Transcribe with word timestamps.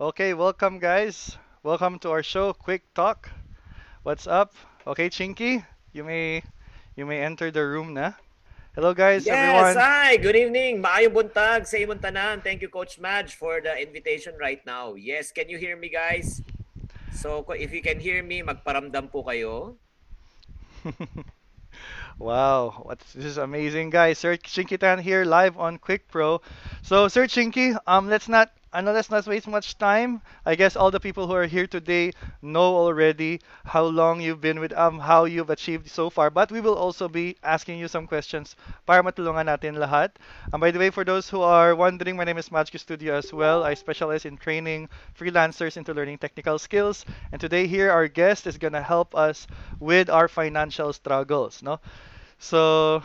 Okay, 0.00 0.32
welcome 0.32 0.78
guys. 0.78 1.36
Welcome 1.62 1.98
to 2.00 2.10
our 2.10 2.22
show, 2.22 2.52
Quick 2.54 2.88
Talk. 2.94 3.28
What's 4.02 4.26
up? 4.26 4.54
Okay, 4.86 5.10
Chinky, 5.10 5.60
you 5.92 6.04
may 6.04 6.42
you 6.96 7.04
may 7.04 7.20
enter 7.20 7.50
the 7.52 7.60
room 7.60 7.92
na. 7.92 8.16
Hello 8.74 8.94
guys, 8.94 9.26
Yes, 9.26 9.36
everyone. 9.36 9.76
hi, 9.76 10.16
good 10.16 10.36
evening. 10.36 10.80
Maayong 10.80 11.12
buntag 11.12 11.68
sa 11.68 11.76
imong 11.76 12.00
tanan. 12.00 12.40
Thank 12.40 12.64
you 12.64 12.72
Coach 12.72 12.96
Madge 12.96 13.36
for 13.36 13.60
the 13.60 13.76
invitation 13.76 14.32
right 14.40 14.64
now. 14.64 14.96
Yes, 14.96 15.36
can 15.36 15.52
you 15.52 15.60
hear 15.60 15.76
me 15.76 15.92
guys? 15.92 16.40
So 17.12 17.44
if 17.52 17.68
you 17.68 17.84
can 17.84 18.00
hear 18.00 18.24
me, 18.24 18.40
magparamdam 18.40 19.12
po 19.12 19.20
kayo. 19.20 19.76
Wow, 22.20 22.84
what's 22.84 23.16
this 23.16 23.24
is 23.24 23.38
amazing, 23.40 23.88
guys. 23.88 24.20
Sir 24.20 24.36
Chinky 24.36 24.76
Tan 24.76 25.00
here 25.00 25.24
live 25.24 25.56
on 25.56 25.80
Quick 25.80 26.04
Pro. 26.12 26.44
So, 26.84 27.08
Sir 27.08 27.24
Chinky, 27.24 27.72
um, 27.88 28.12
let's 28.12 28.28
not, 28.28 28.52
I 28.72 28.80
know 28.80 28.92
let's 28.92 29.10
not 29.10 29.26
waste 29.26 29.46
much 29.48 29.78
time. 29.78 30.22
I 30.46 30.54
guess 30.54 30.74
all 30.76 30.90
the 30.90 30.98
people 31.00 31.26
who 31.26 31.34
are 31.34 31.46
here 31.46 31.66
today 31.66 32.12
know 32.42 32.76
already 32.76 33.40
how 33.64 33.84
long 33.84 34.20
you've 34.20 34.40
been 34.40 34.58
with 34.60 34.72
um, 34.78 34.98
how 35.00 35.24
you've 35.24 35.50
achieved 35.50 35.88
so 35.88 36.10
far. 36.10 36.30
But 36.30 36.50
we 36.52 36.60
will 36.60 36.74
also 36.76 37.08
be 37.08 37.36
asking 37.42 37.78
you 37.78 37.86
some 37.88 38.06
questions 38.06 38.54
para 38.86 39.02
matulungan 39.02 39.46
natin 39.50 39.74
lahat. 39.78 40.10
And 40.52 40.60
by 40.60 40.70
the 40.70 40.78
way, 40.78 40.90
for 40.90 41.04
those 41.04 41.28
who 41.28 41.42
are 41.42 41.74
wondering, 41.74 42.16
my 42.16 42.24
name 42.24 42.38
is 42.38 42.50
Magic 42.50 42.78
Studio 42.80 43.14
as 43.14 43.32
well. 43.32 43.62
I 43.64 43.74
specialize 43.74 44.24
in 44.24 44.36
training 44.36 44.88
freelancers 45.18 45.76
into 45.76 45.94
learning 45.94 46.18
technical 46.18 46.58
skills. 46.58 47.04
And 47.32 47.40
today 47.40 47.66
here, 47.66 47.90
our 47.90 48.06
guest 48.08 48.46
is 48.46 48.58
gonna 48.58 48.82
help 48.82 49.14
us 49.14 49.46
with 49.80 50.10
our 50.10 50.28
financial 50.28 50.92
struggles, 50.92 51.62
no? 51.62 51.80
So, 52.38 53.02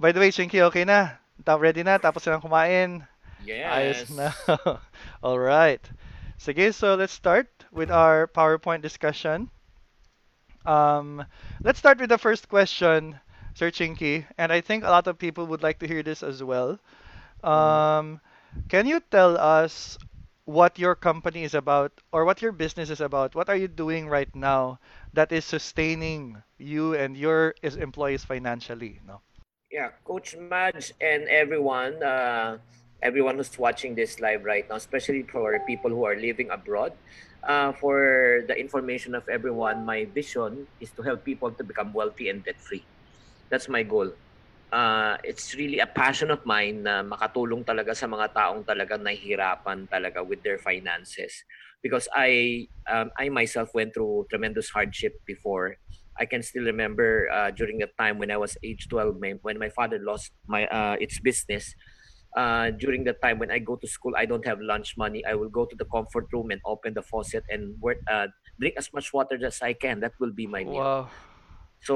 by 0.00 0.12
the 0.12 0.20
way, 0.20 0.30
Chinky, 0.30 0.60
okay 0.72 0.84
na? 0.84 1.20
Ready 1.44 1.82
na? 1.82 1.98
Tapos 1.98 2.22
silang 2.24 2.40
kumain? 2.40 3.04
Ayos 3.64 4.04
Yes. 4.04 4.10
na. 4.10 4.32
All 5.22 5.38
right. 5.38 5.80
Sige, 6.38 6.72
so 6.74 6.94
let's 6.94 7.12
start 7.12 7.48
with 7.72 7.90
our 7.90 8.26
PowerPoint 8.26 8.82
discussion. 8.82 9.50
Um, 10.66 11.24
let's 11.62 11.78
start 11.78 11.98
with 11.98 12.08
the 12.10 12.18
first 12.18 12.48
question, 12.48 13.18
Sir 13.54 13.70
Chinky, 13.70 14.26
and 14.38 14.52
I 14.52 14.60
think 14.60 14.84
a 14.84 14.90
lot 14.90 15.06
of 15.06 15.18
people 15.18 15.46
would 15.46 15.62
like 15.62 15.78
to 15.80 15.86
hear 15.88 16.02
this 16.02 16.22
as 16.22 16.42
well. 16.42 16.78
Um, 17.42 18.20
can 18.68 18.86
you 18.86 19.00
tell 19.00 19.36
us 19.36 19.98
what 20.44 20.78
your 20.78 20.94
company 20.94 21.42
is 21.44 21.54
about 21.54 21.92
or 22.12 22.24
what 22.24 22.42
your 22.42 22.52
business 22.52 22.90
is 22.90 23.00
about? 23.00 23.34
What 23.34 23.48
are 23.48 23.56
you 23.56 23.68
doing 23.68 24.08
right 24.08 24.32
now 24.34 24.78
that 25.14 25.32
is 25.32 25.44
sustaining 25.44 26.42
you 26.58 26.94
and 26.94 27.16
your 27.16 27.54
employees 27.62 28.24
financially, 28.24 29.00
no? 29.06 29.20
Yeah, 29.70 29.90
Coach 30.04 30.36
Madge 30.36 30.92
and 31.00 31.24
everyone, 31.28 32.02
uh, 32.02 32.58
everyone 33.02 33.36
who's 33.36 33.56
watching 33.58 33.94
this 33.94 34.20
live 34.20 34.44
right 34.44 34.64
now, 34.68 34.76
especially 34.76 35.24
for 35.24 35.58
people 35.66 35.90
who 35.90 36.04
are 36.04 36.16
living 36.16 36.50
abroad. 36.50 36.92
Uh, 37.42 37.72
for 37.72 38.42
the 38.46 38.54
information 38.54 39.14
of 39.14 39.24
everyone, 39.28 39.84
my 39.84 40.06
vision 40.14 40.68
is 40.80 40.92
to 40.94 41.02
help 41.02 41.24
people 41.24 41.50
to 41.52 41.64
become 41.64 41.92
wealthy 41.92 42.28
and 42.28 42.44
debt 42.44 42.60
free. 42.60 42.86
That's 43.50 43.68
my 43.68 43.82
goal. 43.82 44.12
Uh, 44.72 45.18
it's 45.22 45.54
really 45.54 45.80
a 45.80 45.86
passion 45.86 46.30
of 46.30 46.40
mine 46.46 46.82
na 46.82 47.02
makatulong 47.04 47.60
talaga 47.64 47.92
sa 47.92 48.08
mga 48.08 48.32
taong 48.32 48.64
talagang 48.64 49.04
nahihirapan 49.04 49.84
talaga 49.92 50.24
with 50.24 50.40
their 50.42 50.56
finances. 50.58 51.44
Because 51.82 52.08
I, 52.16 52.68
um, 52.88 53.10
I 53.18 53.28
myself 53.28 53.70
went 53.74 53.92
through 53.92 54.26
tremendous 54.30 54.70
hardship 54.70 55.12
before. 55.26 55.76
I 56.18 56.24
can 56.24 56.42
still 56.42 56.64
remember 56.64 57.28
uh, 57.32 57.50
during 57.50 57.78
the 57.78 57.88
time 57.98 58.18
when 58.18 58.30
I 58.30 58.36
was 58.38 58.56
age 58.64 58.88
12, 58.88 59.20
my, 59.20 59.34
when 59.42 59.58
my 59.58 59.68
father 59.68 59.98
lost 60.00 60.32
my 60.46 60.66
uh, 60.68 60.96
its 61.00 61.20
business. 61.20 61.74
Uh, 62.32 62.72
during 62.80 63.04
the 63.04 63.12
time 63.12 63.38
when 63.38 63.50
I 63.50 63.58
go 63.60 63.76
to 63.76 63.86
school, 63.86 64.16
I 64.16 64.24
don't 64.24 64.44
have 64.46 64.60
lunch 64.60 64.96
money. 64.96 65.20
I 65.24 65.34
will 65.34 65.52
go 65.52 65.66
to 65.66 65.76
the 65.76 65.84
comfort 65.84 66.32
room 66.32 66.50
and 66.50 66.60
open 66.64 66.94
the 66.94 67.02
faucet 67.02 67.44
and 67.52 67.76
work, 67.76 68.00
uh, 68.08 68.28
drink 68.58 68.74
as 68.78 68.88
much 68.92 69.12
water 69.12 69.36
as 69.44 69.60
I 69.60 69.74
can. 69.74 70.00
That 70.00 70.16
will 70.18 70.32
be 70.32 70.46
my 70.46 70.64
meal. 70.64 70.80
Wow. 70.80 71.10
So, 71.82 71.94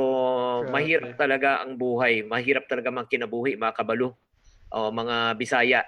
Grabe. 0.67 0.75
mahirap 0.75 1.15
talaga 1.15 1.63
ang 1.63 1.79
buhay. 1.79 2.27
Mahirap 2.27 2.67
talaga 2.67 2.91
mang 2.91 3.07
kinabuhi, 3.07 3.55
mga 3.55 3.81
kabalo. 3.81 4.19
O, 4.75 4.91
mga 4.91 5.39
Bisaya. 5.39 5.87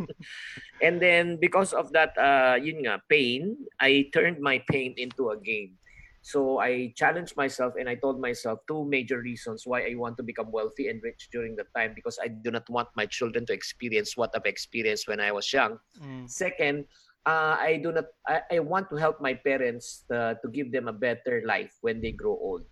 and 0.86 1.02
then, 1.02 1.34
because 1.36 1.74
of 1.74 1.90
that, 1.90 2.14
uh, 2.14 2.54
yun 2.54 2.86
nga, 2.86 3.02
pain, 3.10 3.58
I 3.82 4.08
turned 4.14 4.38
my 4.38 4.62
pain 4.62 4.94
into 4.94 5.34
a 5.34 5.36
gain. 5.36 5.74
So, 6.20 6.60
I 6.60 6.92
challenged 6.96 7.36
myself 7.36 7.74
and 7.80 7.88
I 7.88 7.96
told 7.96 8.20
myself 8.20 8.60
two 8.68 8.84
major 8.84 9.20
reasons 9.20 9.64
why 9.66 9.88
I 9.88 9.94
want 9.96 10.16
to 10.18 10.22
become 10.22 10.52
wealthy 10.52 10.88
and 10.88 11.00
rich 11.02 11.28
during 11.32 11.56
that 11.56 11.72
time 11.74 11.92
because 11.94 12.18
I 12.20 12.28
do 12.28 12.50
not 12.50 12.68
want 12.68 12.88
my 12.96 13.06
children 13.06 13.46
to 13.46 13.52
experience 13.52 14.16
what 14.16 14.30
I've 14.36 14.44
experienced 14.44 15.08
when 15.08 15.20
I 15.20 15.32
was 15.32 15.48
young. 15.52 15.78
Mm. 15.96 16.28
Second, 16.28 16.84
uh, 17.24 17.56
I 17.60 17.80
do 17.82 17.92
not. 17.92 18.06
I, 18.26 18.42
I 18.52 18.58
want 18.60 18.88
to 18.90 18.96
help 18.96 19.20
my 19.20 19.34
parents 19.34 20.04
uh, 20.12 20.34
to 20.40 20.48
give 20.48 20.72
them 20.72 20.88
a 20.88 20.92
better 20.92 21.42
life 21.44 21.76
when 21.80 22.00
they 22.00 22.12
grow 22.12 22.36
old. 22.36 22.64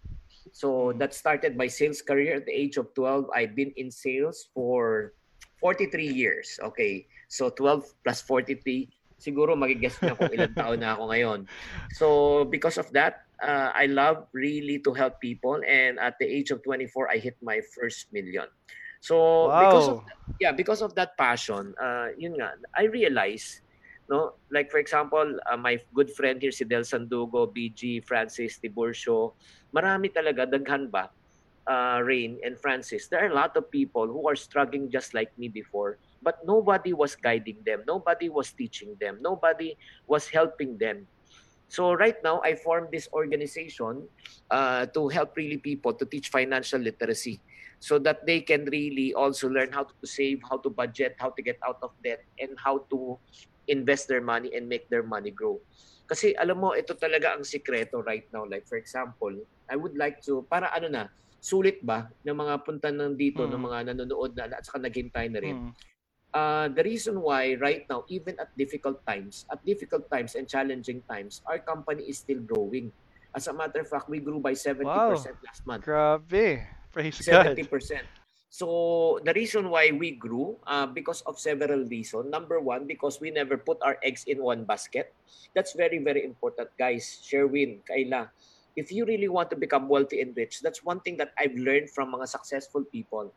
So 0.53 0.93
Mm. 0.93 0.99
that 1.01 1.13
started 1.13 1.57
my 1.57 1.69
sales 1.69 2.01
career 2.01 2.41
at 2.41 2.47
the 2.49 2.57
age 2.57 2.77
of 2.77 2.93
12. 2.95 3.29
I've 3.37 3.55
been 3.55 3.73
in 3.77 3.91
sales 3.93 4.49
for 4.57 5.13
43 5.61 6.09
years. 6.09 6.59
Okay. 6.73 7.05
So 7.29 7.51
12 7.53 7.85
plus 8.05 8.25
43, 8.25 8.89
siguro 9.21 9.53
magigess 9.53 10.01
na 10.01 10.17
kung 10.17 10.33
ilang 10.33 10.57
taon 10.59 10.81
na 10.81 10.97
ako 10.97 11.13
ngayon. 11.13 11.39
So 11.93 12.45
because 12.49 12.81
of 12.81 12.89
that, 12.97 13.28
uh, 13.43 13.71
I 13.75 13.87
love 13.87 14.26
really 14.32 14.78
to 14.84 14.93
help 14.94 15.21
people. 15.21 15.60
And 15.66 15.99
at 15.99 16.16
the 16.19 16.26
age 16.26 16.50
of 16.50 16.62
24, 16.62 17.10
I 17.10 17.19
hit 17.19 17.37
my 17.43 17.60
first 17.75 18.12
million. 18.12 18.47
So 19.00 19.54
because 19.59 19.88
of 19.88 19.99
Wow. 19.99 20.06
yeah 20.38 20.53
because 20.54 20.82
of 20.82 20.94
that 20.94 21.19
passion 21.19 21.75
uh 21.82 22.15
yun 22.19 22.38
nga 22.38 22.54
i 22.78 22.87
realize 22.87 23.60
no 24.09 24.38
like 24.50 24.71
for 24.71 24.78
example 24.78 25.26
uh, 25.50 25.59
my 25.59 25.78
good 25.94 26.10
friend 26.15 26.41
here 26.41 26.54
si 26.54 26.65
Del 26.65 26.87
Sandugo 26.87 27.50
BG 27.50 28.03
Francis 28.06 28.59
Tiburcio 28.62 29.34
marami 29.75 30.09
talaga 30.15 30.47
daghan 30.47 30.88
ba 30.91 31.10
uh, 31.69 32.00
Rain 32.00 32.38
and 32.47 32.56
Francis 32.56 33.10
there 33.10 33.20
are 33.26 33.31
a 33.31 33.34
lot 33.34 33.55
of 33.59 33.69
people 33.70 34.06
who 34.06 34.25
are 34.31 34.38
struggling 34.38 34.88
just 34.88 35.12
like 35.12 35.34
me 35.37 35.50
before 35.50 35.99
but 36.22 36.41
nobody 36.47 36.94
was 36.94 37.19
guiding 37.19 37.60
them 37.66 37.82
nobody 37.84 38.31
was 38.31 38.55
teaching 38.55 38.94
them 39.03 39.19
nobody 39.20 39.75
was 40.06 40.31
helping 40.31 40.78
them 40.78 41.05
so 41.69 41.93
right 41.95 42.17
now 42.25 42.41
I 42.43 42.56
formed 42.56 42.89
this 42.93 43.09
organization 43.12 44.09
uh, 44.51 44.87
to 44.93 45.09
help 45.09 45.37
really 45.37 45.56
people 45.61 45.93
to 45.95 46.05
teach 46.05 46.29
financial 46.29 46.81
literacy 46.81 47.41
so 47.79 47.99
that 48.03 48.27
they 48.27 48.43
can 48.43 48.67
really 48.67 49.15
also 49.15 49.47
learn 49.47 49.71
how 49.71 49.87
to 49.87 49.95
save, 50.03 50.43
how 50.49 50.59
to 50.59 50.71
budget, 50.71 51.15
how 51.23 51.31
to 51.31 51.41
get 51.43 51.62
out 51.62 51.79
of 51.84 51.95
debt, 52.03 52.27
and 52.43 52.59
how 52.59 52.83
to 52.91 53.15
invest 53.71 54.09
their 54.11 54.25
money 54.25 54.51
and 54.56 54.67
make 54.67 54.91
their 54.91 55.06
money 55.06 55.31
grow. 55.31 55.61
Kasi 56.09 56.34
alam 56.34 56.59
mo, 56.59 56.73
ito 56.75 56.97
talaga 56.97 57.37
ang 57.37 57.45
sikreto 57.47 58.00
right 58.03 58.27
now. 58.33 58.43
Like 58.49 58.67
for 58.67 58.81
example, 58.81 59.31
I 59.71 59.77
would 59.77 59.95
like 59.95 60.25
to, 60.27 60.43
para 60.49 60.73
ano 60.75 60.89
na, 60.89 61.03
sulit 61.39 61.79
ba 61.87 62.11
ng 62.27 62.35
mga 62.35 62.55
punta 62.67 62.91
nandito, 62.91 63.47
Mm. 63.47 63.50
ng 63.55 63.62
mga 63.62 63.79
nanonood 63.95 64.35
na 64.35 64.50
at 64.59 64.67
saka 64.67 64.83
naghintay 64.83 65.31
na 65.31 65.39
rin. 65.39 65.71
Mm. 65.71 65.73
Uh, 66.34 66.69
the 66.69 66.84
reason 66.84 67.21
why 67.21 67.56
right 67.56 67.89
now, 67.89 68.05
even 68.09 68.39
at 68.39 68.53
difficult 68.56 69.00
times, 69.06 69.47
at 69.50 69.65
difficult 69.65 70.11
times 70.11 70.34
and 70.34 70.49
challenging 70.49 71.00
times, 71.09 71.41
our 71.47 71.59
company 71.59 72.05
is 72.05 72.19
still 72.19 72.41
growing. 72.41 72.93
As 73.34 73.49
a 73.49 73.53
matter 73.53 73.81
of 73.81 73.89
fact, 73.89 74.09
we 74.09 74.21
grew 74.21 74.41
by 74.41 74.53
70% 74.53 74.84
last 74.84 75.67
month. 75.67 75.84
Grabe. 75.84 76.65
Praise 76.93 77.21
God. 77.25 77.56
70%. 77.56 78.00
So 78.49 79.21
the 79.25 79.33
reason 79.37 79.69
why 79.69 79.93
we 79.93 80.17
grew, 80.17 80.56
uh, 80.67 80.88
because 80.88 81.21
of 81.28 81.38
several 81.38 81.84
reasons. 81.84 82.33
Number 82.33 82.61
one, 82.61 82.87
because 82.87 83.21
we 83.21 83.31
never 83.31 83.56
put 83.56 83.77
our 83.84 84.00
eggs 84.03 84.25
in 84.25 84.41
one 84.43 84.65
basket. 84.65 85.12
That's 85.55 85.77
very, 85.77 86.00
very 86.00 86.25
important, 86.25 86.72
guys. 86.78 87.21
Sherwin, 87.22 87.84
Kayla, 87.84 88.28
if 88.77 88.91
you 88.91 89.05
really 89.05 89.28
want 89.28 89.50
to 89.50 89.56
become 89.56 89.88
wealthy 89.88 90.21
and 90.22 90.33
rich, 90.37 90.61
that's 90.62 90.83
one 90.83 91.00
thing 91.00 91.17
that 91.19 91.33
I've 91.37 91.55
learned 91.56 91.91
from 91.91 92.12
mga 92.12 92.28
successful 92.28 92.84
people. 92.84 93.33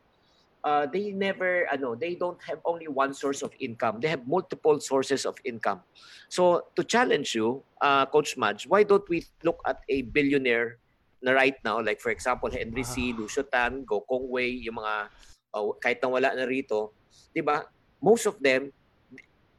Uh, 0.62 0.86
they 0.86 1.10
never, 1.10 1.66
ano, 1.66 1.98
they 1.98 2.14
don't 2.14 2.38
have 2.46 2.62
only 2.64 2.86
one 2.86 3.10
source 3.12 3.42
of 3.42 3.50
income. 3.58 3.98
They 3.98 4.06
have 4.06 4.26
multiple 4.30 4.78
sources 4.78 5.26
of 5.26 5.34
income. 5.42 5.82
So 6.30 6.70
to 6.78 6.86
challenge 6.86 7.34
you, 7.34 7.66
uh, 7.82 8.06
Coach 8.06 8.38
Madge, 8.38 8.70
why 8.70 8.86
don't 8.86 9.02
we 9.10 9.26
look 9.42 9.58
at 9.66 9.82
a 9.90 10.02
billionaire 10.06 10.78
na 11.18 11.34
right 11.34 11.58
now, 11.66 11.82
like 11.82 11.98
for 11.98 12.14
example, 12.14 12.46
Henry 12.50 12.86
C., 12.86 13.10
Ah. 13.10 13.18
Lucio 13.18 13.42
Tan, 13.42 13.82
Go 13.82 14.06
Kong 14.06 14.30
Wei, 14.30 14.54
yung 14.62 14.78
mga, 14.78 15.10
uh, 15.50 15.74
kahit 15.82 15.98
na 15.98 16.08
wala 16.08 16.30
na 16.30 16.46
rito, 16.46 16.94
di 17.34 17.42
ba? 17.42 17.66
Most 17.98 18.30
of 18.30 18.38
them 18.38 18.70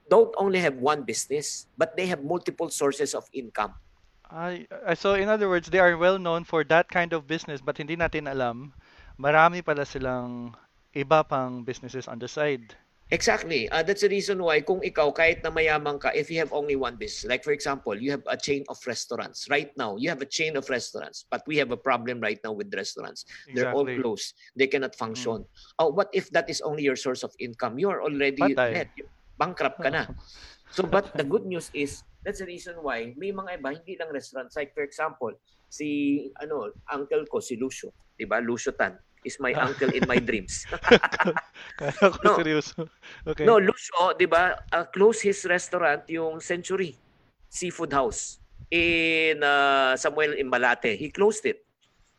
don't 0.08 0.32
only 0.40 0.60
have 0.60 0.80
one 0.80 1.04
business, 1.04 1.68
but 1.76 1.96
they 2.00 2.08
have 2.08 2.24
multiple 2.24 2.72
sources 2.72 3.12
of 3.12 3.28
income. 3.36 3.76
I- 4.32 4.66
so 4.96 5.14
in 5.14 5.28
other 5.28 5.46
words, 5.52 5.68
they 5.68 5.84
are 5.84 5.94
well 6.00 6.18
known 6.18 6.44
for 6.44 6.64
that 6.72 6.88
kind 6.90 7.12
of 7.14 7.28
business 7.28 7.60
but 7.60 7.78
hindi 7.78 7.94
natin 7.94 8.26
alam, 8.26 8.74
marami 9.20 9.62
pala 9.62 9.86
silang 9.86 10.58
iba 10.94 11.26
pang 11.26 11.66
businesses 11.66 12.08
on 12.08 12.22
the 12.22 12.30
side. 12.30 12.78
Exactly. 13.14 13.70
Uh, 13.70 13.84
that's 13.84 14.02
the 14.02 14.10
reason 14.10 14.42
why 14.42 14.62
kung 14.62 14.82
ikaw, 14.82 15.14
kahit 15.14 15.46
na 15.46 15.54
mayaman 15.54 16.02
ka, 16.02 16.10
if 16.16 16.34
you 16.34 16.40
have 16.42 16.50
only 16.50 16.74
one 16.74 16.98
business, 16.98 17.30
like 17.30 17.44
for 17.46 17.54
example, 17.54 17.94
you 17.94 18.10
have 18.10 18.26
a 18.26 18.38
chain 18.38 18.66
of 18.74 18.80
restaurants. 18.90 19.46
Right 19.54 19.70
now, 19.78 19.98
you 20.02 20.10
have 20.10 20.24
a 20.24 20.30
chain 20.30 20.58
of 20.58 20.66
restaurants, 20.66 21.30
but 21.30 21.46
we 21.46 21.62
have 21.62 21.70
a 21.70 21.78
problem 21.78 22.18
right 22.22 22.40
now 22.42 22.58
with 22.58 22.74
restaurants. 22.74 23.26
They're 23.54 23.70
all 23.70 23.86
Exactly. 23.86 24.02
closed. 24.02 24.34
They 24.58 24.66
cannot 24.66 24.96
function. 24.98 25.46
Oh, 25.78 25.94
what 25.94 26.10
if 26.10 26.32
that 26.32 26.50
is 26.50 26.62
only 26.66 26.82
your 26.82 26.98
source 26.98 27.22
of 27.22 27.36
income? 27.38 27.78
You 27.78 27.94
are 27.94 28.02
already 28.02 28.42
Patay. 28.42 28.72
net. 28.74 28.90
Bankrupt 29.38 29.78
ka 29.84 29.90
na. 29.90 30.06
So 30.74 30.90
but 30.90 31.14
the 31.14 31.22
good 31.22 31.46
news 31.46 31.70
is 31.70 32.02
that's 32.26 32.42
the 32.42 32.50
reason 32.50 32.82
why 32.82 33.14
may 33.14 33.30
mga 33.30 33.62
iba 33.62 33.78
hindi 33.78 33.94
lang 33.94 34.10
restaurants 34.10 34.58
like 34.58 34.74
for 34.74 34.82
example 34.82 35.30
si 35.70 36.34
ano 36.42 36.74
uncle 36.90 37.30
ko 37.30 37.38
si 37.38 37.62
Lucio, 37.62 37.94
'di 38.18 38.26
ba? 38.26 38.42
Lucio 38.42 38.74
Tan 38.74 38.98
is 39.24 39.40
my 39.40 39.52
uncle 39.56 39.90
in 39.90 40.04
my 40.06 40.20
dreams. 40.28 40.64
Kaya 41.80 41.92
ko 41.98 42.20
No. 42.24 42.38
seryoso. 42.38 42.88
Okay. 43.26 43.44
No, 43.46 43.58
Lucio, 43.58 44.14
'di 44.16 44.28
ba? 44.28 44.56
Uh, 44.70 44.86
close 44.92 45.24
his 45.24 45.42
restaurant 45.48 46.04
yung 46.08 46.40
Century 46.40 46.96
Seafood 47.50 47.92
House 47.94 48.40
in 48.70 49.42
uh, 49.42 49.94
Samuel 49.96 50.36
in 50.36 50.50
Malate. 50.50 50.96
He 50.98 51.10
closed 51.10 51.46
it. 51.46 51.62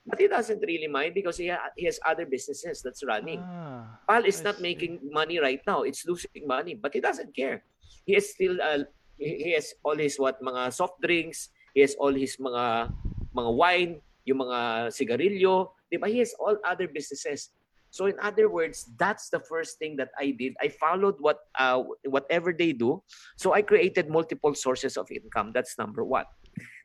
But 0.05 0.21
he 0.21 0.29
doesn't 0.29 0.61
really 0.61 0.85
mind 0.87 1.17
because 1.17 1.41
he, 1.41 1.49
ha- 1.49 1.73
he 1.73 1.89
has 1.89 1.97
other 2.05 2.29
businesses 2.29 2.85
that's 2.85 3.01
running. 3.09 3.41
Ah, 3.41 3.97
Pal 4.05 4.29
is 4.29 4.45
I 4.45 4.53
not 4.53 4.61
see. 4.61 4.69
making 4.69 4.93
money 5.09 5.41
right 5.41 5.65
now. 5.65 5.81
It's 5.81 6.05
losing 6.05 6.45
money, 6.45 6.77
but 6.77 6.93
he 6.93 7.01
doesn't 7.01 7.33
care. 7.33 7.65
He 8.05 8.13
is 8.13 8.29
still 8.29 8.61
uh, 8.61 8.85
he 9.17 9.49
he 9.49 9.51
has 9.57 9.73
all 9.81 9.97
his 9.97 10.21
what 10.21 10.37
mga 10.45 10.77
soft 10.77 11.01
drinks, 11.01 11.49
he 11.73 11.81
has 11.81 11.97
all 11.97 12.13
his 12.13 12.37
mga 12.37 12.93
mga 13.33 13.51
wine, 13.57 13.93
yung 14.29 14.45
mga 14.45 14.93
sigarilyo, 14.93 15.73
'di 15.91 15.99
ba? 15.99 16.09
He 16.09 16.21
has 16.21 16.35
all 16.39 16.57
other 16.65 16.89
businesses. 16.89 17.51
So 17.95 18.11
in 18.11 18.19
other 18.19 18.51
words, 18.51 18.91
that's 18.99 19.31
the 19.31 19.39
first 19.39 19.79
thing 19.79 19.95
that 20.03 20.11
I 20.19 20.35
did. 20.35 20.59
I 20.59 20.67
followed 20.67 21.15
what 21.23 21.47
uh, 21.55 21.87
whatever 22.11 22.51
they 22.51 22.75
do. 22.75 22.99
So 23.39 23.55
I 23.55 23.63
created 23.63 24.11
multiple 24.11 24.55
sources 24.59 24.99
of 24.99 25.07
income. 25.15 25.55
That's 25.55 25.79
number 25.79 26.03
one. 26.03 26.27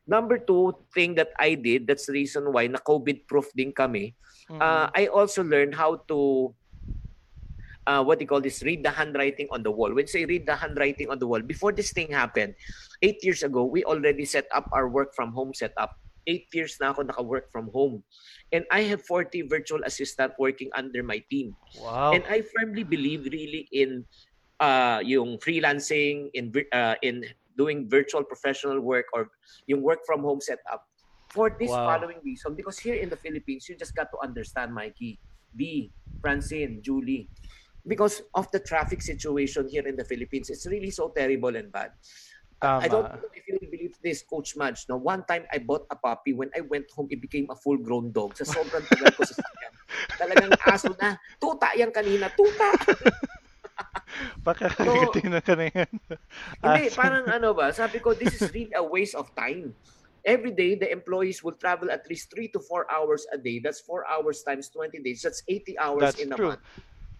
Number 0.05 0.37
two 0.37 0.77
thing 0.93 1.13
that 1.17 1.33
I 1.37 1.53
did, 1.57 1.85
that's 1.85 2.05
the 2.05 2.13
reason 2.13 2.53
why 2.53 2.65
na 2.65 2.81
COVID-proof 2.81 3.53
din 3.53 3.73
kami, 3.73 4.17
Mm-mm. 4.49 4.57
uh, 4.57 4.89
I 4.89 5.05
also 5.05 5.45
learned 5.45 5.77
how 5.77 6.01
to 6.09 6.49
uh, 7.89 8.01
what 8.05 8.21
you 8.21 8.27
call 8.29 8.41
this 8.41 8.61
read 8.61 8.85
the 8.85 8.93
handwriting 8.93 9.49
on 9.49 9.65
the 9.65 9.71
wall 9.71 9.93
when 9.93 10.05
say 10.05 10.25
read 10.25 10.45
the 10.45 10.53
handwriting 10.55 11.09
on 11.09 11.17
the 11.17 11.25
wall 11.25 11.41
before 11.41 11.73
this 11.73 11.89
thing 11.89 12.09
happened 12.13 12.53
eight 13.01 13.17
years 13.25 13.41
ago 13.41 13.65
we 13.65 13.81
already 13.83 14.25
set 14.25 14.45
up 14.53 14.69
our 14.73 14.89
work 14.89 15.13
from 15.17 15.33
home 15.33 15.53
setup 15.53 15.97
eight 16.27 16.47
years 16.53 16.75
na 16.81 16.91
ako 16.91 17.03
naka-work 17.07 17.51
from 17.51 17.69
home. 17.71 18.03
And 18.51 18.65
I 18.71 18.83
have 18.89 19.05
40 19.05 19.47
virtual 19.47 19.83
assistant 19.85 20.33
working 20.39 20.69
under 20.75 21.03
my 21.03 21.21
team. 21.29 21.55
Wow. 21.79 22.13
and 22.13 22.23
I 22.27 22.41
firmly 22.41 22.83
believe 22.83 23.25
really 23.29 23.67
in 23.71 24.03
uh, 24.59 24.99
yung 25.05 25.37
freelancing 25.39 26.29
in 26.33 26.51
uh, 26.73 26.95
in 27.01 27.23
doing 27.55 27.87
virtual 27.87 28.23
professional 28.23 28.79
work 28.79 29.05
or 29.13 29.29
yung 29.67 29.83
work 29.83 29.99
from 30.07 30.23
home 30.23 30.39
setup 30.39 30.87
for 31.29 31.51
this 31.59 31.69
Wow. 31.69 31.93
following 31.95 32.17
reason. 32.23 32.55
Because 32.55 32.79
here 32.79 32.95
in 32.95 33.09
the 33.09 33.19
Philippines 33.19 33.67
you 33.69 33.75
just 33.75 33.95
got 33.95 34.09
to 34.11 34.19
understand 34.23 34.73
Mikey 34.73 35.19
B 35.55 35.91
Francine 36.21 36.81
Julie. 36.81 37.27
Because 37.87 38.21
of 38.35 38.51
the 38.51 38.59
traffic 38.59 39.01
situation 39.01 39.65
here 39.67 39.87
in 39.87 39.95
the 39.95 40.03
Philippines 40.03 40.51
it's 40.51 40.67
really 40.67 40.91
so 40.91 41.09
terrible 41.15 41.55
and 41.55 41.71
bad 41.71 41.95
Tama. 42.59 42.83
I 42.83 42.87
don't 42.91 43.07
know 43.07 43.31
if 43.31 43.47
you 43.47 43.55
believe 43.71 43.95
this, 44.03 44.19
Coach 44.21 44.59
Madge. 44.59 44.83
No, 44.91 44.99
one 44.99 45.23
time 45.23 45.47
I 45.47 45.63
bought 45.63 45.87
a 45.91 45.95
puppy. 45.95 46.35
When 46.35 46.51
I 46.51 46.59
went 46.59 46.91
home, 46.91 47.07
it 47.09 47.23
became 47.23 47.47
a 47.47 47.55
full-grown 47.55 48.11
dog. 48.11 48.35
Sa 48.35 48.43
sobrang 48.43 48.83
tagal 48.83 49.15
ko 49.15 49.23
sa 49.23 49.39
sakyan. 49.39 49.73
Talagang 50.21 50.53
aso 50.67 50.91
na. 50.99 51.15
Tuta 51.39 51.71
yan 51.79 51.95
kanina. 51.95 52.27
Tuta. 52.35 52.75
Pakakagiti 54.45 55.31
na 55.31 55.39
ka 55.39 55.55
na 55.59 55.71
yan. 55.71 55.91
Hindi, 56.59 56.83
parang 56.91 57.31
ano 57.31 57.55
ba, 57.55 57.71
sabi 57.71 58.03
ko, 58.03 58.11
this 58.11 58.35
is 58.35 58.51
really 58.51 58.75
a 58.75 58.83
waste 58.83 59.15
of 59.15 59.31
time. 59.39 59.71
Every 60.27 60.51
day, 60.51 60.75
the 60.75 60.91
employees 60.91 61.39
will 61.39 61.55
travel 61.55 61.87
at 61.87 62.03
least 62.11 62.27
3 62.35 62.51
to 62.51 62.59
4 62.59 62.91
hours 62.91 63.23
a 63.31 63.39
day. 63.39 63.63
That's 63.63 63.79
4 63.87 64.03
hours 64.03 64.43
times 64.43 64.67
20 64.67 64.99
days. 64.99 65.23
That's 65.23 65.47
80 65.47 65.79
hours 65.79 66.01
That's 66.03 66.19
in 66.19 66.35
a 66.35 66.35
true. 66.35 66.59
month. 66.59 66.63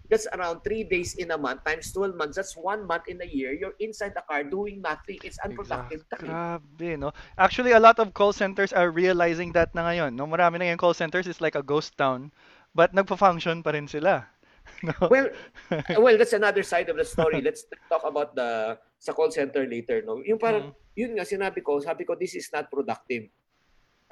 That's 0.10 0.26
around 0.34 0.66
3 0.66 0.90
days 0.90 1.14
in 1.22 1.30
a 1.30 1.38
month 1.38 1.62
times 1.64 1.94
12 1.94 2.18
months. 2.18 2.36
That's 2.36 2.58
one 2.58 2.90
month 2.90 3.06
in 3.06 3.22
a 3.22 3.30
year. 3.30 3.54
You're 3.54 3.78
inside 3.78 4.18
the 4.18 4.26
car 4.26 4.42
doing 4.42 4.82
nothing. 4.82 5.22
It's 5.22 5.38
unproductive 5.46 6.02
Exact- 6.10 6.26
time. 6.26 6.34
Grabe, 6.34 6.98
no? 6.98 7.14
Actually, 7.38 7.78
a 7.78 7.80
lot 7.80 8.02
of 8.02 8.18
call 8.18 8.34
centers 8.34 8.74
are 8.74 8.90
realizing 8.90 9.54
that 9.54 9.70
na 9.78 9.86
ngayon. 9.86 10.18
No, 10.18 10.26
marami 10.26 10.58
na 10.58 10.74
yung 10.74 10.82
call 10.82 10.98
centers 10.98 11.30
is 11.30 11.40
like 11.40 11.54
a 11.54 11.62
ghost 11.62 11.94
town, 11.94 12.34
but 12.74 12.90
nagpa-function 12.98 13.62
pa 13.62 13.78
rin 13.78 13.86
sila. 13.86 14.26
No? 14.86 14.94
Well, 15.10 15.34
well, 15.98 16.16
that's 16.16 16.38
another 16.38 16.62
side 16.62 16.94
of 16.94 16.96
the 16.96 17.04
story. 17.04 17.42
Let's 17.42 17.66
talk 17.90 18.06
about 18.06 18.38
the 18.38 18.78
sa 19.02 19.18
call 19.18 19.34
center 19.34 19.66
later, 19.66 20.06
no? 20.06 20.22
Yung 20.22 20.38
parang, 20.38 20.78
yun 20.94 21.18
nga 21.18 21.26
sinabi 21.26 21.66
ko, 21.66 21.82
sabi 21.82 22.06
ko 22.06 22.14
this 22.14 22.38
is 22.38 22.48
not 22.54 22.70
productive. 22.70 23.28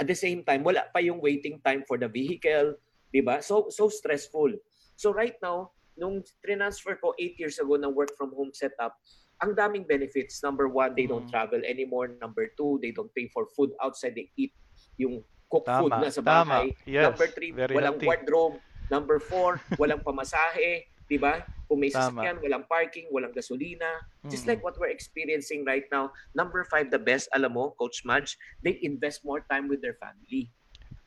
At 0.01 0.09
the 0.09 0.17
same 0.17 0.41
time, 0.41 0.65
wala 0.65 0.89
pa 0.89 0.97
yung 0.97 1.21
waiting 1.21 1.61
time 1.61 1.85
for 1.85 2.01
the 2.01 2.09
vehicle, 2.09 2.73
'di 3.13 3.21
ba? 3.21 3.39
So 3.41 3.69
so 3.69 3.87
stressful. 3.89 4.57
So 4.97 5.13
right 5.13 5.37
now, 5.45 5.76
nung 5.97 6.21
transfer 6.39 6.95
ko 6.95 7.11
8 7.17 7.35
years 7.35 7.57
ago 7.57 7.75
ng 7.75 7.91
work 7.91 8.13
from 8.13 8.29
home 8.31 8.53
setup, 8.53 8.93
ang 9.37 9.53
daming 9.53 9.83
benefits. 9.83 10.41
Number 10.41 10.65
one, 10.65 10.93
they 10.93 11.05
don't 11.05 11.25
Mm. 11.25 11.33
travel 11.33 11.61
anymore. 11.61 12.09
Number 12.17 12.49
two, 12.53 12.77
they 12.81 12.89
don't 12.89 13.09
pay 13.13 13.29
for 13.29 13.45
food 13.53 13.73
outside. 13.77 14.13
They 14.13 14.29
eat 14.33 14.53
yung 14.95 15.21
cooked 15.45 15.69
food 15.69 15.93
Tama, 15.93 16.01
na 16.01 16.09
sa 16.09 16.21
tama. 16.21 16.45
bahay. 16.63 16.67
Yes, 16.85 17.03
Number 17.05 17.27
three, 17.29 17.51
walang 17.53 17.97
healthy. 17.97 18.07
wardrobe. 18.07 18.55
Number 18.87 19.17
four, 19.19 19.57
walang 19.81 20.01
pamasahe. 20.01 20.85
Di 21.07 21.15
ba? 21.15 21.39
Kung 21.67 21.79
may 21.79 21.87
sasakyan, 21.87 22.39
walang 22.39 22.67
parking, 22.67 23.07
walang 23.11 23.31
gasolina. 23.31 23.87
Just 24.25 24.43
Mm-mm. 24.43 24.55
like 24.55 24.61
what 24.63 24.75
we're 24.75 24.91
experiencing 24.91 25.63
right 25.63 25.87
now. 25.87 26.11
Number 26.33 26.63
five, 26.63 26.91
the 26.91 26.99
best, 26.99 27.27
alam 27.31 27.55
mo, 27.55 27.75
Coach 27.75 28.03
Madge, 28.03 28.35
they 28.59 28.75
invest 28.81 29.23
more 29.23 29.43
time 29.45 29.67
with 29.67 29.79
their 29.79 29.95
family. 29.95 30.51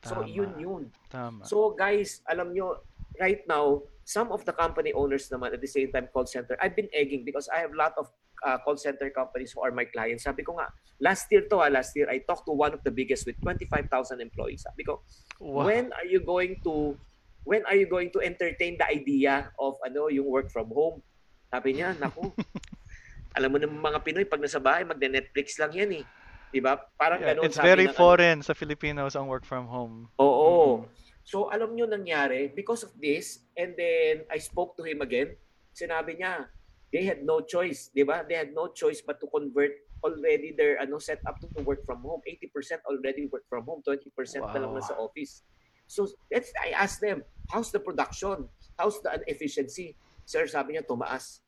So, 0.01 0.21
Tama. 0.21 0.29
yun 0.29 0.51
yun. 0.57 0.83
Tama. 1.09 1.45
So, 1.45 1.73
guys, 1.73 2.21
alam 2.25 2.53
nyo, 2.53 2.81
right 3.19 3.41
now, 3.45 3.85
some 4.11 4.27
of 4.35 4.43
the 4.43 4.51
company 4.51 4.91
owners 4.91 5.31
naman 5.31 5.55
at 5.55 5.63
the 5.63 5.71
same 5.71 5.87
time 5.87 6.11
call 6.11 6.27
center, 6.27 6.59
I've 6.59 6.75
been 6.75 6.91
egging 6.91 7.23
because 7.23 7.47
I 7.47 7.63
have 7.63 7.71
a 7.71 7.79
lot 7.79 7.95
of 7.95 8.11
uh, 8.43 8.59
call 8.59 8.75
center 8.75 9.07
companies 9.07 9.55
who 9.55 9.63
are 9.63 9.71
my 9.71 9.87
clients. 9.87 10.27
Sabi 10.27 10.43
ko 10.43 10.59
nga, 10.59 10.67
last 10.99 11.31
year 11.31 11.47
to, 11.47 11.63
ah, 11.63 11.71
last 11.71 11.95
year, 11.95 12.11
I 12.11 12.19
talked 12.19 12.43
to 12.51 12.53
one 12.53 12.75
of 12.75 12.83
the 12.83 12.91
biggest 12.91 13.23
with 13.23 13.39
25,000 13.39 14.19
employees. 14.19 14.67
Sabi 14.67 14.83
ko, 14.83 14.99
Wow. 15.39 15.71
when 15.71 15.95
are 15.95 16.05
you 16.05 16.19
going 16.19 16.59
to 16.67 16.99
when 17.47 17.65
are 17.65 17.73
you 17.73 17.89
going 17.89 18.13
to 18.13 18.21
entertain 18.21 18.77
the 18.77 18.85
idea 18.85 19.49
of 19.57 19.79
ano 19.81 20.11
yung 20.11 20.27
work 20.27 20.51
from 20.51 20.67
home? 20.69 20.99
Sabi 21.47 21.79
niya, 21.79 21.95
naku. 21.97 22.29
alam 23.37 23.47
mo 23.47 23.57
naman 23.57 23.79
mga 23.79 23.99
Pinoy 24.03 24.27
pag 24.27 24.43
nasa 24.43 24.59
bahay 24.59 24.83
magne-Netflix 24.83 25.55
lang 25.55 25.71
yan 25.71 26.03
eh. 26.03 26.05
'Di 26.51 26.59
ba? 26.59 26.75
Parang 26.99 27.23
Yeah, 27.23 27.33
ganun 27.33 27.47
it's 27.47 27.57
very 27.57 27.87
ng 27.87 27.95
ano. 27.95 27.97
foreign 27.97 28.37
sa 28.43 28.51
Filipinos 28.51 29.15
ang 29.15 29.31
work 29.31 29.47
from 29.47 29.71
home. 29.71 30.11
Oo. 30.19 30.83
Mm. 30.83 31.00
So 31.31 31.47
alam 31.47 31.79
nyo 31.79 31.87
nangyari 31.87 32.51
because 32.51 32.83
of 32.83 32.91
this 32.99 33.47
and 33.55 33.71
then 33.79 34.27
I 34.27 34.35
spoke 34.43 34.75
to 34.75 34.83
him 34.83 34.99
again. 34.99 35.39
Sinabi 35.71 36.19
niya, 36.19 36.51
they 36.91 37.07
had 37.07 37.23
no 37.23 37.39
choice, 37.47 37.87
'di 37.95 38.03
ba? 38.03 38.27
They 38.27 38.35
had 38.35 38.51
no 38.51 38.67
choice 38.75 38.99
but 38.99 39.15
to 39.23 39.31
convert 39.31 39.71
already 40.03 40.51
their 40.51 40.75
ano 40.83 40.99
set 40.99 41.23
up 41.23 41.39
to 41.39 41.47
work 41.63 41.87
from 41.87 42.03
home. 42.03 42.19
80% 42.27 42.83
already 42.83 43.31
work 43.31 43.47
from 43.47 43.63
home, 43.63 43.79
20% 43.79 44.11
na 44.43 44.59
lang 44.59 44.75
Wow. 44.75 44.83
nasa 44.83 44.91
office. 44.99 45.47
So 45.87 46.03
let's 46.27 46.51
I 46.59 46.75
asked 46.75 46.99
them, 46.99 47.23
how's 47.47 47.71
the 47.71 47.79
production? 47.79 48.51
How's 48.75 48.99
the 48.99 49.23
efficiency? 49.23 49.95
Sir, 50.27 50.51
sabi 50.51 50.75
niya 50.75 50.83
tumaas. 50.83 51.39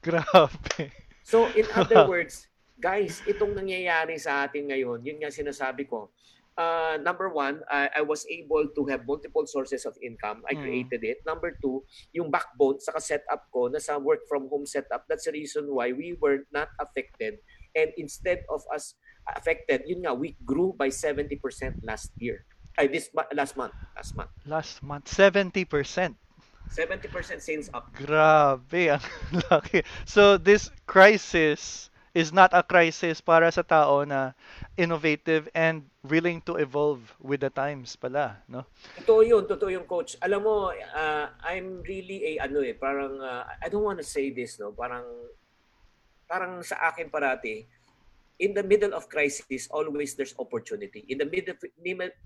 Grabe. 0.00 0.88
So 1.20 1.52
in 1.52 1.68
other 1.76 2.08
words, 2.08 2.48
guys, 2.80 3.20
itong 3.28 3.52
nangyayari 3.60 4.16
sa 4.16 4.48
atin 4.48 4.72
ngayon, 4.72 5.04
yun 5.04 5.20
nga 5.20 5.28
sinasabi 5.28 5.84
ko. 5.84 6.08
Uh, 6.56 6.96
number 7.04 7.28
one, 7.28 7.60
I, 7.68 8.00
I 8.00 8.02
was 8.02 8.24
able 8.32 8.64
to 8.72 8.82
have 8.88 9.04
multiple 9.06 9.44
sources 9.46 9.84
of 9.84 9.92
income. 10.00 10.40
I 10.48 10.56
Mm. 10.56 10.62
created 10.64 11.04
it. 11.04 11.18
Number 11.28 11.52
two, 11.60 11.84
yung 12.16 12.32
backbone 12.32 12.80
sa 12.80 12.96
setup 12.96 13.52
ko 13.52 13.68
na 13.68 13.76
sa 13.76 14.00
work 14.00 14.24
from 14.24 14.48
home 14.48 14.64
setup, 14.64 15.04
that's 15.04 15.28
the 15.28 15.36
reason 15.36 15.68
why 15.68 15.92
we 15.92 16.16
were 16.16 16.48
not 16.48 16.72
affected. 16.80 17.44
And 17.76 17.92
instead 18.00 18.48
of 18.48 18.64
us 18.72 18.96
affected, 19.28 19.84
yun 19.84 20.08
nga, 20.08 20.16
we 20.16 20.32
grew 20.48 20.72
by 20.72 20.88
70% 20.88 21.36
last 21.84 22.08
year. 22.16 22.48
Ay, 22.80 22.88
this 22.88 23.12
last 23.36 23.56
month. 23.56 23.76
Last 23.92 24.16
month. 24.16 24.32
Last 24.48 24.80
month, 24.80 25.04
70%. 25.12 26.16
70% 26.72 27.40
sales 27.40 27.68
up. 27.72 27.92
Grabe, 27.94 28.90
ang 28.96 29.04
laki. 29.52 29.84
So 30.08 30.36
this 30.40 30.72
crisis 30.88 31.92
is 32.16 32.32
not 32.32 32.56
a 32.56 32.64
crisis 32.64 33.20
para 33.20 33.52
sa 33.52 33.60
tao 33.60 34.00
na 34.08 34.32
innovative 34.80 35.52
and 35.52 35.84
willing 36.00 36.40
to 36.40 36.56
evolve 36.56 37.04
with 37.20 37.44
the 37.44 37.52
times 37.52 37.92
pala, 37.92 38.40
no? 38.48 38.64
Totoo 39.04 39.20
yun, 39.20 39.44
totoo 39.44 39.68
yung 39.68 39.84
coach. 39.84 40.16
Alam 40.24 40.40
mo, 40.48 40.72
uh, 40.72 41.26
I'm 41.44 41.84
really 41.84 42.40
a 42.40 42.48
ano 42.48 42.64
eh, 42.64 42.72
parang 42.72 43.20
uh, 43.20 43.44
I 43.60 43.68
don't 43.68 43.84
want 43.84 44.00
to 44.00 44.06
say 44.08 44.32
this 44.32 44.56
no, 44.56 44.72
parang 44.72 45.04
parang 46.24 46.64
sa 46.64 46.88
akin 46.88 47.12
parati 47.12 47.68
in 48.38 48.52
the 48.52 48.64
middle 48.64 48.92
of 48.92 49.08
crisis 49.08 49.68
always 49.68 50.16
there's 50.16 50.34
opportunity. 50.40 51.04
In 51.08 51.20
the 51.20 51.28
middle 51.28 51.56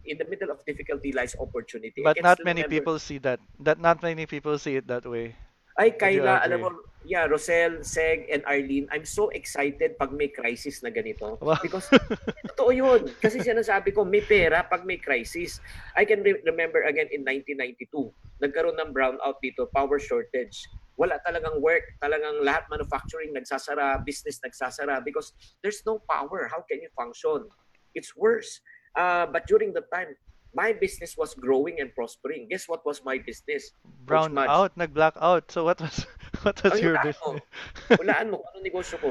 in 0.07 0.17
the 0.19 0.27
middle 0.31 0.51
of 0.55 0.63
difficulty 0.67 1.11
lies 1.11 1.35
opportunity. 1.39 2.03
But 2.03 2.23
not 2.23 2.39
many 2.47 2.63
remember- 2.63 2.79
people 2.79 2.97
see 3.03 3.19
that. 3.27 3.43
That 3.59 3.79
not 3.83 4.03
many 4.03 4.27
people 4.27 4.55
see 4.59 4.79
it 4.79 4.87
that 4.87 5.03
way. 5.07 5.35
Ay, 5.81 5.97
Kayla, 5.97 6.45
alam 6.45 6.61
mo, 6.61 6.69
yeah, 7.09 7.25
Rosel, 7.25 7.81
Seg, 7.81 8.29
and 8.29 8.45
Arlene, 8.45 8.85
I'm 8.93 9.09
so 9.09 9.33
excited 9.33 9.97
pag 9.97 10.13
may 10.13 10.29
crisis 10.29 10.85
na 10.85 10.93
ganito. 10.93 11.41
Wow. 11.41 11.57
Because, 11.65 11.89
totoo 12.53 12.69
yun. 12.77 13.09
Kasi 13.17 13.41
sinasabi 13.41 13.97
ko, 13.97 14.05
may 14.05 14.21
pera 14.21 14.61
pag 14.61 14.85
may 14.85 15.01
crisis. 15.01 15.65
I 15.97 16.05
can 16.05 16.21
re- 16.21 16.45
remember 16.45 16.85
again 16.85 17.09
in 17.09 17.25
1992, 17.25 18.13
nagkaroon 18.45 18.77
ng 18.77 18.93
brownout 18.93 19.41
dito, 19.41 19.65
power 19.73 19.97
shortage. 19.97 20.69
wala 21.01 21.17
talagang 21.25 21.57
work, 21.65 21.97
talagang 22.05 22.45
lahat 22.45 22.69
manufacturing 22.69 23.33
nagsasara, 23.33 24.05
business 24.05 24.37
nagsasara 24.45 25.01
because 25.01 25.33
there's 25.65 25.81
no 25.89 25.97
power. 26.05 26.45
How 26.53 26.61
can 26.69 26.85
you 26.85 26.93
function? 26.93 27.49
It's 27.97 28.13
worse. 28.13 28.61
Uh, 28.93 29.25
but 29.25 29.49
during 29.49 29.73
the 29.73 29.81
time, 29.89 30.13
my 30.55 30.73
business 30.73 31.17
was 31.17 31.35
growing 31.35 31.81
and 31.81 31.95
prospering. 31.95 32.49
Guess 32.51 32.67
what 32.69 32.85
was 32.85 33.05
my 33.05 33.19
business? 33.19 33.71
Brown 34.07 34.37
out, 34.39 34.75
nag-black 34.77 35.15
out. 35.21 35.51
So 35.51 35.65
what 35.65 35.81
was 35.81 36.07
what 36.43 36.59
was 36.63 36.75
Ay, 36.75 36.83
your 36.83 36.97
hulaan 36.99 37.15
mo. 37.23 37.31
business? 37.31 37.43
Hulaan 38.01 38.27
mo, 38.31 38.39
anong 38.51 38.65
negosyo 38.67 38.97
ko? 38.99 39.11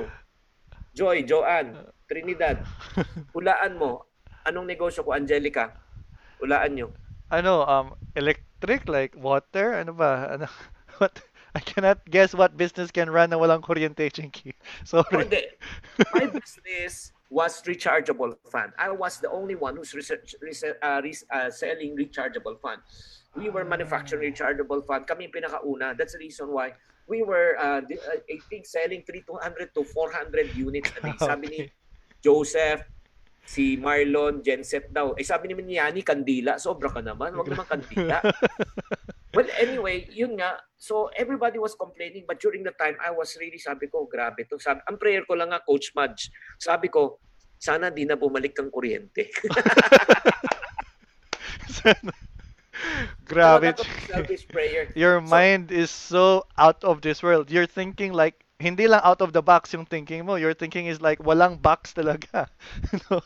Joy, 0.96 1.24
Joanne, 1.24 1.76
Trinidad. 2.12 2.66
Hulaan 3.36 3.80
mo, 3.80 4.10
anong 4.44 4.68
negosyo 4.68 5.06
ko? 5.06 5.16
Angelica. 5.16 5.72
Hulaan 6.44 6.76
nyo. 6.76 6.88
Ano, 7.32 7.64
um, 7.64 7.94
electric, 8.18 8.90
like 8.90 9.14
water? 9.16 9.78
Ano 9.78 9.94
ba? 9.94 10.34
Ano, 10.36 10.48
what? 11.00 11.22
I 11.56 11.62
cannot 11.62 12.06
guess 12.06 12.34
what 12.38 12.58
business 12.58 12.94
can 12.94 13.10
run 13.10 13.34
na 13.34 13.38
walang 13.38 13.66
kuryente, 13.66 14.06
Chinky. 14.14 14.54
Sorry. 14.86 15.26
hindi. 15.26 15.44
My 16.14 16.30
business 16.30 17.10
was 17.30 17.62
rechargeable 17.64 18.34
fan. 18.50 18.74
I 18.78 18.90
was 18.90 19.22
the 19.22 19.30
only 19.30 19.56
one 19.56 19.78
who's 19.78 19.94
research, 19.94 20.36
research, 20.42 20.78
uh, 20.82 21.02
res- 21.04 21.26
uh, 21.30 21.50
selling 21.50 21.96
rechargeable 21.96 22.58
fan. 22.60 22.82
We 23.38 23.50
were 23.50 23.64
manufacturing 23.64 24.34
rechargeable 24.34 24.86
fan. 24.86 25.06
Kami 25.06 25.30
pinakauna. 25.30 25.94
That's 25.98 26.18
the 26.18 26.26
reason 26.26 26.50
why 26.50 26.74
we 27.06 27.22
were, 27.22 27.54
uh, 27.62 27.86
uh, 27.86 28.20
I 28.26 28.38
think, 28.50 28.66
selling 28.66 29.06
300 29.06 29.74
to 29.78 29.84
400 29.86 30.58
units 30.58 30.90
a 30.98 31.00
day. 31.06 31.16
Sabi 31.22 31.48
ni. 31.48 31.60
Joseph, 32.20 32.84
si 33.46 33.78
Marlon, 33.78 34.44
Genset 34.44 34.92
daw. 34.92 35.16
Eh 35.16 35.24
sabi 35.24 35.48
naman 35.50 35.66
ni 35.66 35.80
Yani, 35.80 36.04
kandila. 36.04 36.60
Sobra 36.60 36.92
ka 36.92 37.00
naman. 37.00 37.32
Huwag 37.32 37.48
naman 37.48 37.66
kandila. 37.66 38.20
Well, 39.34 39.46
anyway, 39.62 40.10
yun 40.10 40.42
nga. 40.42 40.58
So, 40.80 41.12
everybody 41.14 41.60
was 41.60 41.76
complaining. 41.76 42.26
But 42.26 42.40
during 42.42 42.64
the 42.64 42.74
time, 42.74 42.98
I 42.98 43.12
was 43.12 43.38
really, 43.38 43.62
sabi 43.62 43.86
ko, 43.88 44.10
grabe 44.10 44.48
to. 44.50 44.58
Sabi, 44.58 44.82
ang 44.90 44.98
prayer 44.98 45.22
ko 45.28 45.38
lang 45.38 45.54
nga, 45.54 45.62
Coach 45.62 45.94
Madge, 45.94 46.34
sabi 46.58 46.90
ko, 46.90 47.22
sana 47.60 47.92
di 47.94 48.08
na 48.10 48.16
bumalik 48.18 48.56
kang 48.58 48.72
kuryente. 48.72 49.30
Grabe. 53.28 53.76
Selfish 54.08 54.48
prayer. 54.48 54.88
Your 54.96 55.20
So- 55.22 55.28
mind 55.30 55.72
is 55.72 55.92
so 55.92 56.48
out 56.58 56.84
of 56.84 57.02
this 57.02 57.22
world. 57.22 57.52
You're 57.52 57.68
thinking 57.70 58.14
like, 58.14 58.46
hindi 58.60 58.88
lang 58.88 59.02
out 59.04 59.22
of 59.22 59.32
the 59.32 59.42
box 59.44 59.72
yung 59.74 59.86
thinking 59.86 60.26
mo. 60.26 60.36
Your 60.36 60.54
thinking 60.54 60.88
is 60.88 61.00
like, 61.02 61.20
walang 61.20 61.62
box 61.62 61.94
talaga. 61.94 62.48
No? 63.12 63.22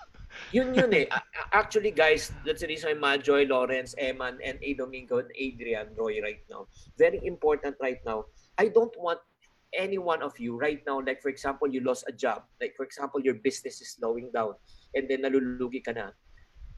Yun 0.51 0.73
yun 0.73 0.93
eh. 0.93 1.05
Actually, 1.51 1.91
guys, 1.91 2.31
that's 2.45 2.61
the 2.61 2.69
reason 2.69 2.93
why 2.93 3.17
Majoy, 3.17 3.49
Lawrence, 3.49 3.95
Eman, 3.97 4.37
and 4.43 4.57
A. 4.61 4.73
Domingo, 4.73 5.19
and 5.19 5.31
Adrian, 5.33 5.93
Roy 5.97 6.21
right 6.21 6.41
now. 6.49 6.67
Very 6.97 7.21
important 7.25 7.75
right 7.81 7.99
now. 8.05 8.25
I 8.57 8.69
don't 8.69 8.93
want 8.97 9.19
any 9.73 9.97
one 9.97 10.21
of 10.21 10.37
you 10.37 10.55
right 10.57 10.81
now, 10.85 11.01
like 11.01 11.21
for 11.21 11.29
example, 11.29 11.67
you 11.67 11.81
lost 11.81 12.05
a 12.07 12.13
job. 12.13 12.45
Like 12.61 12.77
for 12.77 12.85
example, 12.85 13.21
your 13.21 13.35
business 13.35 13.81
is 13.81 13.97
slowing 13.97 14.29
down 14.29 14.53
and 14.93 15.09
then 15.09 15.25
nalulugi 15.25 15.81
ka 15.83 15.91
na. 15.91 16.13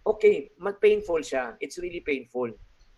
Okay, 0.07 0.51
mag-painful 0.59 1.19
siya. 1.19 1.59
It's 1.59 1.77
really 1.77 2.00
painful. 2.00 2.51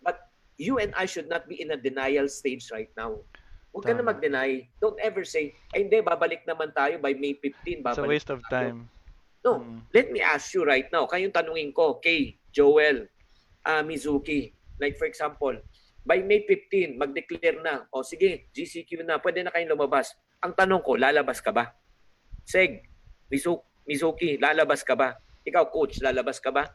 But 0.04 0.20
you 0.58 0.78
and 0.78 0.94
I 0.94 1.06
should 1.06 1.30
not 1.30 1.48
be 1.50 1.62
in 1.62 1.72
a 1.72 1.80
denial 1.80 2.30
stage 2.30 2.70
right 2.70 2.92
now. 2.98 3.24
Huwag 3.74 3.86
ka 3.88 3.94
na 3.94 4.04
mag-deny. 4.06 4.70
Don't 4.82 5.00
ever 5.00 5.24
say, 5.24 5.54
ay 5.74 5.88
hindi, 5.88 6.02
babalik 6.02 6.46
naman 6.46 6.74
tayo 6.76 7.02
by 7.02 7.14
May 7.14 7.34
15. 7.40 7.82
It's 7.82 7.82
a 7.82 7.82
Babalik 7.82 8.10
waste 8.10 8.30
of 8.30 8.42
tayo." 8.52 8.86
No, 9.48 9.64
Mm. 9.64 9.80
let 9.96 10.12
me 10.12 10.20
ask 10.20 10.52
you 10.52 10.68
right 10.68 10.92
now. 10.92 11.08
Kayong 11.08 11.32
tanungin 11.32 11.72
ko, 11.72 12.04
kay 12.04 12.36
Joel, 12.52 13.08
ah, 13.64 13.80
Mizuki, 13.80 14.52
like 14.76 15.00
for 15.00 15.08
example, 15.08 15.56
by 16.04 16.20
May 16.20 16.44
15, 16.44 17.00
mag-declare 17.00 17.64
na, 17.64 17.88
o 17.88 18.04
sige, 18.04 18.52
GCQ 18.52 19.08
na, 19.08 19.24
pwede 19.24 19.40
na 19.40 19.52
kayong 19.56 19.72
lumabas. 19.72 20.12
Ang 20.44 20.52
tanong 20.52 20.84
ko, 20.84 21.00
lalabas 21.00 21.40
ka 21.40 21.56
ba? 21.56 21.72
Seg, 22.44 22.84
Mizu- 23.32 23.64
Mizuki, 23.88 24.36
lalabas 24.36 24.84
ka 24.84 25.00
ba? 25.00 25.16
Ikaw, 25.48 25.72
coach, 25.72 26.04
lalabas 26.04 26.44
ka 26.44 26.52
ba? 26.52 26.68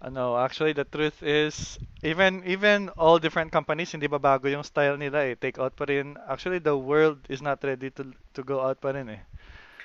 Ano, 0.00 0.32
actually 0.32 0.72
the 0.72 0.88
truth 0.88 1.20
is 1.20 1.76
even 2.00 2.40
even 2.48 2.88
all 2.96 3.20
different 3.20 3.52
companies 3.52 3.92
hindi 3.92 4.08
ba 4.08 4.16
bago 4.16 4.48
yung 4.48 4.64
style 4.64 4.96
nila 4.96 5.28
eh. 5.28 5.36
Take 5.36 5.60
out 5.60 5.76
pa 5.76 5.84
rin. 5.84 6.16
Actually 6.24 6.56
the 6.56 6.72
world 6.72 7.20
is 7.28 7.44
not 7.44 7.60
ready 7.60 7.92
to 7.92 8.08
to 8.32 8.40
go 8.40 8.64
out 8.64 8.80
pa 8.80 8.96
rin 8.96 9.12
eh. 9.12 9.20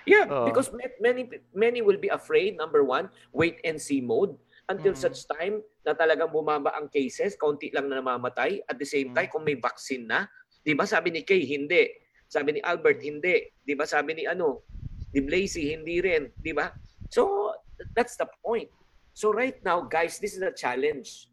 Yeah, 0.05 0.29
Oo. 0.29 0.45
because 0.45 0.69
ma- 0.69 0.97
many 1.01 1.25
many 1.51 1.81
will 1.81 1.97
be 1.97 2.09
afraid, 2.09 2.55
number 2.55 2.85
one, 2.85 3.09
wait 3.33 3.57
and 3.65 3.81
see 3.81 4.01
mode 4.01 4.37
until 4.69 4.93
Mm. 4.93 5.01
such 5.01 5.25
time 5.29 5.61
na 5.85 5.93
talagang 5.93 6.29
bumaba 6.29 6.73
ang 6.73 6.89
cases, 6.89 7.37
kaunti 7.37 7.69
lang 7.73 7.89
na 7.89 8.01
namamatay. 8.01 8.61
At 8.65 8.77
the 8.77 8.87
same 8.87 9.13
Mm. 9.13 9.15
time, 9.17 9.29
kung 9.29 9.45
may 9.45 9.57
vaccine 9.57 10.05
na, 10.05 10.25
di 10.61 10.73
ba 10.73 10.85
sabi 10.85 11.13
ni 11.13 11.21
Kay, 11.21 11.45
hindi. 11.45 11.89
Sabi 12.25 12.57
ni 12.57 12.61
Albert, 12.61 13.01
hindi. 13.01 13.53
Di 13.61 13.73
ba 13.77 13.85
sabi 13.85 14.17
ni 14.17 14.23
ano, 14.25 14.65
ni 15.13 15.21
Blazy, 15.21 15.73
hindi 15.73 16.01
rin. 16.01 16.33
Di 16.33 16.53
ba? 16.53 16.73
So, 17.13 17.53
that's 17.93 18.17
the 18.17 18.25
point. 18.41 18.69
So 19.15 19.31
right 19.31 19.55
now, 19.63 19.85
guys, 19.85 20.19
this 20.19 20.35
is 20.35 20.43
a 20.43 20.51
challenge. 20.51 21.31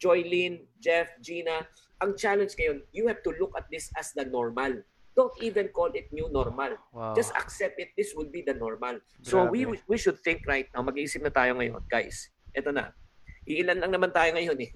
Joylyn, 0.00 0.64
Jeff, 0.80 1.10
Gina, 1.20 1.66
ang 1.98 2.14
challenge 2.16 2.54
ngayon, 2.54 2.86
you 2.94 3.04
have 3.10 3.20
to 3.26 3.34
look 3.36 3.52
at 3.58 3.66
this 3.68 3.90
as 3.98 4.14
the 4.14 4.24
normal. 4.24 4.80
Don't 5.18 5.34
even 5.42 5.74
call 5.74 5.90
it 5.98 6.06
new 6.14 6.30
normal. 6.30 6.78
Wow. 6.94 7.18
Just 7.18 7.34
accept 7.34 7.82
it. 7.82 7.90
This 7.98 8.14
will 8.14 8.30
be 8.30 8.46
the 8.46 8.54
normal. 8.54 9.02
So 9.26 9.50
we 9.50 9.66
Grabe. 9.66 9.82
we 9.90 9.98
should 9.98 10.22
think 10.22 10.46
right 10.46 10.70
now. 10.70 10.86
Mag-iisip 10.86 11.26
na 11.26 11.34
tayo 11.34 11.58
ngayon, 11.58 11.82
guys. 11.90 12.30
Ito 12.54 12.70
na. 12.70 12.94
Iilan 13.42 13.82
lang 13.82 13.90
naman 13.90 14.14
tayo 14.14 14.30
ngayon 14.38 14.54
eh. 14.62 14.70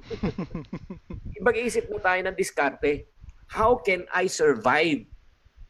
Mag-iisip 1.47 1.87
na 1.95 2.03
tayo 2.03 2.21
ng 2.27 2.35
diskarte. 2.35 3.07
How 3.47 3.79
can 3.79 4.03
I 4.11 4.27
survive 4.27 5.07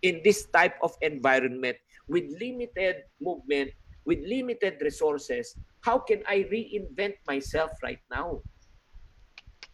in 0.00 0.24
this 0.24 0.48
type 0.48 0.80
of 0.80 0.96
environment 1.04 1.76
with 2.08 2.24
limited 2.40 3.04
movement, 3.20 3.76
with 4.08 4.24
limited 4.24 4.80
resources? 4.80 5.52
How 5.84 6.00
can 6.00 6.24
I 6.24 6.48
reinvent 6.48 7.20
myself 7.28 7.76
right 7.84 8.00
now 8.08 8.40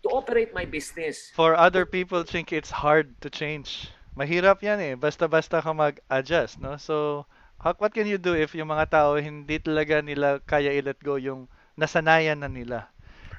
to 0.02 0.08
operate 0.10 0.50
my 0.50 0.66
business? 0.66 1.30
For 1.38 1.54
other 1.54 1.86
people 1.86 2.26
think 2.26 2.50
it's 2.50 2.74
hard 2.74 3.14
to 3.22 3.30
change. 3.30 3.94
Mahirap 4.18 4.58
yan 4.66 4.82
eh. 4.82 4.94
Basta-basta 4.98 5.62
ka 5.62 5.70
mag-adjust, 5.70 6.58
no? 6.58 6.74
So, 6.74 7.22
how, 7.62 7.78
what 7.78 7.94
can 7.94 8.10
you 8.10 8.18
do 8.18 8.34
if 8.34 8.50
yung 8.58 8.74
mga 8.74 8.90
tao 8.90 9.14
hindi 9.14 9.62
talaga 9.62 10.02
nila 10.02 10.42
kaya 10.42 10.74
i-let 10.74 10.98
go 10.98 11.14
yung 11.14 11.46
nasanayan 11.78 12.42
na 12.42 12.50
nila? 12.50 12.90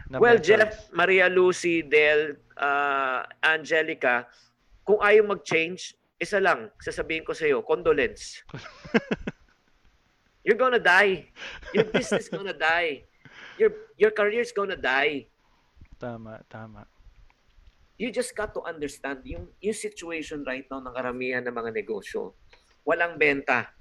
na 0.08 0.24
Well, 0.24 0.40
methods? 0.40 0.48
Jeff, 0.48 0.72
Maria 0.96 1.28
Lucy, 1.28 1.84
Del, 1.84 2.40
uh, 2.56 3.28
Angelica, 3.44 4.24
kung 4.88 5.04
ayaw 5.04 5.36
mag-change, 5.36 6.00
isa 6.16 6.40
lang, 6.40 6.72
sasabihin 6.80 7.28
ko 7.28 7.36
sa 7.36 7.44
iyo, 7.44 7.60
condolence. 7.60 8.42
You're 10.48 10.58
gonna 10.58 10.82
die. 10.82 11.30
Your 11.76 11.86
business 11.92 12.32
gonna 12.32 12.56
die. 12.56 13.06
Your 13.60 13.76
your 14.00 14.10
career's 14.16 14.56
gonna 14.56 14.80
die. 14.80 15.28
Tama, 16.00 16.42
tama. 16.48 16.88
You 18.00 18.16
just 18.16 18.32
got 18.32 18.56
to 18.56 18.64
understand 18.64 19.28
yung 19.28 19.52
yung 19.60 19.76
situation 19.76 20.48
right 20.48 20.64
now 20.72 20.80
ng 20.80 20.96
karamihan 20.96 21.44
ng 21.44 21.52
mga 21.52 21.76
negosyo. 21.76 22.32
Walang 22.88 23.20
benta. 23.20 23.76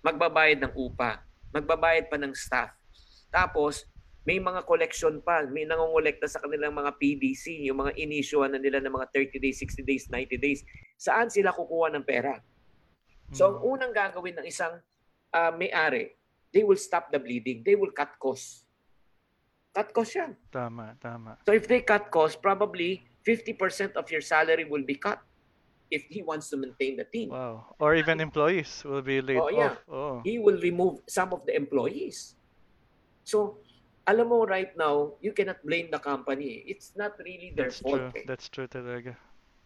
Magbabayad 0.00 0.64
ng 0.64 0.72
upa. 0.72 1.20
Magbabayad 1.52 2.08
pa 2.08 2.16
ng 2.16 2.32
staff. 2.32 2.72
Tapos, 3.28 3.84
may 4.26 4.40
mga 4.40 4.64
collection 4.64 5.20
pa. 5.22 5.44
May 5.46 5.68
nangongolekta 5.68 6.26
sa 6.26 6.42
kanilang 6.42 6.74
mga 6.74 6.98
PDC, 6.98 7.68
yung 7.68 7.84
mga 7.86 7.94
inisyuan 7.94 8.50
na 8.50 8.58
nila 8.58 8.82
ng 8.82 8.90
mga 8.90 9.06
30 9.14 9.38
days, 9.38 9.60
60 9.62 9.86
days, 9.86 10.04
90 10.10 10.34
days. 10.40 10.60
Saan 10.98 11.30
sila 11.30 11.54
kukuha 11.54 11.94
ng 11.94 12.02
pera? 12.02 12.42
So, 13.30 13.54
ang 13.54 13.56
Mm. 13.62 13.70
unang 13.70 13.92
gagawin 13.94 14.34
ng 14.42 14.46
isang 14.50 14.82
ah, 15.30 15.52
may-ari, 15.54 16.16
they 16.50 16.64
will 16.66 16.80
stop 16.80 17.12
the 17.12 17.20
bleeding. 17.20 17.60
They 17.60 17.76
will 17.78 17.92
cut 17.92 18.18
costs. 18.18 18.65
Cut 19.76 19.92
costs 19.92 20.16
yan. 20.16 20.32
Tama, 20.48 20.96
tama. 20.96 21.36
So 21.44 21.52
if 21.52 21.68
they 21.68 21.84
cut 21.84 22.08
costs, 22.08 22.40
probably 22.40 23.04
50% 23.28 23.92
of 24.00 24.08
your 24.08 24.24
salary 24.24 24.64
will 24.64 24.80
be 24.80 24.96
cut 24.96 25.20
if 25.92 26.08
he 26.08 26.24
wants 26.24 26.48
to 26.48 26.56
maintain 26.56 26.96
the 26.96 27.04
team. 27.04 27.28
Wow. 27.28 27.76
Or 27.76 27.92
even 27.92 28.24
employees 28.24 28.80
will 28.88 29.04
be 29.04 29.20
laid 29.20 29.36
Oh, 29.36 29.52
yeah. 29.52 29.76
off. 29.76 29.78
Oh. 29.84 30.16
He 30.24 30.40
will 30.40 30.56
remove 30.64 31.04
some 31.04 31.36
of 31.36 31.44
the 31.44 31.52
employees. 31.52 32.40
So, 33.22 33.60
alam 34.08 34.32
mo 34.32 34.48
right 34.48 34.72
now, 34.80 35.12
you 35.20 35.36
cannot 35.36 35.60
blame 35.60 35.92
the 35.92 36.00
company. 36.00 36.64
It's 36.64 36.96
not 36.96 37.12
really 37.20 37.52
their 37.52 37.68
That's 37.68 37.84
fault. 37.84 38.00
true. 38.00 38.16
eh. 38.16 38.24
That's 38.24 38.48
true 38.48 38.70
talaga. 38.70 39.12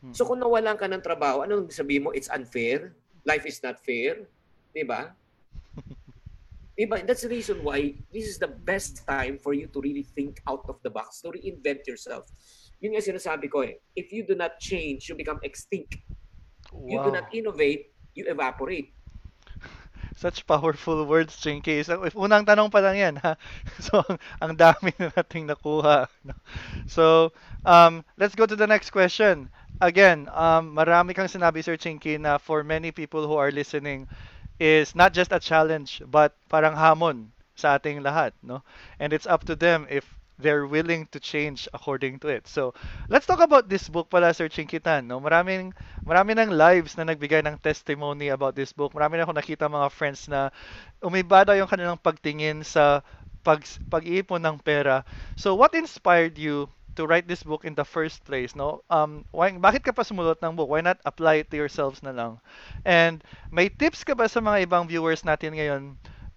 Mm. 0.02 0.16
So 0.16 0.24
kung 0.26 0.40
nawalan 0.42 0.74
ka 0.74 0.90
ng 0.90 1.04
trabaho, 1.04 1.44
anong 1.46 1.70
sabihin 1.70 2.08
mo? 2.08 2.10
It's 2.10 2.32
unfair? 2.32 2.96
Life 3.22 3.44
is 3.46 3.60
not 3.62 3.78
fair? 3.78 4.26
Di 4.74 4.82
ba? 4.82 5.12
Diba? 6.80 7.04
That's 7.06 7.22
the 7.28 7.28
reason 7.28 7.64
why 7.64 8.00
this 8.12 8.24
is 8.24 8.38
the 8.40 8.48
best 8.48 9.04
time 9.06 9.38
for 9.38 9.52
you 9.52 9.68
to 9.68 9.80
really 9.80 10.04
think 10.04 10.40
out 10.48 10.64
of 10.68 10.80
the 10.82 10.90
box, 10.90 11.20
to 11.22 11.28
reinvent 11.32 11.86
yourself. 11.86 12.32
Yun 12.80 12.96
nga 12.96 13.04
sinasabi 13.04 13.52
ko 13.52 13.60
eh. 13.68 13.76
If 13.96 14.12
you 14.12 14.24
do 14.24 14.34
not 14.34 14.58
change, 14.60 15.08
you 15.12 15.16
become 15.16 15.40
extinct. 15.44 16.00
You 16.88 17.00
do 17.02 17.10
Wow. 17.10 17.12
not 17.12 17.28
innovate, 17.34 17.92
you 18.14 18.24
evaporate. 18.28 18.94
Such 20.16 20.46
powerful 20.46 21.04
words, 21.06 21.36
Chinky. 21.40 21.84
So, 21.84 22.04
if 22.04 22.14
unang 22.14 22.46
tanong 22.46 22.70
pa 22.72 22.80
lang 22.80 22.96
yan, 22.96 23.16
ha? 23.20 23.36
So, 23.86 24.02
ang, 24.08 24.18
ang 24.40 24.54
dami 24.56 24.92
na 24.98 25.10
nating 25.12 25.48
nakuha. 25.48 26.08
So, 26.88 27.32
um, 27.64 28.04
let's 28.18 28.34
go 28.34 28.46
to 28.46 28.56
the 28.56 28.66
next 28.66 28.90
question. 28.90 29.50
again, 29.80 30.28
um, 30.36 30.76
marami 30.76 31.16
kang 31.16 31.26
sinabi, 31.30 31.64
Sir 31.64 31.76
Chinky, 31.80 32.20
na 32.20 32.38
for 32.38 32.62
many 32.62 32.92
people 32.92 33.26
who 33.26 33.34
are 33.34 33.50
listening, 33.50 34.06
is 34.60 34.94
not 34.94 35.16
just 35.16 35.32
a 35.32 35.40
challenge, 35.40 36.04
but 36.04 36.36
parang 36.52 36.76
hamon 36.76 37.32
sa 37.56 37.80
ating 37.80 38.04
lahat, 38.04 38.36
no? 38.44 38.60
And 39.00 39.16
it's 39.16 39.26
up 39.26 39.48
to 39.48 39.56
them 39.56 39.88
if 39.88 40.04
they're 40.40 40.68
willing 40.68 41.08
to 41.12 41.20
change 41.20 41.68
according 41.72 42.20
to 42.20 42.28
it. 42.28 42.48
So, 42.48 42.72
let's 43.08 43.24
talk 43.28 43.40
about 43.40 43.68
this 43.68 43.88
book 43.88 44.08
pala, 44.08 44.32
Sir 44.32 44.48
Chinkitan, 44.48 45.08
no? 45.08 45.20
Maraming, 45.20 45.72
marami 46.04 46.36
ng 46.36 46.52
lives 46.52 46.96
na 46.96 47.08
nagbigay 47.08 47.44
ng 47.44 47.60
testimony 47.60 48.28
about 48.28 48.56
this 48.56 48.72
book. 48.72 48.92
Marami 48.92 49.20
na 49.20 49.24
ako 49.28 49.36
nakita 49.36 49.68
mga 49.68 49.88
friends 49.92 50.28
na 50.28 50.52
umibada 51.00 51.56
yung 51.56 51.68
kanilang 51.68 52.00
pagtingin 52.00 52.64
sa 52.64 53.04
pag, 53.44 53.64
pag-iipon 53.88 54.40
ng 54.40 54.56
pera. 54.60 55.04
So, 55.36 55.56
what 55.56 55.72
inspired 55.76 56.36
you 56.36 56.68
to 56.96 57.06
write 57.06 57.28
this 57.28 57.42
book 57.42 57.64
in 57.64 57.74
the 57.74 57.84
first 57.84 58.24
place, 58.24 58.54
no? 58.54 58.82
Um, 58.90 59.24
why, 59.30 59.52
bakit 59.52 59.84
ka 59.84 59.92
pa 59.92 60.02
sumulot 60.02 60.42
ng 60.42 60.56
book? 60.56 60.70
Why 60.70 60.80
not 60.80 60.98
apply 61.04 61.44
it 61.44 61.50
to 61.50 61.56
yourselves 61.56 62.02
na 62.02 62.10
lang? 62.10 62.40
And 62.84 63.22
may 63.50 63.68
tips 63.68 64.02
ka 64.04 64.14
ba 64.14 64.28
sa 64.28 64.40
mga 64.40 64.66
ibang 64.66 64.88
viewers 64.88 65.22
natin 65.22 65.54
ngayon 65.54 65.82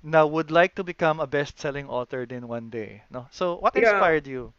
na 0.04 0.28
would 0.28 0.52
like 0.52 0.76
to 0.76 0.84
become 0.84 1.24
a 1.24 1.28
best-selling 1.30 1.88
author 1.88 2.28
din 2.28 2.48
one 2.48 2.68
day, 2.68 3.08
no? 3.08 3.32
So, 3.32 3.56
what 3.64 3.74
Yeah. 3.76 3.96
inspired 3.96 4.28
you? 4.28 4.52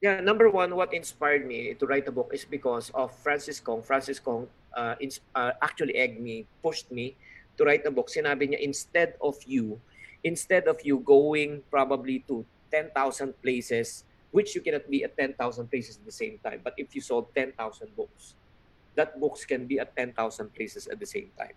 Yeah, 0.00 0.20
number 0.20 0.48
one, 0.48 0.72
what 0.76 0.92
inspired 0.92 1.44
me 1.44 1.74
to 1.76 1.84
write 1.84 2.08
a 2.08 2.14
book 2.14 2.32
is 2.32 2.44
because 2.44 2.88
of 2.96 3.12
Francis 3.20 3.60
Kong. 3.60 3.82
Francis 3.82 4.20
Kong 4.20 4.48
uh, 4.72 4.96
ins- 5.00 5.24
uh, 5.34 5.52
actually 5.60 5.96
egged 5.96 6.20
me, 6.20 6.48
pushed 6.62 6.92
me 6.92 7.16
to 7.56 7.64
write 7.64 7.84
a 7.84 7.92
book. 7.92 8.08
Sinabi 8.08 8.52
niya, 8.52 8.60
instead 8.60 9.16
of 9.20 9.36
you, 9.44 9.80
instead 10.24 10.68
of 10.68 10.80
you 10.84 11.00
going 11.00 11.64
probably 11.68 12.24
to 12.28 12.44
10,000 12.72 12.92
places, 13.40 14.04
which 14.30 14.54
you 14.54 14.60
cannot 14.60 14.88
be 14.90 15.04
at 15.04 15.16
10,000 15.16 15.38
places 15.70 15.96
at 15.96 16.04
the 16.04 16.12
same 16.12 16.38
time, 16.44 16.60
but 16.62 16.74
if 16.76 16.94
you 16.94 17.00
sold 17.00 17.34
10,000 17.34 17.56
books, 17.96 18.34
that 18.94 19.20
books 19.20 19.44
can 19.44 19.66
be 19.66 19.78
at 19.78 19.94
10,000 19.96 20.16
places 20.54 20.88
at 20.88 20.98
the 20.98 21.06
same 21.06 21.30
time. 21.38 21.54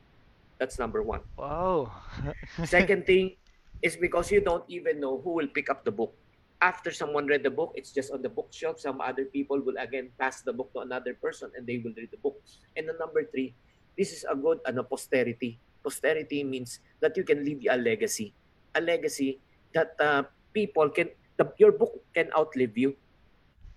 That's 0.60 0.78
number 0.78 1.02
one. 1.02 1.24
Wow. 1.40 1.92
Second 2.68 3.08
thing 3.08 3.40
is 3.82 3.96
because 3.96 4.30
you 4.30 4.44
don't 4.44 4.68
even 4.68 5.00
know 5.00 5.20
who 5.24 5.32
will 5.32 5.48
pick 5.48 5.72
up 5.72 5.88
the 5.88 5.92
book. 5.92 6.14
After 6.60 6.92
someone 6.92 7.26
read 7.28 7.44
the 7.44 7.50
book, 7.50 7.72
it's 7.76 7.96
just 7.96 8.12
on 8.12 8.22
the 8.22 8.28
bookshelf. 8.28 8.84
Some 8.84 9.00
other 9.00 9.24
people 9.24 9.64
will 9.64 9.80
again 9.80 10.12
pass 10.20 10.44
the 10.44 10.52
book 10.52 10.76
to 10.76 10.84
another 10.84 11.16
person 11.16 11.50
and 11.56 11.64
they 11.66 11.80
will 11.80 11.96
read 11.96 12.12
the 12.12 12.20
book. 12.20 12.36
And 12.76 12.92
then 12.92 13.00
number 13.00 13.24
three, 13.24 13.56
this 13.98 14.12
is 14.12 14.28
a 14.28 14.36
good 14.36 14.60
ano, 14.68 14.84
posterity. 14.84 15.58
Posterity 15.80 16.44
means 16.44 16.84
that 17.00 17.16
you 17.16 17.24
can 17.24 17.48
leave 17.48 17.64
a 17.72 17.80
legacy. 17.80 18.36
A 18.76 18.82
legacy 18.82 19.40
that 19.72 19.96
uh, 20.04 20.24
people 20.52 20.90
can, 20.92 21.08
the, 21.40 21.48
your 21.58 21.72
book 21.72 21.96
can 22.14 22.28
outlive 22.36 22.78
you. 22.78 22.94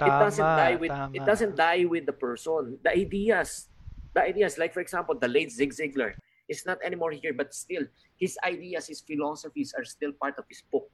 it 0.03 0.11
doesn't 0.11 0.43
Tama, 0.43 0.59
die 0.59 0.75
with 0.83 0.91
tama. 0.91 1.15
it 1.15 1.23
doesn't 1.23 1.55
die 1.55 1.85
with 1.87 2.05
the 2.11 2.17
person 2.17 2.75
the 2.83 2.91
ideas 2.91 3.71
the 4.19 4.23
ideas 4.27 4.59
like 4.59 4.75
for 4.75 4.83
example 4.83 5.15
the 5.15 5.31
late 5.31 5.47
zig 5.55 5.71
ziglar 5.71 6.19
is 6.51 6.67
not 6.67 6.83
anymore 6.83 7.15
here 7.15 7.31
but 7.31 7.55
still 7.55 7.87
his 8.19 8.35
ideas 8.43 8.91
his 8.91 8.99
philosophies 8.99 9.71
are 9.79 9.87
still 9.87 10.11
part 10.19 10.35
of 10.43 10.45
his 10.51 10.59
book 10.75 10.91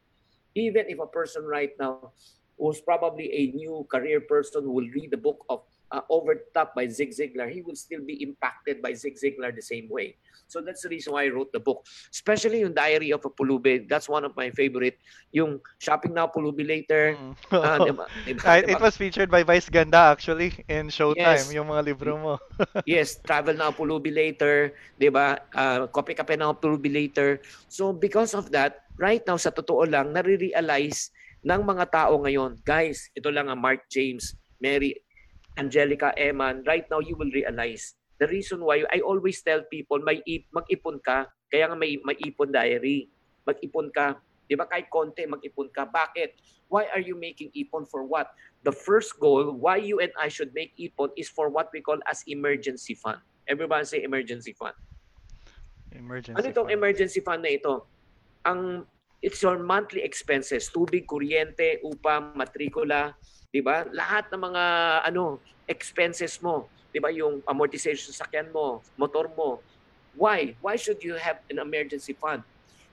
even 0.53 0.85
if 0.93 1.01
a 1.01 1.09
person 1.09 1.49
right 1.49 1.73
now 1.81 2.13
who's 2.61 2.85
probably 2.85 3.33
a 3.33 3.43
new 3.57 3.81
career 3.89 4.21
person 4.21 4.61
who 4.61 4.77
will 4.77 4.91
read 4.93 5.09
the 5.09 5.17
book 5.17 5.41
of 5.49 5.65
uh, 5.91 6.03
Overtop 6.11 6.75
by 6.75 6.87
Zig 6.89 7.11
Ziglar, 7.11 7.51
he 7.51 7.63
will 7.63 7.77
still 7.77 8.01
be 8.05 8.23
impacted 8.23 8.83
by 8.83 8.93
Zig 8.93 9.17
Ziglar 9.17 9.55
the 9.55 9.63
same 9.63 9.89
way. 9.89 10.17
So 10.49 10.65
that's 10.65 10.81
the 10.81 10.89
reason 10.89 11.13
why 11.13 11.29
I 11.29 11.29
wrote 11.29 11.53
the 11.53 11.61
book. 11.61 11.85
Especially 12.09 12.65
yung 12.65 12.73
Diary 12.73 13.13
of 13.13 13.21
a 13.25 13.29
Pulube. 13.29 13.85
That's 13.85 14.09
one 14.09 14.25
of 14.25 14.33
my 14.33 14.49
favorite. 14.57 14.97
Yung 15.29 15.61
Shopping 15.77 16.17
Now, 16.17 16.25
Pulube 16.25 16.65
Later. 16.65 17.13
Mm. 17.21 17.33
Ah, 17.53 17.77
diba? 17.85 18.09
Diba? 18.25 18.41
Diba? 18.41 18.65
It 18.65 18.81
was 18.81 18.97
featured 18.97 19.29
by 19.29 19.45
Vice 19.45 19.69
Ganda 19.69 20.09
actually 20.09 20.57
in 20.73 20.89
Showtime, 20.89 21.45
Yes. 21.45 21.53
yung 21.53 21.69
mga 21.69 21.85
libro 21.85 22.17
mo. 22.17 22.35
yes, 22.89 23.21
travel 23.21 23.53
now, 23.55 23.69
pulubi 23.69 24.09
later, 24.09 24.73
'di 24.97 25.13
ba? 25.13 25.37
Uh, 25.53 25.85
kape-kape 25.93 26.41
now, 26.41 26.57
pulubi 26.57 26.89
later. 26.89 27.45
So 27.69 27.93
because 27.93 28.33
of 28.33 28.49
that, 28.57 28.89
right 28.97 29.21
now 29.29 29.37
sa 29.37 29.53
totoo 29.53 29.85
lang, 29.85 30.17
nare-realize 30.17 31.13
ng 31.45 31.61
mga 31.63 31.85
tao 31.93 32.19
ngayon, 32.25 32.59
guys, 32.65 33.13
ito 33.13 33.29
lang 33.29 33.53
ang 33.53 33.61
Mark 33.61 33.87
James, 33.93 34.35
Mary, 34.59 34.97
Angelica 35.59 36.15
Eman, 36.15 36.63
right 36.65 36.87
now 36.87 37.03
you 37.03 37.19
will 37.19 37.31
realize 37.35 37.99
the 38.23 38.31
reason 38.31 38.63
why 38.63 38.87
I 38.95 39.03
always 39.03 39.43
tell 39.43 39.67
people 39.67 39.99
may 39.99 40.23
ip- 40.23 40.47
mag-ipon 40.55 41.03
ka, 41.03 41.27
kaya 41.51 41.67
nga 41.67 41.75
may 41.75 41.99
may 42.07 42.15
ipon 42.23 42.55
diary. 42.55 43.11
Mag-ipon 43.43 43.91
ka, 43.91 44.19
'di 44.47 44.55
ba? 44.55 44.71
Kahit 44.71 44.87
konti 44.91 45.27
mag-ipon 45.27 45.71
ka. 45.75 45.87
Bakit? 45.87 46.39
Why 46.69 46.87
are 46.95 47.03
you 47.03 47.19
making 47.19 47.51
ipon 47.59 47.89
for 47.89 48.07
what? 48.07 48.31
The 48.63 48.75
first 48.75 49.17
goal 49.19 49.55
why 49.55 49.81
you 49.81 49.99
and 49.99 50.15
I 50.19 50.29
should 50.31 50.55
make 50.55 50.75
ipon 50.79 51.11
is 51.19 51.31
for 51.31 51.49
what 51.51 51.71
we 51.75 51.83
call 51.83 51.99
as 52.07 52.23
emergency 52.31 52.95
fund. 52.95 53.19
Everybody 53.49 53.87
say 53.89 54.03
emergency 54.05 54.53
fund. 54.53 54.77
Emergency 55.95 56.37
Ano 56.37 56.47
itong 56.53 56.69
fund. 56.69 56.77
emergency 56.77 57.21
fund 57.25 57.41
na 57.41 57.57
ito? 57.57 57.89
Ang 58.45 58.85
it's 59.25 59.41
your 59.41 59.57
monthly 59.59 60.05
expenses, 60.05 60.69
tubig, 60.69 61.09
kuryente, 61.09 61.81
upa, 61.83 62.21
matrikula, 62.37 63.17
'di 63.53 63.61
ba? 63.65 63.85
Lahat 63.91 64.29
ng 64.29 64.41
mga 64.41 64.65
ano, 65.09 65.41
expenses 65.69 66.41
mo, 66.41 66.69
'di 66.93 66.99
ba? 67.01 67.09
Yung 67.13 67.41
amortization 67.49 68.13
sa 68.13 68.25
sakyan 68.25 68.53
mo, 68.53 68.85
motor 68.97 69.29
mo. 69.33 69.61
Why? 70.17 70.57
Why 70.61 70.75
should 70.77 71.01
you 71.05 71.15
have 71.17 71.41
an 71.49 71.61
emergency 71.63 72.17
fund? 72.17 72.43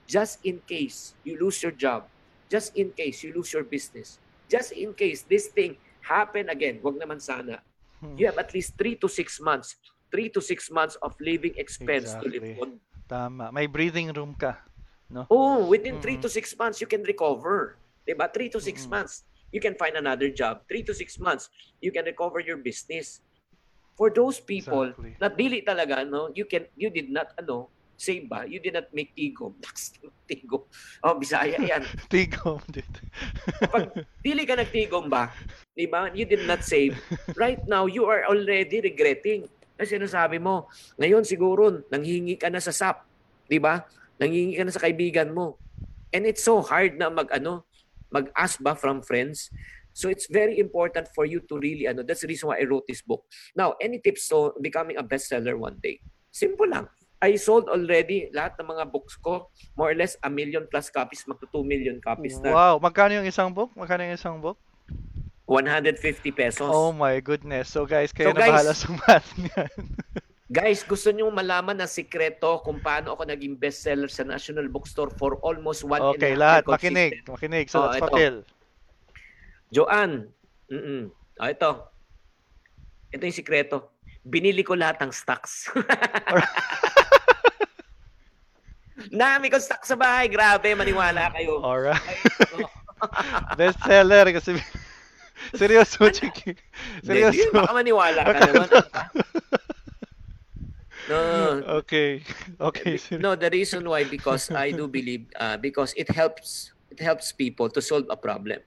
Just 0.06 0.38
in 0.46 0.62
case 0.62 1.18
you 1.26 1.34
lose 1.34 1.58
your 1.58 1.74
job, 1.74 2.06
just 2.46 2.70
in 2.78 2.94
case 2.94 3.26
you 3.26 3.34
lose 3.34 3.50
your 3.50 3.66
business, 3.66 4.22
just 4.46 4.70
in 4.70 4.94
case 4.94 5.26
this 5.26 5.50
thing 5.50 5.74
happen 6.06 6.46
again, 6.46 6.78
wag 6.78 6.94
naman 7.02 7.18
sana. 7.18 7.58
Hmm. 7.98 8.14
You 8.14 8.30
have 8.30 8.38
at 8.38 8.54
least 8.54 8.78
3 8.78 8.94
to 9.02 9.08
6 9.10 9.42
months, 9.42 9.74
3 10.14 10.30
to 10.30 10.38
6 10.38 10.70
months 10.70 10.94
of 11.02 11.18
living 11.18 11.58
expense 11.58 12.14
to 12.22 12.30
live 12.30 12.46
Exactly. 12.46 12.62
on. 12.62 12.70
Tama. 13.10 13.50
May 13.50 13.66
breathing 13.66 14.14
room 14.14 14.38
ka. 14.38 14.62
Oh, 15.26 15.66
within 15.66 15.98
3 15.98 16.18
Mm. 16.18 16.22
to 16.22 16.28
6 16.30 16.54
months, 16.54 16.78
you 16.78 16.86
can 16.86 17.02
recover. 17.02 17.78
Diba? 18.06 18.30
3 18.30 18.46
to 18.54 18.62
6 18.62 18.86
Mm-mm. 18.86 18.90
months, 18.94 19.26
you 19.52 19.60
can 19.60 19.74
find 19.78 19.96
another 19.96 20.30
job. 20.30 20.66
3 20.68 20.82
to 20.86 20.92
6 20.94 21.18
months, 21.20 21.50
you 21.80 21.90
can 21.92 22.04
recover 22.04 22.40
your 22.40 22.58
business. 22.58 23.20
For 23.96 24.12
those 24.12 24.40
people 24.40 24.92
Exactly. 24.92 25.16
na 25.16 25.28
dili 25.32 25.58
talaga, 25.64 26.04
no, 26.04 26.28
you 26.36 26.44
can 26.44 26.68
you 26.76 26.92
did 26.92 27.08
not 27.08 27.32
ano, 27.40 27.72
save 27.96 28.28
ba? 28.28 28.44
You 28.44 28.60
did 28.60 28.76
not 28.76 28.92
make 28.92 29.16
tigo. 29.16 29.56
tigo. 30.28 30.68
Oh, 31.00 31.16
Bisaya 31.16 31.56
yan. 31.56 31.82
Tigom. 32.12 32.60
Pag 33.72 33.96
dili 34.20 34.44
ka 34.44 34.54
nagtigom 34.54 35.08
ba, 35.08 35.32
di 35.72 35.88
ba? 35.88 36.12
You 36.12 36.28
did 36.28 36.44
not 36.44 36.60
save. 36.60 36.92
Right 37.34 37.60
now, 37.64 37.88
you 37.88 38.04
are 38.04 38.28
already 38.28 38.84
regretting. 38.84 39.48
Kasi 39.76 39.96
sinasabi 39.96 40.40
mo, 40.40 40.68
ngayon 41.00 41.24
siguro, 41.24 41.84
nanghingi 41.88 42.36
ka 42.36 42.48
na 42.52 42.60
sa 42.60 42.72
SAP. 42.72 43.00
Di 43.48 43.56
ba? 43.60 43.84
Nanghingi 44.20 44.56
ka 44.56 44.64
na 44.64 44.72
sa 44.72 44.84
kaibigan 44.84 45.32
mo. 45.32 45.56
And 46.12 46.24
it's 46.24 46.44
so 46.44 46.60
hard 46.64 46.96
na 46.96 47.12
mag, 47.12 47.28
ano, 47.32 47.64
mag-ask 48.10 48.60
ba 48.60 48.74
from 48.74 49.02
friends. 49.02 49.50
So 49.96 50.12
it's 50.12 50.28
very 50.28 50.60
important 50.60 51.08
for 51.16 51.24
you 51.24 51.40
to 51.48 51.56
really, 51.56 51.88
ano, 51.88 52.04
that's 52.04 52.20
the 52.20 52.28
reason 52.28 52.52
why 52.52 52.60
I 52.60 52.68
wrote 52.68 52.84
this 52.84 53.00
book. 53.00 53.24
Now, 53.56 53.80
any 53.80 53.96
tips 53.96 54.28
to 54.28 54.52
becoming 54.60 55.00
a 55.00 55.04
bestseller 55.04 55.56
one 55.56 55.80
day? 55.80 56.04
Simple 56.28 56.68
lang. 56.68 56.84
I 57.16 57.40
sold 57.40 57.72
already 57.72 58.28
lahat 58.28 58.60
ng 58.60 58.68
mga 58.76 58.92
books 58.92 59.16
ko, 59.16 59.48
more 59.72 59.90
or 59.92 59.96
less 59.96 60.20
a 60.20 60.28
million 60.28 60.68
plus 60.68 60.92
copies, 60.92 61.24
magto 61.24 61.48
2 61.48 61.64
million 61.64 61.96
copies 61.96 62.36
na. 62.44 62.52
Wow. 62.52 62.76
Magkano 62.76 63.24
yung 63.24 63.28
isang 63.28 63.48
book? 63.56 63.72
Magkano 63.72 64.04
yung 64.04 64.20
isang 64.20 64.36
book? 64.36 64.60
150 65.48 65.96
pesos. 66.34 66.68
Oh 66.68 66.92
my 66.92 67.16
goodness. 67.24 67.70
So 67.72 67.86
guys, 67.88 68.12
kayo 68.12 68.30
So, 68.30 68.36
na 68.36 68.40
guys- 68.42 68.52
bahala 68.52 68.72
sa 68.76 68.88
math 69.00 69.30
niyan. 69.38 69.72
Guys, 70.46 70.86
gusto 70.86 71.10
niyo 71.10 71.26
malaman 71.26 71.74
ang 71.82 71.90
sikreto 71.90 72.62
kung 72.62 72.78
paano 72.78 73.18
ako 73.18 73.26
naging 73.26 73.58
bestseller 73.58 74.06
sa 74.06 74.22
National 74.22 74.70
Bookstore 74.70 75.10
for 75.18 75.42
almost 75.42 75.82
one 75.82 75.98
Okay, 76.14 76.38
and 76.38 76.42
a 76.42 76.46
half 76.46 76.62
lahat. 76.62 76.62
year 76.62 76.70
Makinig. 76.70 77.12
Makinig. 77.26 77.66
So 77.66 77.82
Oh, 77.82 77.90
let's 77.90 77.98
patil. 77.98 78.34
Joanne, 79.74 80.30
mm 80.70 81.10
oh, 81.10 81.48
ito. 81.50 81.70
Ito 83.10 83.22
yung 83.26 83.34
sikreto. 83.34 83.90
Binili 84.22 84.62
ko 84.62 84.78
lahat 84.78 85.02
ng 85.02 85.10
stocks. 85.10 85.66
Dami 89.10 89.50
ko 89.50 89.58
stock 89.58 89.82
sa 89.82 89.98
bahay. 89.98 90.30
Grabe, 90.30 90.78
maniwala 90.78 91.34
kayo. 91.34 91.58
Alright. 91.58 91.98
Bestseller 93.58 94.30
kasi 94.30 94.56
seryoso, 95.60 96.06
Chiki. 96.10 96.54
Hindi, 97.02 97.22
Seryoso. 97.28 97.50
baka 97.52 97.72
maniwala 97.74 98.20
ka 98.24 98.38
naman. 98.46 98.68
No, 101.06 101.62
Okay. 101.82 102.22
Okay. 102.70 102.98
seryoso. 102.98 103.22
No, 103.22 103.38
the 103.38 103.50
reason 103.50 103.82
why 103.86 104.02
because 104.04 104.50
I 104.50 104.74
do 104.74 104.90
believe 104.90 105.30
uh, 105.38 105.56
because 105.56 105.94
it 105.94 106.10
helps 106.10 106.74
it 106.90 106.98
helps 106.98 107.30
people 107.30 107.70
to 107.70 107.80
solve 107.80 108.06
a 108.10 108.18
problem. 108.18 108.62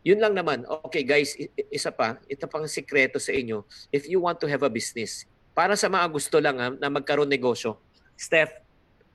Yun 0.00 0.18
lang 0.18 0.32
naman. 0.32 0.64
Okay, 0.88 1.04
guys, 1.04 1.36
isa 1.68 1.92
pa, 1.92 2.16
ito 2.24 2.48
pang 2.48 2.64
sikreto 2.64 3.20
sa 3.20 3.36
inyo. 3.36 3.68
If 3.92 4.08
you 4.08 4.16
want 4.24 4.40
to 4.40 4.48
have 4.48 4.64
a 4.64 4.72
business, 4.72 5.28
para 5.52 5.76
sa 5.76 5.92
mga 5.92 6.08
gusto 6.08 6.40
lang 6.40 6.56
ha, 6.56 6.72
na 6.72 6.88
magkaroon 6.88 7.28
negosyo, 7.28 7.76
Steph, 8.16 8.64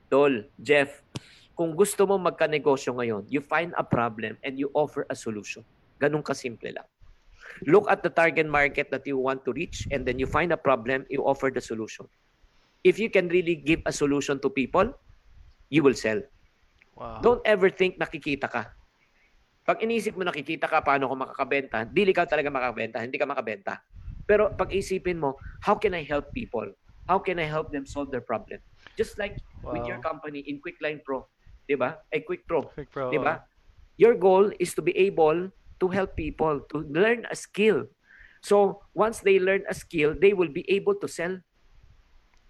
Dol, 0.06 0.46
Jeff, 0.54 1.02
kung 1.58 1.74
gusto 1.74 2.06
mo 2.06 2.14
magka-negosyo 2.22 2.94
ngayon, 2.94 3.26
you 3.26 3.42
find 3.42 3.74
a 3.74 3.82
problem 3.82 4.38
and 4.46 4.54
you 4.54 4.70
offer 4.78 5.02
a 5.10 5.16
solution. 5.18 5.66
Ganun 5.98 6.22
kasimple 6.22 6.70
lang. 6.70 6.86
Look 7.66 7.90
at 7.90 8.06
the 8.06 8.12
target 8.12 8.46
market 8.46 8.92
that 8.94 9.02
you 9.08 9.18
want 9.18 9.42
to 9.48 9.50
reach 9.50 9.88
and 9.90 10.06
then 10.06 10.22
you 10.22 10.28
find 10.30 10.54
a 10.54 10.60
problem, 10.60 11.02
you 11.10 11.26
offer 11.26 11.50
the 11.50 11.64
solution. 11.64 12.06
If 12.84 12.98
you 12.98 13.10
can 13.10 13.28
really 13.28 13.56
give 13.56 13.82
a 13.86 13.92
solution 13.92 14.40
to 14.40 14.50
people, 14.50 14.92
you 15.70 15.82
will 15.82 15.96
sell. 15.96 16.20
Wow. 16.94 17.20
Don't 17.22 17.42
ever 17.44 17.70
think 17.70 17.98
nakikita 18.00 18.48
ka. 18.50 18.72
Pag 19.66 19.82
inisip 19.82 20.14
mo 20.14 20.22
nakikita 20.22 20.70
ka, 20.70 20.78
paano 20.84 21.10
ko 21.10 21.14
makakabenta, 21.18 21.82
dili 21.88 22.14
ka 22.14 22.22
talaga 22.28 22.52
makakabenta, 22.52 23.02
hindi 23.02 23.18
ka 23.18 23.26
makabenta. 23.26 23.82
Pero 24.22 24.54
pag 24.54 24.70
isipin 24.70 25.18
mo, 25.18 25.38
how 25.66 25.74
can 25.74 25.94
I 25.94 26.06
help 26.06 26.30
people? 26.30 26.66
How 27.10 27.18
can 27.18 27.38
I 27.38 27.46
help 27.46 27.74
them 27.74 27.86
solve 27.86 28.10
their 28.14 28.22
problem? 28.22 28.62
Just 28.94 29.18
like 29.18 29.38
with 29.70 29.82
your 29.86 29.98
Wow. 29.98 30.02
company 30.02 30.46
in 30.46 30.62
Quickline 30.62 31.02
Pro, 31.02 31.26
'di 31.66 31.74
ba? 31.78 31.98
Eh 32.14 32.22
Quick 32.22 32.46
Pro, 32.46 32.70
Quick 32.74 32.90
Pro. 32.90 33.10
'di 33.10 33.18
ba? 33.18 33.42
Your 33.98 34.14
goal 34.14 34.54
is 34.62 34.74
to 34.78 34.82
be 34.82 34.94
able 34.94 35.50
to 35.82 35.86
help 35.90 36.14
people 36.14 36.62
to 36.70 36.86
learn 36.86 37.26
a 37.30 37.36
skill. 37.36 37.90
So, 38.46 38.86
once 38.94 39.20
they 39.26 39.42
learn 39.42 39.66
a 39.66 39.74
skill, 39.74 40.14
they 40.14 40.30
will 40.30 40.50
be 40.52 40.62
able 40.70 40.94
to 41.02 41.08
sell 41.10 41.42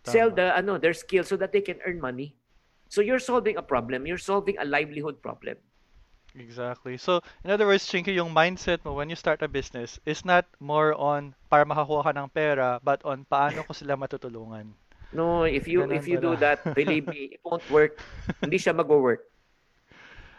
sell 0.07 0.31
Tama. 0.31 0.39
the 0.39 0.47
ano 0.55 0.79
their 0.79 0.95
skill 0.95 1.27
so 1.27 1.35
that 1.37 1.51
they 1.53 1.61
can 1.61 1.83
earn 1.83 1.99
money. 1.99 2.39
So 2.89 3.03
you're 3.03 3.23
solving 3.23 3.59
a 3.59 3.65
problem, 3.67 4.07
you're 4.07 4.23
solving 4.23 4.57
a 4.63 4.65
livelihood 4.65 5.19
problem. 5.21 5.59
Exactly. 6.37 6.97
So, 7.01 7.23
in 7.45 7.51
other 7.51 7.67
words, 7.67 7.89
Chinky, 7.89 8.15
yung 8.15 8.31
mindset 8.31 8.85
mo 8.85 8.93
when 8.93 9.09
you 9.09 9.17
start 9.17 9.41
a 9.43 9.49
business 9.49 9.99
is 10.05 10.21
not 10.25 10.45
more 10.61 10.93
on 10.95 11.33
para 11.49 11.65
makakuha 11.65 12.05
ka 12.05 12.13
ng 12.13 12.29
pera, 12.29 12.79
but 12.85 13.01
on 13.09 13.25
paano 13.25 13.65
ko 13.65 13.73
sila 13.73 13.97
matutulungan. 13.97 14.77
No, 15.13 15.45
if 15.49 15.65
you 15.67 15.83
Ganun 15.87 15.97
if 15.97 16.05
you 16.07 16.21
do 16.21 16.37
pala. 16.37 16.43
that, 16.45 16.61
believe 16.77 17.09
me, 17.09 17.33
it 17.35 17.41
won't 17.43 17.65
work. 17.73 18.05
Hindi 18.45 18.59
siya 18.61 18.77
mag-work. 18.77 19.25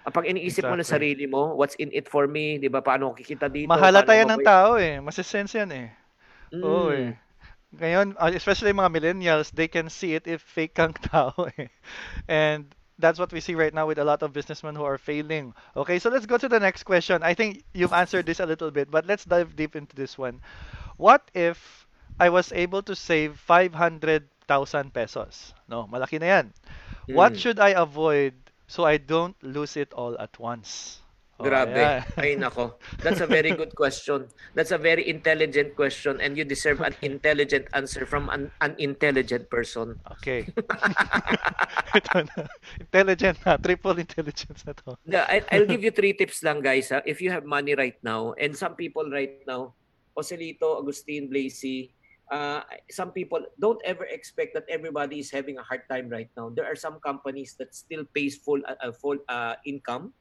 Pag 0.08 0.24
iniisip 0.24 0.64
mo 0.64 0.76
na 0.80 0.86
Exactly. 0.86 0.94
sarili 0.96 1.26
mo, 1.28 1.52
what's 1.60 1.76
in 1.82 1.92
it 1.92 2.08
for 2.08 2.28
me, 2.32 2.56
'di 2.62 2.72
ba? 2.72 2.80
Paano 2.80 3.12
ako 3.12 3.16
kikita 3.20 3.52
dito? 3.52 3.68
Mahalata 3.68 4.16
yan 4.16 4.30
ng 4.32 4.44
tao 4.46 4.80
eh. 4.80 5.04
Masisense 5.04 5.60
yan 5.60 5.72
eh. 5.76 5.88
Oo 6.64 6.88
Mm. 6.88 6.96
eh. 6.96 7.20
Ngayon, 7.76 8.16
uh, 8.18 8.32
especially 8.34 8.72
mga 8.72 8.92
millennials, 8.94 9.52
they 9.52 9.68
can 9.68 9.90
see 9.90 10.14
it 10.16 10.28
if 10.28 10.42
fake 10.42 10.74
kang 10.76 10.94
tao 11.12 11.34
eh. 11.58 11.68
And 12.28 12.74
that's 12.98 13.20
what 13.20 13.32
we 13.34 13.40
see 13.42 13.56
right 13.56 13.74
now 13.74 13.86
with 13.88 13.98
a 14.00 14.04
lot 14.06 14.22
of 14.24 14.34
businessmen 14.34 14.76
who 14.76 14.84
are 14.84 14.98
failing. 14.98 15.54
Okay, 15.76 16.00
so 16.00 16.10
let's 16.10 16.26
go 16.26 16.38
to 16.38 16.48
the 16.48 16.60
next 16.60 16.84
question. 16.84 17.24
I 17.24 17.34
think 17.34 17.64
you've 17.74 17.94
answered 17.94 18.26
this 18.26 18.40
a 18.40 18.46
little 18.46 18.72
bit, 18.72 18.90
but 18.92 19.06
let's 19.06 19.26
dive 19.26 19.56
deep 19.56 19.76
into 19.76 19.96
this 19.96 20.18
one. 20.18 20.42
What 20.98 21.30
if 21.34 21.88
I 22.20 22.30
was 22.30 22.52
able 22.54 22.82
to 22.84 22.96
save 22.96 23.38
500,000 23.40 24.94
pesos? 24.94 25.54
No, 25.68 25.88
malaki 25.92 26.20
na 26.20 26.28
yan. 26.40 26.46
What 27.10 27.36
Mm. 27.36 27.38
should 27.38 27.60
I 27.60 27.70
avoid 27.76 28.34
so 28.68 28.86
I 28.86 28.98
don't 28.98 29.36
lose 29.44 29.76
it 29.78 29.94
all 29.94 30.18
at 30.20 30.40
once? 30.40 31.02
Oh, 31.38 31.46
Grabe. 31.46 31.78
ayan. 31.78 32.02
Ay 32.18 32.34
nako. 32.34 32.82
That's 33.06 33.22
a 33.22 33.30
very 33.30 33.54
good 33.54 33.78
question. 33.78 34.26
That's 34.58 34.74
a 34.74 34.82
very 34.82 35.06
intelligent 35.06 35.78
question 35.78 36.18
and 36.18 36.34
you 36.34 36.42
deserve 36.42 36.82
an 36.82 36.98
intelligent 37.06 37.70
answer 37.78 38.10
from 38.10 38.34
an 38.34 38.50
unintelligent 38.58 39.46
person. 39.54 40.02
Okay. 40.18 40.50
Ito 41.98 42.26
na. 42.26 42.50
Intelligent 42.82 43.38
na. 43.46 43.62
Triple 43.62 44.02
intelligence 44.02 44.66
na 44.66 44.74
to. 44.82 44.98
Yeah, 45.06 45.30
I, 45.30 45.46
I'll 45.54 45.70
give 45.70 45.86
you 45.86 45.94
three 45.98 46.18
tips 46.18 46.42
lang 46.42 46.66
guys. 46.66 46.90
Ha? 46.90 47.06
If 47.06 47.22
you 47.22 47.30
have 47.30 47.46
money 47.46 47.78
right 47.78 48.02
now 48.02 48.34
and 48.42 48.58
some 48.58 48.74
people 48.74 49.06
right 49.06 49.46
now, 49.46 49.78
Joselito, 50.18 50.82
Agustin, 50.82 51.30
Blazy, 51.30 51.94
uh, 52.34 52.66
some 52.90 53.14
people 53.14 53.46
don't 53.62 53.78
ever 53.86 54.10
expect 54.10 54.58
that 54.58 54.66
everybody 54.70 55.20
is 55.22 55.30
having 55.30 55.62
a 55.62 55.64
hard 55.64 55.86
time 55.86 56.10
right 56.10 56.30
now. 56.34 56.50
There 56.50 56.66
are 56.66 56.76
some 56.76 56.98
companies 56.98 57.56
that 57.60 57.78
still 57.78 58.10
pays 58.14 58.42
full 58.42 58.66
uh, 58.66 58.76
uh, 58.82 58.92
full 58.92 59.22
uh, 59.30 59.56
income. 59.70 60.14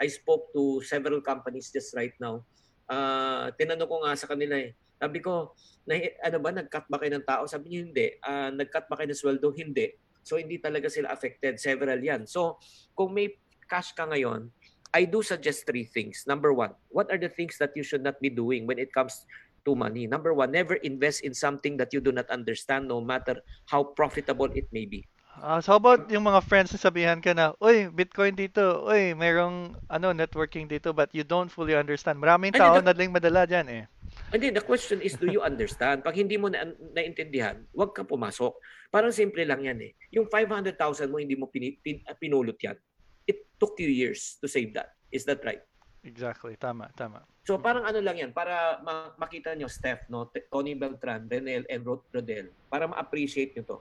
I 0.00 0.08
spoke 0.08 0.48
to 0.56 0.80
several 0.80 1.20
companies 1.20 1.68
just 1.68 1.92
right 1.92 2.16
now. 2.16 2.40
Uh, 2.88 3.52
tinanong 3.54 3.86
ko 3.86 3.96
nga 4.02 4.16
sa 4.16 4.26
kanila 4.26 4.56
eh. 4.56 4.72
Sabi 4.96 5.20
ko, 5.20 5.52
na, 5.84 5.96
ano 6.24 6.36
ba, 6.40 6.50
nag-cut 6.52 6.88
ba 6.88 6.96
kayo 7.00 7.12
ng 7.16 7.26
tao? 7.28 7.44
Sabi 7.44 7.72
niya, 7.72 7.80
hindi. 7.84 8.06
Uh, 8.24 8.50
nag-cut 8.52 8.88
ba 8.88 8.96
kayo 8.96 9.12
ng 9.12 9.20
sweldo? 9.20 9.48
Hindi. 9.52 9.92
So, 10.24 10.36
hindi 10.36 10.60
talaga 10.60 10.88
sila 10.92 11.12
affected. 11.12 11.56
Several 11.56 11.96
yan. 12.00 12.28
So, 12.28 12.60
kung 12.92 13.16
may 13.16 13.36
cash 13.68 13.92
ka 13.96 14.04
ngayon, 14.08 14.52
I 14.90 15.06
do 15.06 15.22
suggest 15.22 15.64
three 15.64 15.86
things. 15.86 16.26
Number 16.26 16.50
one, 16.50 16.74
what 16.90 17.08
are 17.14 17.20
the 17.20 17.30
things 17.30 17.56
that 17.62 17.70
you 17.78 17.86
should 17.86 18.02
not 18.02 18.18
be 18.18 18.28
doing 18.28 18.66
when 18.66 18.82
it 18.82 18.90
comes 18.90 19.24
to 19.64 19.78
money? 19.78 20.10
Number 20.10 20.34
one, 20.34 20.50
never 20.50 20.74
invest 20.82 21.22
in 21.22 21.32
something 21.32 21.78
that 21.78 21.94
you 21.94 22.02
do 22.02 22.10
not 22.10 22.28
understand, 22.28 22.88
no 22.90 23.00
matter 23.00 23.38
how 23.70 23.84
profitable 23.94 24.50
it 24.50 24.66
may 24.74 24.84
be. 24.84 25.06
Ah, 25.40 25.56
so 25.64 25.72
how 25.72 25.80
about 25.80 26.04
yung 26.12 26.28
mga 26.28 26.44
friends 26.44 26.68
na 26.68 26.76
sabihan 26.76 27.16
ka 27.16 27.32
na, 27.32 27.56
Uy, 27.64 27.88
Bitcoin 27.88 28.36
dito. 28.36 28.84
Uy, 28.84 29.16
merong 29.16 29.72
ano, 29.88 30.12
networking 30.12 30.68
dito 30.68 30.92
but 30.92 31.08
you 31.16 31.24
don't 31.24 31.48
fully 31.48 31.72
understand. 31.72 32.20
Maraming 32.20 32.52
tao 32.52 32.76
hindi, 32.76 32.84
na 32.84 32.92
daling 32.92 33.08
madala 33.08 33.48
dyan 33.48 33.66
eh. 33.72 33.82
Hindi, 34.28 34.52
the 34.52 34.60
question 34.60 35.00
is, 35.00 35.16
do 35.16 35.32
you 35.32 35.40
understand? 35.40 36.04
Pag 36.04 36.20
hindi 36.20 36.36
mo 36.36 36.52
na, 36.52 36.68
naintindihan, 36.92 37.56
huwag 37.72 37.96
ka 37.96 38.04
pumasok. 38.04 38.52
Parang 38.92 39.16
simple 39.16 39.40
lang 39.48 39.64
yan 39.64 39.80
eh. 39.80 39.96
Yung 40.12 40.28
500,000 40.28 41.08
mo, 41.08 41.16
hindi 41.16 41.40
mo 41.40 41.48
pin, 41.48 41.72
pin, 41.80 42.04
pinulot 42.20 42.60
yan. 42.60 42.76
It 43.24 43.48
took 43.56 43.80
you 43.80 43.88
years 43.88 44.36
to 44.44 44.46
save 44.46 44.76
that. 44.76 44.92
Is 45.08 45.24
that 45.24 45.40
right? 45.40 45.64
Exactly. 46.04 46.60
Tama, 46.60 46.92
tama. 46.92 47.24
So 47.48 47.56
parang 47.56 47.88
ano 47.88 48.04
lang 48.04 48.20
yan, 48.20 48.30
para 48.36 48.76
ma- 48.84 49.16
makita 49.16 49.56
nyo, 49.56 49.72
Steph, 49.72 50.04
no? 50.12 50.28
Tony 50.52 50.76
Beltran, 50.76 51.24
Renel, 51.32 51.64
and 51.72 51.80
Rod- 51.80 52.04
Rodel, 52.12 52.52
para 52.68 52.84
ma-appreciate 52.84 53.56
nyo 53.56 53.64
to. 53.64 53.78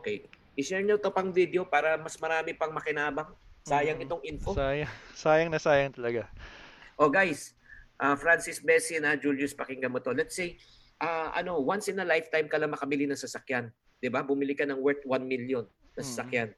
Okay. 0.00 0.24
I-share 0.54 0.86
nyo 0.86 0.96
to 0.98 1.10
pang 1.10 1.34
video 1.34 1.66
para 1.66 1.98
mas 1.98 2.14
marami 2.18 2.54
pang 2.54 2.70
makinabang. 2.70 3.34
Sayang 3.66 3.98
Mhm. 3.98 4.04
itong 4.06 4.22
info. 4.22 4.50
Sayang, 4.54 4.86
sayang 5.22 5.50
na 5.50 5.58
sayang 5.58 5.90
talaga. 5.90 6.30
Oh 6.94 7.10
guys, 7.10 7.58
uh, 7.98 8.14
Francis 8.14 8.62
Bessie 8.62 9.02
na 9.02 9.18
Julius 9.18 9.50
pakinggan 9.50 9.90
mo 9.90 9.98
to. 9.98 10.14
Let's 10.14 10.38
say 10.38 10.54
uh, 11.02 11.34
ano, 11.34 11.58
once 11.58 11.90
in 11.90 11.98
a 11.98 12.06
lifetime 12.06 12.46
ka 12.46 12.54
lang 12.54 12.70
makabili 12.70 13.02
ng 13.10 13.18
sasakyan, 13.18 13.72
'di 13.98 14.08
ba? 14.14 14.22
Bumili 14.22 14.54
ka 14.54 14.62
ng 14.62 14.78
worth 14.78 15.02
1 15.02 15.26
million 15.26 15.66
na 15.98 16.02
Mm. 16.02 16.06
sasakyan. 16.06 16.48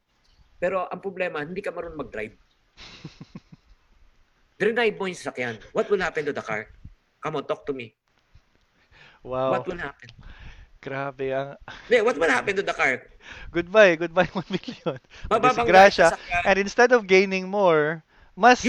Pero 0.60 0.84
ang 0.88 1.00
problema, 1.00 1.40
hindi 1.40 1.60
ka 1.64 1.72
marunong 1.72 2.00
mag-drive. 2.00 2.36
Drive 4.56 4.96
mo 4.96 5.04
yung 5.04 5.16
sasakyan. 5.20 5.56
What 5.76 5.88
will 5.92 6.00
happen 6.00 6.24
to 6.24 6.32
the 6.32 6.40
car? 6.40 6.68
Come 7.20 7.40
on, 7.40 7.44
talk 7.44 7.64
to 7.68 7.76
me. 7.76 7.92
Wow. 9.20 9.52
What 9.56 9.68
will 9.68 9.80
happen? 9.80 10.08
Grabe 10.86 11.34
ang 11.34 11.58
Hindi, 11.90 11.98
what 12.06 12.14
will 12.14 12.30
happen 12.30 12.54
to 12.54 12.62
the 12.62 12.70
car? 12.70 13.02
goodbye, 13.50 13.98
goodbye 13.98 14.30
1 14.38 14.54
million. 14.54 15.02
Disgrasya. 15.26 16.14
And 16.46 16.62
instead 16.62 16.94
of 16.94 17.10
gaining 17.10 17.50
more, 17.50 18.06
mas 18.38 18.62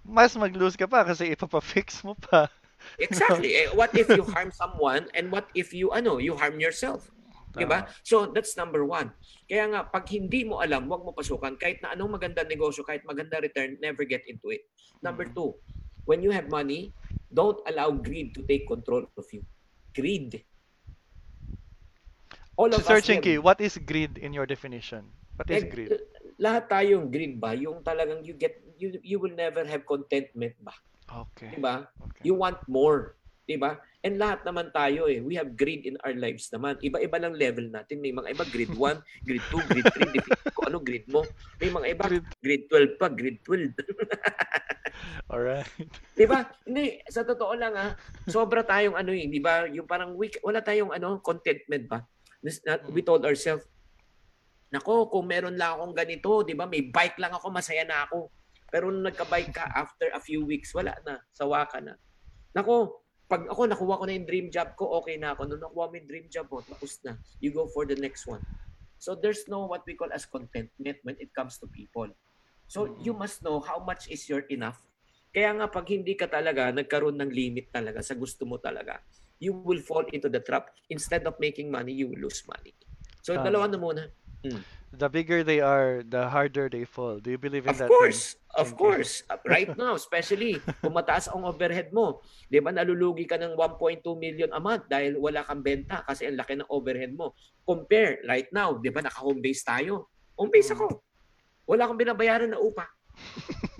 mas 0.00 0.32
mag-lose 0.32 0.80
ka 0.80 0.88
pa 0.88 1.04
kasi 1.04 1.28
ipapafix 1.28 2.00
mo 2.00 2.16
pa. 2.16 2.48
Exactly. 3.04 3.60
Eh, 3.60 3.68
what 3.76 3.92
if 3.92 4.08
you 4.08 4.24
harm 4.24 4.48
someone 4.48 5.04
and 5.12 5.28
what 5.28 5.52
if 5.52 5.76
you 5.76 5.92
ano, 5.92 6.16
you 6.16 6.32
harm 6.32 6.56
yourself? 6.56 7.12
Diba? 7.52 7.84
So 8.06 8.30
that's 8.30 8.56
number 8.56 8.86
one. 8.86 9.10
Kaya 9.44 9.68
nga, 9.68 9.80
pag 9.84 10.06
hindi 10.08 10.46
mo 10.46 10.62
alam, 10.64 10.86
huwag 10.88 11.02
mo 11.02 11.10
pasukan. 11.12 11.58
Kahit 11.60 11.82
na 11.84 11.92
anong 11.92 12.16
maganda 12.16 12.40
negosyo, 12.46 12.86
kahit 12.86 13.02
maganda 13.04 13.42
return, 13.42 13.74
never 13.82 14.06
get 14.08 14.22
into 14.24 14.54
it. 14.54 14.64
Number 15.04 15.26
Mm. 15.28 15.34
two, 15.34 15.50
when 16.06 16.22
you 16.22 16.30
have 16.32 16.46
money, 16.48 16.94
don't 17.28 17.58
allow 17.66 17.90
greed 17.90 18.32
to 18.38 18.46
take 18.46 18.64
control 18.70 19.04
of 19.18 19.26
you. 19.34 19.42
Greed. 19.92 20.40
All 22.60 22.68
So, 22.68 22.76
of 22.76 22.84
Sir 22.84 23.00
us 23.00 23.08
have- 23.08 23.24
Chinky, 23.24 23.40
what 23.40 23.56
is 23.56 23.80
greed 23.80 24.20
in 24.20 24.36
your 24.36 24.44
definition? 24.44 25.08
What 25.40 25.48
is 25.48 25.64
eh, 25.64 25.72
greed? 25.72 25.90
lahat 26.36 26.68
tayong 26.68 27.08
greed 27.08 27.40
ba? 27.40 27.56
Yung 27.56 27.80
talagang 27.80 28.20
you 28.20 28.36
get, 28.36 28.60
you, 28.76 29.00
you 29.00 29.16
will 29.16 29.32
never 29.32 29.64
have 29.64 29.88
contentment 29.88 30.52
ba? 30.60 30.76
Okay. 31.08 31.56
Diba? 31.56 31.88
Okay. 31.88 32.22
You 32.28 32.36
want 32.36 32.60
more. 32.68 33.16
Diba? 33.48 33.80
And 34.04 34.20
lahat 34.20 34.44
naman 34.44 34.72
tayo 34.76 35.08
eh. 35.08 35.24
We 35.24 35.40
have 35.40 35.56
greed 35.56 35.88
in 35.88 35.96
our 36.04 36.12
lives 36.12 36.52
naman. 36.52 36.76
Iba-iba 36.84 37.16
lang 37.20 37.32
level 37.36 37.68
natin. 37.72 38.00
May 38.04 38.12
mga 38.12 38.32
iba 38.36 38.44
grade 38.48 38.76
1, 38.76 39.24
grade 39.28 39.46
2, 39.48 39.72
grade 39.72 39.92
3. 39.96 40.16
Depende 40.20 40.48
kung 40.52 40.66
ano 40.68 40.78
grade 40.80 41.08
mo. 41.08 41.24
May 41.60 41.68
mga 41.72 41.86
iba 41.96 42.04
Greed. 42.08 42.28
grade 42.44 42.64
12 42.68 43.00
pa, 43.00 43.06
grade 43.08 43.40
12. 43.44 43.72
Alright. 45.32 45.68
diba? 46.16 46.44
Hindi, 46.64 47.00
sa 47.08 47.24
totoo 47.24 47.52
lang 47.56 47.72
ah, 47.76 47.96
sobra 48.28 48.64
tayong 48.64 48.96
ano 48.96 49.12
eh, 49.12 49.28
di 49.28 49.40
ba? 49.40 49.64
Yung 49.68 49.88
parang 49.88 50.12
we, 50.16 50.28
wala 50.44 50.60
tayong 50.60 50.92
ano, 50.92 51.20
contentment 51.20 51.84
ba? 51.88 52.00
We 52.92 53.04
told 53.04 53.24
ourselves, 53.28 53.68
nako, 54.72 55.10
kung 55.12 55.28
meron 55.28 55.58
lang 55.58 55.76
akong 55.76 55.92
ganito, 55.92 56.46
di 56.46 56.56
ba? 56.56 56.64
May 56.64 56.88
bike 56.88 57.20
lang 57.20 57.34
ako, 57.34 57.52
masaya 57.52 57.84
na 57.84 58.06
ako. 58.06 58.30
Pero 58.70 58.88
nung 58.88 59.04
nagka-bike 59.04 59.52
ka, 59.52 59.66
after 59.82 60.08
a 60.14 60.20
few 60.22 60.46
weeks, 60.46 60.72
wala 60.72 60.94
na. 61.02 61.20
Sawa 61.34 61.66
ka 61.66 61.82
na. 61.82 61.98
Nako, 62.54 63.02
pag 63.30 63.46
ako 63.46 63.66
nakuha 63.66 64.00
ko 64.00 64.04
na 64.06 64.16
yung 64.16 64.26
dream 64.26 64.46
job 64.50 64.74
ko, 64.74 64.98
okay 65.02 65.18
na 65.18 65.34
ako. 65.34 65.46
Nung 65.46 65.62
nakuha 65.62 65.90
mo 65.90 65.94
yung 65.94 66.08
dream 66.08 66.26
job 66.30 66.46
mo, 66.50 66.62
tapos 66.62 66.98
na. 67.02 67.18
You 67.42 67.54
go 67.54 67.66
for 67.70 67.84
the 67.86 67.98
next 67.98 68.26
one. 68.26 68.42
So 69.00 69.16
there's 69.16 69.48
no 69.48 69.64
what 69.64 69.82
we 69.88 69.96
call 69.96 70.12
as 70.12 70.28
contentment 70.28 71.00
when 71.02 71.16
it 71.16 71.32
comes 71.32 71.56
to 71.62 71.66
people. 71.70 72.12
So 72.70 72.94
you 73.00 73.16
must 73.16 73.42
know 73.42 73.58
how 73.58 73.80
much 73.82 74.06
is 74.12 74.28
your 74.28 74.44
enough. 74.52 74.78
Kaya 75.30 75.54
nga 75.56 75.66
pag 75.70 75.86
hindi 75.88 76.18
ka 76.18 76.26
talaga 76.26 76.74
nagkaroon 76.74 77.16
ng 77.16 77.30
limit 77.30 77.70
talaga 77.70 78.02
sa 78.02 78.18
gusto 78.18 78.44
mo 78.44 78.58
talaga, 78.58 78.98
you 79.40 79.56
will 79.56 79.80
fall 79.80 80.04
into 80.12 80.28
the 80.28 80.40
trap. 80.44 80.68
Instead 80.92 81.24
of 81.26 81.34
making 81.40 81.72
money, 81.72 81.96
you 81.96 82.12
will 82.12 82.28
lose 82.28 82.44
money. 82.46 82.76
So 83.24 83.34
Tama. 83.34 83.48
dalawa 83.48 83.66
na 83.72 83.78
muna. 83.80 84.04
the 84.92 85.08
bigger 85.08 85.44
they 85.44 85.60
are, 85.60 86.02
the 86.02 86.28
harder 86.28 86.68
they 86.68 86.84
fall. 86.84 87.18
Do 87.18 87.30
you 87.30 87.38
believe 87.38 87.66
in 87.66 87.72
Of 87.72 87.78
that? 87.78 87.88
course, 87.88 88.34
of 88.58 88.74
Thank 88.74 88.80
you. 88.80 88.82
course. 88.82 89.12
Right 89.46 89.70
now, 89.78 89.94
especially 89.94 90.58
kung 90.82 90.96
mataas 90.96 91.30
ang 91.30 91.46
overhead 91.46 91.94
mo, 91.94 92.20
'di 92.50 92.58
ba 92.58 92.74
nalulugi 92.74 93.24
ka 93.28 93.38
ng 93.38 93.54
1.2 93.54 94.02
million 94.18 94.50
a 94.50 94.60
month 94.60 94.90
dahil 94.90 95.16
wala 95.22 95.46
kang 95.46 95.62
benta 95.62 96.02
kasi 96.04 96.26
ang 96.26 96.36
laki 96.40 96.58
ng 96.58 96.68
overhead 96.68 97.14
mo. 97.14 97.38
Compare 97.62 98.24
right 98.26 98.50
now, 98.50 98.74
'di 98.76 98.90
ba 98.90 99.04
naka-home 99.04 99.38
base 99.38 99.62
tayo? 99.62 100.10
Home 100.34 100.50
base 100.50 100.72
Mm. 100.72 100.74
ako. 100.74 100.86
Wala 101.70 101.86
akong 101.86 102.00
binabayaran 102.00 102.50
na 102.50 102.58
upa. 102.58 102.88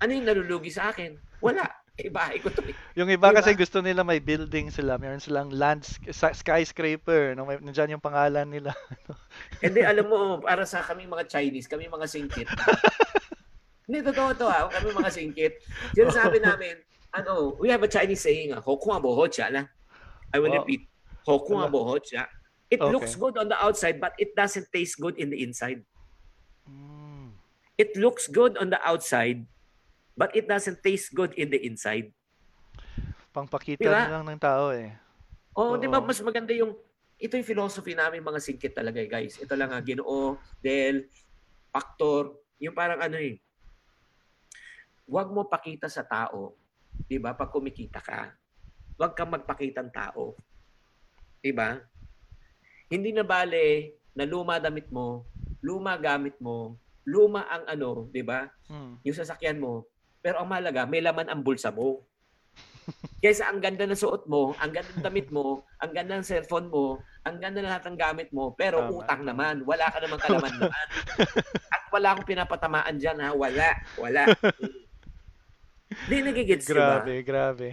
Ano 0.00 0.16
yung 0.16 0.26
nalulugi 0.26 0.72
sa 0.72 0.90
akin? 0.90 1.12
Wala. 1.44 1.68
Eh, 1.98 2.08
bahay 2.08 2.38
ko 2.38 2.48
to. 2.48 2.62
eh. 2.64 2.74
Yung 2.96 3.10
iba 3.10 3.28
Di 3.28 3.36
kasi 3.36 3.50
gusto 3.52 3.82
nila 3.82 4.06
may 4.06 4.22
building 4.22 4.70
sila, 4.70 4.96
meron 4.96 5.20
silang 5.20 5.50
land 5.50 5.84
skyscraper, 6.32 7.34
no? 7.34 7.44
May, 7.44 7.58
nandiyan 7.60 7.98
yung 7.98 8.04
pangalan 8.04 8.46
nila. 8.48 8.72
Hindi, 9.64 9.84
alam 9.84 10.06
mo, 10.08 10.40
para 10.40 10.64
sa 10.64 10.80
kami 10.80 11.04
mga 11.04 11.28
Chinese, 11.28 11.68
kami 11.68 11.90
mga 11.90 12.06
singkit. 12.08 12.48
Hindi, 13.90 13.98
totoo 14.06 14.30
to 14.38 14.46
ha. 14.48 14.70
Kami 14.70 14.88
mga 14.94 15.10
singkit. 15.12 15.52
Sinasabi 15.92 16.40
namin, 16.40 16.78
ano, 17.12 17.58
we 17.58 17.68
have 17.68 17.82
a 17.82 17.90
Chinese 17.90 18.22
saying, 18.22 18.54
ah, 18.54 18.62
Hokwa 18.62 19.02
boho 19.02 19.26
cha 19.28 19.50
na. 19.50 19.66
I 20.32 20.38
will 20.38 20.48
Wow. 20.54 20.62
repeat. 20.62 20.86
Hokwa 21.26 21.66
Ano? 21.66 21.74
boho 21.74 21.98
cha. 22.00 22.30
It 22.70 22.78
Okay. 22.78 22.92
looks 22.94 23.18
good 23.18 23.34
on 23.36 23.50
the 23.50 23.58
outside, 23.58 23.98
but 23.98 24.14
it 24.16 24.32
doesn't 24.32 24.70
taste 24.70 24.96
good 25.02 25.18
in 25.18 25.28
the 25.28 25.42
inside. 25.42 25.82
Mm. 26.64 27.34
It 27.76 27.98
looks 27.98 28.30
good 28.30 28.54
on 28.56 28.70
the 28.70 28.78
outside, 28.86 29.42
but 30.20 30.36
it 30.36 30.44
doesn't 30.44 30.84
taste 30.84 31.16
good 31.16 31.32
in 31.40 31.48
the 31.48 31.56
inside. 31.64 32.12
Pangpakita 33.32 33.88
Diba? 33.88 34.20
lang 34.20 34.28
ng 34.28 34.36
tao 34.36 34.68
eh. 34.76 34.92
Oh, 35.56 35.80
di 35.80 35.88
ba 35.88 35.96
Oo. 35.96 36.04
mas 36.04 36.20
maganda 36.20 36.52
yung 36.52 36.76
ito 37.16 37.32
yung 37.40 37.48
philosophy 37.48 37.96
namin 37.96 38.20
mga 38.20 38.40
singkit 38.40 38.76
talaga 38.76 39.00
eh, 39.00 39.08
guys. 39.08 39.40
Ito 39.40 39.56
lang 39.56 39.72
ah, 39.72 39.80
Ginoo, 39.80 40.36
Del, 40.60 41.08
Factor, 41.72 42.36
yung 42.60 42.76
parang 42.76 43.00
ano 43.00 43.16
eh. 43.16 43.40
Huwag 45.08 45.32
mo 45.32 45.48
pakita 45.48 45.88
sa 45.88 46.04
tao, 46.04 46.52
'di 47.08 47.16
ba? 47.16 47.32
Pag 47.32 47.48
kumikita 47.48 48.04
ka, 48.04 48.36
huwag 49.00 49.16
kang 49.16 49.32
magpakitang 49.32 49.88
tao. 49.88 50.36
'Di 51.40 51.50
ba? 51.56 51.80
Hindi 52.92 53.10
na 53.16 53.24
bale 53.24 53.96
na 54.12 54.26
luma 54.28 54.60
damit 54.60 54.90
mo, 54.92 55.24
luma 55.64 55.96
gamit 55.96 56.36
mo, 56.38 56.78
luma 57.06 57.46
ang 57.48 57.64
ano, 57.66 58.10
'di 58.12 58.22
ba? 58.22 58.46
Mm. 58.70 59.02
Yung 59.02 59.16
sasakyan 59.16 59.58
mo. 59.58 59.86
Pero 60.20 60.40
ang 60.40 60.48
mahalaga, 60.48 60.84
may 60.84 61.00
laman 61.00 61.28
ang 61.32 61.40
bulsa 61.40 61.72
mo. 61.72 62.04
Kaysa 63.20 63.48
ang 63.48 63.60
ganda 63.60 63.84
ng 63.84 63.96
suot 63.96 64.24
mo, 64.26 64.56
ang 64.58 64.72
ganda 64.72 64.90
ng 64.96 65.04
damit 65.04 65.28
mo, 65.28 65.64
ang 65.78 65.92
ganda 65.92 66.16
ng 66.16 66.26
cellphone 66.26 66.68
mo, 66.68 67.00
ang 67.24 67.36
ganda 67.36 67.60
ng 67.60 67.68
lahat 67.68 67.84
ng 67.86 67.98
gamit 68.00 68.28
mo, 68.32 68.56
pero 68.56 68.80
Tama, 68.80 68.96
utang 69.04 69.22
naman. 69.22 69.54
Wala 69.62 69.86
ka 69.92 70.00
namang 70.00 70.22
kalaman 70.24 70.54
naman. 70.64 70.86
At 71.70 71.82
wala 71.92 72.06
akong 72.16 72.28
pinapatamaan 72.28 72.96
dyan 72.96 73.18
ha. 73.20 73.28
Wala. 73.36 73.68
Wala. 74.00 74.22
Hindi 76.06 76.16
nagigits, 76.22 76.66
di 76.66 76.74
ba? 76.74 77.02
Grabe, 77.02 77.14
grabe. 77.22 77.68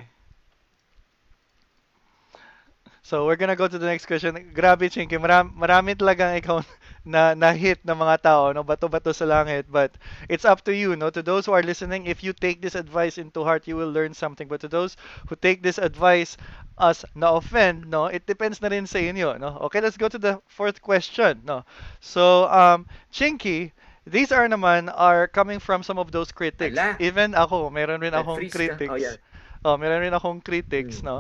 So, 3.08 3.24
we're 3.26 3.40
gonna 3.40 3.56
go 3.56 3.70
to 3.72 3.80
the 3.80 3.86
next 3.88 4.04
question. 4.06 4.36
Grabe, 4.52 4.92
Chinky. 4.92 5.16
Marami, 5.16 5.56
marami 5.56 5.96
talagang 5.96 6.36
ikaw 6.44 6.60
na, 7.08 7.32
na 7.40 7.56
hit 7.56 7.80
ng 7.88 7.96
mga 7.96 8.20
tao, 8.20 8.52
no? 8.52 8.68
Bato-bato 8.68 9.16
sa 9.16 9.24
langit. 9.24 9.64
But 9.72 9.96
it's 10.28 10.44
up 10.44 10.60
to 10.68 10.76
you, 10.76 11.00
no? 11.00 11.08
To 11.16 11.24
those 11.24 11.48
who 11.48 11.56
are 11.56 11.64
listening, 11.64 12.04
if 12.04 12.20
you 12.20 12.36
take 12.36 12.60
this 12.60 12.76
advice 12.76 13.16
into 13.16 13.48
heart, 13.48 13.64
you 13.64 13.80
will 13.80 13.88
learn 13.88 14.12
something. 14.12 14.52
But 14.52 14.60
to 14.60 14.68
those 14.68 15.00
who 15.32 15.40
take 15.40 15.64
this 15.64 15.80
advice 15.80 16.36
as 16.76 17.08
na-offend, 17.16 17.88
no? 17.88 18.12
It 18.12 18.28
depends 18.28 18.60
na 18.60 18.68
rin 18.68 18.84
sa 18.84 19.00
inyo, 19.00 19.40
no? 19.40 19.56
Okay, 19.72 19.80
let's 19.80 19.96
go 19.96 20.12
to 20.12 20.20
the 20.20 20.44
fourth 20.52 20.84
question, 20.84 21.48
no? 21.48 21.64
So, 22.04 22.52
um, 22.52 22.92
Chinky, 23.16 23.72
these 24.04 24.36
are 24.36 24.52
naman 24.52 24.92
are 24.92 25.32
coming 25.32 25.64
from 25.64 25.80
some 25.80 25.96
of 25.96 26.12
those 26.12 26.36
critics. 26.36 26.76
Ala. 26.76 27.00
Even 27.00 27.40
ako, 27.40 27.72
meron 27.72 28.04
rin 28.04 28.12
akong 28.12 28.44
ka. 28.52 28.52
critics. 28.52 28.92
Oh, 28.92 29.00
yan. 29.00 29.16
Oh, 29.64 29.80
meron 29.80 30.04
rin 30.04 30.12
akong 30.12 30.44
critics, 30.44 31.00
Mm. 31.00 31.08
no? 31.08 31.16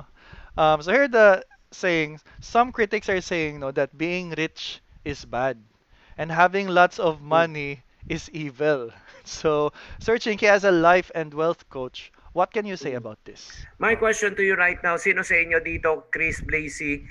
Um, 0.58 0.82
so 0.84 0.92
here 0.92 1.08
the 1.08 1.46
saying, 1.72 2.20
some 2.40 2.72
critics 2.72 3.10
are 3.10 3.22
saying, 3.22 3.60
no, 3.60 3.72
that 3.72 3.98
being 3.98 4.32
rich 4.38 4.82
is 5.04 5.26
bad 5.26 5.58
and 6.18 6.32
having 6.32 6.68
lots 6.68 7.00
of 7.00 7.20
Mm. 7.22 7.48
money 7.48 7.72
is 8.10 8.30
evil. 8.32 8.92
So, 9.28 9.74
Sir 10.00 10.18
Chinky, 10.18 10.48
as 10.48 10.64
a 10.64 10.72
life 10.72 11.12
and 11.14 11.34
wealth 11.34 11.68
coach, 11.70 12.12
what 12.34 12.54
can 12.54 12.66
you 12.66 12.78
say 12.78 12.94
Mm. 12.94 13.04
about 13.04 13.20
this? 13.26 13.68
My 13.80 13.96
question 13.96 14.36
to 14.36 14.44
you 14.44 14.56
right 14.56 14.80
now, 14.84 14.96
sino 14.98 15.22
sa 15.22 15.36
inyo 15.36 15.60
dito, 15.62 16.08
Chris, 16.12 16.40
Blazy, 16.42 17.06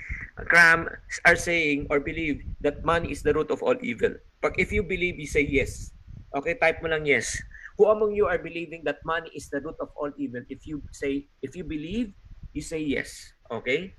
Cram, 0.49 0.89
are 1.25 1.37
saying 1.39 1.87
or 1.89 1.99
believe 1.99 2.43
that 2.61 2.83
money 2.83 3.11
is 3.11 3.21
the 3.23 3.33
root 3.33 3.49
of 3.51 3.61
all 3.63 3.77
evil? 3.81 4.13
Pag 4.41 4.57
if 4.57 4.71
you 4.73 4.83
believe, 4.83 5.17
you 5.17 5.27
say 5.29 5.43
yes. 5.45 5.93
Okay, 6.35 6.57
type 6.59 6.81
mo 6.83 6.89
lang 6.91 7.05
yes. 7.07 7.37
Who 7.77 7.87
among 7.89 8.13
you 8.17 8.25
are 8.27 8.37
believing 8.41 8.83
that 8.85 9.01
money 9.05 9.29
is 9.33 9.49
the 9.49 9.61
root 9.61 9.77
of 9.79 9.89
all 9.97 10.11
evil? 10.17 10.41
If 10.49 10.65
you 10.67 10.81
say, 10.91 11.29
if 11.41 11.55
you 11.55 11.63
believe, 11.63 12.13
you 12.53 12.61
say 12.61 12.81
yes. 12.81 13.33
Okay? 13.49 13.93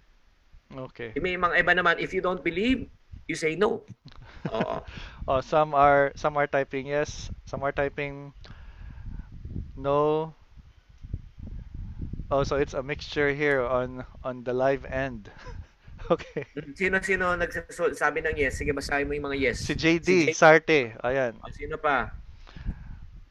Okay. 0.69 1.17
May 1.17 1.41
mga 1.41 1.65
iba 1.65 1.73
naman, 1.73 1.97
if 1.97 2.13
you 2.13 2.21
don't 2.21 2.45
believe, 2.45 2.89
you 3.27 3.37
say 3.37 3.57
no. 3.57 3.85
Oo. 4.53 4.85
Oh, 5.29 5.41
some 5.41 5.77
are 5.77 6.13
some 6.17 6.37
are 6.41 6.49
typing 6.49 6.89
yes, 6.89 7.29
some 7.45 7.61
are 7.61 7.73
typing 7.73 8.33
no. 9.77 10.33
Oh, 12.31 12.45
so 12.45 12.57
it's 12.57 12.75
a 12.75 12.83
mixture 12.83 13.33
here 13.33 13.65
on 13.65 14.05
on 14.25 14.45
the 14.45 14.53
live 14.53 14.85
end. 14.85 15.31
Okay. 16.09 16.47
Sino-sino 16.73 17.37
nagsasabi 17.37 18.25
ng 18.25 18.37
yes? 18.41 18.57
Sige, 18.57 18.73
basahin 18.73 19.05
mo 19.05 19.13
yung 19.13 19.29
mga 19.29 19.39
yes. 19.45 19.61
Si 19.61 19.77
JD 19.77 20.09
Si 20.09 20.33
J- 20.33 20.33
Sarte, 20.33 20.97
ayan. 21.05 21.37
Sino 21.53 21.77
pa? 21.77 22.09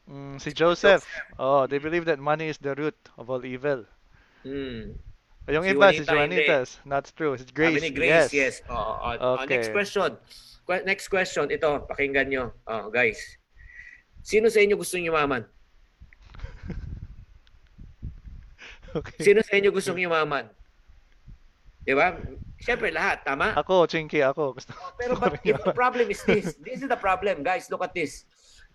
Mm, 0.06 0.38
si 0.38 0.54
Joseph. 0.54 1.02
Oh, 1.42 1.66
they 1.66 1.82
believe 1.82 2.06
that 2.06 2.22
money 2.22 2.46
is 2.46 2.58
the 2.62 2.78
root 2.78 2.94
of 3.18 3.26
all 3.28 3.42
evil. 3.42 3.82
Hmm. 4.46 4.94
Yung 5.48 5.64
Si 5.64 5.72
iba, 5.72 5.88
si 5.88 6.04
Juanita, 6.04 6.12
hindi. 6.12 6.44
Juanitas. 6.44 6.68
Not 6.84 7.04
true. 7.16 7.34
Si 7.40 7.48
Grace. 7.48 7.80
Sabi 7.80 7.88
ni 7.88 7.92
Grace, 7.92 8.30
yes. 8.30 8.60
yes. 8.60 8.68
Oo. 8.68 8.92
Oh, 9.16 9.34
Okay. 9.40 9.56
next 9.56 9.72
question. 9.72 10.10
Que- 10.68 10.84
Next 10.84 11.08
question, 11.08 11.48
ito, 11.48 11.68
pakinggan 11.88 12.28
nyo. 12.28 12.52
Oh, 12.68 12.92
guys. 12.92 13.16
Sino 14.20 14.52
sa 14.52 14.60
inyo 14.60 14.76
gusto 14.76 15.00
yumaman? 15.00 15.48
Okay. 18.88 19.20
Sino 19.20 19.44
sa 19.44 19.52
inyo 19.52 19.68
gustong 19.68 20.00
yumaman? 20.00 20.48
Di 21.84 21.92
ba? 21.92 22.16
Siyempre 22.56 22.88
lahat, 22.88 23.20
tama? 23.20 23.52
Ako, 23.52 23.84
Chinky, 23.84 24.24
ako. 24.24 24.56
Gusto 24.56 24.72
Oh, 24.76 24.92
Pero 24.96 25.12
gusto 25.16 25.36
but 25.44 25.64
the 25.64 25.76
problem 25.76 26.08
is 26.08 26.24
this, 26.24 26.56
this 26.64 26.80
is 26.80 26.88
the 26.88 26.96
problem, 26.96 27.44
guys. 27.44 27.68
Look 27.68 27.84
at 27.84 27.92
this. 27.92 28.24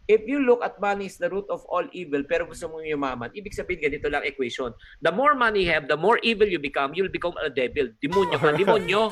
If 0.03 0.27
you 0.27 0.43
look 0.43 0.59
at 0.59 0.83
money 0.83 1.07
is 1.07 1.15
the 1.15 1.31
root 1.31 1.47
of 1.47 1.63
all 1.71 1.87
evil, 1.95 2.27
pero 2.27 2.43
gusto 2.43 2.67
mong 2.67 2.83
yumaman, 2.83 3.31
ibig 3.31 3.55
sabihin 3.55 3.87
ganito 3.87 4.11
lang 4.11 4.27
equation. 4.27 4.75
The 4.99 5.15
more 5.15 5.31
money 5.31 5.63
you 5.63 5.71
have, 5.71 5.87
the 5.87 5.95
more 5.95 6.19
evil 6.27 6.43
you 6.43 6.59
become, 6.59 6.91
you'll 6.91 7.13
become 7.13 7.39
a 7.39 7.47
devil. 7.47 7.87
Demonyo 8.03 8.35
ka, 8.35 8.51
demonyo. 8.51 9.07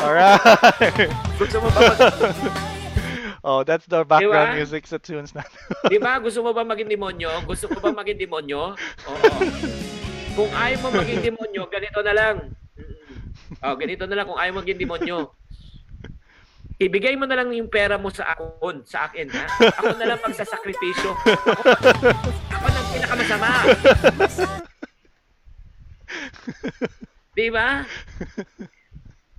Alright. 0.00 1.12
Gusto 1.36 1.60
mo 1.60 1.68
ba 1.68 1.80
mag, 1.92 1.98
oh, 3.52 3.60
that's 3.68 3.84
the 3.84 4.00
background 4.00 4.56
Diba? 4.56 4.64
music 4.64 4.88
sa 4.88 4.96
tunes 4.96 5.36
natin. 5.36 5.60
Di 5.92 6.00
ba? 6.00 6.16
Gusto 6.16 6.40
mo 6.40 6.56
ba 6.56 6.64
maging 6.64 6.88
demonyo? 6.88 7.44
Gusto 7.44 7.68
mo 7.68 7.76
ba 7.76 7.92
maging 8.00 8.24
demonyo? 8.24 8.72
Oo. 9.12 9.28
Kung 10.40 10.50
ayaw 10.56 10.78
mo 10.80 10.88
maging 11.04 11.20
demonyo, 11.20 11.68
ganito 11.68 12.00
na 12.00 12.16
lang. 12.16 12.36
Oh, 13.60 13.76
ganito 13.76 14.08
na 14.08 14.16
lang 14.16 14.24
kung 14.24 14.40
ayaw 14.40 14.56
maging 14.56 14.88
demonyo. 14.88 15.36
Ibigay 16.80 17.12
mo 17.12 17.28
na 17.28 17.36
lang 17.36 17.52
yung 17.52 17.68
pera 17.68 18.00
mo 18.00 18.08
sa 18.08 18.24
akon, 18.32 18.80
sa 18.88 19.04
akin, 19.04 19.28
ha? 19.28 19.44
Ako 19.76 20.00
na 20.00 20.06
lang 20.08 20.20
magsasakripisyo. 20.24 21.12
Ako, 21.20 22.30
ako 22.48 22.66
nang 22.72 22.88
pinakamasama. 22.88 23.48
Di 27.36 27.48
ba? 27.52 27.84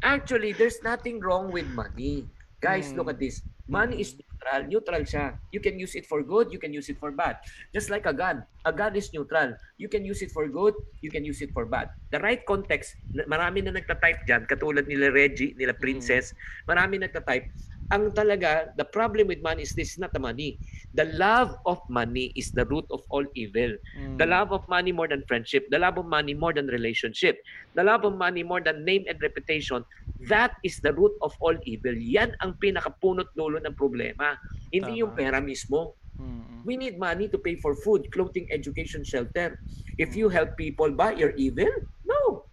Actually, 0.02 0.54
there's 0.54 0.82
nothing 0.82 1.18
wrong 1.18 1.50
with 1.50 1.66
money. 1.74 2.30
Guys, 2.62 2.94
Hmm. 2.94 3.02
look 3.02 3.10
at 3.10 3.18
this. 3.18 3.42
Money 3.70 4.02
is 4.02 4.18
neutral. 4.18 4.62
Neutral 4.68 5.02
siya. 5.06 5.38
You 5.54 5.62
can 5.62 5.78
use 5.78 5.94
it 5.94 6.06
for 6.06 6.24
good, 6.24 6.50
you 6.54 6.60
can 6.60 6.74
use 6.74 6.90
it 6.90 6.98
for 6.98 7.12
bad. 7.12 7.38
Just 7.74 7.90
like 7.90 8.06
a 8.06 8.14
gun. 8.14 8.44
A 8.66 8.74
gun 8.74 8.96
is 8.96 9.14
neutral. 9.14 9.54
You 9.78 9.90
can 9.90 10.06
use 10.06 10.22
it 10.22 10.32
for 10.32 10.48
good, 10.48 10.74
you 11.02 11.10
can 11.10 11.26
use 11.26 11.42
it 11.42 11.54
for 11.54 11.66
bad. 11.66 11.90
The 12.10 12.20
right 12.20 12.42
context, 12.46 12.98
marami 13.30 13.64
na 13.66 13.74
nagta-type 13.74 14.26
dyan, 14.26 14.46
katulad 14.50 14.86
nila 14.86 15.10
Reggie, 15.14 15.54
nila 15.58 15.74
Princess, 15.74 16.34
marami 16.70 17.02
nagta-type. 17.02 17.50
Ang 17.92 18.16
talaga, 18.16 18.72
the 18.80 18.88
problem 18.88 19.28
with 19.28 19.44
money 19.44 19.68
is 19.68 19.76
this, 19.76 20.00
not 20.00 20.16
the 20.16 20.24
money. 20.24 20.56
The 20.96 21.12
love 21.20 21.60
of 21.68 21.84
money 21.92 22.32
is 22.40 22.52
the 22.56 22.64
root 22.72 22.88
of 22.88 23.04
all 23.12 23.28
evil. 23.36 23.76
Mm. 24.00 24.16
The 24.16 24.28
love 24.32 24.56
of 24.56 24.64
money 24.72 24.96
more 24.96 25.12
than 25.12 25.28
friendship. 25.28 25.68
The 25.68 25.80
love 25.80 26.00
of 26.00 26.08
money 26.08 26.32
more 26.32 26.56
than 26.56 26.72
relationship. 26.72 27.44
The 27.76 27.84
love 27.84 28.08
of 28.08 28.16
money 28.16 28.44
more 28.48 28.64
than 28.64 28.88
name 28.88 29.04
and 29.12 29.20
reputation. 29.20 29.84
That 30.32 30.56
is 30.64 30.80
the 30.80 30.96
root 30.96 31.12
of 31.20 31.36
all 31.44 31.56
evil. 31.68 31.92
Yan 31.92 32.32
ang 32.40 32.56
pinakapunot 32.64 33.36
dulo 33.36 33.60
ng 33.60 33.76
problema. 33.76 34.40
Hindi 34.72 34.96
Tama. 34.96 35.02
yung 35.04 35.12
pera 35.12 35.40
mismo. 35.44 36.00
Mm. 36.16 36.64
We 36.64 36.80
need 36.80 36.96
money 36.96 37.28
to 37.28 37.40
pay 37.40 37.60
for 37.60 37.76
food, 37.76 38.08
clothing, 38.16 38.48
education, 38.56 39.04
shelter. 39.04 39.60
If 40.00 40.16
you 40.16 40.32
help 40.32 40.56
people 40.56 40.96
buy, 40.96 41.20
you're 41.20 41.36
evil? 41.36 41.72
No. 42.08 42.48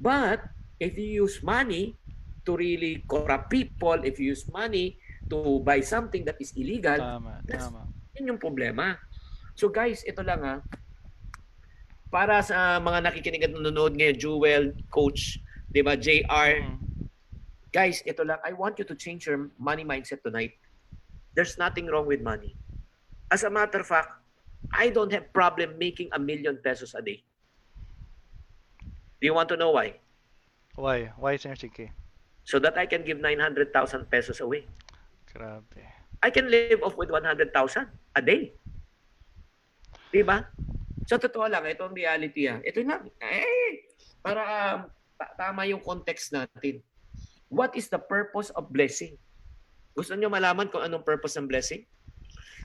But 0.00 0.48
if 0.80 0.96
you 0.96 1.28
use 1.28 1.44
money 1.44 2.00
to 2.44 2.58
really 2.58 3.02
corrupt 3.06 3.50
people, 3.50 4.02
if 4.02 4.18
you 4.18 4.34
use 4.34 4.46
money 4.50 4.98
to 5.30 5.62
buy 5.62 5.80
something 5.80 6.26
that 6.26 6.36
is 6.42 6.52
illegal, 6.58 6.98
Tama, 6.98 7.40
Yes. 7.46 7.70
tama. 7.70 7.86
yun 8.18 8.34
yung 8.34 8.40
problema. 8.42 8.98
So 9.54 9.70
guys, 9.70 10.02
ito 10.02 10.20
lang 10.20 10.42
ha. 10.42 10.56
Para 12.12 12.44
sa 12.44 12.76
mga 12.76 13.08
nakikinig 13.08 13.44
at 13.46 13.52
nanonood 13.56 13.96
ngayon, 13.96 14.16
Jewel, 14.20 14.64
Coach, 14.92 15.40
'di 15.72 15.80
ba, 15.80 15.96
JR, 15.96 16.60
Mm. 16.60 16.78
guys, 17.72 18.04
ito 18.04 18.20
lang. 18.20 18.36
I 18.44 18.52
want 18.52 18.76
you 18.76 18.84
to 18.84 18.92
change 18.92 19.24
your 19.24 19.48
money 19.56 19.80
mindset 19.86 20.20
tonight. 20.20 20.52
There's 21.32 21.56
nothing 21.56 21.88
wrong 21.88 22.04
with 22.04 22.20
money. 22.20 22.52
As 23.32 23.40
a 23.40 23.48
matter 23.48 23.80
of 23.80 23.88
fact, 23.88 24.12
I 24.76 24.92
don't 24.92 25.08
have 25.08 25.32
problem 25.32 25.80
making 25.80 26.12
a 26.12 26.20
million 26.20 26.60
pesos 26.60 26.92
a 26.92 27.00
day. 27.00 27.24
Do 29.18 29.24
you 29.24 29.32
want 29.32 29.48
to 29.48 29.56
know 29.56 29.72
why? 29.72 29.96
Why? 30.76 31.16
Why, 31.16 31.40
Sir 31.40 31.56
Chinky? 31.56 31.88
So 32.42 32.58
that 32.58 32.74
I 32.76 32.86
can 32.86 33.06
give 33.06 33.22
900,000 33.22 33.70
pesos 34.10 34.42
away. 34.42 34.66
Grabe. 35.30 35.82
I 36.22 36.30
can 36.30 36.50
live 36.50 36.82
off 36.82 36.94
with 36.94 37.10
100,000 37.10 37.50
a 38.14 38.22
day. 38.22 38.54
Di 40.12 40.22
ba? 40.22 40.44
Sa 41.08 41.18
totoo 41.18 41.50
lang, 41.50 41.66
ito 41.66 41.82
ang 41.82 41.96
reality 41.96 42.46
ah. 42.46 42.62
Ito 42.62 42.84
lang. 42.84 43.10
Eh, 43.18 43.90
para 44.22 44.42
um, 44.44 44.78
ta- 45.18 45.34
tama 45.34 45.66
yung 45.66 45.82
context 45.82 46.30
natin. 46.30 46.78
What 47.50 47.74
is 47.74 47.90
the 47.90 47.98
purpose 47.98 48.52
of 48.54 48.70
blessing? 48.70 49.18
Gusto 49.98 50.14
niyo 50.14 50.30
malaman 50.30 50.68
kung 50.68 50.84
anong 50.84 51.04
purpose 51.04 51.34
ng 51.36 51.48
blessing? 51.48 51.84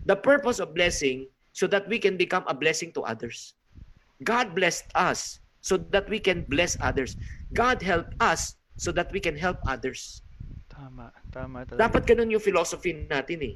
The 0.05 0.15
purpose 0.15 0.61
of 0.61 0.77
blessing 0.77 1.27
so 1.51 1.65
that 1.71 1.89
we 1.89 1.97
can 1.97 2.15
become 2.15 2.45
a 2.45 2.55
blessing 2.55 2.93
to 2.95 3.03
others. 3.03 3.57
God 4.21 4.53
blessed 4.53 4.89
us 4.93 5.41
so 5.61 5.75
that 5.91 6.07
we 6.07 6.21
can 6.21 6.45
bless 6.45 6.77
others. 6.79 7.17
God 7.53 7.81
helped 7.81 8.13
us 8.21 8.56
so 8.77 8.93
that 8.93 9.09
we 9.09 9.17
can 9.17 9.35
help 9.35 9.57
others. 9.65 10.21
Tama, 10.69 11.09
tama 11.33 11.65
talaga. 11.65 11.81
Dapat 11.89 12.01
ganun 12.05 12.37
yung 12.37 12.43
philosophy 12.43 12.93
natin 12.93 13.39
eh. 13.41 13.55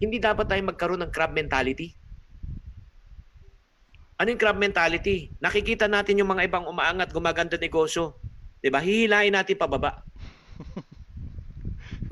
Hindi 0.00 0.16
dapat 0.18 0.48
tayo 0.48 0.58
magkaroon 0.64 1.04
ng 1.04 1.12
crab 1.12 1.36
mentality. 1.36 1.94
Ano 4.16 4.32
yung 4.32 4.40
crab 4.40 4.56
mentality? 4.56 5.30
Nakikita 5.38 5.86
natin 5.86 6.18
yung 6.18 6.32
mga 6.32 6.48
ibang 6.48 6.64
umaangat, 6.64 7.12
gumaganda 7.12 7.60
negosyo. 7.60 8.16
'Di 8.62 8.70
ba? 8.72 8.80
Hihilain 8.80 9.34
natin 9.34 9.58
pababa. 9.58 10.00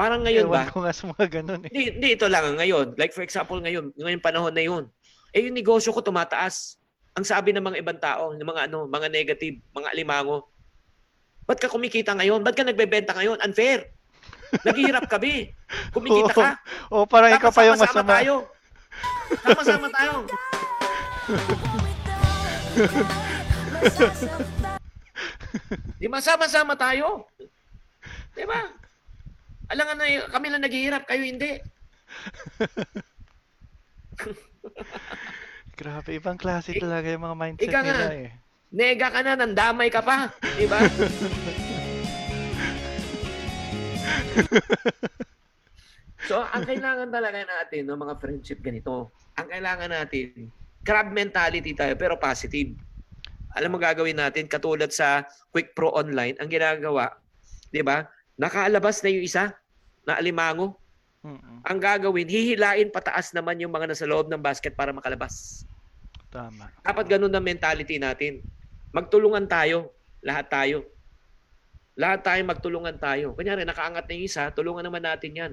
Parang 0.00 0.26
ngayon 0.26 0.50
Ewan 0.50 0.66
ba? 0.66 0.72
ko 0.74 0.82
nga 0.82 0.92
sa 0.92 1.06
mga 1.06 1.26
ganun 1.40 1.62
eh. 1.64 1.70
Hindi, 1.70 1.84
hindi 1.96 2.08
ito 2.18 2.26
lang 2.26 2.44
ang 2.44 2.58
ngayon. 2.58 2.98
Like 2.98 3.14
for 3.14 3.22
example 3.22 3.62
ngayon, 3.62 3.94
ngayon 3.94 4.20
panahon 4.20 4.50
na 4.50 4.64
yun. 4.66 4.84
Eh 5.30 5.46
yung 5.46 5.54
negosyo 5.54 5.94
ko 5.94 6.02
tumataas. 6.02 6.82
Ang 7.14 7.22
sabi 7.22 7.54
ng 7.54 7.62
mga 7.62 7.78
ibang 7.78 8.00
tao, 8.02 8.34
ng 8.34 8.42
mga 8.42 8.70
ano, 8.70 8.90
mga 8.90 9.06
negative, 9.06 9.62
mga 9.70 9.88
alimango. 9.94 10.49
Ba't 11.50 11.58
ka 11.58 11.66
kumikita 11.66 12.14
ngayon? 12.14 12.46
Ba't 12.46 12.54
ka 12.54 12.62
nagbebenta 12.62 13.10
ngayon? 13.10 13.42
Unfair. 13.42 13.90
Naghihirap 14.66 15.10
kami. 15.10 15.50
Kumikita 15.90 16.30
ka. 16.30 16.62
O 16.94 17.10
parang 17.10 17.34
ikaw 17.34 17.50
pa 17.50 17.66
yung 17.66 17.74
sama-sama 17.74 18.06
masama. 18.06 18.14
tayo. 18.22 18.46
Sama-sama 19.42 19.90
tayo. 19.90 20.30
Di 25.98 26.06
ba? 26.06 26.22
Sama-sama 26.22 26.78
tayo. 26.78 27.26
Di 28.38 28.46
ba? 28.46 28.70
Alangan 29.74 29.98
na 29.98 30.06
kami 30.30 30.54
lang 30.54 30.62
naghihirap, 30.62 31.02
kayo 31.02 31.26
hindi. 31.26 31.58
Grabe, 35.82 36.14
ibang 36.14 36.38
klase 36.38 36.78
talaga 36.78 37.10
yung 37.10 37.26
mga 37.26 37.34
mindset 37.34 37.66
ika 37.66 37.82
nga. 37.82 37.90
nila 37.90 38.06
eh. 38.14 38.30
Nega 38.70 39.10
ka 39.10 39.26
na, 39.26 39.34
nandamay 39.34 39.90
ka 39.90 39.98
pa. 39.98 40.30
Di 40.54 40.66
ba? 40.70 40.78
so, 46.30 46.38
ang 46.38 46.62
kailangan 46.62 47.10
talaga 47.10 47.42
natin, 47.42 47.90
no, 47.90 47.98
mga 47.98 48.14
friendship 48.22 48.62
ganito, 48.62 49.10
ang 49.34 49.50
kailangan 49.50 49.90
natin, 49.90 50.54
crab 50.86 51.10
mentality 51.10 51.74
tayo, 51.74 51.98
pero 51.98 52.14
positive. 52.14 52.78
Alam 53.58 53.74
mo 53.74 53.82
gagawin 53.82 54.22
natin, 54.22 54.46
katulad 54.46 54.94
sa 54.94 55.26
Quick 55.50 55.74
Pro 55.74 55.90
Online, 55.90 56.38
ang 56.38 56.46
ginagawa, 56.46 57.18
di 57.74 57.82
ba? 57.82 58.06
Nakaalabas 58.38 59.02
na 59.02 59.10
yung 59.10 59.26
isa, 59.26 59.50
na 60.06 60.14
alimango. 60.14 60.78
Mm-mm. 61.26 61.66
Ang 61.66 61.78
gagawin, 61.82 62.30
hihilain 62.30 62.94
pataas 62.94 63.34
naman 63.34 63.58
yung 63.58 63.74
mga 63.74 63.90
nasa 63.90 64.06
loob 64.06 64.30
ng 64.30 64.38
basket 64.38 64.78
para 64.78 64.94
makalabas. 64.94 65.66
Tama. 66.30 66.70
Dapat 66.86 67.10
ganun 67.10 67.34
ang 67.34 67.42
mentality 67.42 67.98
natin. 67.98 68.38
Magtulungan 68.90 69.46
tayo. 69.46 69.94
Lahat 70.20 70.46
tayo. 70.50 70.84
Lahat 72.00 72.24
tayo 72.24 72.40
magtulungan 72.48 72.96
tayo. 72.96 73.36
Kunyari, 73.36 73.66
nakaangat 73.68 74.08
na 74.08 74.12
yung 74.16 74.24
isa, 74.24 74.48
tulungan 74.54 74.86
naman 74.86 75.04
natin 75.04 75.36
yan. 75.36 75.52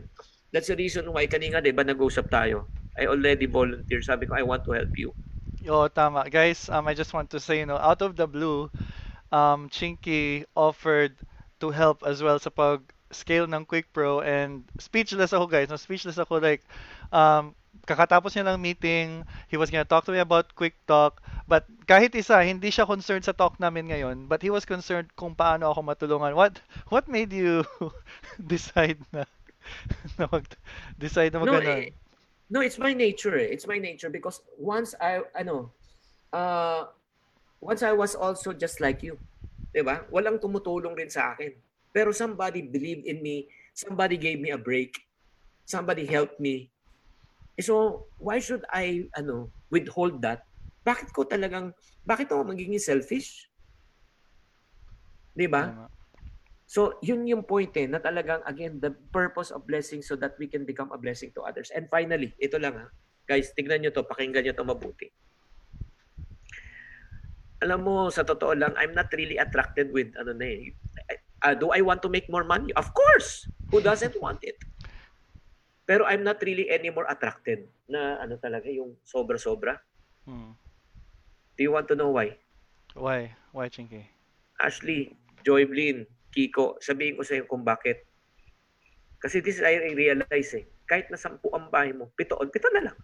That's 0.54 0.72
the 0.72 0.80
reason 0.80 1.10
why 1.12 1.28
kanina, 1.28 1.60
di 1.60 1.76
ba, 1.76 1.84
nag-usap 1.84 2.32
tayo. 2.32 2.72
I 2.96 3.06
already 3.06 3.46
volunteer. 3.46 4.00
Sabi 4.00 4.26
ko, 4.26 4.34
I 4.34 4.48
want 4.48 4.64
to 4.66 4.72
help 4.72 4.96
you. 4.96 5.12
Yo, 5.60 5.92
tama. 5.92 6.24
Guys, 6.32 6.72
um, 6.72 6.88
I 6.88 6.96
just 6.96 7.12
want 7.12 7.30
to 7.36 7.40
say, 7.44 7.60
you 7.60 7.68
know, 7.68 7.78
out 7.78 8.02
of 8.02 8.16
the 8.16 8.26
blue, 8.26 8.72
um, 9.32 9.68
Chinky 9.68 10.48
offered 10.56 11.14
to 11.60 11.70
help 11.70 12.02
as 12.08 12.24
well 12.24 12.40
sa 12.40 12.50
pag-scale 12.50 13.46
ng 13.52 13.68
Quick 13.68 13.92
Pro 13.92 14.24
and 14.24 14.64
speechless 14.80 15.36
ako, 15.36 15.52
guys. 15.52 15.68
No, 15.68 15.76
speechless 15.76 16.18
ako 16.18 16.40
like 16.40 16.64
um, 17.12 17.52
kakatapos 17.86 18.34
niya 18.34 18.48
ng 18.50 18.60
meeting, 18.62 19.08
he 19.52 19.58
was 19.60 19.70
gonna 19.70 19.86
talk 19.88 20.06
to 20.08 20.14
me 20.16 20.20
about 20.24 20.56
Quick 20.56 20.74
Talk, 20.88 21.22
but 21.46 21.68
kahit 21.86 22.16
isa, 22.16 22.42
hindi 22.42 22.72
siya 22.74 22.88
concerned 22.88 23.26
sa 23.28 23.36
talk 23.36 23.60
namin 23.62 23.92
ngayon, 23.92 24.26
but 24.32 24.42
he 24.42 24.50
was 24.50 24.66
concerned 24.66 25.12
kung 25.20 25.36
paano 25.36 25.70
ako 25.70 25.84
matulungan. 25.86 26.34
What 26.34 26.64
what 26.90 27.06
made 27.12 27.30
you 27.36 27.62
decide 28.42 28.98
na 29.14 29.28
na 30.18 30.26
mag 30.32 30.46
decide 30.98 31.32
na 31.36 31.42
No, 31.42 31.44
magganon? 31.44 31.84
eh, 31.84 31.92
no, 32.50 32.62
it's 32.62 32.80
my 32.80 32.94
nature. 32.94 33.38
Eh. 33.38 33.50
It's 33.52 33.68
my 33.68 33.78
nature 33.80 34.10
because 34.10 34.42
once 34.58 34.96
I, 35.02 35.22
ano, 35.36 35.72
uh, 36.34 36.86
once 37.62 37.84
I 37.84 37.94
was 37.94 38.16
also 38.16 38.54
just 38.54 38.80
like 38.82 39.04
you. 39.04 39.20
'Di 39.74 39.84
ba? 39.84 40.06
Walang 40.10 40.40
tumutulong 40.42 40.96
rin 40.98 41.10
sa 41.12 41.34
akin. 41.36 41.54
Pero 41.94 42.12
somebody 42.12 42.62
believed 42.64 43.06
in 43.06 43.22
me. 43.22 43.48
Somebody 43.74 44.18
gave 44.18 44.40
me 44.42 44.50
a 44.52 44.60
break. 44.60 45.06
Somebody 45.66 46.06
helped 46.08 46.40
me. 46.40 46.72
Eh, 47.58 47.66
So, 47.66 48.06
why 48.22 48.38
should 48.38 48.62
I, 48.70 49.10
ano, 49.18 49.50
withhold 49.74 50.22
that? 50.22 50.46
Bakit 50.86 51.10
ko 51.12 51.26
talagang, 51.26 51.74
bakit 52.06 52.30
ako 52.30 52.48
magiging 52.48 52.80
selfish? 52.80 53.50
'Di 55.36 55.50
ba? 55.50 55.90
So, 56.68 57.00
yun 57.00 57.24
yung 57.24 57.48
point 57.48 57.72
eh, 57.80 57.88
na 57.88 57.98
talagang, 57.98 58.44
again, 58.44 58.84
the 58.84 58.92
purpose 59.16 59.56
of 59.56 59.64
blessing 59.64 60.04
so 60.04 60.20
that 60.20 60.36
we 60.36 60.52
can 60.52 60.68
become 60.68 60.92
a 60.92 61.00
blessing 61.00 61.32
to 61.32 61.48
others. 61.48 61.72
And 61.72 61.88
finally, 61.88 62.36
ito 62.44 62.60
lang 62.60 62.76
ha. 62.76 62.92
Guys, 63.24 63.56
tignan 63.56 63.84
nyo 63.84 63.92
to, 63.96 64.04
pakinggan 64.04 64.44
nyo 64.44 64.52
to 64.52 64.68
mabuti. 64.68 65.08
Alam 67.64 67.80
mo, 67.88 67.96
sa 68.12 68.28
totoo 68.28 68.52
lang, 68.52 68.76
I'm 68.76 68.92
not 68.92 69.08
really 69.16 69.40
attracted 69.40 69.96
with, 69.96 70.12
ano 70.20 70.36
na 70.36 70.44
eh, 70.44 70.76
uh, 71.48 71.56
do 71.56 71.72
I 71.72 71.80
want 71.80 72.04
to 72.04 72.12
make 72.12 72.28
more 72.28 72.44
money? 72.44 72.76
Of 72.76 72.92
course! 72.92 73.48
Who 73.72 73.80
doesn't 73.80 74.20
want 74.20 74.44
it? 74.44 74.60
Pero 75.88 76.04
I'm 76.04 76.22
not 76.22 76.44
really 76.44 76.68
anymore 76.68 77.08
attracted 77.08 77.64
na 77.88 78.20
ano 78.20 78.36
talaga, 78.36 78.68
yung 78.68 79.00
sobra-sobra. 79.08 79.80
Hmm. 80.28 80.52
Do 81.56 81.64
you 81.64 81.72
want 81.72 81.88
to 81.88 81.96
know 81.96 82.12
why? 82.12 82.36
Why? 82.92 83.32
Why, 83.56 83.72
Chinky? 83.72 84.04
Ashley, 84.60 85.16
Joyblin, 85.48 86.04
Kiko, 86.36 86.76
sabihin 86.84 87.16
ko 87.16 87.24
sa 87.24 87.40
iyo 87.40 87.48
kung 87.48 87.64
bakit. 87.64 88.04
Kasi 89.18 89.40
this 89.40 89.58
is 89.58 89.66
I 89.66 89.96
realize 89.96 90.52
eh. 90.54 90.68
Kahit 90.86 91.08
na 91.08 91.18
sampu 91.18 91.50
ang 91.56 91.72
bahay 91.72 91.96
mo, 91.96 92.12
pito, 92.14 92.36
pito 92.52 92.68
na 92.76 92.92
lang. 92.92 92.98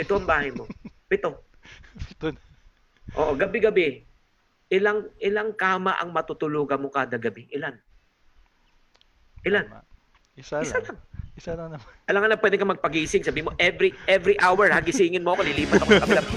Pito 0.00 0.16
ang 0.16 0.26
bahay 0.26 0.50
mo. 0.50 0.64
Pito. 1.12 1.44
Ito 2.16 2.32
Oo, 3.20 3.36
gabi-gabi. 3.36 4.08
Ilang 4.72 5.12
ilang 5.20 5.52
kama 5.52 5.92
ang 6.00 6.08
matutulugan 6.08 6.80
mo 6.80 6.88
kada 6.88 7.20
gabi? 7.20 7.44
Ilan? 7.52 7.76
Ilan? 9.44 9.68
Tama. 9.68 9.84
Isa 10.32 10.64
Isa 10.64 10.80
lang. 10.80 10.96
lang. 10.96 10.98
Isa 11.42 11.58
lang 11.58 11.74
naman. 11.74 11.82
Alam 12.06 12.22
nga 12.22 12.30
na 12.30 12.38
pwede 12.38 12.54
ka 12.54 12.62
magpagising. 12.62 13.26
Sabi 13.26 13.42
mo, 13.42 13.50
every 13.58 13.90
every 14.06 14.38
hour, 14.38 14.70
ha, 14.70 14.78
gisingin 14.78 15.26
mo 15.26 15.34
ako, 15.34 15.42
lilipat 15.42 15.82
ako 15.82 15.90
sa 15.90 16.02
kabila. 16.06 16.22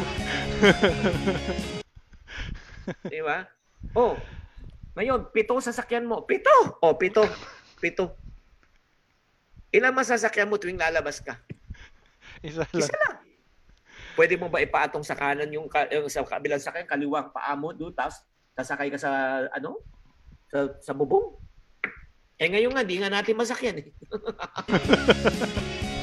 Di 3.13 3.21
ba? 3.21 3.45
Oh, 3.93 4.17
ngayon, 4.97 5.29
pito 5.29 5.53
sasakyan 5.61 6.09
mo. 6.09 6.25
Pito! 6.25 6.49
Oh, 6.81 6.97
pito. 6.97 7.21
Pito. 7.77 8.17
Ilang 9.69 9.93
masasakyan 9.93 10.49
mo 10.49 10.57
tuwing 10.57 10.81
lalabas 10.81 11.21
ka? 11.21 11.37
Isa 12.41 12.65
lang. 12.65 12.73
Isa 12.73 12.97
lang. 12.97 13.21
Pwede 14.17 14.41
mo 14.41 14.49
ba 14.49 14.57
ipaatong 14.57 15.05
sa 15.05 15.13
kanan 15.13 15.53
yung, 15.53 15.69
ka- 15.69 15.93
yung 15.93 16.09
sa 16.09 16.25
kabilang 16.25 16.57
sakyan, 16.57 16.89
kaliwang 16.89 17.29
paa 17.29 17.53
mo 17.53 17.77
doon, 17.77 17.93
tapos 17.93 18.25
sasakay 18.57 18.89
ka 18.89 18.97
sa, 18.97 19.45
ano? 19.53 19.85
Sa, 20.49 20.65
sa 20.81 20.97
bubong? 20.97 21.37
Eh 22.35 22.51
ngayon 22.51 22.75
nga, 22.75 22.83
di 22.83 22.99
nga 22.99 23.07
natin 23.07 23.39
masakyan 23.39 23.79
eh. 23.79 23.87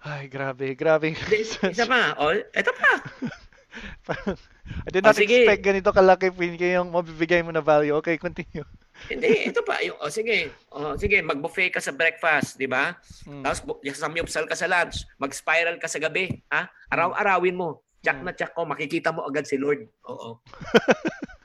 Ay, 0.00 0.26
grabe, 0.26 0.74
grabe. 0.74 1.14
Isa 1.30 1.84
pa, 1.84 2.16
oh, 2.16 2.32
eto 2.32 2.72
pa. 2.74 2.92
I 4.86 4.90
did 4.90 5.04
not 5.04 5.14
Oh, 5.14 5.18
sige. 5.18 5.44
expect 5.44 5.62
ganito 5.62 5.90
kalaki 5.92 6.28
Pinky 6.28 6.74
yung 6.74 6.90
mabibigay 6.90 7.44
mo 7.44 7.52
na 7.52 7.62
value. 7.62 7.94
Okay, 7.94 8.18
continue. 8.18 8.66
Hindi, 9.06 9.46
ito 9.46 9.62
pa. 9.62 9.78
Yung, 9.78 9.94
oh, 10.00 10.10
sige, 10.10 10.50
oh, 10.72 10.98
sige, 10.98 11.22
mag-buffet 11.22 11.70
ka 11.70 11.78
sa 11.78 11.94
breakfast, 11.94 12.58
di 12.58 12.66
ba? 12.66 12.98
Mm. 13.22 13.46
Tapos 13.46 13.62
samyupsal 13.94 14.44
ka 14.44 14.58
sa 14.58 14.66
lunch, 14.66 15.06
mag-spiral 15.16 15.78
ka 15.78 15.86
sa 15.86 16.02
gabi, 16.02 16.42
ha? 16.48 16.66
Araw-arawin 16.90 17.54
mo. 17.54 17.84
Check 18.00 18.18
Mm. 18.18 18.24
na 18.24 18.32
check 18.32 18.50
ko, 18.50 18.64
makikita 18.64 19.14
mo 19.14 19.22
agad 19.22 19.44
si 19.44 19.54
Lord. 19.54 19.86
Oo. 20.04 20.42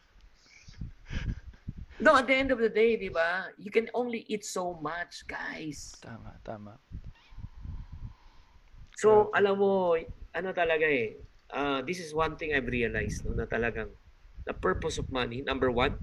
no, 2.04 2.20
at 2.20 2.28
the 2.28 2.36
end 2.36 2.51
of 2.51 2.60
the 2.60 2.70
day, 2.70 2.99
di 2.99 3.08
ba? 3.08 3.47
You 3.56 3.72
can 3.72 3.88
only 3.95 4.28
eat 4.28 4.43
so 4.43 4.76
much, 4.84 5.24
guys. 5.26 5.95
Tama, 6.04 6.36
tama. 6.43 6.76
So, 8.99 9.32
alam 9.32 9.60
mo, 9.60 9.95
ano 10.36 10.49
talaga 10.51 10.84
eh, 10.84 11.18
uh, 11.51 11.80
this 11.88 12.04
is 12.04 12.12
one 12.12 12.36
thing 12.36 12.51
I've 12.51 12.68
realized, 12.68 13.24
no, 13.24 13.34
na 13.34 13.47
talagang 13.47 13.91
the 14.43 14.54
purpose 14.54 14.99
of 14.99 15.08
money, 15.12 15.41
number 15.41 15.72
one, 15.72 15.95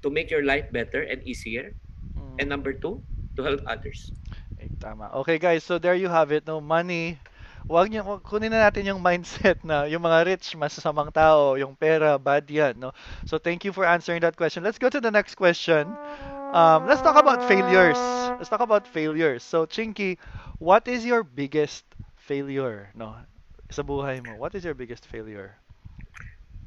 to 0.00 0.08
make 0.08 0.32
your 0.32 0.44
life 0.44 0.68
better 0.72 1.04
and 1.04 1.20
easier. 1.28 1.76
Mm. 2.16 2.40
And 2.40 2.46
number 2.48 2.72
two, 2.72 3.04
to 3.36 3.40
help 3.42 3.60
others. 3.66 4.12
Eh, 4.60 4.68
tama. 4.80 5.10
Okay 5.24 5.38
guys, 5.38 5.64
so 5.64 5.78
there 5.78 5.96
you 5.96 6.08
have 6.08 6.32
it. 6.32 6.46
No 6.46 6.60
money. 6.60 7.20
Wag 7.64 7.88
niyo 7.88 8.04
kunin 8.20 8.52
na 8.52 8.68
natin 8.68 8.84
yung 8.84 9.00
mindset 9.00 9.64
na 9.64 9.88
yung 9.88 10.04
mga 10.04 10.28
rich 10.28 10.52
masasamang 10.52 11.08
tao, 11.08 11.56
yung 11.56 11.72
pera 11.72 12.20
bad 12.20 12.44
yan, 12.44 12.76
no. 12.76 12.92
So 13.24 13.40
thank 13.40 13.64
you 13.64 13.72
for 13.72 13.88
answering 13.88 14.20
that 14.20 14.36
question. 14.36 14.60
Let's 14.60 14.76
go 14.76 14.92
to 14.92 15.00
the 15.00 15.10
next 15.10 15.40
question. 15.40 15.88
Um, 16.52 16.86
let's 16.86 17.00
talk 17.00 17.16
about 17.16 17.40
failures. 17.48 17.96
Let's 18.36 18.52
talk 18.52 18.60
about 18.60 18.84
failures. 18.84 19.42
So 19.42 19.64
Chinky, 19.64 20.20
what 20.60 20.86
is 20.86 21.08
your 21.08 21.24
biggest 21.24 21.88
failure, 22.20 22.92
no? 22.92 23.16
Sa 23.72 23.80
buhay 23.80 24.20
mo, 24.20 24.36
what 24.36 24.52
is 24.52 24.62
your 24.62 24.76
biggest 24.76 25.08
failure? 25.08 25.56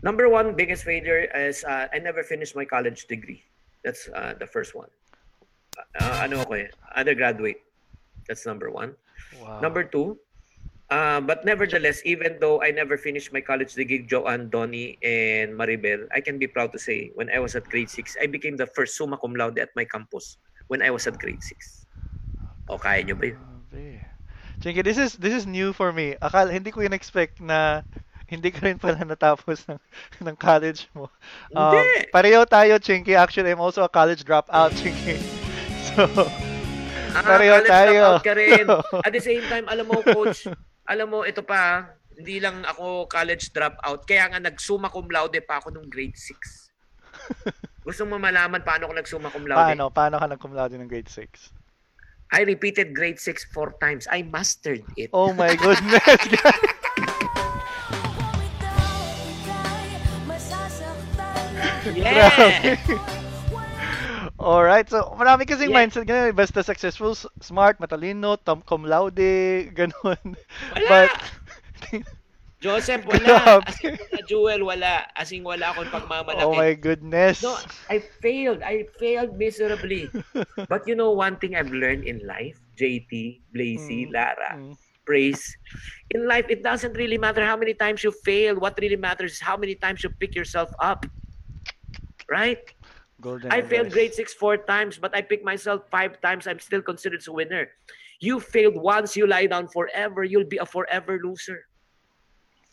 Number 0.02 0.30
one 0.30 0.58
biggest 0.58 0.84
failure 0.84 1.30
is 1.30 1.64
uh, 1.64 1.88
I 1.94 2.02
never 2.02 2.22
finished 2.26 2.56
my 2.56 2.66
college 2.66 3.06
degree. 3.06 3.46
That's 3.86 4.10
uh, 4.10 4.34
the 4.38 4.46
first 4.46 4.74
one. 4.74 4.90
Uh, 5.78 6.26
ano 6.26 6.42
ako 6.42 6.54
eh, 6.58 6.70
undergraduate. 6.98 7.62
That's 8.26 8.46
number 8.46 8.70
one. 8.74 8.98
Wow. 9.40 9.62
Number 9.62 9.86
two, 9.86 10.18
uh, 10.90 11.20
but 11.22 11.46
nevertheless, 11.46 12.02
even 12.06 12.38
though 12.40 12.62
I 12.62 12.72
never 12.72 12.98
finished 12.98 13.34
my 13.34 13.42
college 13.42 13.74
degree, 13.74 14.04
Joanne, 14.06 14.50
Donnie, 14.50 14.98
and 15.04 15.54
Maribel, 15.54 16.08
I 16.14 16.22
can 16.22 16.38
be 16.38 16.48
proud 16.48 16.72
to 16.74 16.80
say 16.80 17.12
when 17.16 17.30
I 17.30 17.40
was 17.40 17.56
at 17.56 17.68
grade 17.70 17.90
6, 17.90 18.18
I 18.22 18.28
became 18.28 18.56
the 18.58 18.68
first 18.68 18.98
summa 18.98 19.18
cum 19.18 19.36
laude 19.36 19.60
at 19.60 19.70
my 19.76 19.86
campus 19.86 20.38
when 20.68 20.82
I 20.82 20.90
was 20.92 21.08
at 21.08 21.20
grade 21.20 21.44
6. 21.44 21.88
O, 22.70 22.78
kaya 22.78 23.04
nyo 23.04 23.16
ba 23.16 23.28
yun? 23.32 23.40
Chinky, 24.60 24.84
this 24.84 24.98
is 24.98 25.14
this 25.22 25.34
is 25.34 25.46
new 25.46 25.70
for 25.72 25.94
me. 25.94 26.18
Akala 26.18 26.50
hindi 26.50 26.74
ko 26.74 26.82
in-expect 26.82 27.38
na 27.40 27.86
hindi 28.28 28.50
ka 28.52 28.66
rin 28.66 28.76
pala 28.82 29.00
natapos 29.06 29.64
ng, 29.70 29.80
ng 30.20 30.36
college 30.36 30.90
mo. 30.92 31.08
Um, 31.56 31.80
Hindi! 31.88 32.12
pareho 32.12 32.44
tayo, 32.44 32.76
Chinky. 32.82 33.16
Actually, 33.16 33.56
I'm 33.56 33.64
also 33.64 33.88
a 33.88 33.92
college 33.92 34.26
dropout, 34.28 34.76
Chinky. 34.76 35.16
So, 35.98 36.04
Ah, 37.16 37.24
pareho 37.24 37.58
tayo. 37.66 38.20
ka 38.22 38.34
rin. 38.38 38.68
At 39.08 39.10
the 39.16 39.24
same 39.24 39.42
time, 39.50 39.66
alam 39.72 39.88
mo, 39.90 40.04
coach, 40.06 40.46
alam 40.88 41.08
mo, 41.12 41.28
ito 41.28 41.44
pa, 41.44 41.92
hindi 42.16 42.40
lang 42.40 42.64
ako 42.64 43.12
college 43.12 43.52
dropout. 43.52 44.08
Kaya 44.08 44.32
nga 44.32 44.40
nagsumma 44.40 44.88
cum 44.88 45.12
laude 45.12 45.44
pa 45.44 45.60
ako 45.60 45.76
nung 45.76 45.92
grade 45.92 46.16
6. 46.16 46.32
Gusto 47.88 48.04
mo 48.08 48.16
malaman 48.16 48.64
paano 48.64 48.88
ako 48.88 48.94
nagsumma 48.96 49.30
cum 49.30 49.44
laude? 49.46 49.76
paano? 49.76 49.92
Paano 49.92 50.16
ka 50.18 50.28
nag-cum 50.32 50.56
laude 50.56 50.80
ng 50.80 50.88
grade 50.90 51.12
6? 51.12 51.54
I 52.32 52.44
repeated 52.44 52.96
grade 52.96 53.20
6 53.20 53.52
four 53.52 53.76
times. 53.80 54.08
I 54.12 54.24
mastered 54.24 54.84
it. 54.96 55.12
Oh 55.12 55.36
my 55.36 55.56
goodness. 55.56 56.04
Yeah! 61.88 63.24
Alright, 64.40 64.90
so 64.90 65.14
marami 65.18 65.46
kasing 65.50 65.70
Yeah. 65.70 65.76
mindset 65.76 66.06
ganun. 66.06 66.34
Basta 66.38 66.62
successful, 66.64 67.14
smart, 67.42 67.78
matalino, 67.82 68.38
tom 68.38 68.62
cum 68.62 68.86
laude, 68.86 69.70
ganun. 69.78 70.38
Wala! 70.72 70.90
But, 70.90 71.12
Joseph, 72.64 73.06
wala. 73.10 73.60
As 73.66 73.78
in, 73.82 73.94
wala. 73.98 74.20
Jewel, 74.28 74.62
wala. 74.66 74.94
As 75.16 75.32
in, 75.32 75.44
wala 75.44 75.74
akong 75.74 75.90
pagmamalaki. 75.94 76.44
oh 76.44 76.56
my 76.56 76.74
goodness. 76.74 77.42
No, 77.42 77.58
I 77.90 78.00
failed. 78.22 78.62
I 78.64 78.86
failed 79.00 79.38
miserably. 79.38 80.16
But 80.68 80.88
you 80.88 80.96
know 80.96 81.12
one 81.12 81.38
thing 81.38 81.56
I've 81.56 81.72
learned 81.72 82.04
in 82.06 82.22
life, 82.26 82.58
JT, 82.78 83.42
Blazy, 83.54 84.08
Mm, 84.08 84.14
Lara, 84.14 84.58
mm. 84.58 84.76
Praise. 85.06 85.42
In 86.12 86.28
life, 86.28 86.46
it 86.50 86.64
doesn't 86.64 86.94
really 86.98 87.18
matter 87.18 87.44
how 87.46 87.56
many 87.58 87.74
times 87.74 88.04
you 88.04 88.12
fail. 88.12 88.56
What 88.60 88.78
really 88.82 88.98
matters 88.98 89.34
is 89.34 89.42
how 89.42 89.58
many 89.58 89.76
times 89.76 90.04
you 90.04 90.10
pick 90.20 90.36
yourself 90.36 90.72
up. 90.80 91.06
Right? 92.30 92.60
Golden 93.20 93.50
I 93.52 93.62
failed 93.62 93.90
grade 93.90 94.14
advice. 94.14 94.18
six 94.18 94.34
four 94.34 94.58
times, 94.58 94.98
but 94.98 95.16
I 95.16 95.22
picked 95.22 95.46
myself 95.46 95.90
five 95.90 96.22
times. 96.22 96.46
I'm 96.46 96.60
still 96.60 96.82
considered 96.82 97.26
a 97.28 97.32
winner. 97.32 97.70
You 98.20 98.40
failed 98.40 98.78
once, 98.78 99.18
you 99.18 99.26
lie 99.26 99.46
down 99.46 99.68
forever. 99.70 100.24
You'll 100.24 100.50
be 100.50 100.58
a 100.58 100.66
forever 100.66 101.20
loser. 101.24 101.66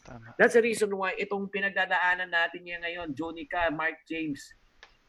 Tama. 0.04 0.36
That's 0.36 0.52
the 0.52 0.60
reason 0.60 0.92
why 0.92 1.16
itong 1.16 1.48
pinagdadaanan 1.48 2.28
natin 2.28 2.60
niya 2.68 2.76
ngayon, 2.84 3.16
Jonica, 3.16 3.72
Mark 3.72 4.04
James, 4.04 4.52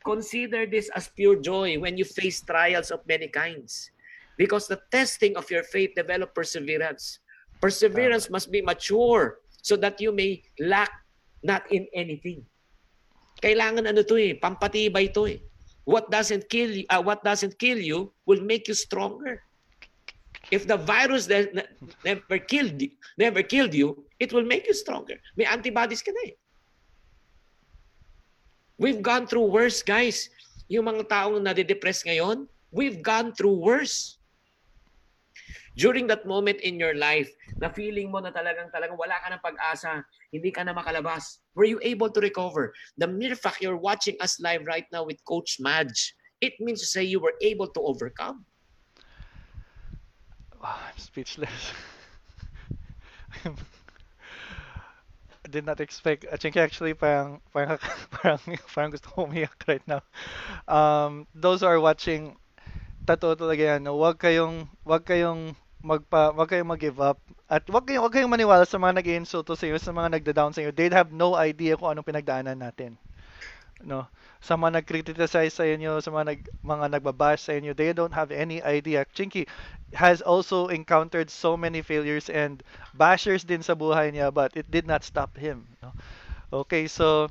consider 0.08 0.64
this 0.64 0.88
as 0.96 1.12
pure 1.12 1.36
joy 1.36 1.76
when 1.80 2.00
you 2.00 2.08
face 2.08 2.40
trials 2.40 2.92
of 2.92 3.04
many 3.04 3.28
kinds. 3.28 3.92
Because 4.40 4.68
the 4.68 4.80
testing 4.92 5.36
of 5.36 5.52
your 5.52 5.64
faith 5.64 5.96
develop 5.96 6.36
perseverance. 6.36 7.20
Perseverance 7.60 8.30
must 8.32 8.52
be 8.52 8.64
mature 8.64 9.40
so 9.64 9.76
that 9.80 10.00
you 10.00 10.12
may 10.12 10.44
lack 10.60 10.92
not 11.44 11.64
in 11.72 11.88
anything. 11.92 12.44
Kailangan 13.44 13.88
ano 13.90 14.02
to 14.04 14.16
eh, 14.16 14.38
pampatibay 14.40 15.12
to 15.12 15.28
eh. 15.28 15.40
What 15.86 16.10
doesn't 16.10 16.50
kill 16.50 16.82
you, 16.82 16.86
uh, 16.90 17.02
what 17.02 17.22
doesn't 17.22 17.60
kill 17.62 17.78
you 17.78 18.10
will 18.26 18.42
make 18.42 18.68
you 18.68 18.74
stronger. 18.74 19.44
If 20.50 20.66
the 20.66 20.78
virus 20.78 21.26
that 21.28 21.54
ne- 21.54 21.72
never 22.06 22.38
killed 22.38 22.82
you, 22.82 22.92
never 23.18 23.42
killed 23.42 23.74
you, 23.74 24.06
it 24.20 24.34
will 24.34 24.46
make 24.46 24.66
you 24.66 24.74
stronger. 24.74 25.18
May 25.38 25.46
antibodies 25.46 26.02
ka 26.02 26.14
na 26.14 26.32
eh. 26.32 26.36
We've 28.78 29.02
gone 29.02 29.26
through 29.26 29.48
worse, 29.50 29.82
guys. 29.82 30.30
Yung 30.68 30.86
mga 30.90 31.08
taong 31.08 31.40
nade-depress 31.40 32.04
ngayon, 32.04 32.50
we've 32.74 33.00
gone 33.00 33.32
through 33.32 33.56
worse. 33.56 34.20
During 35.76 36.08
that 36.08 36.26
moment 36.26 36.64
in 36.64 36.80
your 36.80 36.96
life, 36.96 37.30
na 37.60 37.72
feeling 37.72 38.12
mo 38.12 38.20
na 38.20 38.32
talagang 38.32 38.72
talagang 38.72 39.00
wala 39.00 39.16
ka 39.20 39.32
ng 39.32 39.44
pag-asa, 39.44 40.04
hindi 40.32 40.52
ka 40.52 40.64
na 40.64 40.76
makalabas, 40.76 41.40
were 41.56 41.68
you 41.68 41.80
able 41.84 42.12
to 42.12 42.20
recover? 42.20 42.76
The 43.00 43.08
mere 43.08 43.36
fact 43.36 43.64
you're 43.64 43.80
watching 43.80 44.16
us 44.20 44.40
live 44.40 44.68
right 44.68 44.88
now 44.92 45.08
with 45.08 45.24
Coach 45.24 45.60
Madge, 45.60 46.16
it 46.44 46.60
means 46.60 46.80
to 46.84 46.88
say 46.88 47.04
you 47.04 47.20
were 47.20 47.36
able 47.40 47.68
to 47.72 47.82
overcome. 47.84 48.44
Wow, 50.62 50.76
I'm 50.80 50.98
speechless. 50.98 51.72
I 53.46 53.52
did 55.50 55.66
not 55.66 55.80
expect. 55.80 56.26
I 56.32 56.38
think 56.38 56.58
actually 56.58 56.94
parang 56.94 57.40
parang 57.54 57.78
parang, 58.16 58.40
parang 58.74 58.92
gusto 58.92 59.08
ko 59.12 59.28
umiyak 59.28 59.56
right 59.68 59.84
now. 59.88 60.02
Um, 60.68 61.28
those 61.36 61.62
who 61.62 61.68
are 61.68 61.80
watching, 61.80 62.36
totoo 63.06 63.38
talaga 63.38 63.78
yan. 63.78 63.84
no? 63.86 63.96
Huwag 63.96 64.18
kayong 64.18 64.68
wag 64.84 65.06
kayong 65.06 65.56
magpa 65.86 66.34
wag 66.34 66.50
kayong 66.50 66.74
mag-give 66.74 66.98
up 66.98 67.22
at 67.46 67.62
wag 67.70 67.86
kayong 67.86 68.02
wag 68.02 68.14
kayong 68.18 68.34
maniwala 68.34 68.66
sa 68.66 68.82
mga 68.82 69.06
nag-iinsulto 69.06 69.54
sa 69.54 69.70
iyo, 69.70 69.78
sa 69.78 69.94
mga 69.94 70.18
nagda-down 70.18 70.52
sa 70.52 70.66
iyo. 70.66 70.74
They 70.74 70.90
have 70.90 71.14
no 71.14 71.38
idea 71.38 71.78
kung 71.78 71.94
anong 71.94 72.10
pinagdaanan 72.10 72.58
natin. 72.58 72.98
No. 73.86 74.10
Sa 74.42 74.58
mga 74.58 74.82
nag-criticize 74.82 75.54
sa 75.54 75.66
inyo, 75.66 76.02
sa 76.02 76.10
mga 76.10 76.26
nag 76.34 76.42
mga 76.66 76.86
nagbabash 76.98 77.46
sa 77.46 77.54
inyo, 77.54 77.78
they 77.78 77.94
don't 77.94 78.14
have 78.14 78.34
any 78.34 78.62
idea. 78.66 79.06
Chinky 79.14 79.46
has 79.94 80.26
also 80.26 80.74
encountered 80.74 81.30
so 81.30 81.54
many 81.54 81.86
failures 81.86 82.34
and 82.34 82.66
bashers 82.98 83.46
din 83.46 83.62
sa 83.62 83.78
buhay 83.78 84.10
niya, 84.10 84.34
but 84.34 84.54
it 84.58 84.66
did 84.74 84.90
not 84.90 85.06
stop 85.06 85.38
him. 85.38 85.70
No? 85.86 85.94
Okay, 86.66 86.90
so 86.90 87.30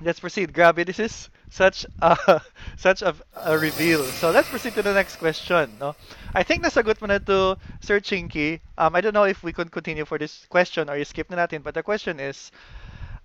let's 0.00 0.20
proceed. 0.20 0.52
Grabe, 0.52 0.84
this 0.84 1.00
is 1.00 1.28
such 1.50 1.86
a 2.02 2.40
such 2.76 3.02
a, 3.02 3.14
a 3.44 3.58
reveal. 3.58 4.02
So 4.04 4.30
let's 4.30 4.48
proceed 4.48 4.74
to 4.74 4.82
the 4.82 4.94
next 4.94 5.16
question. 5.16 5.72
No, 5.80 5.94
I 6.34 6.42
think 6.42 6.64
nasagot 6.64 7.00
mo 7.00 7.06
na 7.06 7.18
to 7.18 7.56
Sir 7.80 8.00
Chinky. 8.00 8.60
Um, 8.78 8.94
I 8.96 9.00
don't 9.00 9.14
know 9.14 9.24
if 9.24 9.42
we 9.42 9.52
could 9.52 9.70
continue 9.70 10.04
for 10.04 10.18
this 10.18 10.46
question 10.48 10.90
or 10.90 10.96
you 10.96 11.04
skip 11.04 11.30
na 11.30 11.46
natin, 11.46 11.62
but 11.62 11.74
the 11.74 11.82
question 11.82 12.20
is, 12.20 12.50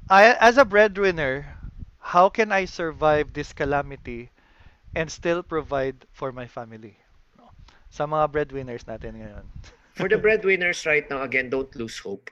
I 0.09 0.33
as 0.39 0.57
a 0.57 0.65
breadwinner, 0.65 1.45
how 1.99 2.29
can 2.29 2.51
I 2.51 2.65
survive 2.65 3.33
this 3.33 3.53
calamity 3.53 4.29
and 4.95 5.09
still 5.09 5.41
provide 5.43 6.05
for 6.11 6.31
my 6.31 6.45
family? 6.45 6.97
No? 7.37 7.49
Sa 7.89 8.05
mga 8.05 8.31
breadwinners 8.31 8.85
natin 8.85 9.21
ngayon. 9.21 9.45
For 9.91 10.07
the 10.07 10.17
breadwinners 10.17 10.87
right 10.87 11.03
now, 11.11 11.21
again, 11.21 11.51
don't 11.51 11.69
lose 11.75 11.99
hope. 11.99 12.31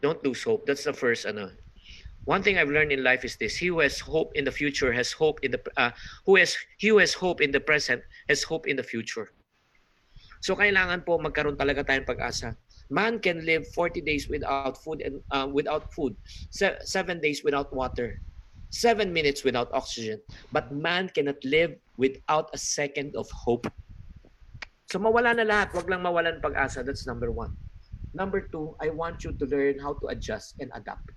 Don't 0.00 0.16
lose 0.24 0.42
hope. 0.42 0.64
That's 0.64 0.82
the 0.88 0.96
first. 0.96 1.28
Ano. 1.28 1.52
One 2.26 2.42
thing 2.42 2.58
I've 2.58 2.74
learned 2.74 2.90
in 2.90 3.06
life 3.06 3.22
is 3.22 3.38
this: 3.38 3.54
He 3.54 3.70
who 3.70 3.78
has 3.86 4.02
hope 4.02 4.34
in 4.34 4.42
the 4.42 4.50
future 4.50 4.90
has 4.90 5.14
hope 5.14 5.38
in 5.46 5.54
the 5.54 5.62
uh, 5.78 5.94
who 6.26 6.34
has 6.42 6.58
he 6.74 6.90
who 6.90 6.98
has 6.98 7.14
hope 7.14 7.38
in 7.38 7.54
the 7.54 7.62
present 7.62 8.02
has 8.26 8.42
hope 8.42 8.66
in 8.66 8.74
the 8.74 8.82
future. 8.82 9.30
So 10.42 10.58
kailangan 10.58 11.06
po 11.06 11.22
magkaroon 11.22 11.54
talaga 11.54 11.86
tayong 11.86 12.06
pag-asa. 12.06 12.58
Man 12.90 13.22
can 13.22 13.46
live 13.46 13.66
40 13.74 14.02
days 14.02 14.26
without 14.26 14.78
food 14.78 15.02
and 15.06 15.22
uh, 15.30 15.46
without 15.50 15.90
food, 15.94 16.14
se- 16.50 16.82
seven 16.86 17.18
days 17.22 17.42
without 17.46 17.70
water, 17.74 18.18
seven 18.70 19.10
minutes 19.14 19.42
without 19.42 19.70
oxygen. 19.70 20.18
But 20.50 20.70
man 20.74 21.10
cannot 21.10 21.38
live 21.46 21.78
without 21.98 22.50
a 22.54 22.58
second 22.58 23.14
of 23.14 23.30
hope. 23.30 23.70
So 24.86 24.98
mawala 25.02 25.34
na 25.34 25.46
lahat, 25.46 25.74
wag 25.74 25.90
lang 25.90 26.02
mawalan 26.02 26.42
pag-asa. 26.42 26.82
That's 26.82 27.06
number 27.06 27.30
one. 27.30 27.54
Number 28.14 28.46
two, 28.50 28.74
I 28.78 28.90
want 28.90 29.22
you 29.26 29.34
to 29.34 29.44
learn 29.46 29.78
how 29.82 29.98
to 30.02 30.14
adjust 30.14 30.58
and 30.62 30.70
adapt. 30.74 31.10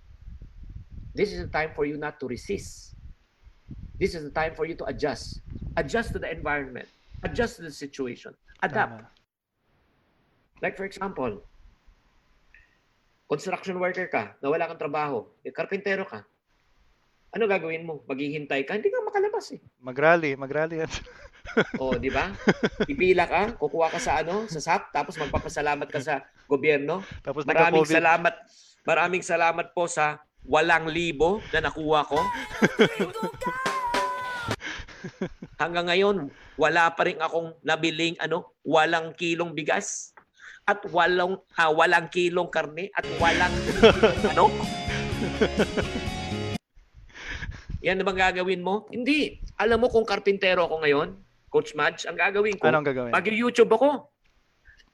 This 1.14 1.34
is 1.34 1.42
the 1.42 1.52
time 1.52 1.72
for 1.74 1.86
you 1.86 1.98
not 1.98 2.20
to 2.22 2.28
resist. 2.30 2.94
This 4.00 4.16
is 4.16 4.24
the 4.24 4.32
time 4.32 4.56
for 4.56 4.64
you 4.66 4.76
to 4.80 4.86
adjust. 4.86 5.42
Adjust 5.76 6.14
to 6.14 6.20
the 6.20 6.32
environment. 6.32 6.88
Adjust 7.24 7.58
to 7.58 7.68
the 7.68 7.74
situation. 7.74 8.32
Adapt. 8.64 9.04
Tama. 9.04 9.10
Like 10.62 10.76
for 10.76 10.86
example, 10.86 11.44
construction 13.28 13.80
worker 13.80 14.08
ka, 14.08 14.36
nawala 14.44 14.68
kang 14.68 14.82
trabaho, 14.82 15.28
eh, 15.44 15.52
karpintero 15.52 16.04
ka. 16.08 16.24
Ano 17.30 17.46
gagawin 17.46 17.86
mo? 17.86 18.02
Maghihintay 18.10 18.66
ka? 18.66 18.74
Hindi 18.74 18.90
ka 18.90 19.06
makalabas 19.06 19.54
eh. 19.54 19.62
Mag-rally, 19.80 20.34
mag-rally. 20.34 20.84
yan. 20.84 20.92
O, 21.82 21.98
di 21.98 22.14
ba? 22.14 22.30
Pipila 22.86 23.26
ka, 23.26 23.58
kukuha 23.58 23.90
ka 23.90 23.98
sa 23.98 24.22
ano, 24.22 24.46
sa 24.46 24.62
SAP, 24.62 24.94
tapos 24.94 25.18
magpapasalamat 25.18 25.88
ka 25.90 25.98
sa 25.98 26.22
gobyerno. 26.46 27.02
Tapos 27.26 27.42
Maraming 27.42 27.90
salamat. 27.90 28.36
Maraming 28.86 29.24
salamat 29.26 29.74
po 29.74 29.90
sa 29.90 30.22
walang 30.50 30.90
libo 30.90 31.46
na 31.54 31.70
nakuha 31.70 32.02
ko. 32.10 32.18
Hanggang 35.62 35.88
ngayon, 35.88 36.18
wala 36.58 36.90
pa 36.98 37.06
rin 37.06 37.22
akong 37.22 37.54
nabiling 37.62 38.18
ano, 38.18 38.58
walang 38.66 39.14
kilong 39.14 39.54
bigas 39.54 40.12
at 40.66 40.82
walang 40.90 41.38
ah, 41.56 41.70
walang 41.70 42.10
kilong 42.10 42.50
karne 42.50 42.90
at 42.98 43.06
walang 43.22 43.54
ano. 44.26 44.50
Yan 47.86 47.96
na 47.96 48.04
bang 48.04 48.20
gagawin 48.20 48.60
mo? 48.60 48.92
Hindi. 48.92 49.40
Alam 49.56 49.88
mo 49.88 49.88
kung 49.88 50.04
karpintero 50.04 50.68
ako 50.68 50.84
ngayon, 50.84 51.16
Coach 51.48 51.72
Madge, 51.80 52.12
ang 52.12 52.20
gagawin 52.20 52.60
ko, 52.60 52.68
Anong 52.68 52.84
gagawin? 52.92 53.16
Mag-YouTube 53.16 53.72
ako. 53.72 54.12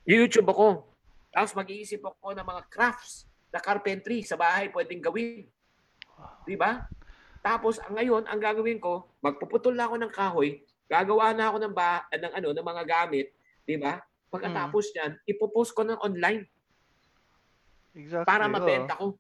YouTube 0.06 0.46
ako. 0.54 0.86
Tapos 1.34 1.58
mag-iisip 1.58 2.06
ako 2.06 2.38
ng 2.38 2.46
mga 2.46 2.62
crafts 2.70 3.26
na 3.56 3.64
carpentry 3.64 4.20
sa 4.28 4.36
bahay 4.36 4.68
pwedeng 4.76 5.00
gawin. 5.00 5.48
Di 6.44 6.60
ba? 6.60 6.84
Tapos 7.40 7.80
ang 7.80 7.96
ngayon, 7.96 8.28
ang 8.28 8.40
gagawin 8.44 8.84
ko, 8.84 9.08
magpuputol 9.24 9.72
na 9.72 9.88
ako 9.88 9.96
ng 9.96 10.12
kahoy, 10.12 10.60
gagawa 10.92 11.32
na 11.32 11.48
ako 11.48 11.58
ng, 11.64 11.74
ba, 11.74 12.04
ng, 12.12 12.34
ano, 12.36 12.48
ng 12.52 12.66
mga 12.68 12.84
gamit, 12.84 13.32
di 13.64 13.80
ba? 13.80 14.04
Pagkatapos 14.28 14.92
niyan, 14.92 15.12
ipopost 15.24 15.72
ko 15.72 15.88
ng 15.88 15.96
online 16.04 16.44
Exactly. 17.96 18.28
para 18.28 18.52
mabenta 18.52 19.00
ko. 19.00 19.16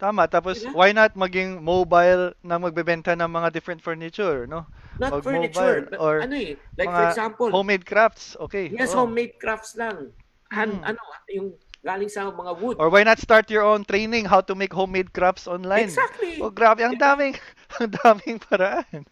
Tama. 0.00 0.24
Tapos, 0.28 0.56
Diba? 0.56 0.72
why 0.72 0.96
not 0.96 1.12
maging 1.12 1.60
mobile 1.60 2.32
na 2.40 2.56
magbebenta 2.56 3.12
ng 3.12 3.28
mga 3.28 3.52
different 3.52 3.84
furniture, 3.84 4.48
no? 4.48 4.64
Not 4.96 5.20
Wag 5.20 5.24
furniture. 5.28 5.84
mobile 5.84 5.92
but 5.92 6.00
or 6.00 6.14
ano 6.24 6.36
eh, 6.40 6.56
like 6.80 6.88
for 6.88 7.04
example, 7.04 7.48
Homemade 7.52 7.84
crafts. 7.84 8.32
Okay. 8.40 8.72
yes, 8.72 8.96
oo. 8.96 9.04
homemade 9.04 9.36
crafts 9.36 9.76
lang. 9.76 10.08
Han, 10.56 10.80
Mm. 10.80 10.96
ano, 10.96 11.02
yung 11.36 11.48
galing 11.80 12.12
sa 12.12 12.28
mga 12.28 12.52
wood. 12.60 12.76
Or 12.76 12.92
why 12.92 13.04
not 13.04 13.18
start 13.18 13.48
your 13.48 13.64
own 13.64 13.84
training 13.88 14.28
how 14.28 14.40
to 14.44 14.54
make 14.54 14.72
homemade 14.72 15.12
crafts 15.16 15.48
online? 15.48 15.88
Exactly. 15.88 16.40
Oh, 16.40 16.52
grabe. 16.52 16.84
Ang 16.84 17.00
daming, 17.00 17.36
ang 17.80 17.90
daming 17.90 18.38
paraan. 18.40 19.04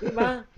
Di 0.00 0.12
ba? 0.12 0.44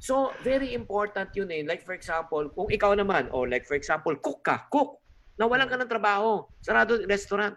So, 0.00 0.32
very 0.40 0.72
important 0.72 1.28
yun 1.36 1.52
eh. 1.52 1.60
Like 1.60 1.84
for 1.84 1.92
example, 1.92 2.48
kung 2.56 2.72
ikaw 2.72 2.96
naman, 2.96 3.28
or 3.36 3.44
like 3.44 3.68
for 3.68 3.76
example, 3.76 4.16
cook 4.16 4.40
ka, 4.40 4.64
cook. 4.72 4.96
Nawalan 5.36 5.68
ka 5.68 5.76
ng 5.76 5.92
trabaho, 5.92 6.48
sarado 6.64 6.96
yung 6.96 7.04
restaurant. 7.04 7.52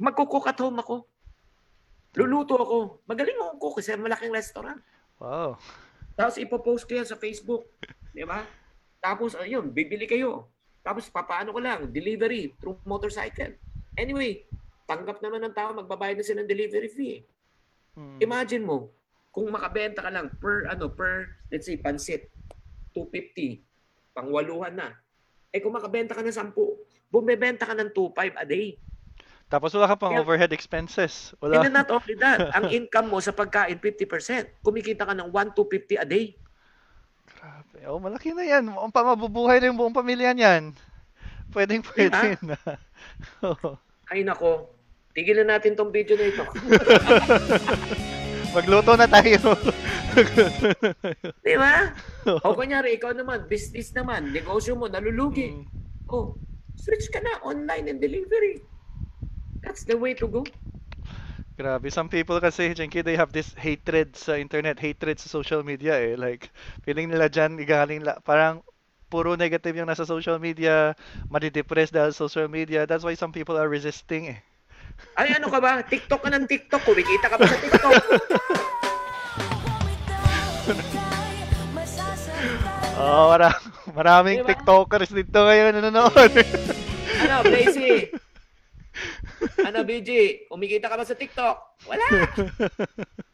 Magkukook 0.00 0.48
at 0.48 0.56
home 0.56 0.80
ako. 0.80 1.04
Luluto 2.16 2.56
ako. 2.56 2.78
Magaling 3.04 3.36
akong 3.44 3.60
cook 3.60 3.76
kasi 3.76 3.92
malaking 4.00 4.32
restaurant. 4.32 4.80
Wow. 5.20 5.60
Tapos 6.16 6.40
ipopost 6.40 6.88
ko 6.88 6.96
yan 6.96 7.04
sa 7.04 7.20
Facebook. 7.20 7.76
Di 8.16 8.24
ba? 8.24 8.48
Tapos, 8.96 9.36
ayun, 9.36 9.68
bibili 9.68 10.08
kayo. 10.08 10.48
Tapos, 10.88 11.12
papaano 11.12 11.52
ko 11.52 11.60
lang, 11.60 11.92
delivery 11.92 12.56
through 12.56 12.80
motorcycle. 12.88 13.52
Anyway, 13.92 14.48
tanggap 14.88 15.20
naman 15.20 15.44
ng 15.44 15.52
tao, 15.52 15.76
magbabayad 15.76 16.16
na 16.16 16.24
sila 16.24 16.40
ng 16.40 16.48
delivery 16.48 16.88
fee. 16.88 17.20
Hmm. 17.92 18.16
Imagine 18.24 18.64
mo, 18.64 18.88
kung 19.28 19.52
makabenta 19.52 20.00
ka 20.00 20.08
lang 20.08 20.32
per 20.40 20.64
ano 20.66 20.88
per 20.88 21.36
let's 21.52 21.68
say 21.68 21.76
pansit 21.76 22.32
250 22.96 23.62
pangwaluhan 24.16 24.74
na. 24.74 24.88
Eh 25.52 25.60
kung 25.60 25.76
makabenta 25.76 26.16
ka 26.16 26.24
ng 26.24 26.32
10, 26.32 26.56
bumebenta 27.12 27.68
ka 27.68 27.76
ng 27.76 27.92
25 27.94 28.34
a 28.34 28.44
day. 28.48 28.80
Tapos 29.46 29.72
wala 29.72 29.88
ka 29.88 29.96
pang 29.96 30.12
Kaya- 30.12 30.24
overhead 30.24 30.52
expenses. 30.52 31.32
And 31.38 31.54
Wala. 31.54 31.64
then 31.64 31.76
not 31.76 31.88
only 31.88 32.16
that, 32.18 32.50
ang 32.52 32.68
income 32.82 33.08
mo 33.08 33.22
sa 33.22 33.32
pagkain 33.32 33.80
50%. 33.80 34.60
Kumikita 34.60 35.08
ka 35.08 35.14
ng 35.14 35.30
1 35.30 35.56
to 35.56 35.64
50 35.64 36.02
a 36.02 36.06
day. 36.08 36.36
Grabe. 37.36 37.78
Oh, 37.88 38.00
malaki 38.00 38.32
na 38.32 38.44
yan. 38.44 38.64
Ang 38.72 38.92
pamabubuhay 38.92 39.60
na 39.60 39.68
yung 39.68 39.78
buong 39.78 39.96
pamilya 39.96 40.32
niyan. 40.32 40.72
Pwedeng 41.52 41.84
pwede 41.92 42.36
na. 42.44 42.56
Oo. 43.48 43.76
Ay 44.08 44.24
nako, 44.24 44.72
tigilan 45.12 45.48
natin 45.48 45.76
tong 45.76 45.92
video 45.92 46.16
na 46.16 46.28
ito. 46.28 46.44
Magluto 48.56 48.96
na 48.96 49.04
tayo. 49.04 49.52
Di 51.44 51.54
ba? 51.60 51.92
O 52.40 52.56
kunyari, 52.56 52.96
ikaw 52.96 53.12
naman, 53.12 53.44
business 53.44 53.92
naman, 53.92 54.32
negosyo 54.32 54.72
mo, 54.72 54.88
nalulugi. 54.88 55.52
Mm. 55.52 55.64
Oh, 56.08 56.32
switch 56.80 57.12
ka 57.12 57.20
na 57.20 57.44
online 57.44 57.92
and 57.92 58.00
delivery. 58.00 58.64
That's 59.60 59.84
the 59.84 60.00
way 60.00 60.16
to 60.16 60.24
go. 60.24 60.48
Grabe. 61.58 61.90
Some 61.90 62.06
people 62.06 62.38
kasi, 62.38 62.70
Jinky, 62.70 63.02
they 63.02 63.18
have 63.18 63.34
this 63.34 63.50
hatred 63.58 64.14
sa 64.14 64.38
internet, 64.38 64.78
hatred 64.78 65.18
sa 65.18 65.26
social 65.26 65.66
media 65.66 65.98
eh. 65.98 66.14
Like, 66.14 66.54
feeling 66.86 67.10
nila 67.10 67.26
dyan, 67.26 67.58
igaling 67.58 68.06
parang 68.22 68.62
puro 69.10 69.34
negative 69.34 69.74
yung 69.74 69.90
nasa 69.90 70.06
social 70.06 70.38
media, 70.38 70.94
madidepress 71.26 71.90
dahil 71.90 72.14
social 72.14 72.46
media. 72.46 72.86
That's 72.86 73.02
why 73.02 73.18
some 73.18 73.34
people 73.34 73.58
are 73.58 73.66
resisting 73.66 74.38
eh. 74.38 74.38
Ay, 75.18 75.34
ano 75.34 75.50
ka 75.50 75.58
ba? 75.58 75.82
TikTok 75.82 76.22
ka 76.22 76.30
ng 76.30 76.46
TikTok. 76.46 76.82
Kumikita 76.86 77.26
ka 77.26 77.36
ba 77.42 77.44
sa 77.50 77.58
TikTok? 77.58 77.94
Oh, 82.98 83.30
mara 83.30 83.54
maraming 83.94 84.42
Diba? 84.42 84.50
TikTokers 84.52 85.14
dito 85.14 85.38
ngayon 85.46 85.70
nanonood. 85.78 86.32
ano, 87.22 87.34
Blazy? 87.46 88.10
Ano, 89.64 89.84
BG? 89.86 90.44
Kumikita 90.50 90.90
ka 90.90 90.96
ba 90.98 91.06
sa 91.06 91.18
TikTok? 91.18 91.56
Wala. 91.86 92.06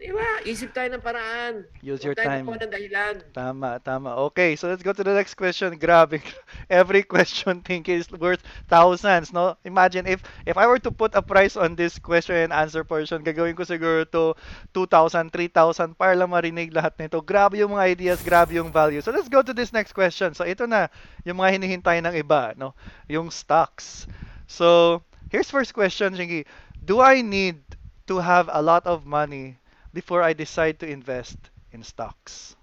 Di 0.00 0.08
ba? 0.16 0.40
Isip 0.48 0.72
tayo 0.72 0.88
ng 0.96 1.04
paraan. 1.04 1.68
Use 1.84 2.00
Huwag 2.00 2.04
your 2.08 2.16
tayo 2.16 2.28
time. 2.32 2.48
magkuha 2.48 2.58
ng 2.64 2.72
dahilan. 2.72 3.14
Tama, 3.36 3.70
tama. 3.84 4.16
Okay, 4.32 4.56
so 4.56 4.64
let's 4.64 4.80
go 4.80 4.96
to 4.96 5.04
the 5.04 5.12
next 5.12 5.36
question. 5.36 5.76
Grabe. 5.76 6.24
Every 6.72 7.04
question 7.04 7.60
think 7.68 7.84
is 7.92 8.08
worth 8.08 8.40
thousands, 8.64 9.28
no? 9.28 9.60
Imagine 9.68 10.08
if 10.08 10.24
if 10.48 10.56
I 10.56 10.64
were 10.64 10.80
to 10.80 10.88
put 10.88 11.12
a 11.12 11.20
price 11.20 11.52
on 11.52 11.76
this 11.76 12.00
question 12.00 12.48
and 12.48 12.48
answer 12.48 12.80
portion, 12.80 13.20
gagawin 13.20 13.52
ko 13.52 13.68
siguro 13.68 14.08
to 14.08 14.32
2,000, 14.72 15.28
3,000 15.36 16.00
para 16.00 16.16
lang 16.16 16.32
marinig 16.32 16.72
lahat 16.72 16.96
nito. 16.96 17.20
Grabe 17.20 17.60
yung 17.60 17.76
mga 17.76 17.92
ideas, 17.92 18.24
grabe 18.24 18.56
yung 18.56 18.72
value. 18.72 19.04
So 19.04 19.12
let's 19.12 19.28
go 19.28 19.44
to 19.44 19.52
this 19.52 19.68
next 19.68 19.92
question. 19.92 20.32
So 20.32 20.48
ito 20.48 20.64
na 20.64 20.88
yung 21.28 21.36
mga 21.36 21.60
hinihintay 21.60 22.00
ng 22.00 22.16
iba, 22.16 22.56
no? 22.56 22.72
Yung 23.04 23.28
stocks. 23.28 24.08
So, 24.50 24.98
here's 25.30 25.50
first 25.50 25.74
question, 25.74 26.14
Jingy. 26.14 26.46
Do 26.84 27.00
I 27.00 27.22
need 27.22 27.62
to 28.08 28.18
have 28.18 28.50
a 28.52 28.62
lot 28.62 28.86
of 28.86 29.06
money 29.06 29.58
before 29.94 30.22
I 30.22 30.34
decide 30.34 30.78
to 30.80 30.86
invest 30.88 31.50
in 31.72 31.82
stocks? 31.82 32.56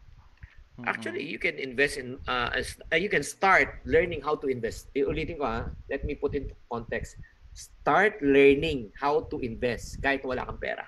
Actually, 0.86 1.24
you 1.26 1.40
can 1.40 1.58
invest 1.58 1.98
in, 1.98 2.20
uh, 2.28 2.54
uh, 2.94 2.96
you 2.96 3.10
can 3.10 3.24
start 3.24 3.82
learning 3.86 4.22
how 4.22 4.36
to 4.36 4.48
invest. 4.48 4.94
Iulitin 4.96 5.40
ko 5.40 5.46
ha, 5.46 5.60
let 5.90 6.06
me 6.06 6.16
put 6.16 6.36
into 6.36 6.54
context. 6.72 7.18
Start 7.56 8.22
learning 8.22 8.94
how 9.02 9.26
to 9.34 9.42
invest 9.42 10.00
kahit 10.06 10.22
wala 10.24 10.46
kang 10.46 10.62
pera. 10.62 10.86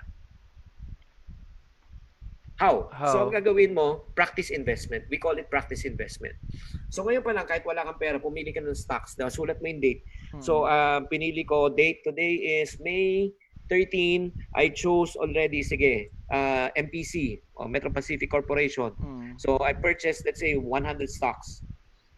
How? 2.60 2.92
How? 2.92 3.08
So, 3.08 3.16
ang 3.24 3.32
gagawin 3.32 3.72
mo, 3.72 4.04
practice 4.12 4.52
investment. 4.52 5.08
We 5.08 5.16
call 5.16 5.40
it 5.40 5.48
practice 5.48 5.88
investment. 5.88 6.36
So, 6.92 7.08
ngayon 7.08 7.24
pa 7.24 7.32
lang, 7.32 7.48
kahit 7.48 7.64
wala 7.64 7.88
kang 7.88 7.96
pera, 7.96 8.20
pumili 8.20 8.52
ka 8.52 8.60
ng 8.60 8.76
stocks. 8.76 9.16
Sulat 9.16 9.64
mo 9.64 9.66
yung 9.72 9.80
date. 9.80 10.04
So, 10.44 10.68
uh, 10.68 11.00
pinili 11.08 11.40
ko, 11.48 11.72
date 11.72 12.04
today 12.04 12.60
is 12.60 12.76
May 12.84 13.32
13. 13.72 14.28
I 14.60 14.68
chose 14.76 15.16
already, 15.16 15.64
sige, 15.64 16.12
uh, 16.28 16.68
MPC, 16.76 17.40
o 17.56 17.64
Metro 17.64 17.88
Pacific 17.88 18.28
Corporation. 18.28 18.92
Mm. 19.00 19.40
So, 19.40 19.56
I 19.64 19.72
purchased, 19.72 20.28
let's 20.28 20.44
say, 20.44 20.60
100 20.60 21.08
stocks. 21.08 21.64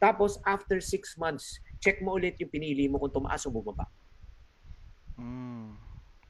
Tapos, 0.02 0.42
after 0.42 0.82
6 0.82 1.22
months, 1.22 1.62
check 1.78 2.02
mo 2.02 2.18
ulit 2.18 2.34
yung 2.42 2.50
pinili 2.50 2.90
mo 2.90 2.98
kung 2.98 3.14
tumaas 3.14 3.46
o 3.46 3.54
bumaba. 3.54 3.86
Mm. 5.14 5.78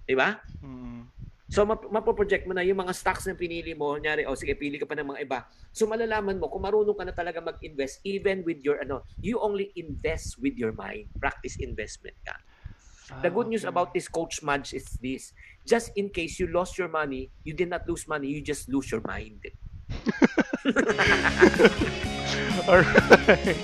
Di 0.05 0.13
ba? 0.13 0.37
So, 1.53 1.69
map- 1.69 1.85
mapoproject 1.93 2.49
mo 2.49 2.57
na 2.57 2.65
yung 2.65 2.81
mga 2.81 2.97
stocks 2.97 3.29
na 3.29 3.37
pinili 3.37 3.77
mo. 3.77 3.93
Nyari, 4.01 4.25
o 4.25 4.33
sige, 4.33 4.57
pili 4.57 4.81
ka 4.81 4.89
pa 4.89 4.97
ng 4.97 5.13
mga 5.13 5.21
iba. 5.21 5.45
So, 5.69 5.85
malalaman 5.85 6.41
mo 6.41 6.49
kung 6.49 6.65
marunong 6.65 6.97
ka 6.97 7.05
na 7.05 7.13
talaga 7.13 7.45
mag-invest 7.45 8.01
even 8.09 8.41
with 8.49 8.65
your, 8.65 8.81
ano, 8.81 9.05
you 9.21 9.37
only 9.37 9.69
invest 9.77 10.41
with 10.41 10.57
your 10.57 10.73
mind. 10.73 11.13
Practice 11.21 11.61
investment 11.61 12.17
ka. 12.25 12.41
The 13.21 13.29
Ah, 13.29 13.37
good 13.37 13.53
news 13.53 13.69
okay. 13.69 13.69
about 13.69 13.93
this 13.93 14.09
Coach 14.09 14.41
Madge 14.41 14.73
is 14.73 14.97
this. 14.97 15.37
Just 15.69 15.93
in 15.93 16.09
case 16.09 16.41
you 16.41 16.49
lost 16.49 16.81
your 16.81 16.89
money, 16.89 17.29
you 17.45 17.53
did 17.53 17.69
not 17.69 17.85
lose 17.85 18.09
money, 18.09 18.33
you 18.33 18.41
just 18.41 18.73
lose 18.73 18.89
your 18.89 19.05
mind. 19.05 19.45
Alright. 22.65 23.61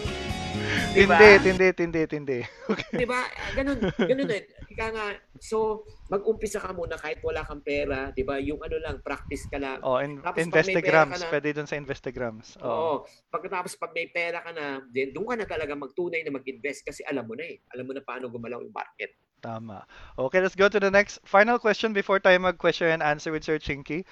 Di 0.99 1.07
Tindi, 1.07 1.31
tindi, 1.39 1.69
tindi, 1.71 2.03
tindi. 2.11 2.39
Okay. 2.69 3.01
'Di 3.01 3.07
ba? 3.09 3.23
Ganun, 3.55 3.79
ganun 3.97 4.29
eh. 4.35 4.43
Ika 4.69 4.87
nga, 4.93 5.07
so 5.41 5.87
mag-umpisa 6.13 6.61
ka 6.61 6.75
muna 6.77 7.01
kahit 7.01 7.23
wala 7.25 7.41
kang 7.47 7.63
pera, 7.65 8.11
'di 8.13 8.27
ba? 8.27 8.37
Yung 8.43 8.61
ano 8.61 8.77
lang, 8.83 9.01
practice 9.01 9.47
ka 9.49 9.57
lang. 9.57 9.81
Oh, 9.81 9.97
in 10.03 10.21
Tapos 10.21 10.43
Investagrams. 10.45 11.23
na, 11.23 11.31
Pwede 11.31 11.55
dun 11.55 11.71
sa 11.71 11.79
Investagrams. 11.79 12.59
Oo. 12.61 12.69
oo, 12.69 12.95
pagkatapos 13.31 13.79
pag 13.79 13.95
may 13.95 14.11
pera 14.11 14.43
ka 14.43 14.51
na, 14.53 14.83
then 14.93 15.15
doon 15.15 15.33
ka 15.33 15.37
na 15.39 15.47
talaga 15.47 15.73
magtunay 15.79 16.21
na 16.27 16.35
mag-invest 16.35 16.85
kasi 16.85 17.01
alam 17.09 17.25
mo 17.25 17.39
na 17.39 17.47
eh. 17.47 17.63
Alam 17.73 17.89
mo 17.89 17.93
na 17.97 18.03
paano 18.05 18.29
gumalaw 18.29 18.61
yung 18.61 18.75
market. 18.75 19.15
Tama. 19.41 19.87
Okay, 20.19 20.43
let's 20.43 20.59
go 20.59 20.67
to 20.67 20.83
the 20.83 20.91
next 20.91 21.23
final 21.23 21.63
question 21.63 21.95
before 21.95 22.19
tayo 22.19 22.43
mag-question 22.43 22.91
and 22.91 23.07
answer 23.07 23.31
with 23.31 23.47
Sir 23.47 23.63
Chinky. 23.63 24.03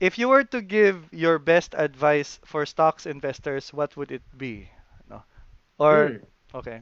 If 0.00 0.18
you 0.18 0.26
were 0.26 0.42
to 0.50 0.58
give 0.64 1.06
your 1.14 1.38
best 1.38 1.76
advice 1.78 2.40
for 2.42 2.66
stocks 2.66 3.06
investors, 3.06 3.70
what 3.70 3.94
would 3.94 4.10
it 4.10 4.24
be? 4.34 4.66
Or, 5.78 6.22
Hmm. 6.22 6.58
okay. 6.58 6.78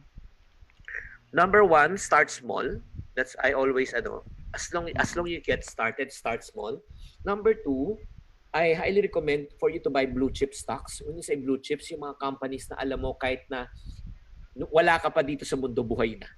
Number 1.32 1.64
one, 1.64 1.96
start 1.96 2.28
small. 2.28 2.64
That's 3.16 3.32
I 3.40 3.52
always 3.56 3.92
ano, 3.96 4.24
as 4.52 4.68
long 4.72 4.92
as 4.96 5.16
long 5.16 5.28
you 5.28 5.40
get 5.40 5.64
started, 5.64 6.12
start 6.12 6.44
small. 6.44 6.80
Number 7.24 7.56
two, 7.56 7.96
I 8.52 8.76
highly 8.76 9.00
recommend 9.00 9.48
for 9.56 9.72
you 9.72 9.80
to 9.80 9.88
buy 9.88 10.04
blue 10.04 10.28
chip 10.28 10.52
stocks. 10.52 11.00
When 11.00 11.16
you 11.16 11.24
say 11.24 11.40
blue 11.40 11.56
chips, 11.56 11.88
yung 11.88 12.04
mga 12.04 12.20
companies 12.20 12.68
na 12.68 12.76
alam 12.84 13.00
mo 13.00 13.16
kahit 13.16 13.48
na 13.48 13.64
wala 14.68 15.00
ka 15.00 15.08
pa 15.08 15.24
dito 15.24 15.48
sa 15.48 15.56
mundo 15.56 15.80
buhay 15.80 16.20
na, 16.20 16.28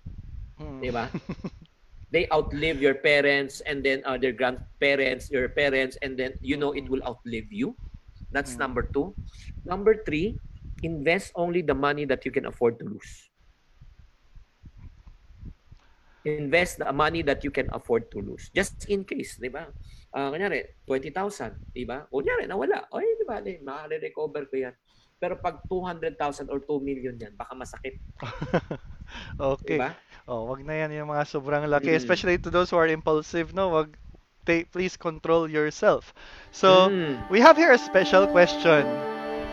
Hmm. 0.62 0.78
'di 0.78 0.90
ba? 0.94 1.10
They 2.14 2.30
outlive 2.30 2.78
your 2.78 2.94
parents 3.02 3.58
and 3.66 3.82
then 3.82 3.98
uh, 4.06 4.14
their 4.14 4.30
grandparents, 4.30 5.26
your 5.34 5.50
parents 5.50 5.98
and 5.98 6.14
then 6.14 6.38
you 6.38 6.54
know 6.54 6.70
it 6.70 6.86
will 6.86 7.02
outlive 7.02 7.50
you. 7.50 7.74
That's 8.30 8.54
Hmm. 8.54 8.70
number 8.70 8.86
two. 8.86 9.18
Number 9.66 9.98
three, 10.06 10.38
invest 10.82 11.30
only 11.36 11.62
the 11.62 11.74
money 11.76 12.04
that 12.04 12.24
you 12.24 12.32
can 12.32 12.46
afford 12.46 12.78
to 12.80 12.86
lose. 12.88 13.30
invest 16.24 16.80
the 16.80 16.88
money 16.88 17.20
that 17.20 17.44
you 17.44 17.52
can 17.52 17.68
afford 17.76 18.08
to 18.08 18.16
lose. 18.24 18.48
Just 18.56 18.88
in 18.88 19.04
case, 19.04 19.36
di 19.36 19.52
ba? 19.52 19.68
Ah, 20.08 20.32
kunyari, 20.32 20.64
20,000, 20.88 21.52
di 21.68 21.84
ba? 21.84 22.08
Kunyari, 22.08 22.48
nawala. 22.48 22.88
O, 22.88 22.98
di 22.98 23.24
ba? 23.28 23.44
Makaka-recover 23.44 24.48
ko 24.48 24.56
yan. 24.56 24.72
Pero 25.20 25.36
pag 25.36 25.60
200,000 25.68 26.48
or 26.48 26.64
2 26.64 26.80
million 26.80 27.12
yan, 27.20 27.36
baka 27.36 27.52
masakit. 27.52 28.00
Di 28.24 29.36
Okay. 29.36 29.76
ba? 29.76 29.92
Oh, 30.24 30.48
wag 30.48 30.64
na 30.64 30.80
yan 30.80 30.96
yung 30.96 31.12
mga 31.12 31.28
sobrang 31.28 31.68
laki, 31.68 31.92
Mm. 31.92 32.00
especially 32.00 32.36
to 32.40 32.48
those 32.48 32.72
who 32.72 32.80
are 32.80 32.88
impulsive, 32.88 33.52
no? 33.52 33.68
Wag 33.68 33.92
ta- 34.48 34.64
please 34.72 34.96
control 34.96 35.44
yourself. 35.44 36.16
So, 36.56 36.88
Mm. 36.88 37.20
we 37.28 37.44
have 37.44 37.60
here 37.60 37.76
a 37.76 37.80
special 37.80 38.24
question 38.32 38.88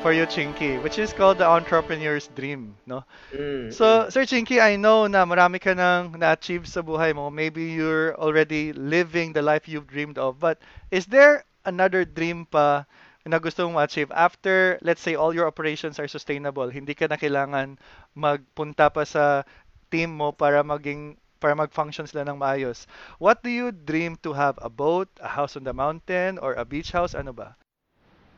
for 0.02 0.12
you, 0.12 0.26
Chinky, 0.26 0.82
which 0.82 0.98
is 0.98 1.14
called 1.14 1.38
the 1.38 1.46
entrepreneur's 1.46 2.28
dream, 2.34 2.76
no? 2.90 3.06
Mm. 3.32 3.72
So, 3.72 4.10
Sir 4.10 4.26
Chinky, 4.26 4.60
I 4.60 4.76
know 4.76 5.06
na 5.06 5.24
marami 5.26 5.62
ka 5.62 5.78
nang 5.78 6.18
na-achieve 6.18 6.66
sa 6.66 6.82
buhay 6.82 7.14
mo. 7.14 7.30
Maybe 7.30 7.78
you're 7.78 8.18
already 8.18 8.74
living 8.74 9.32
the 9.32 9.46
life 9.46 9.70
you've 9.70 9.86
dreamed 9.86 10.18
of. 10.18 10.42
But 10.42 10.58
is 10.90 11.06
there 11.06 11.46
another 11.66 12.04
dream 12.04 12.50
pa 12.50 12.90
na 13.30 13.38
gusto 13.38 13.70
mong 13.70 13.78
ma-achieve 13.78 14.10
after, 14.10 14.82
let's 14.82 15.06
say, 15.06 15.14
all 15.14 15.38
your 15.38 15.46
operations 15.46 16.02
are 16.02 16.10
sustainable? 16.10 16.74
Hindi 16.74 16.98
ka 16.98 17.06
na 17.06 17.22
kailangan 17.22 17.78
magpunta 18.18 18.90
pa 18.90 19.06
sa 19.06 19.46
team 19.94 20.18
mo 20.18 20.34
para 20.34 20.66
maging 20.66 21.22
para 21.38 21.54
mag-function 21.54 22.10
sila 22.10 22.26
ng 22.26 22.38
maayos. 22.42 22.90
What 23.22 23.46
do 23.46 23.50
you 23.54 23.70
dream 23.70 24.18
to 24.26 24.34
have? 24.34 24.58
A 24.62 24.70
boat, 24.70 25.10
a 25.22 25.30
house 25.30 25.58
on 25.58 25.66
the 25.66 25.74
mountain, 25.74 26.38
or 26.38 26.54
a 26.58 26.66
beach 26.66 26.94
house? 26.94 27.14
Ano 27.14 27.34
ba? 27.34 27.58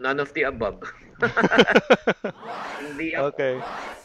None 0.02 0.20
of 0.20 0.34
the 0.34 0.50
above. 0.50 0.82
hindi 2.84 3.14
ako. 3.14 3.28
Okay. 3.34 3.56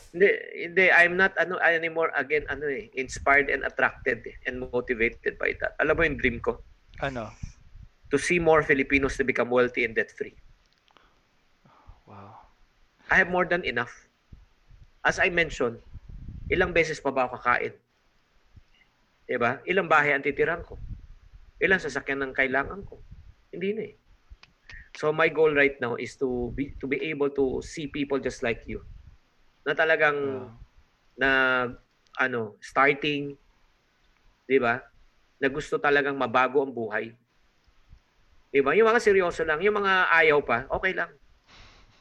Hindi, 0.09 0.29
hindi, 0.57 0.85
I'm 0.89 1.21
not 1.21 1.37
ano 1.37 1.61
anymore 1.61 2.09
again 2.17 2.49
ano 2.49 2.65
eh, 2.65 2.89
inspired 2.97 3.53
and 3.53 3.61
attracted 3.65 4.25
eh, 4.25 4.37
and 4.49 4.65
motivated 4.73 5.37
by 5.37 5.53
that. 5.61 5.77
Alam 5.81 5.95
mo 6.01 6.03
yung 6.05 6.19
dream 6.21 6.39
ko? 6.41 6.61
Ano? 7.05 7.29
To 8.09 8.17
see 8.17 8.41
more 8.41 8.65
Filipinos 8.65 9.21
to 9.21 9.25
become 9.25 9.53
wealthy 9.53 9.85
and 9.85 9.93
debt 9.93 10.09
free. 10.13 10.33
Wow. 12.09 12.41
I 13.13 13.21
have 13.21 13.29
more 13.29 13.45
than 13.45 13.65
enough. 13.69 13.93
As 15.05 15.21
I 15.21 15.29
mentioned, 15.29 15.81
ilang 16.49 16.73
beses 16.73 17.01
pa 17.05 17.13
ba 17.13 17.29
ako 17.29 17.37
kakain? 17.41 17.77
Diba? 19.29 19.61
Ilang 19.69 19.93
bahay 19.93 20.17
ang 20.17 20.25
titiran 20.25 20.65
ko? 20.65 20.81
Ilang 21.61 21.85
sasakyan 21.85 22.25
ang 22.25 22.33
kailangan 22.33 22.81
ko? 22.89 22.97
Hindi 23.53 23.71
na 23.77 23.83
eh. 23.93 23.95
So 24.99 25.15
my 25.15 25.31
goal 25.31 25.55
right 25.55 25.79
now 25.79 25.95
is 25.95 26.19
to 26.19 26.51
be 26.59 26.75
to 26.83 26.91
be 26.91 26.99
able 27.15 27.31
to 27.39 27.63
see 27.63 27.87
people 27.87 28.19
just 28.19 28.43
like 28.43 28.67
you. 28.67 28.83
Na 29.63 29.71
talagang 29.71 30.19
Wow. 30.19 30.59
na 31.15 31.31
ano, 32.19 32.59
starting 32.59 33.39
'di 34.51 34.59
ba? 34.59 34.83
Na 35.39 35.47
gusto 35.47 35.79
talagang 35.79 36.19
mabago 36.19 36.67
ang 36.67 36.75
buhay. 36.75 37.15
'Di 38.51 38.59
ba? 38.59 38.75
Yung 38.75 38.91
mga 38.91 38.99
seryoso 38.99 39.47
lang, 39.47 39.63
yung 39.63 39.79
mga 39.79 40.11
ayaw 40.11 40.43
pa, 40.43 40.67
okay 40.67 40.91
lang. 40.91 41.15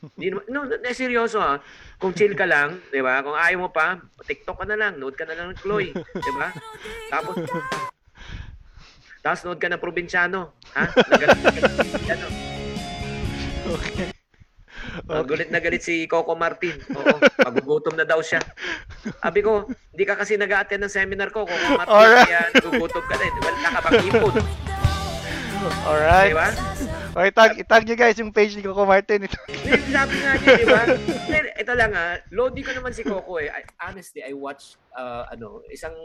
Di 0.18 0.34
naman, 0.34 0.50
no, 0.50 0.66
na, 0.66 0.90
seryoso 0.90 1.38
ha. 1.38 1.62
Kung 2.02 2.18
chill 2.18 2.34
ka 2.34 2.50
lang, 2.50 2.82
'di 2.90 3.06
ba? 3.06 3.22
Kung 3.22 3.38
ayaw 3.38 3.62
mo 3.62 3.70
pa, 3.70 4.02
TikTok 4.26 4.58
ka 4.58 4.66
na 4.66 4.74
lang, 4.74 4.98
nood 4.98 5.14
ka 5.14 5.30
na 5.30 5.38
lang 5.38 5.54
ng 5.54 5.62
Chloe, 5.62 5.94
'di 5.94 6.32
ba? 6.34 6.50
Tapos 7.14 7.38
tapos 9.22 9.46
nood 9.46 9.62
ka 9.62 9.70
ng 9.70 9.78
probinsyano, 9.86 10.58
ha? 10.74 10.90
Nagalit 11.14 11.38
na 11.46 11.52
galit 11.54 12.57
ano, 13.68 13.76
Okay. 13.78 14.08
uh, 15.10 15.24
galit 15.24 15.50
na 15.50 15.60
galit 15.60 15.82
si 15.82 16.06
Coco 16.06 16.34
Martin. 16.34 16.74
Oo, 16.92 17.18
magugutom 17.46 17.94
na 17.94 18.04
daw 18.04 18.20
siya. 18.20 18.40
Sabi 19.18 19.42
ko, 19.42 19.64
hindi 19.68 20.04
ka 20.04 20.16
kasi 20.16 20.36
nag-attend 20.36 20.82
ng 20.82 20.94
seminar 20.94 21.30
ko, 21.30 21.44
Coco 21.44 21.68
Martin, 21.74 21.92
Alright. 21.94 22.26
kaya 22.26 22.42
nagugutom 22.54 23.04
ka 23.04 23.16
na. 23.16 23.24
eh. 23.24 23.32
Wala 23.36 23.68
ka 23.68 23.80
bang 23.84 24.08
ipon, 24.08 24.34
Alright. 25.84 26.32
di 26.32 26.36
ba? 26.36 26.48
Okay, 27.18 27.34
tag, 27.34 27.58
itag 27.58 27.82
nyo 27.90 27.98
guys 27.98 28.22
yung 28.22 28.30
page 28.30 28.54
ni 28.54 28.62
Coco 28.62 28.86
Martin. 28.86 29.26
Ito. 29.26 29.42
Sabi 29.90 30.22
nga 30.22 30.38
niya, 30.38 30.54
di 30.54 30.70
ba? 30.70 30.86
Ito 31.58 31.74
lang 31.74 31.90
ha, 31.98 32.22
Lodi 32.30 32.62
ko 32.62 32.78
naman 32.78 32.94
si 32.94 33.02
Coco 33.02 33.42
eh. 33.42 33.50
I, 33.50 33.66
honestly, 33.82 34.22
I 34.22 34.38
watch, 34.38 34.78
uh, 34.94 35.26
ano, 35.34 35.66
isang, 35.74 35.98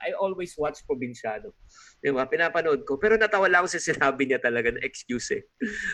I 0.00 0.16
always 0.16 0.56
watch 0.56 0.80
Probinsyano. 0.88 1.52
Di 2.00 2.08
ba? 2.08 2.24
Pinapanood 2.24 2.88
ko. 2.88 2.96
Pero 2.96 3.20
natawa 3.20 3.52
lang 3.52 3.68
ako 3.68 3.76
sa 3.76 3.84
sinabi 3.92 4.32
niya 4.32 4.40
talaga 4.40 4.72
na 4.72 4.80
excuse 4.80 5.28
eh. 5.36 5.44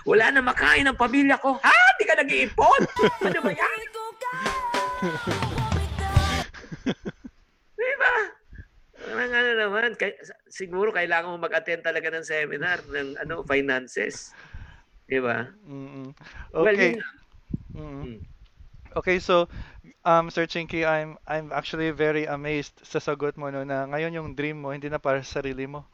Wala 0.07 0.31
na 0.31 0.47
makain 0.47 0.87
ng 0.87 0.95
pamilya 0.95 1.43
ko. 1.43 1.59
Ha? 1.59 1.79
Di 1.99 2.07
ka 2.07 2.15
nag-iipon? 2.23 2.81
Ano 3.19 3.39
ba 3.43 3.51
yan? 3.51 3.79
Di 7.75 7.91
ba? 7.99 8.15
Parang 9.03 9.33
ano 9.35 9.51
naman, 9.59 9.99
kay, 9.99 10.15
siguro 10.47 10.95
kailangan 10.95 11.35
mo 11.35 11.43
mag-attend 11.43 11.83
talaga 11.83 12.15
ng 12.15 12.23
seminar 12.23 12.79
ng 12.87 13.19
ano 13.19 13.43
finances. 13.43 14.31
Di 15.09 15.19
ba? 15.25 15.37
Mm-mm. 15.67 16.15
Well, 16.59 16.77
Okay. 16.77 16.97
nga. 16.97 17.07
Mm-mm. 17.77 18.07
Mm. 18.07 18.21
Okay, 18.97 19.19
so 19.21 19.49
um 20.05 20.31
Sir 20.31 20.47
Chinky, 20.47 20.83
I'm 20.87 21.19
I'm 21.27 21.53
actually 21.53 21.91
very 21.93 22.25
amazed 22.27 22.75
sa 22.87 22.99
sagot 23.03 23.37
mo 23.39 23.51
no 23.51 23.63
na 23.67 23.87
ngayon 23.91 24.15
yung 24.17 24.29
dream 24.39 24.63
mo 24.63 24.71
hindi 24.75 24.89
na 24.91 24.99
para 25.03 25.23
sa 25.25 25.41
sarili 25.43 25.67
mo. 25.69 25.87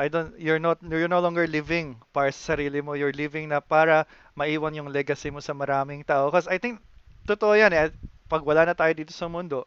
I 0.00 0.08
don't 0.10 0.34
you're 0.38 0.60
not 0.62 0.80
you're 0.84 1.10
no 1.10 1.20
longer 1.22 1.46
living 1.46 2.00
para 2.14 2.30
sa 2.32 2.54
sarili 2.56 2.80
mo. 2.84 2.94
You're 2.98 3.14
living 3.14 3.48
na 3.52 3.60
para 3.64 4.04
maiwan 4.36 4.74
yung 4.76 4.90
legacy 4.92 5.30
mo 5.32 5.40
sa 5.44 5.54
maraming 5.56 6.02
tao. 6.06 6.28
Because 6.28 6.48
I 6.48 6.58
think 6.58 6.80
totoo 7.28 7.54
yan 7.56 7.72
eh. 7.74 7.90
Pag 8.30 8.42
wala 8.44 8.64
na 8.68 8.74
tayo 8.76 8.92
dito 8.96 9.12
sa 9.14 9.28
mundo, 9.30 9.66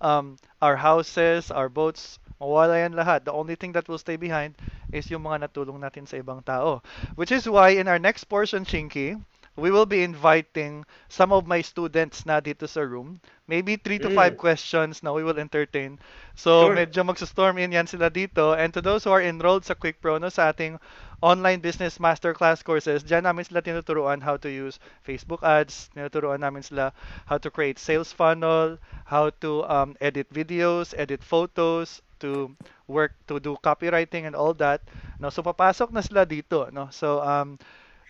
um, 0.00 0.36
our 0.60 0.76
houses, 0.76 1.50
our 1.50 1.68
boats, 1.68 2.18
mawala 2.40 2.76
yan 2.80 2.94
lahat. 2.96 3.24
The 3.24 3.34
only 3.34 3.54
thing 3.58 3.72
that 3.76 3.86
will 3.88 4.00
stay 4.00 4.16
behind 4.16 4.56
is 4.94 5.10
yung 5.10 5.26
mga 5.26 5.50
natulong 5.50 5.82
natin 5.82 6.06
sa 6.06 6.16
ibang 6.22 6.38
tao. 6.46 6.80
Which 7.18 7.34
is 7.34 7.50
why 7.50 7.74
in 7.74 7.90
our 7.90 7.98
next 7.98 8.24
portion, 8.30 8.62
Chinky, 8.64 9.18
we 9.58 9.70
will 9.70 9.86
be 9.86 10.02
inviting 10.02 10.84
some 11.08 11.32
of 11.32 11.46
my 11.46 11.60
students 11.62 12.24
na 12.26 12.40
dito 12.40 12.66
sa 12.70 12.82
room. 12.86 13.18
Maybe 13.50 13.76
three 13.76 13.98
to 14.00 14.10
five 14.10 14.34
Mm. 14.34 14.40
questions 14.40 15.02
na 15.02 15.12
we 15.12 15.22
will 15.26 15.38
entertain. 15.38 15.98
So, 16.34 16.70
Sure. 16.70 16.74
medyo 16.74 17.02
magsa-storm 17.04 17.58
in 17.58 17.72
yan 17.74 17.86
sila 17.86 18.10
dito. 18.10 18.54
And 18.56 18.72
to 18.74 18.80
those 18.80 19.04
who 19.04 19.12
are 19.12 19.22
enrolled 19.22 19.64
sa 19.66 19.74
Quick 19.74 20.00
Pro, 20.00 20.18
no, 20.18 20.30
sa 20.30 20.50
ating 20.54 20.78
online 21.22 21.60
business 21.60 21.98
masterclass 21.98 22.62
courses, 22.64 23.02
dyan 23.02 23.24
namin 23.26 23.44
sila 23.44 23.62
tinuturuan 23.62 24.22
how 24.22 24.36
to 24.36 24.50
use 24.50 24.78
Facebook 25.06 25.42
ads, 25.42 25.90
tinuturuan 25.94 26.40
namin 26.42 26.62
sila 26.62 26.92
how 27.26 27.38
to 27.38 27.50
create 27.50 27.78
sales 27.78 28.12
funnel, 28.12 28.78
how 29.06 29.30
to 29.42 29.64
um, 29.70 29.96
edit 30.00 30.28
videos, 30.32 30.94
edit 30.96 31.22
photos, 31.22 32.02
to 32.24 32.56
work, 32.88 33.12
to 33.28 33.36
do 33.38 33.56
copywriting 33.60 34.24
and 34.24 34.34
all 34.36 34.56
that. 34.56 34.80
No, 35.20 35.28
so 35.28 35.44
papasok 35.44 35.92
na 35.92 36.00
sila 36.00 36.24
dito, 36.24 36.72
no. 36.72 36.88
So 36.90 37.20
um 37.20 37.60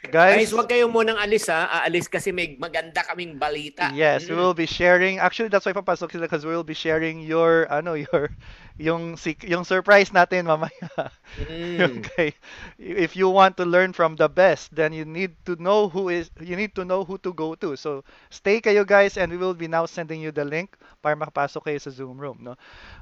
Guys, 0.04 0.50
Guys, 0.50 0.52
wag 0.52 0.68
kayo 0.68 0.84
munang 0.86 1.16
alis 1.16 1.48
ha. 1.48 1.64
Aalis 1.80 2.06
kasi 2.12 2.28
may 2.30 2.56
maganda 2.60 3.00
kaming 3.02 3.40
balita. 3.40 3.88
yes, 3.92 4.28
we 4.28 4.34
Mm. 4.34 4.40
will 4.40 4.52
be 4.54 4.66
sharing. 4.68 5.16
Actually, 5.18 5.48
that's 5.48 5.64
why 5.64 5.72
papasok 5.72 6.12
sila 6.12 6.28
because 6.28 6.44
we 6.44 6.52
will 6.52 6.66
be 6.66 6.76
sharing 6.76 7.24
your 7.24 7.64
ano, 7.72 7.94
your 7.96 8.28
yung 8.76 9.16
sec- 9.16 9.46
yung 9.48 9.64
surprise 9.64 10.12
natin 10.12 10.44
mamaya. 10.44 11.08
Mm. 11.40 11.78
Okay. 12.04 12.36
If 12.78 13.16
you 13.16 13.30
want 13.30 13.56
to 13.58 13.64
learn 13.64 13.92
from 13.96 14.14
the 14.16 14.28
best, 14.28 14.74
then 14.74 14.92
you 14.92 15.04
need 15.08 15.34
to 15.48 15.56
know 15.56 15.88
who 15.88 16.10
is 16.12 16.28
you 16.38 16.54
need 16.54 16.74
to 16.76 16.84
know 16.84 17.02
who 17.04 17.16
to 17.24 17.32
go 17.32 17.54
to. 17.58 17.74
So, 17.74 18.04
stay 18.28 18.60
kayo 18.60 18.84
guys 18.84 19.16
and 19.16 19.32
we 19.32 19.38
will 19.40 19.56
be 19.56 19.66
now 19.70 19.86
sending 19.88 20.20
you 20.20 20.30
the 20.30 20.44
link 20.44 20.76
para 21.00 21.16
makapasok 21.16 21.70
kayo 21.72 21.78
sa 21.80 21.90
Zoom 21.90 22.20
room, 22.20 22.44
no? 22.44 22.54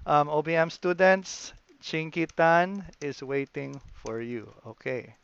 Um, 0.07 0.29
OBM 0.31 0.71
students, 0.71 1.53
Chinky 1.83 2.31
Tan 2.31 2.85
is 3.03 3.21
waiting 3.25 3.81
for 4.05 4.23
you. 4.23 4.49
Okay. 4.79 5.17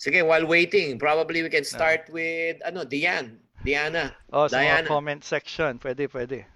Sige, 0.00 0.24
while 0.24 0.48
waiting, 0.48 0.96
probably 0.96 1.44
we 1.44 1.52
can 1.52 1.60
start 1.60 2.08
with 2.08 2.56
ano, 2.64 2.88
Dian. 2.88 3.36
Diana. 3.60 4.16
Oh, 4.32 4.48
sa 4.48 4.56
mga 4.56 4.80
Diana. 4.80 4.88
comment 4.88 5.20
section. 5.20 5.76
Pwede, 5.76 6.08
pwede. 6.08 6.48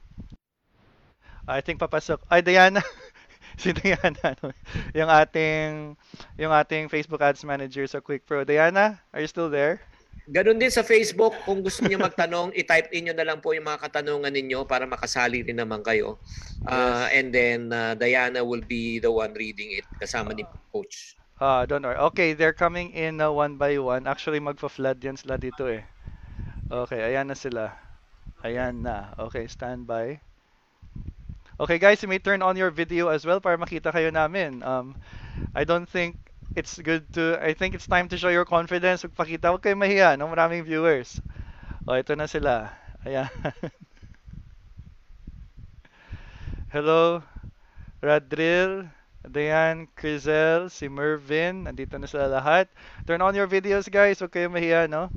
I 1.44 1.60
think 1.60 1.76
papasok. 1.76 2.24
Ay, 2.32 2.40
Diana. 2.40 2.80
si 3.60 3.76
Diana. 3.76 4.16
ano, 4.24 4.48
Yung 4.96 5.12
ating, 5.12 5.92
yung 6.40 6.56
ating 6.56 6.88
Facebook 6.88 7.20
Ads 7.20 7.44
Manager 7.44 7.84
sa 7.84 8.00
Quick 8.00 8.24
Pro. 8.24 8.48
Diana, 8.48 9.04
are 9.12 9.20
you 9.20 9.28
still 9.28 9.52
there? 9.52 9.84
Ganon 10.24 10.56
din 10.56 10.72
sa 10.72 10.80
Facebook, 10.80 11.36
kung 11.44 11.60
gusto 11.60 11.84
niyo 11.84 12.00
magtanong, 12.00 12.48
i-type 12.64 12.88
in 12.96 13.12
nyo 13.12 13.14
na 13.20 13.28
lang 13.28 13.44
po 13.44 13.52
yung 13.52 13.68
mga 13.68 13.92
katanungan 13.92 14.32
ninyo 14.32 14.64
para 14.64 14.88
makasali 14.88 15.44
rin 15.44 15.60
naman 15.60 15.84
kayo. 15.84 16.16
Uh, 16.64 17.12
and 17.12 17.28
then 17.28 17.68
uh, 17.68 17.92
Diana 17.92 18.40
will 18.40 18.64
be 18.64 19.04
the 19.04 19.12
one 19.12 19.36
reading 19.36 19.76
it 19.76 19.84
kasama 20.00 20.32
ni 20.32 20.48
coach. 20.72 21.12
Ah, 21.40 21.64
don't 21.66 21.82
worry. 21.82 21.96
Okay, 21.96 22.32
they're 22.32 22.52
coming 22.52 22.90
in 22.90 23.20
uh, 23.20 23.30
one 23.30 23.56
by 23.56 23.78
one. 23.78 24.06
Actually, 24.06 24.40
magpa-flood 24.40 25.02
yan 25.04 25.16
sila 25.16 25.38
dito 25.38 25.66
eh. 25.70 25.82
Okay, 26.70 27.00
ayan 27.02 27.28
na 27.30 27.34
sila. 27.38 27.74
Ayan 28.44 28.82
na. 28.82 29.14
Okay, 29.18 29.46
stand 29.48 29.86
by. 29.86 30.20
Okay, 31.60 31.78
guys, 31.78 32.02
you 32.02 32.08
may 32.08 32.18
turn 32.18 32.42
on 32.42 32.56
your 32.56 32.70
video 32.70 33.08
as 33.08 33.24
well 33.24 33.38
para 33.40 33.56
makita 33.58 33.94
kayo 33.94 34.10
namin. 34.10 34.62
Um, 34.62 34.98
I 35.54 35.62
don't 35.64 35.86
think 35.86 36.18
it's 36.56 36.78
good 36.78 37.06
to, 37.14 37.38
I 37.42 37.54
think 37.54 37.74
it's 37.74 37.86
time 37.86 38.08
to 38.10 38.18
show 38.18 38.30
your 38.30 38.44
confidence. 38.46 39.02
Magpakita, 39.06 39.50
huwag 39.54 39.62
kayo 39.62 39.78
mahiya, 39.78 40.18
no? 40.18 40.26
Maraming 40.30 40.66
viewers. 40.66 41.18
O, 41.86 41.94
ito 41.94 42.14
na 42.18 42.26
sila. 42.26 42.74
Ayan. 43.06 43.30
Hello, 46.74 47.22
Radril, 48.02 48.90
Dayan, 49.24 49.88
Crizel, 49.96 50.68
si 50.68 50.84
Mervin, 50.84 51.64
nandito 51.64 51.96
na 51.96 52.04
sila 52.04 52.28
lahat. 52.28 52.68
Turn 53.08 53.24
on 53.24 53.32
your 53.32 53.48
videos, 53.48 53.88
guys. 53.88 54.20
Huwag 54.20 54.36
kayo 54.36 54.52
mahiya, 54.52 54.84
no? 54.84 55.08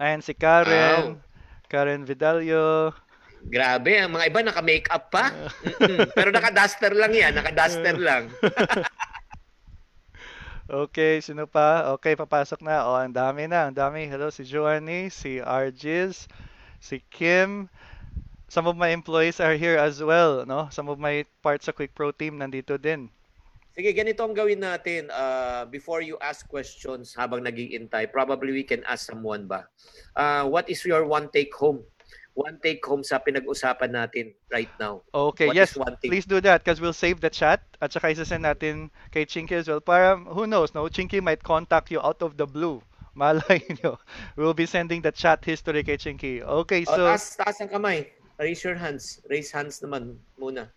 Ayan, 0.00 0.24
si 0.24 0.32
Karen. 0.32 1.20
Karen 1.68 2.08
Vidalio. 2.08 2.96
Grabe, 3.44 4.00
ang 4.00 4.16
mga 4.16 4.32
iba 4.32 4.40
naka-makeup 4.40 5.04
pa. 5.12 5.28
Pero 6.16 6.32
naka-duster 6.32 6.96
lang 6.96 7.12
yan, 7.12 7.36
naka-duster 7.36 7.96
lang. 8.08 8.32
Okay, 10.64 11.20
sino 11.20 11.44
pa? 11.44 11.92
Okay, 11.92 12.16
papasok 12.16 12.64
na. 12.64 12.88
Oh, 12.88 12.96
ang 12.96 13.12
dami 13.12 13.44
na, 13.44 13.68
ang 13.68 13.76
dami. 13.76 14.08
Hello, 14.08 14.32
si 14.32 14.48
Joanny, 14.48 15.12
si 15.12 15.36
Argiz, 15.36 16.24
si 16.80 17.04
Kim. 17.12 17.68
Some 18.54 18.70
of 18.70 18.78
my 18.78 18.94
employees 18.94 19.42
are 19.42 19.58
here 19.58 19.74
as 19.74 19.98
well, 19.98 20.46
no? 20.46 20.70
Some 20.70 20.86
of 20.86 21.02
my 21.02 21.26
parts 21.42 21.66
sa 21.66 21.74
Quick 21.74 21.90
Pro 21.90 22.14
team 22.14 22.38
nandito 22.38 22.78
din. 22.78 23.10
Sige, 23.74 23.90
ganito 23.90 24.22
ang 24.22 24.30
gawin 24.30 24.62
natin. 24.62 25.10
Uh, 25.10 25.66
before 25.66 25.98
you 25.98 26.14
ask 26.22 26.46
questions 26.46 27.18
habang 27.18 27.42
nag-iintay, 27.42 28.06
probably 28.14 28.54
we 28.54 28.62
can 28.62 28.86
ask 28.86 29.10
someone 29.10 29.50
ba? 29.50 29.66
Uh, 30.14 30.46
what 30.46 30.70
is 30.70 30.78
your 30.86 31.02
one 31.02 31.26
take 31.34 31.50
home? 31.50 31.82
One 32.38 32.62
take 32.62 32.78
home 32.86 33.02
sa 33.02 33.18
pinag-usapan 33.18 33.90
natin 33.90 34.38
right 34.54 34.70
now. 34.78 35.02
Okay, 35.10 35.50
What 35.50 35.58
yes, 35.58 35.74
one 35.74 35.98
thing? 35.98 36.14
please 36.14 36.22
do 36.22 36.38
that 36.46 36.62
because 36.62 36.78
we'll 36.78 36.94
save 36.94 37.18
the 37.18 37.34
chat 37.34 37.58
at 37.82 37.90
saka 37.90 38.14
isasend 38.14 38.46
natin 38.46 38.94
kay 39.10 39.26
Chinky 39.26 39.58
as 39.58 39.66
well. 39.66 39.82
Para, 39.82 40.14
who 40.14 40.46
knows, 40.46 40.70
no? 40.78 40.86
Chinky 40.86 41.18
might 41.18 41.42
contact 41.42 41.90
you 41.90 41.98
out 41.98 42.22
of 42.22 42.38
the 42.38 42.46
blue. 42.46 42.78
Malay 43.18 43.66
nyo. 43.82 43.98
We'll 44.38 44.54
be 44.54 44.66
sending 44.70 45.02
the 45.02 45.10
chat 45.10 45.42
history 45.42 45.82
kay 45.82 45.98
Chinky. 45.98 46.38
Okay, 46.38 46.86
So, 46.86 46.94
so, 46.94 47.02
taas, 47.10 47.34
taas 47.34 47.58
ang 47.58 47.74
kamay. 47.74 48.14
Raise 48.44 48.60
your 48.60 48.76
hands. 48.76 49.24
Raise 49.24 49.48
hands 49.48 49.80
naman 49.80 50.20
muna. 50.36 50.68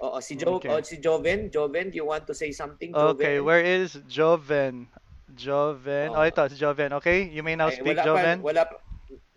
Oo, 0.00 0.16
si 0.18 0.32
Jo, 0.32 0.56
Okay. 0.56 0.66
oh, 0.66 0.80
si 0.80 0.96
Joven. 0.96 1.46
Joven, 1.46 1.92
do 1.92 1.94
you 1.94 2.08
want 2.08 2.24
to 2.24 2.32
say 2.32 2.48
something? 2.50 2.88
okay, 2.90 3.36
Joven? 3.36 3.44
where 3.44 3.60
is 3.60 4.00
Joven? 4.08 4.88
Joven. 5.36 6.08
Oh, 6.10 6.18
Oh. 6.18 6.24
ito, 6.24 6.40
si 6.48 6.56
Joven. 6.56 6.90
Okay, 6.96 7.28
you 7.28 7.44
may 7.44 7.52
now 7.52 7.68
Ay, 7.68 7.76
speak, 7.76 7.94
wala 7.94 8.02
Joven. 8.02 8.36
Pa, 8.40 8.44
wala 8.48 8.62
pa. 8.64 8.74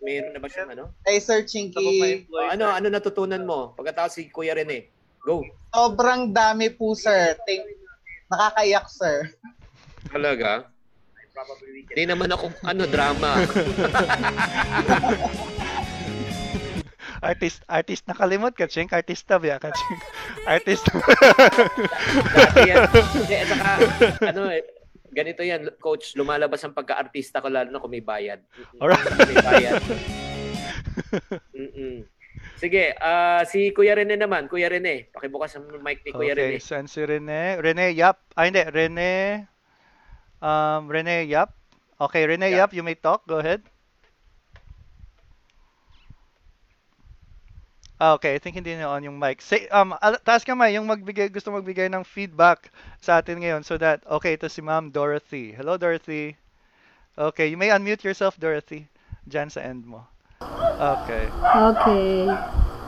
Mayroon 0.00 0.32
na 0.32 0.40
ba 0.40 0.48
siyang 0.48 0.70
ano? 0.72 0.84
Kay 1.02 1.18
Sir 1.18 1.40
Chinky, 1.44 2.24
Oh, 2.28 2.48
ano, 2.48 2.68
ano 2.68 2.86
natutunan 2.88 3.44
mo? 3.44 3.74
Pagkatapos 3.76 4.12
si 4.14 4.28
Kuya 4.28 4.56
Rene. 4.56 4.88
Go. 5.20 5.42
sobrang 5.68 6.30
dami 6.30 6.70
po, 6.70 6.94
sir. 6.94 7.34
Think, 7.44 7.66
nakakaiyak, 8.30 8.86
sir. 8.88 9.28
Talaga? 10.08 10.70
Hindi 11.92 12.04
naman 12.08 12.32
ako, 12.32 12.48
ano, 12.64 12.82
drama. 12.88 13.30
Artist, 17.26 17.60
artist 17.66 18.04
nakalimot 18.06 18.54
ka, 18.54 18.70
Chink. 18.70 18.94
Artista 18.94 19.42
ba 19.42 19.58
ka, 19.58 19.74
Chink? 19.74 20.00
Artist. 20.54 20.84
Dati 22.30 22.60
yan. 22.70 22.86
Hindi, 23.18 23.34
at 23.34 23.48
saka, 23.50 23.70
ano 24.30 24.42
eh, 24.54 24.62
ganito 25.10 25.42
yan, 25.42 25.66
coach, 25.82 26.14
lumalabas 26.14 26.62
ang 26.62 26.76
pagka-artista 26.76 27.42
ko 27.42 27.50
lalo 27.50 27.74
na 27.74 27.82
kung 27.82 27.90
may 27.90 28.04
bayad. 28.04 28.46
Alright. 28.78 29.02
May 29.26 29.38
bayad. 29.42 29.82
Mm-mm. 31.50 32.06
Sige, 32.56 32.96
ah 33.04 33.44
si 33.44 33.68
Kuya 33.76 33.92
Rene 33.98 34.16
naman. 34.16 34.48
Kuya 34.48 34.72
Rene, 34.72 35.12
pakibukas 35.12 35.58
ang 35.60 35.68
mic 35.84 36.00
ni 36.06 36.12
Kuya 36.14 36.32
okay, 36.32 36.56
Rene. 36.56 36.62
saan 36.62 36.88
si 36.88 37.04
Rene? 37.04 37.60
Rene, 37.60 37.92
yap. 37.92 38.24
Ah, 38.32 38.48
hindi. 38.48 38.64
Rene. 38.64 39.44
Um, 40.40 40.88
Rene, 40.88 41.28
yap. 41.28 41.52
Okay, 41.96 42.28
Rene, 42.28 42.48
Yap. 42.52 42.72
yap. 42.72 42.76
You 42.76 42.84
may 42.84 42.96
talk. 42.96 43.24
Go 43.28 43.40
ahead. 43.40 43.64
Okay, 48.00 48.36
I 48.36 48.38
think 48.38 48.56
hindi 48.56 48.76
na 48.76 48.92
on 48.92 49.04
yung 49.04 49.18
mic. 49.18 49.40
Say, 49.40 49.68
um, 49.72 49.96
al- 50.00 50.20
taas 50.20 50.44
kamay, 50.44 50.76
yung 50.76 50.86
magbigay, 50.86 51.32
gusto 51.32 51.48
magbigay 51.52 51.88
ng 51.88 52.04
feedback 52.04 52.68
sa 53.00 53.20
atin 53.20 53.40
ngayon 53.40 53.64
so 53.64 53.80
that, 53.80 54.04
okay, 54.04 54.36
ito 54.36 54.48
si 54.48 54.60
Ma'am 54.60 54.92
Dorothy. 54.92 55.56
Hello, 55.56 55.76
Dorothy. 55.80 56.36
Okay, 57.16 57.48
you 57.48 57.56
may 57.56 57.72
unmute 57.72 58.04
yourself, 58.04 58.36
Dorothy. 58.36 58.84
Diyan 59.24 59.48
sa 59.48 59.64
end 59.64 59.88
mo. 59.88 60.04
Okay. 60.76 61.32
Okay. 61.40 62.28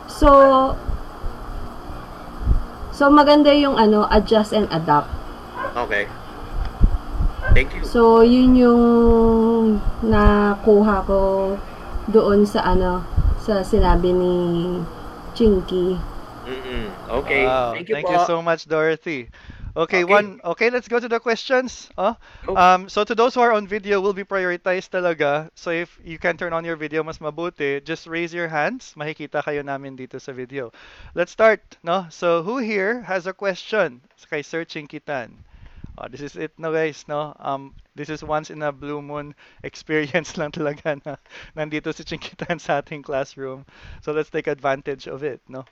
So, 0.04 0.28
so 2.92 3.08
maganda 3.08 3.56
yung 3.56 3.80
ano, 3.80 4.04
adjust 4.12 4.52
and 4.52 4.68
adapt. 4.68 5.08
Okay. 5.72 6.04
Thank 7.56 7.72
you. 7.72 7.80
So, 7.88 8.20
yun 8.20 8.52
yung 8.52 8.82
nakuha 10.04 11.00
ko 11.08 11.56
doon 12.12 12.44
sa 12.44 12.76
ano, 12.76 13.00
sa 13.40 13.64
sinabi 13.64 14.12
ni 14.12 14.36
Chinky. 15.38 15.98
Mm-mm. 16.46 16.96
Okay. 17.08 17.44
Wow, 17.44 17.72
Thank 17.72 17.88
you 17.88 17.96
thank 17.96 18.02
po. 18.02 18.10
you 18.10 18.18
so 18.18 18.42
much, 18.42 18.66
Dorothy. 18.66 19.30
Okay, 19.76 20.04
Okay. 20.04 20.04
one. 20.04 20.40
Okay, 20.44 20.70
let's 20.70 20.88
go 20.88 20.98
to 20.98 21.08
the 21.08 21.20
questions. 21.20 21.88
Oh, 21.98 22.16
Go. 22.46 22.56
um, 22.56 22.88
so 22.88 23.04
to 23.04 23.14
those 23.14 23.34
who 23.34 23.40
are 23.40 23.52
on 23.52 23.66
video, 23.66 24.00
will 24.00 24.14
be 24.14 24.24
prioritized 24.24 24.90
talaga. 24.90 25.50
So 25.54 25.70
if 25.70 25.98
you 26.02 26.18
can 26.18 26.36
turn 26.36 26.52
on 26.52 26.64
your 26.64 26.76
video, 26.76 27.02
mas 27.04 27.18
mabuti. 27.18 27.84
Just 27.84 28.06
raise 28.06 28.34
your 28.34 28.48
hands. 28.48 28.94
Makikita 28.96 29.44
kayo 29.44 29.62
namin 29.64 29.96
dito 29.96 30.20
sa 30.20 30.32
video. 30.32 30.72
Let's 31.14 31.32
start. 31.32 31.60
No. 31.82 32.06
So 32.10 32.42
who 32.42 32.58
here 32.58 33.02
has 33.06 33.26
a 33.26 33.32
question? 33.34 34.00
Kay 34.30 34.42
Sir 34.42 34.64
Chinkitan. 34.64 35.44
Oh, 35.98 36.08
this 36.08 36.20
is 36.22 36.36
it, 36.36 36.52
no 36.58 36.72
guys. 36.72 37.04
No. 37.08 37.34
Um, 37.38 37.74
this 37.98 38.08
is 38.14 38.22
once 38.22 38.54
in 38.54 38.62
a 38.62 38.70
blue 38.70 39.02
moon 39.02 39.34
experience 39.66 40.36
lang 40.40 40.54
talaga 40.54 40.94
na 41.02 41.18
nandito 41.58 41.90
si 41.90 42.06
Chinkitan 42.06 42.62
sa 42.62 42.78
ating 42.78 43.02
classroom. 43.02 43.66
So 44.06 44.14
let's 44.14 44.30
take 44.30 44.46
advantage 44.46 45.10
of 45.10 45.26
it. 45.26 45.42
No. 45.50 45.66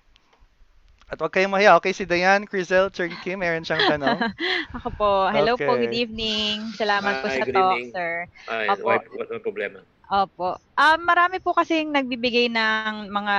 At 1.11 1.18
huwag 1.22 1.33
kayong 1.35 1.55
mahiya. 1.55 1.79
Okay, 1.79 1.93
si 1.95 2.05
Dayan, 2.05 2.45
Crizel, 2.51 2.91
Chernky, 2.91 3.39
meron 3.39 3.62
siyang 3.64 3.87
tanong. 3.87 4.27
Ako 4.77 4.89
po. 4.99 5.11
Hello 5.31 5.55
po, 5.61 5.77
Okay. 5.77 5.79
good 5.79 5.95
evening. 5.95 6.74
Salamat 6.74 7.20
po 7.22 7.29
Hi, 7.29 7.37
sa 7.39 7.47
talk, 7.47 7.79
evening. 7.79 7.89
sir. 7.95 8.27
Ay, 8.49 8.79
what, 8.83 9.03
what, 9.14 9.31
what 9.31 9.43
problema? 9.43 9.85
Opo. 10.07 10.54
Um, 10.78 11.00
marami 11.02 11.42
po 11.42 11.50
kasing 11.50 11.90
nagbibigay 11.90 12.46
ng 12.46 13.11
mga 13.11 13.36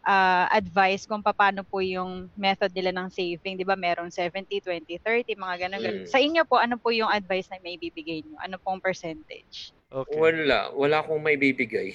ah, 0.00 0.48
advice 0.48 1.04
kung 1.04 1.20
paano 1.20 1.60
po 1.60 1.84
yung 1.84 2.32
method 2.40 2.72
nila 2.72 2.88
ng 2.96 3.12
saving. 3.12 3.60
Di 3.60 3.68
ba 3.68 3.76
meron 3.76 4.08
70, 4.08 4.48
20, 4.64 4.96
30, 5.04 5.36
mga 5.36 5.56
ganun. 5.68 5.82
Mm. 5.84 6.08
Sa 6.08 6.16
inyo 6.16 6.42
po, 6.48 6.56
ano 6.56 6.80
po 6.80 6.88
yung 6.88 7.12
advice 7.12 7.52
na 7.52 7.60
may 7.60 7.76
bibigay 7.76 8.24
nyo? 8.24 8.40
Ano 8.40 8.56
pong 8.56 8.80
percentage? 8.80 9.76
Okay. 9.92 10.16
Wala. 10.16 10.72
Wala 10.72 11.04
akong 11.04 11.20
may 11.20 11.36
bibigay. 11.36 11.92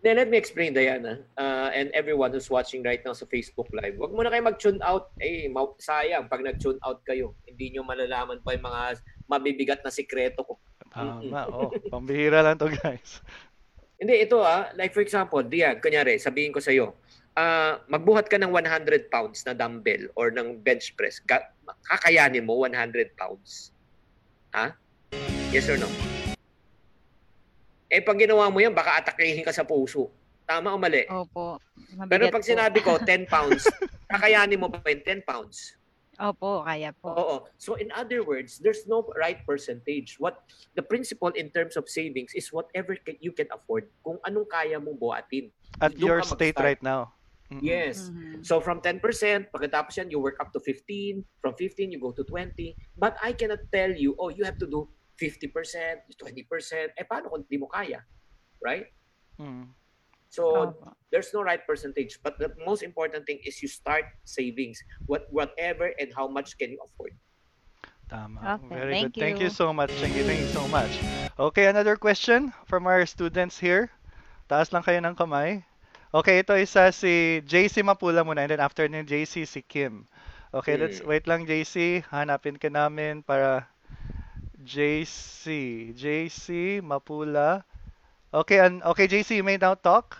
Then 0.00 0.16
let 0.16 0.32
me 0.32 0.40
explain, 0.40 0.72
Diana, 0.72 1.20
uh, 1.36 1.68
and 1.76 1.92
everyone 1.92 2.32
who's 2.32 2.48
watching 2.48 2.80
right 2.80 3.04
now 3.04 3.12
sa 3.12 3.28
Facebook 3.28 3.68
Live. 3.76 4.00
Huwag 4.00 4.16
muna 4.16 4.32
kayo 4.32 4.48
mag-tune 4.48 4.80
out. 4.80 5.12
Eh, 5.20 5.44
sayang 5.76 6.24
pag 6.32 6.40
nag-tune 6.40 6.80
out 6.88 7.04
kayo. 7.04 7.36
Hindi 7.44 7.76
nyo 7.76 7.84
malalaman 7.84 8.40
pa 8.40 8.56
yung 8.56 8.64
mga 8.64 8.96
mabibigat 9.28 9.84
na 9.84 9.92
sikreto 9.92 10.40
ko. 10.40 10.56
Tama, 10.88 11.52
oh. 11.52 11.68
Pambihira 11.92 12.40
lang 12.40 12.56
to, 12.56 12.72
guys. 12.72 13.20
Hindi, 14.00 14.24
ito 14.24 14.40
ah, 14.40 14.72
like 14.80 14.96
for 14.96 15.04
example, 15.04 15.44
diyan, 15.44 15.84
kunyari, 15.84 16.16
sabihin 16.16 16.56
ko 16.56 16.64
sa 16.64 16.72
iyo, 16.72 16.96
ah, 17.36 17.76
magbuhat 17.84 18.32
ka 18.32 18.40
ng 18.40 18.48
100 18.48 19.12
pounds 19.12 19.44
na 19.44 19.52
dumbbell 19.52 20.08
or 20.16 20.32
ng 20.32 20.64
bench 20.64 20.96
press, 20.96 21.20
kakayanin 21.92 22.48
mo 22.48 22.56
100 22.64 23.12
pounds. 23.20 23.76
Ha? 24.56 24.72
Yes 25.52 25.68
or 25.68 25.76
no? 25.76 26.19
Eh, 27.90 27.98
pag 27.98 28.14
ginawa 28.14 28.46
mo 28.46 28.62
yan, 28.62 28.70
baka 28.70 29.02
atakihin 29.02 29.42
ka 29.42 29.50
sa 29.50 29.66
puso. 29.66 30.14
Tama 30.46 30.70
o 30.70 30.78
mali? 30.78 31.02
Opo. 31.10 31.58
Pero 32.06 32.30
Mabigat 32.30 32.34
pag 32.38 32.44
po. 32.46 32.50
sinabi 32.54 32.78
ko 32.86 32.92
10 33.02 33.26
pounds, 33.26 33.66
kakayanin 34.06 34.62
mo 34.62 34.70
ba 34.70 34.78
yung 34.86 35.02
10 35.02 35.26
pounds? 35.26 35.74
Opo, 36.20 36.62
kaya 36.62 36.94
po. 36.94 37.10
Oo. 37.10 37.36
So 37.58 37.74
in 37.74 37.90
other 37.90 38.22
words, 38.22 38.62
there's 38.62 38.86
no 38.86 39.02
right 39.18 39.42
percentage. 39.42 40.22
What 40.22 40.38
the 40.78 40.86
principle 40.86 41.34
in 41.34 41.50
terms 41.50 41.74
of 41.74 41.90
savings 41.90 42.30
is 42.38 42.52
whatever 42.54 42.94
you 43.18 43.34
can 43.34 43.50
afford. 43.50 43.90
Kung 44.06 44.22
anong 44.22 44.46
kaya 44.46 44.78
mong 44.78 45.00
buhatin. 45.00 45.50
At 45.82 45.98
Doon 45.98 46.06
your 46.06 46.20
state 46.22 46.60
right 46.62 46.78
now. 46.78 47.10
Mm-mm. 47.50 47.66
Yes. 47.66 48.06
Mhm. 48.14 48.46
So 48.46 48.62
from 48.62 48.78
10%, 48.78 49.02
pagkatapos 49.50 49.98
yan, 49.98 50.06
you 50.06 50.22
work 50.22 50.38
up 50.38 50.54
to 50.54 50.62
15. 50.62 51.26
From 51.42 51.58
15, 51.58 51.90
you 51.90 51.98
go 51.98 52.14
to 52.14 52.22
20. 52.22 52.78
But 52.94 53.18
I 53.18 53.34
cannot 53.34 53.66
tell 53.74 53.90
you, 53.90 54.14
oh, 54.22 54.30
you 54.30 54.46
have 54.46 54.60
to 54.62 54.70
do 54.70 54.86
50%, 55.20 55.52
20%. 56.16 56.96
Eh, 56.96 57.04
paano 57.04 57.28
kung 57.28 57.44
di 57.44 57.60
mo 57.60 57.68
kaya? 57.68 58.00
Right? 58.64 58.88
Mm. 59.36 59.68
So, 60.30 60.72
Opo. 60.72 60.94
there's 61.10 61.28
no 61.36 61.42
right 61.42 61.60
percentage. 61.66 62.22
But 62.22 62.38
the 62.38 62.54
most 62.64 62.80
important 62.80 63.26
thing 63.26 63.44
is 63.44 63.60
you 63.60 63.68
start 63.68 64.08
savings. 64.24 64.80
What, 65.04 65.28
whatever 65.28 65.92
and 66.00 66.08
how 66.16 66.24
much 66.30 66.56
can 66.56 66.70
you 66.72 66.80
afford? 66.80 67.12
Tama. 68.08 68.58
Okay, 68.58 68.74
Very 68.74 68.92
thank 68.94 69.14
good. 69.14 69.20
Thank 69.20 69.38
you 69.38 69.50
you. 69.50 69.54
so 69.54 69.70
much, 69.74 69.90
Chinky. 70.00 70.22
Thank 70.26 70.40
you 70.40 70.50
so 70.50 70.66
much. 70.66 70.90
Okay, 71.38 71.66
another 71.66 71.94
question 71.94 72.50
from 72.66 72.86
our 72.86 73.06
students 73.06 73.58
here. 73.58 73.90
Taas 74.50 74.74
lang 74.74 74.82
kayo 74.82 74.98
ng 74.98 75.14
kamay. 75.14 75.62
Okay, 76.10 76.42
ito 76.42 76.58
isa 76.58 76.90
si 76.90 77.38
JC 77.46 77.86
Mapula 77.86 78.26
muna 78.26 78.42
and 78.42 78.50
then 78.50 78.58
after 78.58 78.82
ni 78.90 79.06
JC 79.06 79.46
si 79.46 79.62
Kim. 79.62 80.10
Okay, 80.50 80.74
let's 80.74 80.98
Hmm. 80.98 81.06
wait 81.06 81.30
lang 81.30 81.46
JC. 81.46 82.02
Hanapin 82.10 82.58
ka 82.58 82.66
namin 82.66 83.22
para 83.22 83.70
JC. 84.64 85.90
JC 85.96 86.80
Mapula. 86.80 87.64
Okay, 88.32 88.58
and 88.60 88.82
okay 88.82 89.08
JC, 89.08 89.36
you 89.36 89.44
may 89.44 89.56
now 89.56 89.74
talk. 89.74 90.18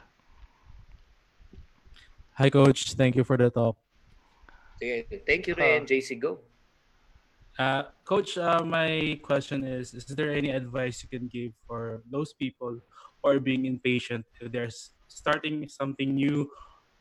Hi, 2.35 2.49
Coach. 2.49 2.95
Thank 2.95 3.17
you 3.17 3.25
for 3.25 3.37
the 3.37 3.51
talk. 3.51 3.77
Sige, 4.81 5.05
thank 5.29 5.47
you, 5.47 5.55
Ren. 5.55 5.85
Ah. 5.85 5.87
JC, 5.87 6.17
go. 6.17 6.41
Uh, 7.61 7.93
Coach, 8.09 8.41
uh, 8.41 8.65
my 8.65 9.21
question 9.21 9.61
is: 9.61 9.93
Is 9.93 10.09
there 10.09 10.33
any 10.33 10.49
advice 10.49 11.05
you 11.05 11.13
can 11.13 11.29
give 11.29 11.53
for 11.69 12.01
those 12.09 12.33
people 12.33 12.81
who 12.81 13.25
are 13.29 13.39
being 13.39 13.69
impatient 13.69 14.25
if 14.41 14.49
they're 14.49 14.73
starting 15.07 15.69
something 15.69 16.17
new, 16.17 16.49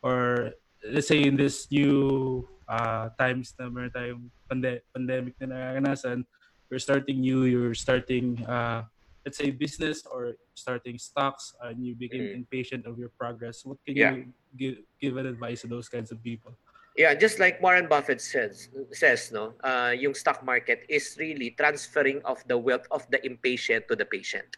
or 0.03 0.51
let's 0.83 1.07
say 1.07 1.23
in 1.23 1.39
this 1.39 1.71
new 1.71 2.43
uh, 2.67 3.07
times 3.15 3.55
na 3.55 3.71
meron 3.71 3.95
tayong 3.95 4.27
pande- 4.51 4.83
pandemic 4.91 5.39
na 5.39 5.55
naranasan, 5.55 6.27
you're 6.70 6.80
starting 6.80 7.20
new, 7.20 7.43
you're 7.43 7.74
starting, 7.74 8.38
uh, 8.45 8.86
let's 9.26 9.38
say, 9.38 9.49
business 9.51 10.05
or 10.05 10.38
starting 10.53 10.97
stocks, 10.97 11.53
and 11.65 11.82
you 11.86 11.95
became 11.95 12.30
Mm. 12.30 12.45
impatient 12.45 12.86
of 12.86 12.97
your 12.97 13.09
progress. 13.17 13.65
What 13.65 13.82
can 13.86 13.97
Yeah. 13.97 14.13
you 14.13 14.34
give, 14.55 14.76
give 15.01 15.17
an 15.17 15.26
advice 15.26 15.61
to 15.65 15.67
those 15.67 15.89
kinds 15.89 16.13
of 16.13 16.22
people? 16.22 16.53
Yeah, 16.97 17.13
just 17.15 17.39
like 17.39 17.61
Warren 17.61 17.88
Buffett 17.88 18.20
says, 18.22 18.70
says 18.91 19.32
no, 19.32 19.55
uh, 19.63 19.95
yung 19.95 20.13
stock 20.13 20.43
market 20.43 20.86
is 20.89 21.15
really 21.17 21.51
transferring 21.51 22.22
of 22.26 22.43
the 22.47 22.57
wealth 22.57 22.86
of 22.91 23.07
the 23.09 23.24
impatient 23.26 23.88
to 23.88 23.95
the 23.95 24.05
patient. 24.05 24.57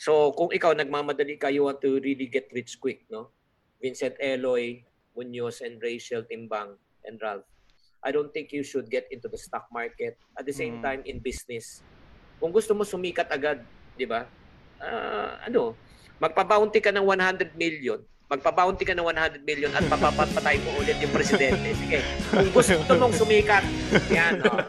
So, 0.00 0.32
kung 0.32 0.48
ikaw 0.48 0.72
nagmamadali 0.72 1.36
ka, 1.36 1.52
you 1.52 1.68
want 1.68 1.84
to 1.84 2.00
really 2.00 2.26
get 2.26 2.48
rich 2.56 2.80
quick, 2.80 3.04
no? 3.12 3.28
Vincent 3.84 4.16
Eloy, 4.16 4.80
Munoz, 5.12 5.60
and 5.60 5.76
Rachel 5.80 6.24
Timbang, 6.24 6.74
and 7.04 7.20
Ralph. 7.20 7.44
I 8.00 8.10
don't 8.10 8.32
think 8.32 8.52
you 8.52 8.64
should 8.64 8.88
get 8.88 9.04
into 9.12 9.28
the 9.28 9.36
stock 9.36 9.68
market. 9.68 10.16
At 10.32 10.48
the 10.48 10.56
same 10.56 10.80
Mm. 10.80 10.84
time, 10.84 11.00
in 11.04 11.20
business. 11.20 11.84
Kung 12.40 12.48
gusto 12.48 12.72
mo 12.72 12.88
sumikat 12.88 13.28
agad, 13.28 13.60
di 13.94 14.08
ba? 14.08 14.24
Ah, 14.80 15.44
ano, 15.44 15.76
magpa-bounty 16.16 16.80
ka 16.80 16.88
ng 16.88 17.04
100 17.04 17.52
million, 17.52 18.00
magpa-bounty 18.30 18.88
ka 18.88 18.96
ng 18.96 19.04
100 19.04 19.44
million 19.44 19.68
at 19.76 19.84
papapatay 19.84 20.56
mo 20.64 20.80
ulit 20.80 20.96
yung 21.04 21.12
presidente. 21.12 21.74
Sige, 21.84 22.00
kung 22.32 22.48
gusto 22.48 22.92
mong 22.96 23.12
sumikat, 23.12 23.64
yan, 24.08 24.40
oh. 24.48 24.64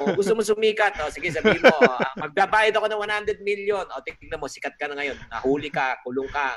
Kung 0.00 0.16
gusto 0.16 0.32
mo 0.32 0.40
sumikat, 0.40 0.96
oh, 1.04 1.12
sige, 1.12 1.28
sabihin 1.28 1.60
mo, 1.60 1.76
oh, 1.76 2.00
magbabayad 2.16 2.72
ako 2.72 2.86
ng 2.88 3.00
100 3.36 3.44
million. 3.44 3.84
O, 3.84 4.00
tingnan 4.00 4.40
mo, 4.40 4.48
sikat 4.48 4.72
ka 4.80 4.88
na 4.88 4.96
ngayon. 4.96 5.20
Nahuli 5.28 5.68
ka, 5.68 6.00
kulong 6.00 6.32
ka. 6.32 6.56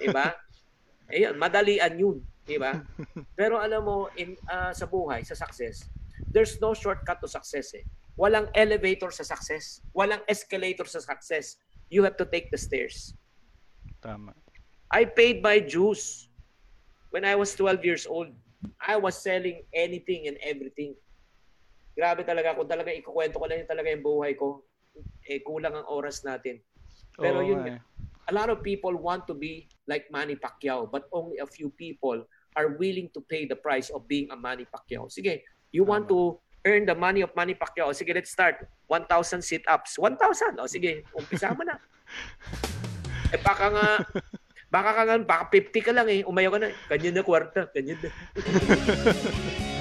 Di 0.00 0.08
ba? 0.08 0.32
Ayun, 1.12 1.36
madalian 1.36 1.92
yun. 2.00 2.16
Di 2.44 2.60
ba? 2.60 2.76
Pero 3.40 3.56
alam 3.56 3.82
mo, 3.84 4.12
in, 4.20 4.36
ah, 4.52 4.72
sa 4.76 4.84
buhay, 4.84 5.24
sa 5.24 5.32
success, 5.32 5.88
there's 6.28 6.60
no 6.60 6.76
shortcut 6.76 7.18
to 7.24 7.28
success 7.28 7.72
eh. 7.72 7.84
Walang 8.14 8.52
elevator 8.54 9.10
sa 9.10 9.26
success. 9.26 9.82
Walang 9.90 10.22
escalator 10.30 10.86
sa 10.86 11.02
success. 11.02 11.58
You 11.90 12.06
have 12.06 12.20
to 12.20 12.28
take 12.28 12.52
the 12.52 12.60
stairs. 12.60 13.16
Tama. 13.98 14.36
I 14.92 15.08
paid 15.08 15.42
my 15.42 15.58
dues 15.58 16.30
when 17.10 17.26
I 17.26 17.34
was 17.34 17.56
12 17.58 17.82
years 17.82 18.04
old. 18.06 18.30
I 18.78 18.94
was 18.94 19.18
selling 19.18 19.66
anything 19.74 20.30
and 20.30 20.38
everything. 20.44 20.94
Grabe 21.98 22.22
talaga. 22.22 22.54
Kung 22.54 22.70
talaga 22.70 22.94
ikukwento 22.94 23.42
ko 23.42 23.46
lang 23.50 23.66
yung 23.66 23.70
talaga 23.70 23.88
yung 23.90 24.04
buhay 24.06 24.38
ko, 24.38 24.62
eh, 25.26 25.42
kulang 25.42 25.74
ang 25.74 25.88
oras 25.90 26.22
natin. 26.22 26.62
Pero 27.18 27.42
Oo 27.42 27.48
yun 27.50 27.62
eh. 27.66 27.78
a 28.28 28.32
lot 28.32 28.48
of 28.48 28.62
people 28.62 28.94
want 28.96 29.26
to 29.26 29.34
be 29.34 29.68
like 29.86 30.08
Manny 30.10 30.36
Pacquiao, 30.36 30.90
but 30.90 31.08
only 31.12 31.38
a 31.38 31.46
few 31.46 31.68
people 31.70 32.24
are 32.56 32.78
willing 32.78 33.10
to 33.14 33.20
pay 33.20 33.46
the 33.46 33.58
price 33.58 33.90
of 33.90 34.06
being 34.06 34.30
a 34.30 34.36
Manny 34.36 34.66
Pacquiao. 34.66 35.10
Sige, 35.10 35.42
you 35.74 35.84
want 35.84 36.08
to 36.08 36.38
earn 36.64 36.86
the 36.86 36.94
money 36.94 37.20
of 37.20 37.34
Manny 37.36 37.54
Pacquiao. 37.54 37.92
Sige, 37.92 38.14
let's 38.14 38.30
start. 38.30 38.66
1,000 38.88 39.42
sit-ups. 39.42 39.98
1,000. 39.98 40.60
O 40.60 40.66
sige, 40.66 41.04
umpisa 41.12 41.52
mo 41.52 41.62
na. 41.66 41.76
eh 43.34 43.40
baka 43.42 43.66
nga, 43.74 43.86
baka 44.70 44.90
ka 44.94 45.02
nga, 45.04 45.16
baka 45.22 45.44
50 45.50 45.86
ka 45.86 45.92
lang 45.92 46.08
eh. 46.08 46.20
Umayaw 46.22 46.54
ka 46.54 46.60
na. 46.62 46.68
Ganyan 46.88 47.14
na 47.18 47.22
kwarta. 47.26 47.68
Ganyan 47.74 47.98
na. 48.00 48.10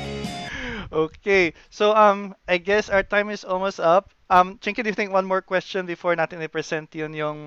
Okay. 0.93 1.57
So 1.73 1.97
um 1.97 2.37
I 2.45 2.61
guess 2.61 2.85
our 2.93 3.01
time 3.01 3.33
is 3.33 3.41
almost 3.41 3.81
up. 3.81 4.13
Um 4.29 4.61
Chinky, 4.61 4.85
do 4.85 4.93
you 4.93 4.95
think 4.95 5.09
one 5.09 5.25
more 5.25 5.41
question 5.41 5.89
before 5.89 6.13
natin 6.13 6.37
i-present 6.37 6.93
yun 6.93 7.17
yung 7.17 7.39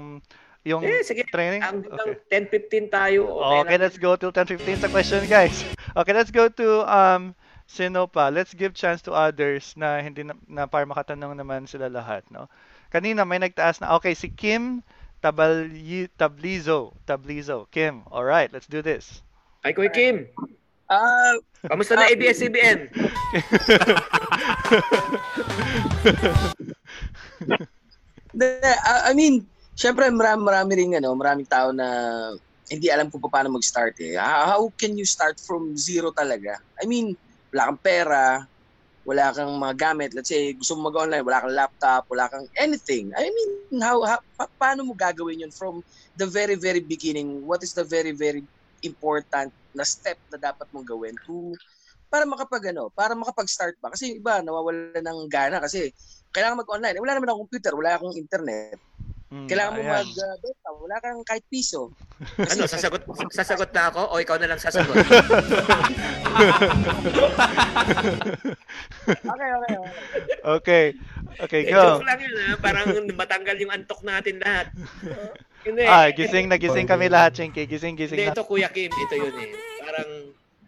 yung 0.67 0.83
Eh, 0.83 1.07
sige. 1.07 1.23
training? 1.31 1.63
Hanggang 1.63 1.95
Okay. 1.95 2.19
10-15 2.27 2.91
tayo. 2.91 3.31
Okay, 3.31 3.59
Okay, 3.63 3.77
let's 3.79 3.97
go 3.97 4.19
till 4.19 4.35
10:15 4.35 4.83
sa 4.83 4.91
question, 4.91 5.23
guys. 5.31 5.63
Okay, 5.95 6.11
let's 6.11 6.35
go 6.35 6.51
to 6.51 6.83
um 6.85 7.31
sino 7.71 8.11
pa. 8.11 8.35
Let's 8.35 8.51
give 8.51 8.75
chance 8.75 8.99
to 9.07 9.15
others 9.15 9.79
na 9.79 10.03
hindi 10.03 10.27
na, 10.27 10.35
na 10.51 10.67
para 10.67 10.83
makatanong 10.83 11.39
naman 11.39 11.71
sila 11.71 11.87
lahat, 11.87 12.27
no? 12.35 12.51
Kanina 12.91 13.23
may 13.23 13.39
nagtaas 13.39 13.79
na. 13.79 13.95
Okay, 13.95 14.19
si 14.19 14.27
Kim 14.27 14.83
Tabali 15.23 16.11
Tablizo. 16.19 16.95
Tablizo. 17.07 17.71
Kim. 17.71 18.03
All 18.11 18.27
right, 18.27 18.51
let's 18.51 18.67
do 18.67 18.83
this. 18.83 19.23
Ay, 19.63 19.71
Kuya 19.75 19.91
Kim. 19.91 20.27
Ah, 20.87 21.35
Kamusta 21.67 21.99
na 21.99 22.07
ABS-CBN? 22.07 22.95
I 29.07 29.13
mean, 29.15 29.47
syempre 29.77 30.09
marami, 30.09 30.41
marami 30.43 30.73
ring 30.75 30.95
ano, 30.97 31.13
maraming 31.13 31.47
tao 31.47 31.71
na 31.71 31.87
hindi 32.67 32.91
alam 32.91 33.13
kung 33.13 33.23
paano 33.23 33.55
mag-start 33.55 33.95
eh. 34.03 34.19
How, 34.19 34.59
how 34.59 34.63
can 34.75 34.99
you 34.99 35.07
start 35.07 35.39
from 35.45 35.77
zero 35.79 36.11
talaga? 36.11 36.57
I 36.83 36.89
mean, 36.89 37.15
wala 37.55 37.71
kang 37.71 37.81
pera, 37.85 38.43
wala 39.07 39.31
kang 39.31 39.55
mga 39.55 39.75
gamit. 39.79 40.11
Let's 40.17 40.33
say, 40.33 40.51
gusto 40.59 40.75
mo 40.75 40.91
mag-online, 40.91 41.23
wala 41.23 41.47
kang 41.47 41.55
laptop, 41.55 42.03
wala 42.11 42.27
kang 42.27 42.43
anything. 42.59 43.15
I 43.15 43.31
mean, 43.31 43.79
how, 43.79 44.03
how 44.03 44.19
pa- 44.35 44.51
paano 44.59 44.83
mo 44.83 44.99
gagawin 44.99 45.47
yun 45.47 45.55
from 45.55 45.79
the 46.19 46.27
very, 46.27 46.59
very 46.59 46.83
beginning? 46.83 47.39
What 47.47 47.63
is 47.63 47.71
the 47.71 47.87
very, 47.87 48.11
very 48.11 48.43
important 48.83 49.55
na 49.77 49.87
step 49.87 50.19
na 50.35 50.41
dapat 50.43 50.67
mong 50.75 50.89
gawin 50.89 51.15
to 51.29 51.55
para 52.11 52.27
makapag 52.27 52.75
ano, 52.75 52.91
para 52.91 53.15
makapag-start 53.15 53.79
ba? 53.79 53.95
Kasi 53.95 54.11
yung 54.11 54.19
iba 54.27 54.43
nawawala 54.43 54.99
ng 54.99 55.31
gana 55.31 55.63
kasi 55.63 55.95
kailangan 56.35 56.67
mag-online. 56.67 56.99
Eh, 56.99 57.03
wala 57.03 57.15
naman 57.15 57.31
akong 57.31 57.45
computer, 57.47 57.73
wala 57.79 57.95
akong 57.95 58.15
internet. 58.19 58.79
Mm, 59.27 59.51
Kailangan 59.51 59.73
mo 59.75 59.81
ayan. 59.83 60.07
mag-beta, 60.07 60.69
wala 60.71 60.97
kang 61.03 61.19
kahit 61.27 61.43
piso. 61.51 61.91
Ano, 62.53 62.63
sasagot, 62.65 63.03
sasagot 63.29 63.71
na 63.75 63.91
ako 63.91 64.01
o 64.09 64.21
ikaw 64.23 64.39
na 64.39 64.49
lang 64.49 64.61
sasagot? 64.63 64.95
Okay, 69.07 69.51
okay, 69.51 69.75
okay. 69.77 69.77
Okay. 70.47 70.85
Okay, 71.37 71.61
Eh, 71.67 71.73
go. 71.73 71.99
joke 71.99 72.07
lang 72.07 72.19
yun, 72.19 72.35
ha? 72.39 72.51
Parang 72.57 72.87
matanggal 73.13 73.57
yung 73.59 73.69
antok 73.71 74.01
natin 74.01 74.41
lahat. 74.41 74.73
Hindi. 75.67 75.83
Ah, 75.85 76.09
gising 76.09 76.47
na 76.47 76.57
gising 76.57 76.87
kami 76.87 77.11
lahat, 77.11 77.35
Chinky. 77.35 77.67
Gising, 77.67 77.99
gising 77.99 78.17
Hindi, 78.17 78.31
na. 78.31 78.35
ito 78.35 78.47
Kuya 78.47 78.71
Kim, 78.71 78.89
ito 78.89 79.15
yun 79.15 79.35
eh. 79.37 79.51
Parang, 79.83 80.09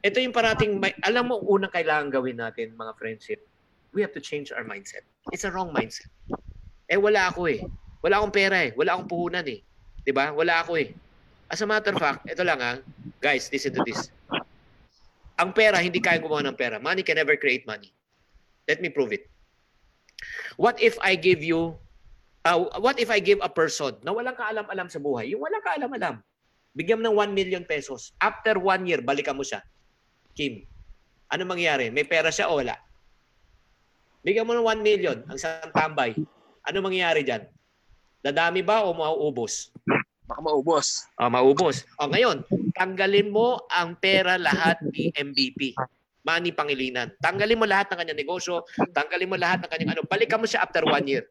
ito 0.02 0.18
yung 0.18 0.34
parating, 0.34 0.76
may, 0.76 0.92
alam 1.00 1.30
mo, 1.30 1.38
unang 1.40 1.70
kailangan 1.70 2.10
gawin 2.10 2.36
natin, 2.36 2.74
mga 2.74 2.92
friendship, 2.98 3.40
we 3.94 4.02
have 4.02 4.12
to 4.12 4.20
change 4.20 4.50
our 4.50 4.66
mindset. 4.66 5.06
It's 5.30 5.46
a 5.46 5.50
wrong 5.50 5.70
mindset. 5.70 6.10
Eh, 6.90 6.98
wala 6.98 7.30
ako 7.30 7.46
eh. 7.48 7.62
Wala 8.02 8.22
akong 8.22 8.34
pera 8.34 8.56
eh. 8.62 8.70
Wala 8.78 8.94
akong 8.94 9.10
puhunan 9.10 9.46
eh. 9.46 9.60
'Di 10.06 10.12
ba? 10.14 10.30
Wala 10.30 10.62
ako 10.62 10.78
eh. 10.78 10.94
As 11.48 11.64
a 11.64 11.66
matter 11.66 11.96
of 11.96 12.00
fact, 12.00 12.28
ito 12.28 12.44
lang 12.44 12.60
ha. 12.60 12.80
Guys, 13.24 13.48
listen 13.48 13.72
to 13.72 13.80
this. 13.82 14.12
Ang 15.38 15.54
pera, 15.56 15.80
hindi 15.80 16.02
kaya 16.02 16.20
gumawa 16.20 16.44
ng 16.44 16.58
pera. 16.58 16.76
Money 16.76 17.00
can 17.00 17.16
never 17.16 17.38
create 17.40 17.64
money. 17.64 17.88
Let 18.68 18.84
me 18.84 18.92
prove 18.92 19.16
it. 19.16 19.24
What 20.60 20.76
if 20.82 20.98
I 21.00 21.14
give 21.16 21.40
you, 21.40 21.78
uh, 22.44 22.58
what 22.82 22.98
if 23.00 23.08
I 23.08 23.22
give 23.22 23.40
a 23.40 23.48
person 23.48 23.96
na 24.02 24.12
walang 24.12 24.36
kaalam-alam 24.36 24.90
sa 24.90 24.98
buhay, 25.00 25.30
yung 25.32 25.40
walang 25.40 25.62
kaalam-alam, 25.64 26.20
bigyan 26.74 27.00
mo 27.00 27.08
ng 27.08 27.32
1 27.32 27.38
million 27.38 27.64
pesos. 27.64 28.12
After 28.20 28.58
one 28.58 28.84
year, 28.84 29.00
balikan 29.00 29.38
mo 29.38 29.46
siya. 29.46 29.62
Kim, 30.34 30.66
ano 31.32 31.48
mangyari? 31.48 31.88
May 31.88 32.04
pera 32.04 32.28
siya 32.28 32.50
o 32.50 32.60
wala? 32.60 32.76
Bigyan 34.26 34.44
mo 34.44 34.52
ng 34.52 34.66
1 34.66 34.84
million, 34.84 35.16
ang 35.30 35.38
isang 35.38 35.70
tambay. 35.72 36.12
Ano 36.66 36.82
mangyayari 36.84 37.24
dyan? 37.24 37.46
Dadami 38.18 38.66
ba 38.66 38.82
o 38.82 38.90
mauubos? 38.94 39.70
Baka 40.28 40.44
maubos. 40.44 41.08
Ah, 41.16 41.32
maubos. 41.32 41.88
O 41.96 42.10
ngayon, 42.10 42.44
tanggalin 42.76 43.32
mo 43.32 43.64
ang 43.72 43.96
pera 43.96 44.36
lahat 44.36 44.76
ni 44.92 45.08
MVP. 45.16 45.72
Manny 46.26 46.52
Pangilinan. 46.52 47.08
Tanggalin 47.24 47.56
mo 47.56 47.64
lahat 47.64 47.88
ng 47.88 47.98
kanyang 48.04 48.20
negosyo, 48.20 48.60
tanggalin 48.92 49.32
mo 49.32 49.40
lahat 49.40 49.64
ng 49.64 49.70
kanyang 49.72 49.90
ano, 49.96 50.02
balikan 50.04 50.36
mo 50.36 50.44
siya 50.44 50.60
after 50.60 50.84
one 50.84 51.08
year. 51.08 51.24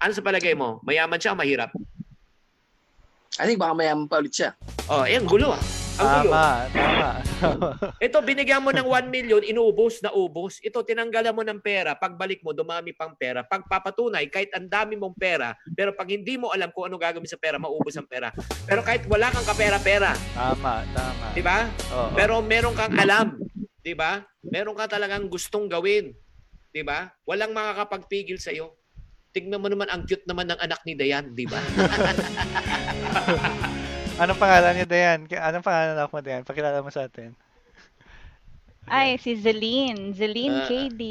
Ano 0.00 0.16
sa 0.16 0.24
palagay 0.24 0.56
mo? 0.56 0.80
Mayaman 0.88 1.20
siya 1.20 1.36
o 1.36 1.38
mahirap? 1.38 1.68
I 3.36 3.44
think 3.44 3.60
baka 3.60 3.76
mayaman 3.76 4.08
pa 4.08 4.24
ulit 4.24 4.32
siya. 4.32 4.56
Oh, 4.88 5.04
eh, 5.04 5.20
ang 5.20 5.28
gulo 5.28 5.52
ah. 5.52 5.81
Ang 6.00 6.24
gulo. 6.24 6.32
Tama, 6.32 6.44
tama. 6.72 7.10
Ito, 8.06 8.24
binigyan 8.24 8.64
mo 8.64 8.72
ng 8.72 8.86
1 8.86 9.12
million, 9.12 9.42
inuubos 9.42 10.00
na 10.00 10.14
ubos. 10.14 10.62
Ito, 10.62 10.86
tinanggalan 10.86 11.34
mo 11.34 11.42
ng 11.44 11.60
pera. 11.60 11.98
Pagbalik 11.98 12.40
mo, 12.40 12.56
dumami 12.56 12.96
pang 12.96 13.12
pera. 13.18 13.44
Pagpapatunay, 13.44 14.30
kahit 14.32 14.48
ang 14.56 14.70
dami 14.70 14.96
mong 14.96 15.18
pera, 15.18 15.52
pero 15.76 15.92
pag 15.92 16.08
hindi 16.08 16.38
mo 16.38 16.54
alam 16.54 16.72
kung 16.72 16.88
ano 16.88 16.96
gagawin 16.96 17.28
sa 17.28 17.36
pera, 17.36 17.60
maubos 17.60 17.92
ang 17.98 18.08
pera. 18.08 18.32
Pero 18.64 18.80
kahit 18.80 19.04
wala 19.10 19.28
kang 19.28 19.44
kapera-pera, 19.44 20.16
tama, 20.32 20.86
tama. 20.94 21.26
di 21.34 21.42
ba? 21.42 21.68
Oo. 21.92 22.14
Pero 22.16 22.40
meron 22.40 22.72
kang 22.72 22.94
alam, 22.96 23.36
'di 23.82 23.94
ba? 23.98 24.22
Meron 24.46 24.78
ka 24.78 24.86
talagang 24.86 25.26
gustong 25.26 25.66
gawin, 25.66 26.14
'di 26.70 26.86
ba? 26.86 27.10
Walang 27.26 27.52
makakapagpigil 27.52 28.38
sa 28.38 28.54
iyo. 28.54 28.78
Tignan 29.32 29.64
mo 29.64 29.68
naman 29.68 29.88
ang 29.88 30.04
cute 30.04 30.28
naman 30.28 30.44
ng 30.48 30.60
anak 30.60 30.80
ni 30.86 30.94
Dayan, 30.94 31.34
'di 31.34 31.46
ba? 31.50 31.60
Anong 34.20 34.40
pangalan 34.40 34.72
niya, 34.76 34.86
Dayan? 34.88 35.20
Anong 35.28 35.64
pangalan 35.64 35.96
ako 35.96 36.10
mo, 36.16 36.20
Dayan? 36.20 36.44
Pakilala 36.44 36.84
mo 36.84 36.90
sa 36.92 37.08
atin. 37.08 37.32
Ay, 38.90 39.16
si 39.16 39.38
Zeline. 39.38 40.12
Zeline 40.12 40.58
Ah, 40.58 40.66
KD. 40.68 41.02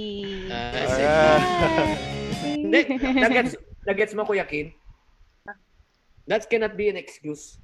Ah, 0.51 0.71
Alright. 0.75 0.91
sige. 0.91 1.29
Hindi, 2.61 2.79
nagets, 3.17 3.53
nagets 3.87 4.13
mo 4.13 4.27
Kuya 4.27 4.45
Kim? 4.45 4.69
That 6.29 6.45
cannot 6.45 6.77
be 6.77 6.93
an 6.93 6.99
excuse. 7.01 7.57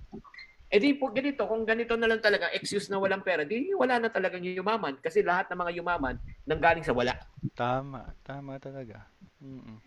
Eh 0.68 0.84
di 0.84 1.00
po 1.00 1.08
ganito, 1.16 1.48
kung 1.48 1.64
ganito 1.64 1.96
na 1.96 2.12
lang 2.12 2.20
talaga, 2.20 2.52
excuse 2.52 2.92
na 2.92 3.00
walang 3.00 3.24
pera, 3.24 3.48
di 3.48 3.72
wala 3.72 4.04
na 4.04 4.12
talagang 4.12 4.44
yumaman. 4.44 5.00
Kasi 5.00 5.24
lahat 5.24 5.48
ng 5.48 5.60
mga 5.64 5.72
yumaman 5.80 6.16
nanggaling 6.44 6.84
sa 6.84 6.92
wala. 6.92 7.16
Tama, 7.56 8.12
tama 8.28 8.60
talaga. 8.60 9.08
Mm-mm. 9.40 9.80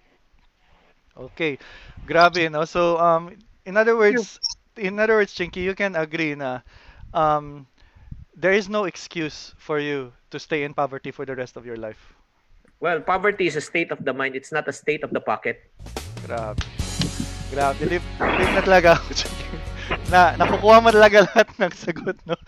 Okay. 1.29 1.61
Grabe, 2.09 2.49
no? 2.49 2.65
So, 2.65 2.97
um, 2.97 3.37
in 3.69 3.77
other 3.77 3.93
words, 3.99 4.41
in 4.81 4.97
other 4.99 5.21
words, 5.21 5.37
Chinky, 5.37 5.61
you 5.61 5.77
can 5.77 5.93
agree 5.95 6.35
na 6.35 6.65
um, 7.13 7.67
there 8.33 8.57
is 8.57 8.65
no 8.69 8.85
excuse 8.89 9.53
for 9.61 9.79
you 9.79 10.13
to 10.33 10.41
stay 10.41 10.65
in 10.65 10.73
poverty 10.73 11.13
for 11.13 11.29
the 11.29 11.37
rest 11.37 11.57
of 11.61 11.69
your 11.69 11.77
life. 11.77 12.01
Well, 12.81 13.05
poverty 13.05 13.47
is 13.47 13.57
a 13.57 13.61
state 13.61 13.93
of 13.93 14.01
the 14.09 14.15
mind. 14.17 14.35
It's 14.35 14.51
not 14.51 14.65
a 14.65 14.73
state 14.73 15.05
of 15.05 15.13
the 15.13 15.21
pocket. 15.21 15.61
Grabe. 16.25 16.65
Grabe. 17.53 17.77
Believe, 17.77 18.05
believe 18.17 18.53
na 18.57 18.63
talaga 18.65 18.97
ako, 18.97 19.13
Chinky. 19.21 19.47
Na, 20.09 20.33
nakukuha 20.39 20.81
mo 20.81 20.89
talaga 20.89 21.21
lahat 21.29 21.51
ng 21.61 21.73
sagot, 21.77 22.17
no? 22.25 22.39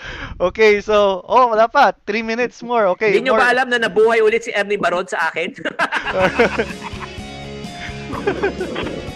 Okay, 0.41 0.81
so, 0.81 1.21
oh, 1.27 1.53
wala 1.53 1.69
pa. 1.69 1.93
Three 2.07 2.23
minutes 2.25 2.63
more. 2.65 2.87
Okay, 2.97 3.13
Hindi 3.13 3.29
nyo 3.29 3.37
more. 3.37 3.45
ba 3.45 3.53
alam 3.53 3.69
na 3.69 3.77
nabuhay 3.83 4.25
ulit 4.25 4.49
si 4.49 4.55
Ernie 4.57 4.81
Baron 4.81 5.05
sa 5.05 5.29
akin? 5.29 5.53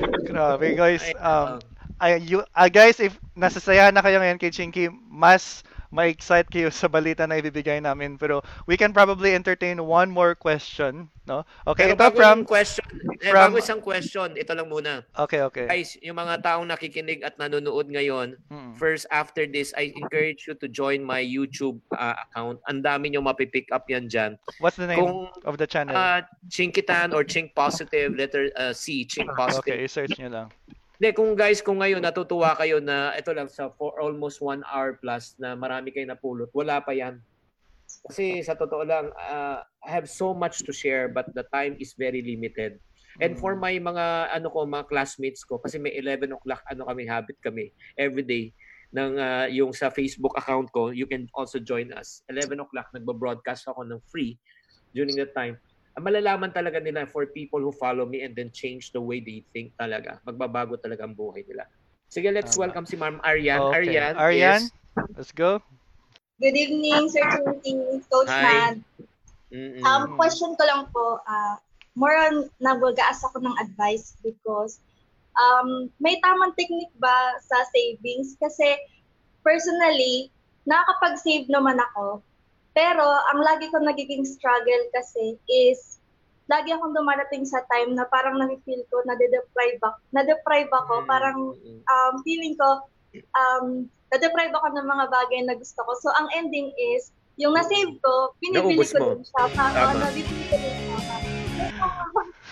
Grabe, 0.00 0.74
guys. 0.74 1.04
Ay, 1.04 1.14
Um, 1.18 1.60
ay, 2.00 2.12
you, 2.24 2.40
ah, 2.56 2.68
guys, 2.72 2.96
if 3.00 3.16
nasasayahan 3.36 3.92
na 3.92 4.00
kayo 4.00 4.16
ngayon 4.20 4.40
kay 4.40 4.48
Chinky, 4.52 4.88
mas 5.08 5.62
ma-excite 5.90 6.46
kayo 6.46 6.70
sa 6.70 6.86
balita 6.86 7.26
na 7.26 7.38
ibibigay 7.38 7.82
namin. 7.82 8.14
Pero 8.14 8.40
we 8.66 8.78
can 8.78 8.94
probably 8.94 9.34
entertain 9.34 9.82
one 9.82 10.06
more 10.06 10.34
question, 10.34 11.10
no? 11.26 11.42
Okay, 11.66 11.90
Pero 11.90 11.94
ito 11.94 12.00
bago 12.00 12.16
from... 12.16 12.38
question, 12.46 12.86
eh, 13.18 13.30
from- 13.30 13.50
bago 13.50 13.58
isang 13.58 13.82
question, 13.82 14.34
ito 14.34 14.54
lang 14.54 14.70
muna. 14.70 15.02
Okay, 15.18 15.42
okay. 15.42 15.66
Guys, 15.66 15.98
yung 15.98 16.14
mga 16.16 16.42
taong 16.42 16.66
nakikinig 16.66 17.26
at 17.26 17.34
nanonood 17.36 17.90
ngayon, 17.90 18.38
Mm. 18.50 18.74
first 18.78 19.06
after 19.10 19.46
this, 19.46 19.74
I 19.74 19.90
encourage 19.94 20.46
you 20.46 20.54
to 20.58 20.66
join 20.70 21.02
my 21.02 21.18
YouTube 21.18 21.78
uh, 21.94 22.14
account. 22.26 22.62
Ang 22.70 22.82
dami 22.82 23.10
nyo 23.10 23.22
mapipick 23.22 23.70
up 23.70 23.90
yan 23.90 24.06
dyan. 24.06 24.38
What's 24.62 24.78
the 24.78 24.86
name 24.86 24.98
Kung 24.98 25.30
of 25.44 25.58
the 25.58 25.66
channel? 25.66 25.94
uh, 25.94 26.22
Chinkitan 26.46 27.10
or 27.14 27.22
Chink 27.26 27.54
Positive, 27.54 28.14
letter 28.14 28.50
uh, 28.54 28.70
C, 28.72 29.02
Chink 29.04 29.30
Positive. 29.34 29.74
okay, 29.74 29.86
search 29.86 30.14
nyo 30.18 30.30
lang. 30.30 30.48
Hindi, 31.00 31.16
kung 31.16 31.32
guys, 31.32 31.64
kung 31.64 31.80
ngayon 31.80 32.04
natutuwa 32.04 32.52
kayo 32.60 32.76
na 32.76 33.16
ito 33.16 33.32
lang 33.32 33.48
sa 33.48 33.72
for 33.72 33.96
almost 33.96 34.36
one 34.44 34.60
hour 34.68 35.00
plus 35.00 35.32
na 35.40 35.56
marami 35.56 35.88
kayo 35.96 36.04
napulot, 36.04 36.52
wala 36.52 36.76
pa 36.84 36.92
yan. 36.92 37.24
Kasi 38.04 38.44
sa 38.44 38.52
totoo 38.52 38.84
lang, 38.84 39.08
uh, 39.16 39.64
I 39.80 39.88
have 39.88 40.12
so 40.12 40.36
much 40.36 40.60
to 40.68 40.76
share 40.76 41.08
but 41.08 41.32
the 41.32 41.48
time 41.48 41.80
is 41.80 41.96
very 41.96 42.20
limited. 42.20 42.84
And 43.16 43.32
for 43.40 43.56
Mm. 43.56 43.64
my 43.64 43.74
mga 43.80 44.04
ano 44.28 44.52
ko, 44.52 44.68
mga 44.68 44.92
classmates 44.92 45.40
ko, 45.40 45.56
kasi 45.56 45.80
may 45.80 45.96
11 45.96 46.36
o'clock 46.36 46.60
ano 46.68 46.84
kami, 46.84 47.08
habit 47.08 47.40
kami 47.40 47.72
every 47.96 48.20
day 48.20 48.52
ng 48.92 49.16
uh, 49.16 49.48
yung 49.48 49.72
sa 49.72 49.88
Facebook 49.88 50.36
account 50.36 50.68
ko, 50.68 50.92
you 50.92 51.08
can 51.08 51.32
also 51.32 51.56
join 51.56 51.96
us. 51.96 52.20
11 52.28 52.60
o'clock, 52.60 52.92
nagbo-broadcast 52.92 53.72
ako 53.72 53.88
ng 53.88 54.04
free 54.04 54.36
during 54.92 55.16
that 55.16 55.32
time. 55.32 55.56
Malalaman 55.98 56.54
talaga 56.54 56.78
nila 56.78 57.08
for 57.10 57.26
people 57.26 57.58
who 57.58 57.74
follow 57.74 58.06
me 58.06 58.22
and 58.22 58.36
then 58.38 58.52
change 58.54 58.94
the 58.94 59.02
way 59.02 59.18
they 59.18 59.42
think 59.50 59.74
talaga. 59.74 60.22
Magbabago 60.22 60.78
talaga 60.78 61.02
ang 61.08 61.18
buhay 61.18 61.42
nila. 61.48 61.66
Sige, 62.10 62.30
let's 62.30 62.54
Tama. 62.54 62.70
welcome 62.70 62.86
si 62.86 62.98
Ma'am 62.98 63.18
Arian. 63.22 63.58
Okay. 63.70 63.90
Arian, 63.90 64.14
Arian? 64.18 64.62
yes. 64.66 64.74
Let's 65.14 65.34
go. 65.34 65.62
Good 66.42 66.56
evening, 66.56 67.10
Sir 67.10 67.22
Chinky, 67.26 68.02
Coach 68.10 68.32
Hi. 68.32 68.42
Mad. 68.42 68.76
Mm-mm. 69.50 69.82
Um, 69.82 70.14
question 70.14 70.54
ko 70.54 70.62
lang 70.62 70.86
po, 70.94 71.20
ah, 71.26 71.58
more 71.98 72.14
on 72.14 72.46
nagwagaas 72.62 73.22
ako 73.26 73.42
ng 73.42 73.54
advice 73.60 74.14
because 74.22 74.78
um, 75.36 75.90
may 75.98 76.18
tamang 76.22 76.54
technique 76.54 76.94
ba 76.98 77.38
sa 77.42 77.62
savings? 77.74 78.38
Kasi 78.38 78.78
personally, 79.42 80.30
nakakapag-save 80.66 81.50
naman 81.50 81.78
ako. 81.92 82.22
Pero 82.70 83.02
ang 83.02 83.40
lagi 83.42 83.66
ko 83.68 83.82
nagiging 83.82 84.22
struggle 84.22 84.84
kasi 84.94 85.34
is 85.50 85.98
lagi 86.50 86.74
akong 86.74 86.94
dumarating 86.94 87.46
sa 87.46 87.62
time 87.70 87.94
na 87.94 88.02
parang 88.10 88.34
nafe-feel 88.34 88.82
ko 88.90 88.98
na 89.06 89.14
deprive 89.14 89.78
ako, 89.78 89.98
na-deprive 90.10 90.70
ako, 90.74 90.94
Mm, 91.02 91.06
parang 91.06 91.38
um, 91.86 92.14
feeling 92.26 92.58
ko, 92.58 92.90
um, 93.38 93.86
na-deprive 94.10 94.50
ako 94.50 94.66
ng 94.74 94.82
mga 94.82 95.04
bagay 95.14 95.40
na 95.46 95.54
gusto 95.54 95.78
ko. 95.86 95.94
So, 96.02 96.10
ang 96.18 96.26
ending 96.34 96.74
is, 96.74 97.14
yung 97.38 97.54
na-save 97.54 97.94
ko, 98.02 98.34
pinibili 98.42 98.82
Naubos 98.82 98.90
ko 98.90 98.98
mo. 98.98 99.08
din 99.14 99.22
siya. 99.22 99.42
Para, 99.54 99.78
Tama. 99.94 100.10
nabibili 100.10 100.44
ko 100.50 100.56
din 100.58 100.74
siya. 100.74 100.98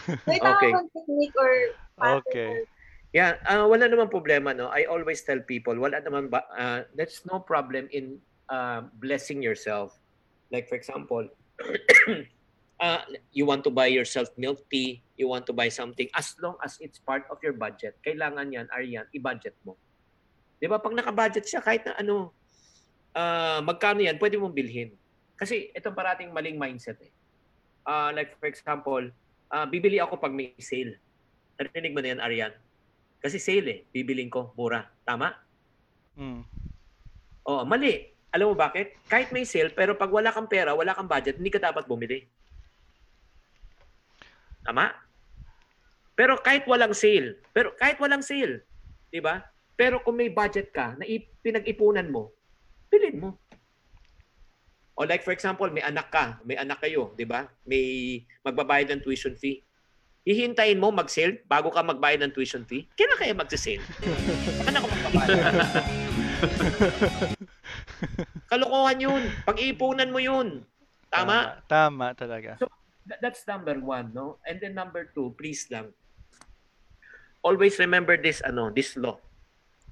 May 0.31 0.39
Okay. 0.41 0.73
technique 0.95 1.37
or 1.37 1.53
pattern 1.99 2.23
Okay. 2.23 2.53
or- 2.55 2.67
Yeah, 3.11 3.41
uh, 3.49 3.65
wala 3.67 3.89
naman 3.89 4.13
problema, 4.13 4.53
no? 4.55 4.69
I 4.71 4.85
always 4.85 5.25
tell 5.25 5.41
people, 5.41 5.75
wala 5.75 5.99
naman 5.99 6.29
ba, 6.31 6.45
uh, 6.53 6.85
there's 6.93 7.25
no 7.27 7.41
problem 7.41 7.89
in 7.91 8.21
uh, 8.47 8.85
blessing 9.01 9.41
yourself. 9.43 9.98
Like, 10.49 10.69
for 10.69 10.77
example, 10.77 11.29
uh, 12.81 13.01
you 13.33 13.45
want 13.45 13.63
to 13.65 13.71
buy 13.71 13.87
yourself 13.87 14.31
milk 14.37 14.65
tea, 14.71 15.03
you 15.17 15.29
want 15.29 15.47
to 15.47 15.53
buy 15.53 15.69
something, 15.69 16.09
as 16.15 16.35
long 16.41 16.57
as 16.65 16.79
it's 16.81 16.99
part 16.99 17.27
of 17.31 17.39
your 17.43 17.53
budget, 17.53 17.99
kailangan 18.07 18.53
yan, 18.53 18.67
Arian, 18.73 19.05
i-budget 19.13 19.55
mo. 19.67 19.77
Di 20.59 20.67
ba? 20.67 20.81
Pag 20.81 20.97
naka-budget 20.97 21.47
siya, 21.47 21.61
kahit 21.63 21.87
na 21.87 21.95
ano, 21.99 22.33
uh, 23.15 23.61
magkano 23.63 24.03
yan, 24.03 24.17
pwede 24.17 24.41
mong 24.41 24.55
bilhin. 24.57 24.95
Kasi 25.39 25.71
itong 25.71 25.95
parating 25.95 26.35
maling 26.35 26.59
mindset 26.59 26.99
eh. 26.99 27.13
Uh, 27.87 28.11
like, 28.13 28.35
for 28.43 28.51
example, 28.51 29.05
uh, 29.55 29.67
bibili 29.69 30.03
ako 30.03 30.19
pag 30.19 30.35
may 30.35 30.55
sale. 30.59 30.99
Narinig 31.59 31.95
mo 31.95 32.01
na 32.03 32.11
yan, 32.15 32.21
Arian? 32.23 32.53
Kasi 33.19 33.39
sale 33.43 33.69
eh, 33.71 33.79
bibiling 33.91 34.31
ko, 34.31 34.55
mura. 34.55 34.87
Tama? 35.03 35.35
Mm. 36.19 36.43
Oo, 37.47 37.63
mali. 37.67 38.18
Alam 38.29 38.53
mo 38.53 38.57
bakit? 38.57 38.93
Kahit 39.09 39.33
may 39.33 39.49
sale, 39.49 39.73
pero 39.73 39.97
pag 39.97 40.13
wala 40.13 40.29
kang 40.29 40.49
pera, 40.49 40.77
wala 40.77 40.93
kang 40.93 41.09
budget, 41.09 41.41
hindi 41.41 41.49
ka 41.49 41.61
dapat 41.61 41.89
bumili. 41.89 42.29
Tama? 44.69 44.93
Pero 46.13 46.37
kahit 46.43 46.67
walang 46.67 46.93
sale, 46.93 47.41
pero 47.55 47.73
kahit 47.79 47.97
walang 48.03 48.27
sale, 48.27 48.67
'di 49.09 49.23
ba? 49.23 49.41
Pero 49.79 50.03
kung 50.03 50.19
may 50.19 50.29
budget 50.29 50.75
ka 50.75 50.99
na 50.99 51.07
ip- 51.07 51.31
pinag-ipunan 51.41 52.11
mo, 52.11 52.35
bilhin 52.91 53.23
mo. 53.23 53.39
O 54.99 55.07
like 55.07 55.23
for 55.23 55.31
example, 55.31 55.71
may 55.71 55.81
anak 55.81 56.11
ka, 56.11 56.43
may 56.43 56.59
anak 56.59 56.83
kayo, 56.83 57.15
'di 57.15 57.23
ba? 57.23 57.47
May 57.63 58.19
magbabayad 58.43 58.99
ng 58.99 59.07
tuition 59.07 59.39
fee. 59.39 59.63
Hihintayin 60.27 60.83
mo 60.83 60.91
mag-sale 60.91 61.41
bago 61.47 61.71
ka 61.71 61.87
magbayad 61.87 62.27
ng 62.27 62.35
tuition 62.35 62.67
fee? 62.67 62.91
Kailan 62.99 63.17
kaya 63.17 63.33
mag-sale? 63.39 63.81
Saan 64.67 64.75
ako 64.75 64.87
magbabayad? 64.91 65.55
Kalokohan 68.53 68.99
yun. 69.01 69.23
Pag-iipunan 69.45 70.11
mo 70.13 70.21
yun. 70.21 70.65
Tama? 71.09 71.65
Tama 71.69 72.13
talaga. 72.15 72.61
Th- 72.61 73.21
that's 73.21 73.45
number 73.49 73.77
one, 73.81 74.13
no? 74.13 74.37
And 74.45 74.61
then 74.61 74.77
number 74.77 75.09
two, 75.17 75.33
please 75.41 75.67
lang. 75.73 75.93
Always 77.41 77.79
remember 77.81 78.19
this, 78.21 78.45
ano, 78.45 78.69
this 78.69 78.97
law. 78.97 79.17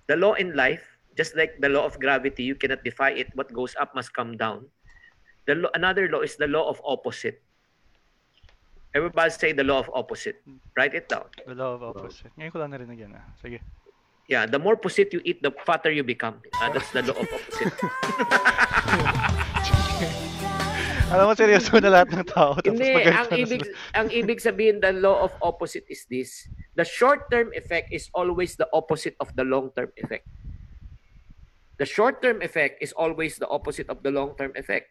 The 0.07 0.17
law 0.17 0.35
in 0.37 0.55
life, 0.55 0.85
just 1.17 1.35
like 1.35 1.57
the 1.59 1.73
law 1.73 1.89
of 1.89 1.97
gravity, 1.99 2.45
you 2.45 2.55
cannot 2.55 2.85
defy 2.85 3.17
it. 3.17 3.33
What 3.35 3.53
goes 3.53 3.73
up 3.81 3.95
must 3.97 4.13
come 4.13 4.37
down. 4.37 4.69
The 5.47 5.57
law, 5.57 5.71
another 5.75 6.11
law 6.11 6.21
is 6.21 6.37
the 6.37 6.51
law 6.51 6.69
of 6.69 6.83
opposite. 6.85 7.41
Everybody 8.93 9.31
say 9.31 9.53
the 9.53 9.65
law 9.65 9.81
of 9.81 9.91
opposite. 9.93 10.43
Write 10.77 10.95
it 10.95 11.09
down. 11.09 11.29
The 11.45 11.55
law 11.55 11.77
of 11.77 11.85
opposite. 11.85 12.33
Ngayon 12.37 12.51
ko 12.53 12.59
lang 12.61 12.73
narinig 12.73 12.99
yan 13.01 13.13
ah. 13.17 13.25
Sige. 13.39 13.61
Yeah, 14.27 14.47
the 14.47 14.59
more 14.59 14.77
pusit 14.77 15.13
you 15.15 15.23
eat, 15.25 15.43
the 15.43 15.53
fatter 15.63 15.91
you 15.91 16.03
become. 16.03 16.43
Ah, 16.59 16.71
that's 16.75 16.91
the 16.91 17.03
law 17.07 17.15
of 17.15 17.31
opposite. 17.31 17.71
Alam 21.07 21.31
mo, 21.31 21.39
seryoso 21.39 21.79
na 21.79 22.03
lahat 22.03 22.11
ng 22.11 22.27
tao. 22.27 22.59
Hindi, 22.67 23.07
ang 23.07 23.31
ibig 23.31 23.63
ang 23.95 24.11
ibig 24.11 24.43
sabihin 24.43 24.83
the 24.83 24.91
law 24.91 25.23
of 25.23 25.31
opposite 25.39 25.87
is 25.87 26.03
this. 26.11 26.51
The 26.75 26.83
short-term 26.83 27.55
effect 27.55 27.95
is 27.95 28.11
always 28.11 28.59
the 28.59 28.67
opposite 28.75 29.15
of 29.23 29.31
the 29.39 29.47
long-term 29.47 29.95
effect. 29.95 30.27
The 31.79 31.87
short-term 31.87 32.43
effect 32.43 32.83
is 32.83 32.91
always 32.91 33.39
the 33.39 33.47
opposite 33.47 33.87
of 33.87 34.03
the 34.03 34.11
long-term 34.11 34.59
effect. 34.59 34.91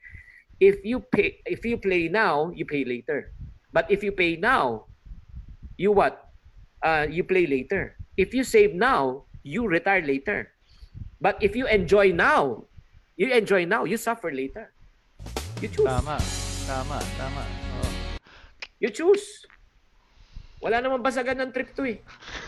If 0.63 0.87
you 0.87 1.03
pay 1.03 1.43
if 1.43 1.67
you 1.67 1.75
play 1.75 2.07
now, 2.07 2.55
you 2.55 2.63
pay 2.63 2.87
later. 2.87 3.35
But 3.75 3.91
if 3.91 3.99
you 3.99 4.15
pay 4.15 4.39
now, 4.39 4.87
you 5.75 5.91
what? 5.91 6.31
Uh, 6.79 7.11
you 7.11 7.27
play 7.27 7.43
later. 7.43 7.94
If 8.15 8.31
you 8.31 8.47
save 8.47 8.71
now, 8.71 9.27
you 9.43 9.67
retire 9.67 10.01
later. 10.01 10.55
But 11.19 11.39
if 11.43 11.55
you 11.55 11.67
enjoy 11.67 12.11
now, 12.15 12.67
you 13.15 13.31
enjoy 13.31 13.67
now, 13.67 13.83
you 13.83 13.99
suffer 13.99 14.31
later. 14.31 14.71
You 15.59 15.67
choose. 15.67 15.87
Tama. 15.87 16.19
Tama. 16.67 16.97
Tama. 17.19 17.43
Oo. 17.79 17.87
You 18.79 18.91
choose. 18.91 19.43
Wala 20.59 20.79
namang 20.83 21.03
basagan 21.03 21.39
ng 21.43 21.51
trip 21.51 21.71
to 21.75 21.83
eh. 21.87 21.99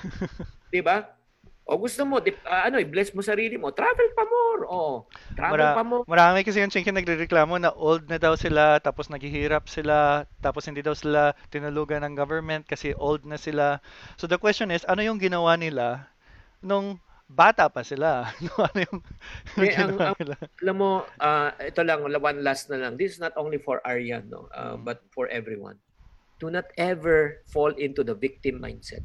'Di 0.72 0.84
ba? 0.84 1.16
O 1.68 1.76
gusto 1.76 2.07
mo, 2.07 2.24
di, 2.24 2.32
ah, 2.43 2.65
ano, 2.65 2.80
i-bless 2.80 3.11
mo 3.11 3.20
sarili 3.20 3.59
mo, 3.59 3.70
travel 3.70 4.15
pa 4.15 4.24
more. 4.24 4.63
O, 4.65 5.03
travel 5.36 5.51
Mara- 5.59 5.76
pa 5.76 5.84
more. 5.84 6.07
Marami 6.07 6.39
kasi 6.41 6.63
yung 6.63 6.72
chinky 6.72 6.89
nagrereklamo 6.89 7.59
na 7.59 7.76
old 7.76 8.07
na 8.07 8.15
daw 8.15 8.34
sila, 8.34 8.80
tapos 8.80 9.11
naghihirap 9.11 9.68
sila, 9.68 10.24
tapos 10.39 10.63
hindi 10.63 10.80
daw 10.80 10.95
sila 10.95 11.36
tinulugan 11.47 12.07
ng 12.07 12.15
government 12.15 12.63
kasi 12.63 12.95
old 12.95 13.28
na 13.28 13.36
sila. 13.36 13.84
So 14.15 14.26
the 14.26 14.39
question 14.39 14.72
is, 14.72 14.88
ano 14.88 15.03
yung 15.03 15.20
ginawa 15.20 15.59
nila 15.59 16.07
nung 16.57 17.03
bata 17.28 17.68
pa 17.68 17.84
sila? 17.84 18.32
ano 18.72 18.80
yung, 18.80 18.99
Eh, 19.59 19.76
ang- 19.84 19.99
ang- 19.99 20.15
nila? 20.15 20.39
Alam 20.63 20.76
mo, 20.80 20.89
ah, 21.20 21.51
ito 21.59 21.84
lang, 21.84 21.99
one 21.99 22.39
last 22.39 22.72
na 22.72 22.80
lang. 22.80 22.95
This 22.95 23.13
is 23.13 23.20
not 23.20 23.36
only 23.36 23.59
for 23.59 23.84
Aryan, 23.84 24.32
no, 24.32 24.47
ah, 24.49 24.80
Mm. 24.80 24.88
but 24.88 25.03
for 25.11 25.28
everyone. 25.28 25.76
Do 26.39 26.47
not 26.47 26.72
ever 26.80 27.43
fall 27.43 27.76
into 27.76 28.07
the 28.07 28.15
victim 28.15 28.63
mindset. 28.63 29.03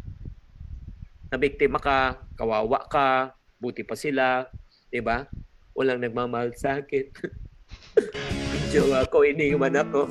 Na 1.33 1.41
biktima 1.41 1.81
ka, 1.81 2.21
kawawa 2.37 2.85
ka, 2.93 3.33
buti 3.57 3.81
pa 3.81 3.97
sila, 3.97 4.53
'di 4.93 5.01
ba? 5.01 5.25
Walang 5.73 6.05
nagmamahal 6.05 6.53
sa 6.53 6.85
akin. 6.85 7.09
Jowa 8.77 9.09
ko, 9.09 9.25
iniwan 9.25 9.81
ako. 9.81 10.05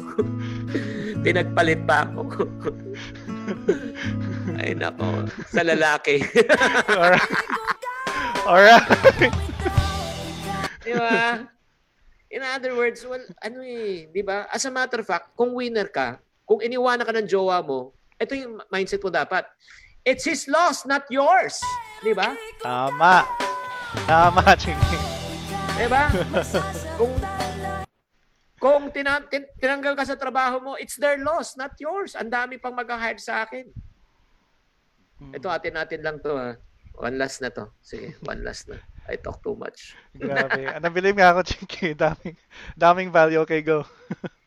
Pinagpalit 1.24 1.78
pa 1.86 2.09
ako. 2.09 2.26
Ay 4.65 4.74
nako, 4.74 5.30
sa 5.45 5.61
lalaki. 5.61 6.26
Alright. 6.89 7.30
Alright. 8.41 8.89
Di 10.82 10.97
ba? 10.97 11.45
In 12.34 12.41
other 12.41 12.74
words, 12.74 13.05
well, 13.05 13.22
ano 13.45 13.61
eh, 13.61 14.09
di 14.09 14.26
ba? 14.26 14.49
As 14.49 14.65
a 14.65 14.74
matter 14.74 15.05
of 15.05 15.05
fact, 15.05 15.38
kung 15.38 15.53
winner 15.53 15.86
ka, 15.86 16.17
kung 16.49 16.65
iniwanan 16.65 17.05
ka 17.05 17.13
ng 17.13 17.30
jowa 17.30 17.61
mo, 17.61 17.93
ito 18.17 18.34
yung 18.34 18.57
mindset 18.74 19.05
mo 19.05 19.13
dapat. 19.13 19.45
It's 20.01 20.25
his 20.25 20.49
loss, 20.49 20.81
not 20.89 21.05
yours. 21.13 21.61
Di 22.01 22.17
ba? 22.17 22.33
Tama. 22.57 23.21
Tama, 24.09 24.41
chinky. 24.57 24.97
Di 25.77 25.85
ba? 25.85 26.09
kung 26.97 27.13
kung 28.57 28.83
tina- 28.89 29.25
tin- 29.29 29.49
tinanggal 29.61 29.93
ka 29.93 30.05
sa 30.05 30.17
trabaho 30.17 30.57
mo, 30.57 30.73
it's 30.77 30.97
their 30.97 31.21
loss, 31.21 31.53
not 31.53 31.77
yours. 31.77 32.17
Ang 32.17 32.33
dami 32.33 32.57
pang 32.57 32.73
mag-hire 32.73 33.21
sa 33.21 33.45
akin. 33.45 33.69
Ito, 35.37 35.53
atin 35.53 35.77
natin 35.77 36.01
lang 36.01 36.17
to 36.25 36.33
ha. 36.33 36.57
One 36.97 37.21
last 37.21 37.45
na 37.45 37.53
to. 37.53 37.69
Sige, 37.85 38.17
one 38.25 38.41
last 38.41 38.73
na. 38.73 38.81
I 39.05 39.21
talk 39.21 39.41
too 39.45 39.53
much. 39.53 39.93
Grabe. 40.17 40.65
Ah, 40.65 40.81
Nabilib 40.81 41.13
nga 41.13 41.33
ako, 41.33 41.45
chinky. 41.45 41.93
Daming, 41.93 42.37
daming 42.73 43.09
value. 43.13 43.41
Okay, 43.45 43.61
go. 43.61 43.85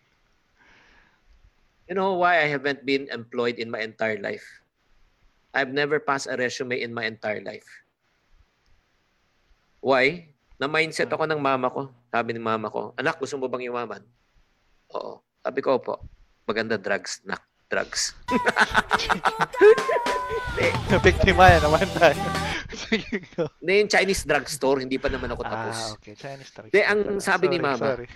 You 1.84 1.92
know 1.92 2.16
why 2.16 2.40
I 2.40 2.48
haven't 2.48 2.88
been 2.88 3.12
employed 3.12 3.60
in 3.60 3.68
my 3.68 3.84
entire 3.84 4.16
life? 4.16 4.63
I've 5.54 5.70
never 5.70 6.02
passed 6.02 6.26
a 6.26 6.34
resume 6.34 6.82
in 6.82 6.90
my 6.90 7.06
entire 7.06 7.38
life. 7.38 7.86
Why? 9.78 10.34
Na-mindset 10.58 11.06
ako 11.14 11.30
ng 11.30 11.38
mama 11.38 11.70
ko. 11.70 11.94
Sabi 12.10 12.34
ni 12.34 12.42
mama 12.42 12.66
ko, 12.66 12.90
anak, 12.98 13.22
gusto 13.22 13.38
mo 13.38 13.46
bang 13.46 13.70
yumaman? 13.70 14.02
Oo. 14.98 15.22
Sabi 15.46 15.62
ko 15.62 15.78
po, 15.78 16.02
maganda 16.50 16.74
drugs, 16.74 17.22
nak, 17.22 17.46
drugs. 17.70 18.18
Biktima 21.04 21.54
yan 21.54 21.62
naman 21.62 21.86
tayo. 21.94 22.18
Hindi 23.62 23.72
yung 23.86 23.90
Chinese 23.90 24.26
drugstore, 24.26 24.82
hindi 24.82 24.98
pa 24.98 25.06
naman 25.06 25.30
ako 25.30 25.42
tapos. 25.46 25.76
Ah, 25.78 25.94
okay. 25.94 26.14
Chinese 26.18 26.50
tayo. 26.50 26.68
Di, 26.70 26.82
ang 26.82 27.22
sabi 27.22 27.46
ni 27.46 27.62
Sorry, 27.62 27.66
mama, 27.66 27.86
Sorry. 27.94 28.06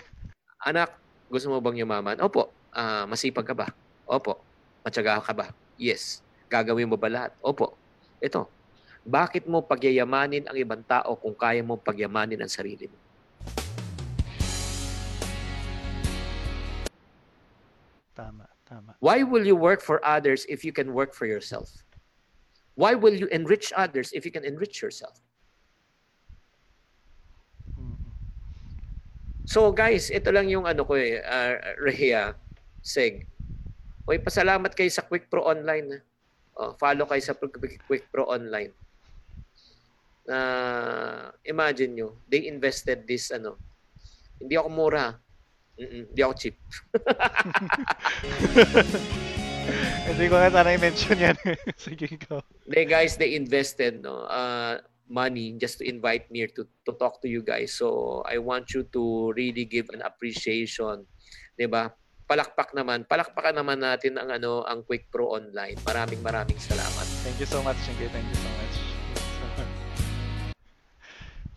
anak, 0.67 0.89
gusto 1.31 1.47
mo 1.53 1.63
bang 1.63 1.85
yumaman? 1.85 2.19
Opo. 2.19 2.51
Ah, 2.75 3.07
masipag 3.07 3.47
ka 3.47 3.55
ba? 3.55 3.67
Opo. 4.09 4.41
Matyaga 4.83 5.23
ka 5.23 5.31
ba? 5.31 5.47
Yes. 5.79 6.19
Gagawin 6.49 6.89
mo 6.89 6.97
ba 6.97 7.07
lahat? 7.07 7.31
Opo. 7.45 7.77
Ito. 8.17 8.49
Bakit 9.05 9.45
mo 9.45 9.61
pagyayamanin 9.61 10.49
ang 10.49 10.57
ibang 10.57 10.81
tao 10.83 11.13
kung 11.15 11.37
kaya 11.37 11.61
mo 11.61 11.77
pagyamanin 11.77 12.41
ang 12.41 12.51
sarili 12.51 12.89
mo? 12.89 12.97
Tama, 18.17 18.49
tama. 18.67 18.91
Why 18.99 19.23
will 19.23 19.47
you 19.47 19.55
work 19.55 19.79
for 19.79 20.03
others 20.03 20.43
if 20.51 20.67
you 20.67 20.75
can 20.75 20.91
work 20.91 21.15
for 21.15 21.23
yourself? 21.23 21.71
Why 22.75 22.97
will 22.97 23.15
you 23.15 23.31
enrich 23.31 23.71
others 23.77 24.11
if 24.11 24.27
you 24.27 24.33
can 24.33 24.43
enrich 24.43 24.83
yourself? 24.83 25.21
Mm. 27.77 27.95
So 29.47 29.71
guys, 29.71 30.11
ito 30.11 30.33
lang 30.35 30.51
yung 30.51 30.67
ano 30.67 30.83
ko 30.83 30.99
eh, 30.99 31.23
uh, 31.23 31.55
Rhea, 31.79 32.35
Seg. 32.83 33.23
Hoy, 34.03 34.19
pasalamat 34.19 34.73
kayo 34.75 34.91
sa 34.91 35.05
Quick 35.05 35.31
Pro 35.31 35.45
Online. 35.45 36.08
Oh, 36.59 36.75
follow 36.75 37.07
kayo 37.07 37.23
sa 37.23 37.39
Quick 37.39 38.11
Pro 38.11 38.27
Online. 38.27 38.75
Na 40.27 41.31
imagine 41.47 41.95
nyo, 41.95 42.19
they 42.27 42.51
invested 42.51 43.07
this 43.07 43.31
ano. 43.31 43.55
Hindi 44.43 44.59
ako 44.59 44.67
mura. 44.67 45.15
Mm-mm, 45.79 46.11
hindi 46.11 46.19
ako 46.19 46.33
cheap. 46.35 46.59
Hindi 50.09 50.25
ko 50.27 50.41
nga 50.41 50.49
sana 50.49 50.73
i-mention 50.75 51.21
yan. 51.21 51.37
Sige, 51.79 52.17
go. 52.27 52.43
They 52.67 52.83
guys, 52.83 53.15
they 53.15 53.37
invested 53.37 54.01
no 54.01 54.25
uh, 54.27 54.81
money 55.07 55.53
just 55.55 55.77
to 55.79 55.85
invite 55.85 56.27
me 56.33 56.49
to 56.57 56.65
to 56.85 56.91
talk 56.97 57.21
to 57.21 57.29
you 57.29 57.45
guys. 57.45 57.77
So 57.77 58.19
I 58.25 58.41
want 58.41 58.73
you 58.73 58.89
to 58.91 59.31
really 59.37 59.69
give 59.69 59.93
an 59.93 60.01
appreciation, 60.01 61.05
'di 61.55 61.69
ba? 61.69 61.93
Palakpak 62.29 62.77
naman, 62.77 63.09
palakpakan 63.09 63.57
naman 63.57 63.81
natin 63.81 64.13
ang 64.21 64.29
ano 64.29 64.61
ang 64.61 64.85
Quick 64.85 65.09
Pro 65.09 65.33
Online. 65.33 65.73
Maraming 65.81 66.21
maraming 66.21 66.61
salamat. 66.61 67.01
Thank 67.25 67.41
you 67.41 67.49
so 67.49 67.65
much, 67.65 67.73
Chinky. 67.81 68.05
Thank 68.13 68.29
you 68.29 68.37
so 68.37 68.49
much. 68.53 68.75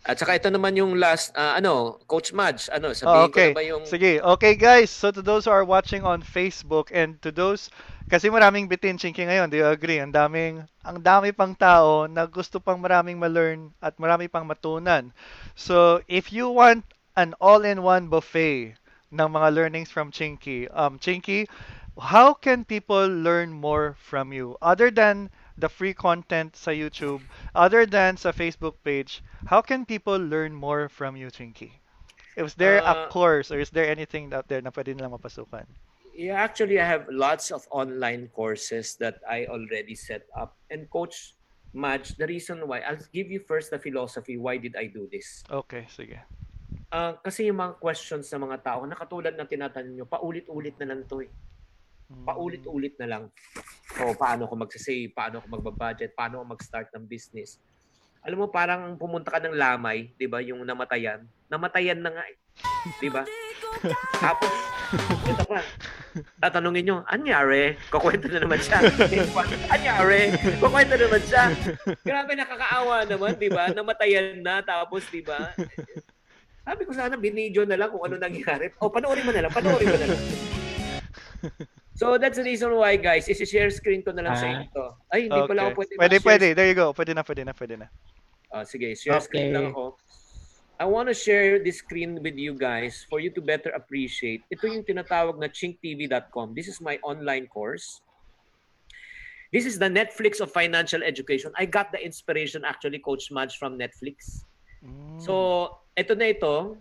At 0.09 0.17
saka 0.17 0.41
ito 0.41 0.49
naman 0.49 0.73
yung 0.73 0.97
last 0.97 1.29
ah, 1.37 1.53
ano, 1.53 2.01
Coach 2.09 2.33
Madge, 2.33 2.73
ano, 2.73 2.89
Oh, 2.89 2.97
sabihin 2.97 3.29
okay. 3.29 3.49
ko 3.53 3.55
na 3.55 3.59
ba 3.61 3.65
yung 3.69 3.83
Sige. 3.85 4.17
Okay, 4.17 4.57
guys. 4.57 4.89
So 4.89 5.13
to 5.13 5.21
those 5.21 5.45
who 5.45 5.53
are 5.53 5.61
watching 5.61 6.01
on 6.01 6.25
Facebook 6.25 6.89
and 6.89 7.21
to 7.21 7.29
those 7.29 7.69
kasi 8.11 8.27
maraming 8.27 8.67
bitin 8.67 8.99
chinky 8.99 9.23
ngayon, 9.23 9.47
do 9.47 9.61
you 9.61 9.69
agree? 9.69 10.01
Ang 10.01 10.11
daming 10.11 10.67
ang 10.83 10.99
dami 10.99 11.31
pang 11.31 11.55
tao 11.55 12.09
na 12.09 12.27
gusto 12.27 12.59
pang 12.59 12.81
maraming 12.81 13.15
ma-learn 13.15 13.71
at 13.79 13.95
marami 13.95 14.27
pang 14.27 14.43
matunan. 14.43 15.13
So, 15.55 16.03
if 16.11 16.33
you 16.33 16.51
want 16.51 16.83
an 17.15 17.31
all-in-one 17.39 18.11
buffet 18.11 18.75
ng 19.13 19.29
mga 19.29 19.53
learnings 19.53 19.93
from 19.93 20.09
Chinky, 20.09 20.65
um 20.73 20.97
Chinky, 20.97 21.45
how 22.01 22.33
can 22.33 22.65
people 22.65 23.05
learn 23.05 23.53
more 23.53 23.93
from 24.01 24.33
you 24.33 24.57
other 24.61 24.89
than 24.89 25.29
the 25.53 25.69
free 25.69 25.93
content 25.93 26.57
sa 26.57 26.73
YouTube, 26.73 27.21
other 27.53 27.85
than 27.85 28.17
sa 28.17 28.33
Facebook 28.33 28.81
page? 28.81 29.21
How 29.45 29.61
can 29.61 29.85
people 29.85 30.17
learn 30.17 30.57
more 30.57 30.89
from 30.89 31.13
you, 31.13 31.29
Chinky? 31.29 31.77
Is 32.33 32.57
there 32.57 32.81
a 32.81 33.05
Uh, 33.05 33.07
course 33.13 33.53
or 33.53 33.61
is 33.61 33.69
there 33.69 33.85
anything 33.85 34.33
out 34.33 34.49
there 34.49 34.61
na 34.65 34.73
pwede 34.73 34.97
nilang 34.97 35.13
mapasukan? 35.13 35.69
Yeah, 36.13 36.37
actually, 36.41 36.77
I 36.81 36.85
have 36.85 37.05
lots 37.09 37.49
of 37.53 37.65
online 37.69 38.29
courses 38.33 38.97
that 39.01 39.21
I 39.29 39.45
already 39.49 39.93
set 39.97 40.25
up. 40.37 40.57
And 40.69 40.89
Coach 40.89 41.37
Madge, 41.73 42.17
the 42.17 42.25
reason 42.29 42.65
why, 42.69 42.81
I'll 42.85 43.01
give 43.13 43.29
you 43.33 43.41
first 43.41 43.69
the 43.69 43.77
philosophy. 43.81 44.37
Why 44.37 44.57
did 44.57 44.77
I 44.77 44.89
do 44.89 45.09
this? 45.09 45.41
Okay, 45.49 45.85
sige. 45.89 46.21
Ah, 46.93 47.17
kasi 47.17 47.49
yung 47.49 47.57
mga 47.57 47.81
questions 47.81 48.29
ng 48.29 48.45
mga 48.45 48.61
tao, 48.61 48.85
na 48.85 48.93
katulad 48.93 49.33
na 49.33 49.49
tinatanong 49.49 49.97
nyo, 49.97 50.05
paulit-ulit 50.05 50.77
na 50.77 50.93
lang 50.93 51.01
to 51.09 51.25
eh. 51.25 51.31
Mm. 52.13 52.21
Paulit-ulit 52.21 52.93
na 53.01 53.07
lang. 53.09 53.23
O, 53.97 54.13
paano 54.13 54.45
ko 54.45 54.53
magsasave? 54.53 55.09
Paano 55.09 55.41
ko 55.41 55.57
magbabudget? 55.57 56.13
Paano 56.13 56.45
ko 56.45 56.53
mag-start 56.53 56.93
ng 56.93 57.09
business? 57.09 57.57
Alam 58.21 58.45
mo, 58.45 58.47
parang 58.53 58.93
pumunta 58.93 59.33
ka 59.33 59.41
ng 59.41 59.57
lamay, 59.57 60.13
di 60.21 60.29
ba, 60.29 60.37
yung 60.45 60.61
namatayan. 60.61 61.25
Namatayan 61.49 61.97
na 61.97 62.13
nga 62.13 62.23
eh. 62.29 62.37
Di 63.01 63.09
ba? 63.09 63.25
Tapos, 64.21 64.53
ito 65.25 65.43
pa, 65.49 65.65
tatanungin 66.45 66.85
nyo, 66.85 66.97
anyari? 67.09 67.73
Kukwento 67.89 68.29
na 68.29 68.37
naman 68.37 68.61
siya. 68.61 68.85
anyari? 69.73 70.29
Kukwento 70.61 70.93
na 70.93 71.09
naman 71.09 71.23
siya. 71.25 71.43
Grabe, 72.05 72.37
nakakaawa 72.37 73.09
naman, 73.09 73.33
di 73.41 73.49
ba? 73.49 73.73
Namatayan 73.73 74.45
na, 74.45 74.61
tapos, 74.61 75.09
di 75.09 75.25
ba? 75.25 75.57
Sabi 76.63 76.81
ko 76.87 76.91
sana, 76.95 77.19
binidyo 77.19 77.67
na 77.67 77.75
lang 77.75 77.91
kung 77.91 78.03
ano 78.07 78.15
nangyari. 78.15 78.71
O, 78.79 78.87
panoorin 78.87 79.27
mo 79.27 79.31
na 79.35 79.43
lang, 79.47 79.51
panoorin 79.51 79.87
mo 79.87 79.97
na 79.99 80.07
lang. 80.11 80.21
So, 81.93 82.17
that's 82.17 82.41
the 82.41 82.43
reason 82.43 82.73
why, 82.73 82.97
guys, 82.97 83.29
isi-share 83.29 83.69
screen 83.69 84.01
ko 84.01 84.09
na 84.09 84.25
lang 84.25 84.33
sa 84.33 84.49
Ah. 84.49 84.53
inyo 84.57 84.65
to. 84.73 84.85
Ay, 85.13 85.19
hindi 85.29 85.39
pala 85.45 85.69
ako 85.69 85.85
pwede. 85.85 85.93
Pwede, 85.93 86.17
pwede. 86.25 86.47
There 86.57 86.65
you 86.65 86.73
go. 86.73 86.89
Pwede 86.89 87.13
na, 87.13 87.21
pwede 87.21 87.45
na, 87.45 87.53
pwede 87.53 87.75
na. 87.85 87.87
Ah, 88.49 88.65
sige, 88.65 88.97
share 88.97 89.21
screen 89.21 89.53
Okay. 89.53 89.53
lang 89.53 89.69
ako. 89.69 89.93
I 90.81 90.89
want 90.89 91.05
to 91.05 91.13
share 91.13 91.61
this 91.61 91.85
screen 91.85 92.17
with 92.25 92.33
you 92.33 92.57
guys 92.57 93.05
for 93.05 93.21
you 93.21 93.29
to 93.29 93.45
better 93.45 93.69
appreciate. 93.77 94.41
Ito 94.49 94.65
yung 94.73 94.81
tinatawag 94.81 95.37
na 95.37 95.45
chinktv.com. 95.53 96.57
This 96.57 96.65
is 96.65 96.81
my 96.81 96.97
online 97.05 97.45
course. 97.45 98.01
This 99.53 99.69
is 99.69 99.77
the 99.77 99.85
Netflix 99.87 100.41
of 100.41 100.49
financial 100.49 101.05
education. 101.05 101.53
I 101.61 101.69
got 101.69 101.93
the 101.93 102.01
inspiration 102.01 102.65
actually, 102.65 102.97
Coach 103.05 103.29
Madge, 103.29 103.61
from 103.61 103.77
Netflix. 103.77 104.49
Mm. 104.81 105.21
So, 105.21 105.77
ito 105.93 106.13
na 106.17 106.27
ito. 106.29 106.77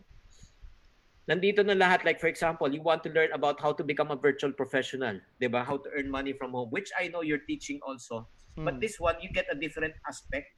Nandito 1.30 1.62
na 1.62 1.78
lahat. 1.78 2.02
Like, 2.02 2.18
for 2.18 2.26
example, 2.26 2.66
you 2.66 2.82
want 2.82 3.06
to 3.06 3.10
learn 3.14 3.30
about 3.30 3.62
how 3.62 3.70
to 3.70 3.86
become 3.86 4.10
a 4.10 4.18
virtual 4.18 4.50
professional. 4.50 5.22
'di 5.38 5.46
ba? 5.46 5.62
How 5.62 5.78
to 5.78 5.88
earn 5.94 6.10
money 6.10 6.34
from 6.34 6.50
home, 6.52 6.68
which 6.74 6.90
I 6.98 7.06
know 7.08 7.22
you're 7.22 7.46
teaching 7.46 7.78
also. 7.86 8.26
But 8.58 8.76
Mm. 8.76 8.84
this 8.84 9.00
one, 9.00 9.16
you 9.22 9.32
get 9.32 9.48
a 9.48 9.56
different 9.56 9.96
aspect. 10.04 10.52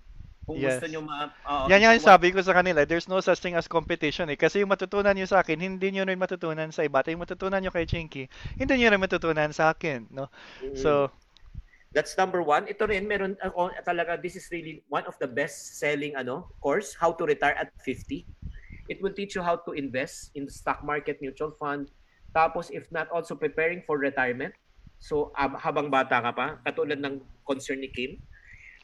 Kung 0.44 0.60
Yes. 0.60 0.76
gusto 0.76 0.92
nyo 0.92 1.00
ma... 1.06 1.32
uh, 1.46 1.64
Yan 1.72 1.80
yung 1.80 1.96
kung 1.96 2.10
sabi 2.10 2.28
ko 2.28 2.42
sa 2.44 2.52
kanila, 2.52 2.84
there's 2.84 3.08
no 3.08 3.16
such 3.24 3.40
thing 3.40 3.56
as 3.56 3.64
competition 3.64 4.28
eh. 4.28 4.36
Kasi 4.36 4.60
yung 4.60 4.68
matutunan 4.68 5.16
nyo 5.16 5.24
sa 5.24 5.40
akin, 5.40 5.56
hindi 5.56 5.88
nyo 5.88 6.04
rin 6.04 6.20
matutunan 6.20 6.68
sa 6.68 6.84
iba. 6.84 7.00
At 7.00 7.08
yung 7.08 7.24
matutunan 7.24 7.64
nyo 7.64 7.72
kay 7.72 7.88
Chinky, 7.88 8.28
hindi 8.60 8.74
nyo 8.76 8.92
rin 8.92 9.00
matutunan 9.00 9.48
sa 9.56 9.72
akin, 9.72 10.04
no? 10.12 10.28
Mm. 10.60 10.76
So, 10.76 11.08
That's 11.94 12.18
number 12.18 12.42
one. 12.42 12.66
Ito 12.66 12.90
rin, 12.90 13.06
meron 13.06 13.38
ako 13.38 13.70
talaga, 13.86 14.18
this 14.18 14.34
is 14.34 14.50
really 14.50 14.82
one 14.90 15.06
of 15.06 15.14
the 15.22 15.30
best-selling 15.30 16.18
ano 16.18 16.50
course, 16.58 16.98
How 16.98 17.14
to 17.14 17.22
Retire 17.22 17.54
at 17.54 17.70
50. 17.86 18.26
It 18.90 18.98
will 18.98 19.14
teach 19.14 19.38
you 19.38 19.42
how 19.46 19.62
to 19.62 19.72
invest 19.78 20.34
in 20.34 20.44
the 20.44 20.50
stock 20.50 20.82
market, 20.82 21.22
mutual 21.22 21.54
fund. 21.54 21.94
Tapos, 22.34 22.68
if 22.74 22.90
not, 22.90 23.06
also 23.14 23.38
preparing 23.38 23.80
for 23.86 23.96
retirement. 23.96 24.52
So, 24.98 25.30
ab- 25.38 25.62
habang 25.62 25.86
bata 25.88 26.18
ka 26.18 26.34
pa, 26.34 26.58
katulad 26.66 26.98
ng 26.98 27.22
concern 27.46 27.78
ni 27.80 27.88
Kim. 27.94 28.18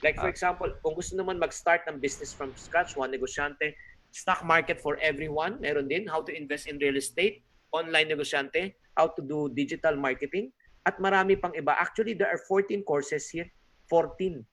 Like, 0.06 0.16
for 0.16 0.30
Ah. 0.30 0.32
example, 0.32 0.70
kung 0.80 0.94
gusto 0.94 1.18
naman 1.18 1.36
mag-start 1.36 1.84
ng 1.90 1.98
business 1.98 2.30
from 2.32 2.54
scratch, 2.54 2.94
one 2.94 3.10
negosyante, 3.10 3.74
stock 4.14 4.46
market 4.46 4.78
for 4.78 4.96
everyone, 5.02 5.58
meron 5.58 5.90
din, 5.90 6.06
how 6.06 6.22
to 6.22 6.30
invest 6.32 6.70
in 6.70 6.78
real 6.78 6.96
estate, 6.96 7.42
online 7.74 8.06
negosyante, 8.06 8.78
how 8.96 9.10
to 9.10 9.20
do 9.20 9.50
digital 9.52 9.98
marketing, 9.98 10.54
at 10.84 10.96
marami 10.98 11.36
pang 11.36 11.52
iba. 11.52 11.76
Actually, 11.76 12.16
there 12.16 12.28
are 12.28 12.40
14 12.48 12.82
courses 12.84 13.28
here. 13.28 13.48
14. 13.88 14.44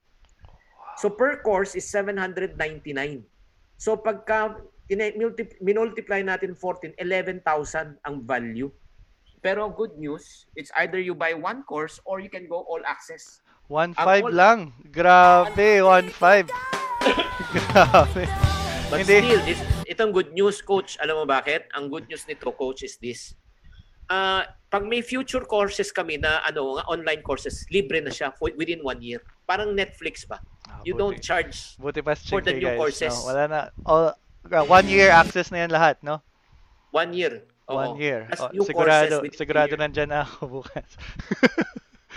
So 0.97 1.13
per 1.13 1.45
course 1.45 1.77
is 1.77 1.85
799. 1.93 2.57
So 3.77 3.93
pagka 4.01 4.57
minultiply 5.61 6.25
natin 6.25 6.57
14, 6.57 6.97
11,000 6.97 8.01
ang 8.01 8.15
value. 8.25 8.73
Pero 9.45 9.69
good 9.69 9.93
news, 10.01 10.49
it's 10.57 10.73
either 10.81 10.97
you 10.97 11.13
buy 11.13 11.37
one 11.37 11.61
course 11.69 12.01
or 12.09 12.17
you 12.17 12.33
can 12.33 12.49
go 12.49 12.65
all 12.65 12.81
access. 12.89 13.45
1.5 13.69 13.93
all- 14.01 14.33
lang. 14.33 14.59
Grabe, 14.89 15.85
1.5. 15.85 16.49
Grabe. 17.53 18.25
But 18.87 19.03
Hindi. 19.03 19.19
still, 19.19 19.41
this, 19.43 19.61
itong 19.85 20.15
good 20.15 20.31
news, 20.31 20.63
coach, 20.63 20.95
alam 21.03 21.21
mo 21.21 21.25
bakit? 21.27 21.67
Ang 21.75 21.91
good 21.91 22.07
news 22.07 22.23
nito, 22.23 22.55
coach, 22.55 22.87
is 22.87 22.95
this. 22.97 23.35
Ah, 24.07 24.56
pag 24.67 24.83
may 24.83 24.99
future 24.99 25.47
courses 25.47 25.91
kami 25.91 26.19
na 26.19 26.43
ano, 26.43 26.75
nga 26.75 26.83
online 26.91 27.23
courses, 27.23 27.63
libre 27.71 28.03
na 28.03 28.11
siya 28.11 28.35
for, 28.35 28.51
within 28.59 28.83
one 28.83 28.99
year. 28.99 29.23
Parang 29.47 29.71
Netflix 29.71 30.27
ba? 30.27 30.43
Ah, 30.67 30.83
You 30.83 30.91
buti. 30.93 30.99
don't 30.99 31.19
charge 31.23 31.79
Buti 31.79 32.03
pa 32.03 32.15
for 32.15 32.43
the 32.43 32.51
new 32.51 32.67
guys. 32.67 32.75
courses. 32.75 33.15
No, 33.15 33.31
wala 33.31 33.43
na. 33.47 33.59
All, 33.87 34.11
uh, 34.11 34.65
one 34.67 34.87
year 34.91 35.07
access 35.07 35.51
na 35.51 35.63
yan 35.63 35.71
lahat, 35.71 35.95
no? 36.03 36.19
one 36.91 37.11
year. 37.15 37.43
Oo. 37.67 37.75
One 37.75 37.95
year. 37.99 38.27
Oh, 38.39 38.47
new 38.51 38.63
sigurado, 38.63 39.19
courses 39.23 39.35
sigurado 39.39 39.75
year. 39.75 39.81
nandyan 39.83 40.07
na 40.11 40.23
ako 40.23 40.43
bukas. 40.63 40.87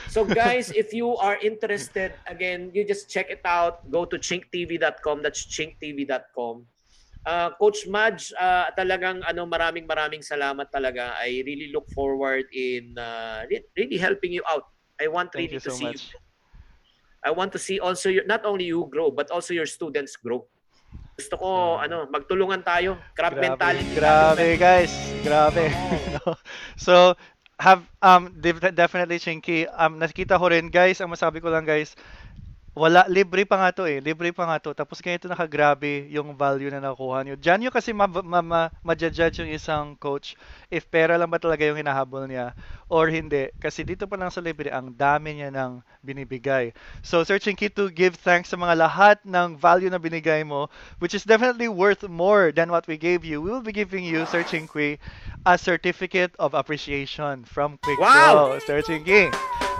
So 0.08 0.24
guys, 0.24 0.70
if 0.72 0.94
you 0.94 1.14
are 1.18 1.36
interested, 1.42 2.14
again, 2.26 2.70
you 2.72 2.86
just 2.86 3.10
check 3.10 3.28
it 3.30 3.42
out. 3.44 3.84
Go 3.90 4.06
to 4.06 4.16
chinktv.com. 4.16 5.22
That's 5.22 5.42
chinktv.com. 5.46 6.66
Uh, 7.20 7.52
Coach 7.60 7.84
Madge, 7.84 8.32
uh, 8.32 8.72
talagang 8.72 9.20
ano 9.28 9.44
maraming 9.44 9.84
maraming 9.84 10.24
salamat 10.24 10.72
talaga. 10.72 11.12
I 11.20 11.44
really 11.44 11.68
look 11.68 11.84
forward 11.92 12.48
in 12.48 12.96
uh, 12.96 13.44
re- 13.44 13.68
really 13.76 14.00
helping 14.00 14.32
you 14.32 14.40
out. 14.48 14.72
I 14.96 15.04
want 15.08 15.28
Thank 15.28 15.52
really 15.52 15.60
to 15.60 15.68
so 15.68 15.76
see 15.76 15.84
much. 15.92 16.16
you. 16.16 16.20
I 17.20 17.28
want 17.28 17.52
to 17.52 17.60
see 17.60 17.76
also 17.76 18.08
your, 18.08 18.24
not 18.24 18.48
only 18.48 18.72
you 18.72 18.88
grow 18.88 19.12
but 19.12 19.28
also 19.28 19.52
your 19.52 19.68
students 19.68 20.16
grow. 20.16 20.48
Gusto 21.20 21.36
ko 21.36 21.48
Ah. 21.76 21.84
ano, 21.84 22.08
magtulungan 22.08 22.64
tayo. 22.64 22.96
Crab 23.12 23.36
Grabe, 23.36 23.52
mentality. 23.52 23.92
grabe 23.92 24.46
guys. 24.56 24.92
Grabe. 25.20 25.68
So, 26.80 27.12
have 27.60 27.84
um 28.00 28.32
def- 28.40 28.72
definitely 28.72 29.20
Chinky, 29.20 29.68
um 29.76 30.00
nakikita 30.00 30.40
ko 30.40 30.48
rin 30.48 30.72
guys, 30.72 31.04
ang 31.04 31.12
masabi 31.12 31.44
ko 31.44 31.52
lang 31.52 31.68
guys, 31.68 31.92
wala 32.80 33.04
libre 33.12 33.44
pa 33.44 33.60
nga 33.60 33.76
to 33.76 33.84
eh. 33.84 34.00
Libre 34.00 34.32
pa 34.32 34.48
nga 34.48 34.56
to. 34.56 34.72
Tapos 34.72 35.04
ganito 35.04 35.28
nakagrabe 35.28 36.08
yung 36.08 36.32
value 36.32 36.72
na 36.72 36.80
nakuha 36.80 37.20
niyo. 37.20 37.36
Diyan 37.36 37.68
nyo 37.68 37.70
kasi 37.70 37.92
ma, 37.92 38.08
ma, 38.08 38.40
ma, 38.40 38.72
ma-judge 38.80 39.44
yung 39.44 39.52
isang 39.52 39.92
coach 40.00 40.32
if 40.72 40.88
pera 40.88 41.20
lang 41.20 41.28
ba 41.28 41.36
talaga 41.36 41.60
yung 41.68 41.76
hinahabol 41.76 42.24
niya 42.24 42.56
or 42.88 43.12
hindi. 43.12 43.52
Kasi 43.60 43.84
dito 43.84 44.08
pa 44.08 44.16
lang 44.16 44.32
sa 44.32 44.40
libre, 44.40 44.72
ang 44.72 44.96
dami 44.96 45.36
niya 45.36 45.52
nang 45.52 45.84
binibigay. 46.00 46.72
So, 47.04 47.20
Sir 47.20 47.36
Chinky, 47.36 47.68
to 47.76 47.92
give 47.92 48.16
thanks 48.16 48.48
sa 48.48 48.56
mga 48.56 48.80
lahat 48.80 49.16
ng 49.28 49.60
value 49.60 49.92
na 49.92 50.00
binigay 50.00 50.40
mo, 50.40 50.72
which 51.04 51.12
is 51.12 51.28
definitely 51.28 51.68
worth 51.68 52.08
more 52.08 52.48
than 52.48 52.72
what 52.72 52.88
we 52.88 52.96
gave 52.96 53.28
you. 53.28 53.44
We 53.44 53.52
will 53.52 53.66
be 53.66 53.76
giving 53.76 54.08
you, 54.08 54.24
Sir 54.24 54.40
Chinky, 54.40 54.96
a 55.44 55.60
certificate 55.60 56.32
of 56.40 56.56
appreciation 56.56 57.44
from 57.44 57.76
Quick 57.84 58.00
Wow! 58.00 58.56
Sir 58.64 58.80
Chinky, 58.80 59.28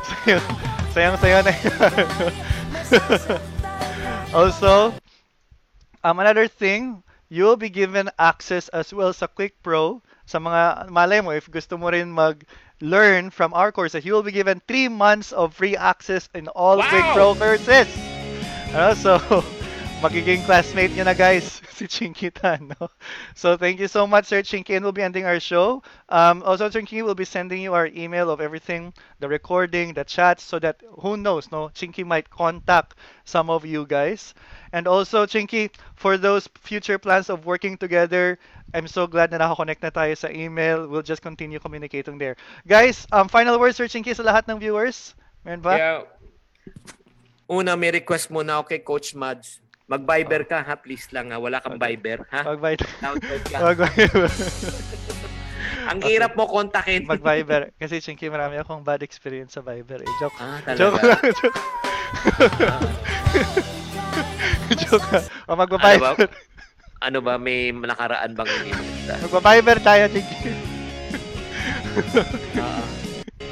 sayang, 0.05 0.45
sayang 0.93 1.17
sayo 1.17 1.39
na 1.41 1.53
yun. 1.57 2.35
also, 4.35 4.95
um, 6.03 6.19
another 6.19 6.49
thing, 6.49 7.03
you'll 7.31 7.57
be 7.57 7.71
given 7.71 8.11
access 8.19 8.69
as 8.75 8.93
well 8.93 9.13
sa 9.13 9.27
Quick 9.27 9.55
Pro 9.63 10.03
sa 10.27 10.39
mga 10.39 10.91
malay 10.91 11.19
mo 11.19 11.35
if 11.35 11.51
gusto 11.51 11.75
mo 11.75 11.91
rin 11.91 12.11
mag 12.11 12.47
learn 12.79 13.35
from 13.35 13.51
our 13.53 13.75
courses 13.75 14.07
you 14.07 14.15
will 14.15 14.23
be 14.23 14.35
given 14.35 14.63
3 14.71 14.87
months 14.87 15.35
of 15.35 15.51
free 15.51 15.75
access 15.75 16.31
in 16.39 16.47
all 16.55 16.79
Wow! 16.79 16.87
Quick 16.87 17.07
Pro 17.15 17.29
courses 17.35 17.91
ano, 18.71 18.95
so 18.95 19.19
magiging 20.05 20.47
classmate 20.47 20.95
nyo 20.95 21.11
na 21.11 21.15
guys 21.19 21.59
si 21.81 21.89
Chinky 21.89 22.29
Tan 22.29 22.69
no? 22.81 22.89
so 23.35 23.57
thank 23.57 23.81
you 23.81 23.89
so 23.89 24.07
much 24.07 24.27
Sir 24.27 24.43
Chinky 24.43 24.77
and 24.77 24.85
we'll 24.85 24.93
be 24.93 25.03
ending 25.03 25.25
our 25.25 25.41
show 25.41 25.83
um, 26.11 26.43
also 26.45 26.69
Sir 26.69 26.81
Chinky 26.81 27.03
will 27.03 27.17
be 27.17 27.25
sending 27.25 27.63
you 27.63 27.73
our 27.73 27.89
email 27.89 28.31
of 28.31 28.41
everything 28.41 28.93
the 29.19 29.29
recording 29.29 29.95
the 29.95 30.05
chats 30.05 30.45
so 30.45 30.59
that 30.59 30.77
who 31.01 31.17
knows 31.17 31.51
no 31.51 31.73
Chinky 31.73 32.05
might 32.05 32.29
contact 32.29 32.95
some 33.25 33.49
of 33.49 33.65
you 33.65 33.87
guys 33.87 34.35
and 34.73 34.87
also 34.87 35.25
Chinky 35.25 35.71
for 35.97 36.19
those 36.19 36.49
future 36.61 36.99
plans 36.99 37.31
of 37.31 37.47
working 37.47 37.77
together 37.77 38.39
I'm 38.73 38.87
so 38.87 39.07
glad 39.07 39.35
na 39.35 39.43
nakakonect 39.43 39.83
na 39.83 39.91
tayo 39.91 40.15
sa 40.15 40.31
email. 40.31 40.87
We'll 40.87 41.03
just 41.03 41.27
continue 41.27 41.59
communicating 41.59 42.23
there. 42.23 42.39
Guys, 42.71 43.03
um, 43.11 43.27
final 43.27 43.59
words, 43.59 43.75
Sir 43.75 43.91
Chinky, 43.91 44.15
sa 44.15 44.23
lahat 44.23 44.47
ng 44.47 44.63
viewers? 44.63 45.19
Meron 45.43 45.59
ba? 45.59 45.75
Yeah. 45.75 46.01
Una, 47.51 47.75
may 47.75 47.91
request 47.91 48.31
muna 48.31 48.63
ako 48.63 48.71
kay 48.71 48.81
Coach 48.87 49.19
Mads. 49.19 49.59
Mag-Viber 49.91 50.47
ka 50.47 50.63
ha, 50.63 50.79
please 50.79 51.11
lang 51.11 51.35
ha. 51.35 51.43
Wala 51.43 51.59
kang 51.59 51.75
Okay. 51.75 51.99
Viber 51.99 52.23
ha. 52.31 52.47
Ka. 52.47 52.55
Ba 52.55 52.71
ito? 52.71 52.87
Ang 55.91 55.99
Okay. 55.99 56.15
hirap 56.15 56.39
mo 56.39 56.47
kontakin. 56.47 57.03
Mag-Viber. 57.11 57.75
Kasi 57.75 57.99
Chinky, 57.99 58.31
marami 58.31 58.63
akong 58.63 58.87
bad 58.87 59.03
experience 59.03 59.59
sa 59.59 59.67
Viber. 59.67 59.99
Eh. 59.99 60.13
Joke. 60.23 60.39
Ah, 60.39 60.63
Joke 60.79 60.95
talaga. 60.95 61.11
lang. 61.11 61.23
Joke. 64.79 65.03
joke 65.03 65.09
lang. 65.11 65.27
O, 65.51 65.59
Ano 65.59 65.99
ba? 65.99 66.11
Ano 67.01 67.19
ba, 67.19 67.35
may 67.35 67.75
nakaraan 67.75 68.31
bang 68.39 68.47
hindi 68.47 68.71
maganda? 68.71 69.15
Magba-Viber 69.27 69.79
tayo, 69.83 70.03
Chinky. 70.07 70.55
Oo. 72.63 72.83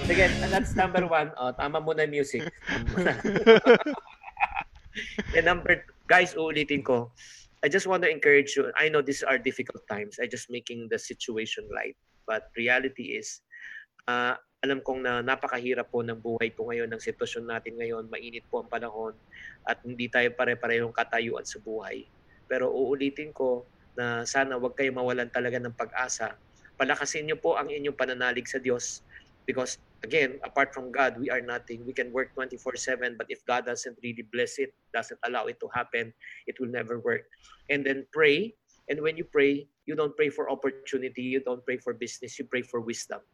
Sige, 0.06 0.24
that's 0.46 0.78
number 0.78 1.02
one. 1.02 1.34
Oh, 1.34 1.50
tama 1.50 1.82
muna 1.82 2.06
yung 2.06 2.22
music. 2.22 2.46
And 5.36 5.46
number, 5.46 5.82
guys, 6.08 6.32
uulitin 6.32 6.80
ko. 6.80 7.12
I 7.60 7.68
just 7.68 7.84
want 7.84 8.00
to 8.02 8.10
encourage 8.10 8.56
you. 8.56 8.72
I 8.80 8.88
know 8.88 9.04
these 9.04 9.20
are 9.20 9.36
difficult 9.36 9.84
times. 9.92 10.16
I 10.16 10.24
just 10.24 10.48
making 10.48 10.88
the 10.88 10.96
situation 10.96 11.68
light. 11.68 12.00
But 12.24 12.48
reality 12.56 13.20
is, 13.20 13.44
uh, 14.08 14.40
alam 14.64 14.80
kong 14.80 15.04
na 15.04 15.20
napakahirap 15.20 15.92
po 15.92 16.00
ng 16.00 16.16
buhay 16.18 16.50
po 16.56 16.72
ngayon, 16.72 16.88
ng 16.88 17.02
sitwasyon 17.02 17.44
natin 17.44 17.76
ngayon. 17.76 18.08
Mainit 18.08 18.48
po 18.48 18.64
ang 18.64 18.72
panahon 18.72 19.12
at 19.68 19.84
hindi 19.84 20.08
tayo 20.08 20.32
pare-parehong 20.32 20.96
katayuan 20.96 21.44
sa 21.44 21.60
buhay. 21.60 22.08
Pero 22.48 22.72
uulitin 22.72 23.36
ko 23.36 23.68
na 23.92 24.24
sana 24.24 24.56
wag 24.56 24.72
kayo 24.72 24.90
mawalan 24.96 25.28
talaga 25.28 25.60
ng 25.60 25.76
pag-asa. 25.76 26.40
Palakasin 26.80 27.28
niyo 27.28 27.36
po 27.36 27.60
ang 27.60 27.68
inyong 27.68 27.98
pananalig 27.98 28.48
sa 28.48 28.62
Diyos 28.62 29.04
because 29.48 29.80
again, 30.04 30.36
apart 30.44 30.76
from 30.76 30.92
God, 30.92 31.16
we 31.16 31.32
are 31.32 31.40
nothing. 31.40 31.88
We 31.88 31.96
can 31.96 32.12
work 32.12 32.36
24/7, 32.36 33.16
but 33.16 33.24
if 33.32 33.40
God 33.48 33.64
doesn't 33.64 33.96
really 34.04 34.28
bless 34.28 34.60
it, 34.60 34.76
doesn't 34.92 35.16
allow 35.24 35.48
it 35.48 35.56
to 35.64 35.72
happen, 35.72 36.12
it 36.44 36.60
will 36.60 36.68
never 36.68 37.00
work. 37.00 37.24
And 37.72 37.80
then 37.80 38.04
pray, 38.12 38.52
and 38.92 39.00
when 39.00 39.16
you 39.16 39.24
pray, 39.24 39.64
you 39.88 39.96
don't 39.96 40.12
pray 40.12 40.28
for 40.28 40.52
opportunity, 40.52 41.24
you 41.24 41.40
don't 41.40 41.64
pray 41.64 41.80
for 41.80 41.96
business, 41.96 42.36
you 42.36 42.44
pray 42.44 42.60
for 42.60 42.84
wisdom. 42.84 43.24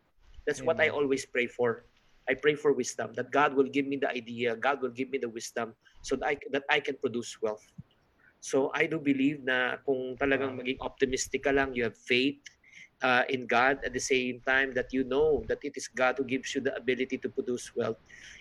That's 0.46 0.62
what 0.62 0.78
I 0.78 0.94
Amen. 0.94 1.02
always 1.02 1.26
pray 1.26 1.50
for. 1.50 1.90
I 2.30 2.38
pray 2.38 2.54
for 2.54 2.72
wisdom 2.72 3.12
that 3.18 3.28
God 3.34 3.52
will 3.52 3.68
give 3.68 3.84
me 3.84 3.98
the 3.98 4.08
idea, 4.08 4.56
God 4.56 4.80
will 4.80 4.94
give 4.94 5.10
me 5.10 5.18
the 5.18 5.28
wisdom 5.28 5.74
so 6.00 6.16
that 6.16 6.24
I, 6.24 6.34
that 6.54 6.64
I 6.70 6.78
can 6.80 6.96
produce 6.96 7.36
wealth. 7.42 7.66
So 8.40 8.72
I 8.72 8.86
do 8.88 8.96
believe 8.96 9.44
na 9.44 9.76
kung 9.84 10.16
talagang 10.16 10.56
maging 10.56 10.80
optimistic 10.80 11.44
ka 11.44 11.52
lang, 11.52 11.76
you 11.76 11.84
have 11.84 11.96
faith 11.96 12.40
uh, 13.02 13.24
in 13.28 13.46
God 13.46 13.80
at 13.84 13.92
the 13.92 14.00
same 14.00 14.40
time 14.46 14.72
that 14.74 14.92
you 14.92 15.04
know 15.04 15.42
that 15.48 15.58
it 15.62 15.76
is 15.76 15.88
God 15.88 16.16
who 16.18 16.24
gives 16.24 16.54
you 16.54 16.60
the 16.60 16.74
ability 16.76 17.18
to 17.18 17.28
produce 17.28 17.74
wealth. 17.74 17.98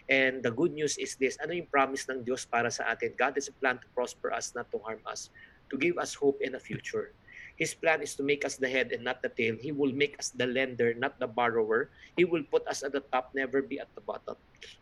And 0.10 0.44
the 0.44 0.52
good 0.52 0.74
news 0.74 0.98
is 0.98 1.16
this, 1.16 1.38
ano 1.42 1.54
yung 1.54 1.72
promise 1.72 2.06
ng 2.10 2.24
Diyos 2.24 2.46
para 2.46 2.70
sa 2.70 2.92
atin? 2.92 3.16
God 3.18 3.34
has 3.36 3.48
a 3.48 3.56
plan 3.56 3.80
to 3.80 3.88
prosper 3.96 4.34
us, 4.34 4.52
not 4.54 4.70
to 4.72 4.80
harm 4.84 5.00
us, 5.08 5.30
to 5.72 5.78
give 5.78 5.98
us 5.98 6.14
hope 6.14 6.38
and 6.44 6.56
a 6.56 6.62
future. 6.62 7.16
His 7.56 7.74
plan 7.74 8.02
is 8.02 8.16
to 8.16 8.24
make 8.24 8.46
us 8.46 8.58
the 8.58 8.68
head 8.68 8.92
and 8.92 9.04
not 9.04 9.22
the 9.22 9.30
tail. 9.30 9.56
He 9.60 9.72
will 9.72 9.94
make 9.94 10.18
us 10.18 10.34
the 10.34 10.48
lender, 10.48 10.94
not 10.94 11.20
the 11.20 11.28
borrower. 11.28 11.90
He 12.18 12.26
will 12.26 12.44
put 12.50 12.66
us 12.68 12.82
at 12.82 12.94
the 12.94 13.06
top, 13.14 13.32
never 13.36 13.62
be 13.62 13.80
at 13.80 13.94
the 13.94 14.02
bottom. 14.02 14.36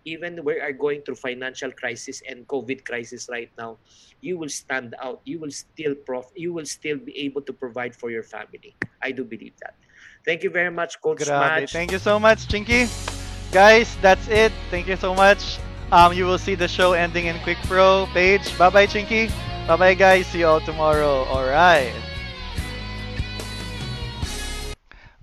Even 0.05 0.43
we 0.43 0.59
are 0.59 0.71
going 0.71 1.01
through 1.01 1.15
financial 1.15 1.71
crisis 1.71 2.21
and 2.27 2.47
COVID 2.47 2.85
crisis 2.85 3.27
right 3.29 3.51
now, 3.57 3.77
you 4.21 4.37
will 4.37 4.49
stand 4.49 4.95
out. 5.03 5.21
You 5.25 5.39
will 5.39 5.51
still 5.51 5.95
prof. 5.95 6.31
You 6.35 6.53
will 6.53 6.65
still 6.65 6.97
be 6.97 7.17
able 7.19 7.41
to 7.43 7.53
provide 7.53 7.95
for 7.95 8.09
your 8.09 8.23
family. 8.23 8.75
I 9.01 9.11
do 9.11 9.23
believe 9.23 9.53
that. 9.61 9.75
Thank 10.23 10.43
you 10.43 10.49
very 10.49 10.71
much, 10.71 11.01
Coach 11.01 11.19
Grabe. 11.19 11.65
Match. 11.65 11.73
Thank 11.73 11.91
you 11.91 11.99
so 11.99 12.19
much, 12.19 12.47
Chinky. 12.47 12.87
Guys, 13.51 13.97
that's 14.01 14.27
it. 14.29 14.51
Thank 14.69 14.87
you 14.87 14.95
so 14.95 15.13
much. 15.13 15.59
Um, 15.91 16.13
you 16.13 16.25
will 16.25 16.39
see 16.39 16.55
the 16.55 16.69
show 16.69 16.93
ending 16.93 17.25
in 17.25 17.37
Quick 17.39 17.57
Pro 17.67 18.07
page. 18.13 18.47
Bye 18.57 18.69
bye, 18.69 18.87
Chinky. 18.87 19.27
Bye 19.67 19.75
bye, 19.75 19.93
guys. 19.93 20.27
See 20.27 20.39
you 20.39 20.47
all 20.47 20.61
tomorrow. 20.61 21.27
All 21.27 21.43
right. 21.43 21.91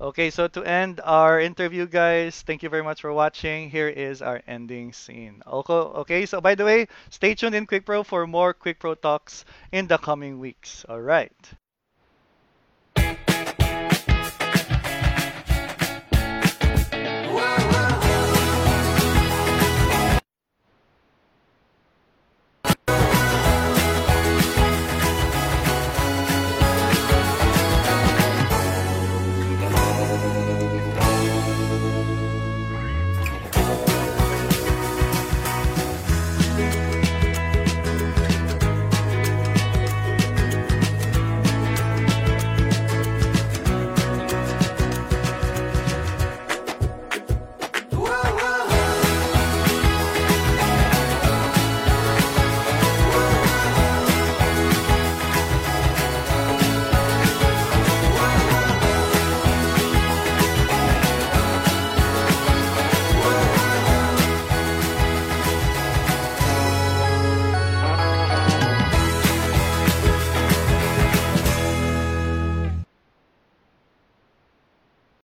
Okay, 0.00 0.30
so 0.30 0.46
to 0.46 0.62
end 0.62 1.00
our 1.02 1.40
interview, 1.40 1.84
guys, 1.84 2.42
thank 2.42 2.62
you 2.62 2.68
very 2.68 2.84
much 2.84 3.00
for 3.00 3.12
watching. 3.12 3.68
Here 3.68 3.88
is 3.88 4.22
our 4.22 4.40
ending 4.46 4.92
scene. 4.92 5.42
Okay, 5.44 6.24
so 6.24 6.40
by 6.40 6.54
the 6.54 6.64
way, 6.64 6.86
stay 7.10 7.34
tuned 7.34 7.56
in 7.56 7.66
Quick 7.66 7.84
Pro 7.84 8.04
for 8.04 8.24
more 8.24 8.54
Quick 8.54 8.78
Pro 8.78 8.94
talks 8.94 9.44
in 9.72 9.88
the 9.88 9.98
coming 9.98 10.38
weeks. 10.38 10.84
All 10.88 11.00
right. 11.00 11.34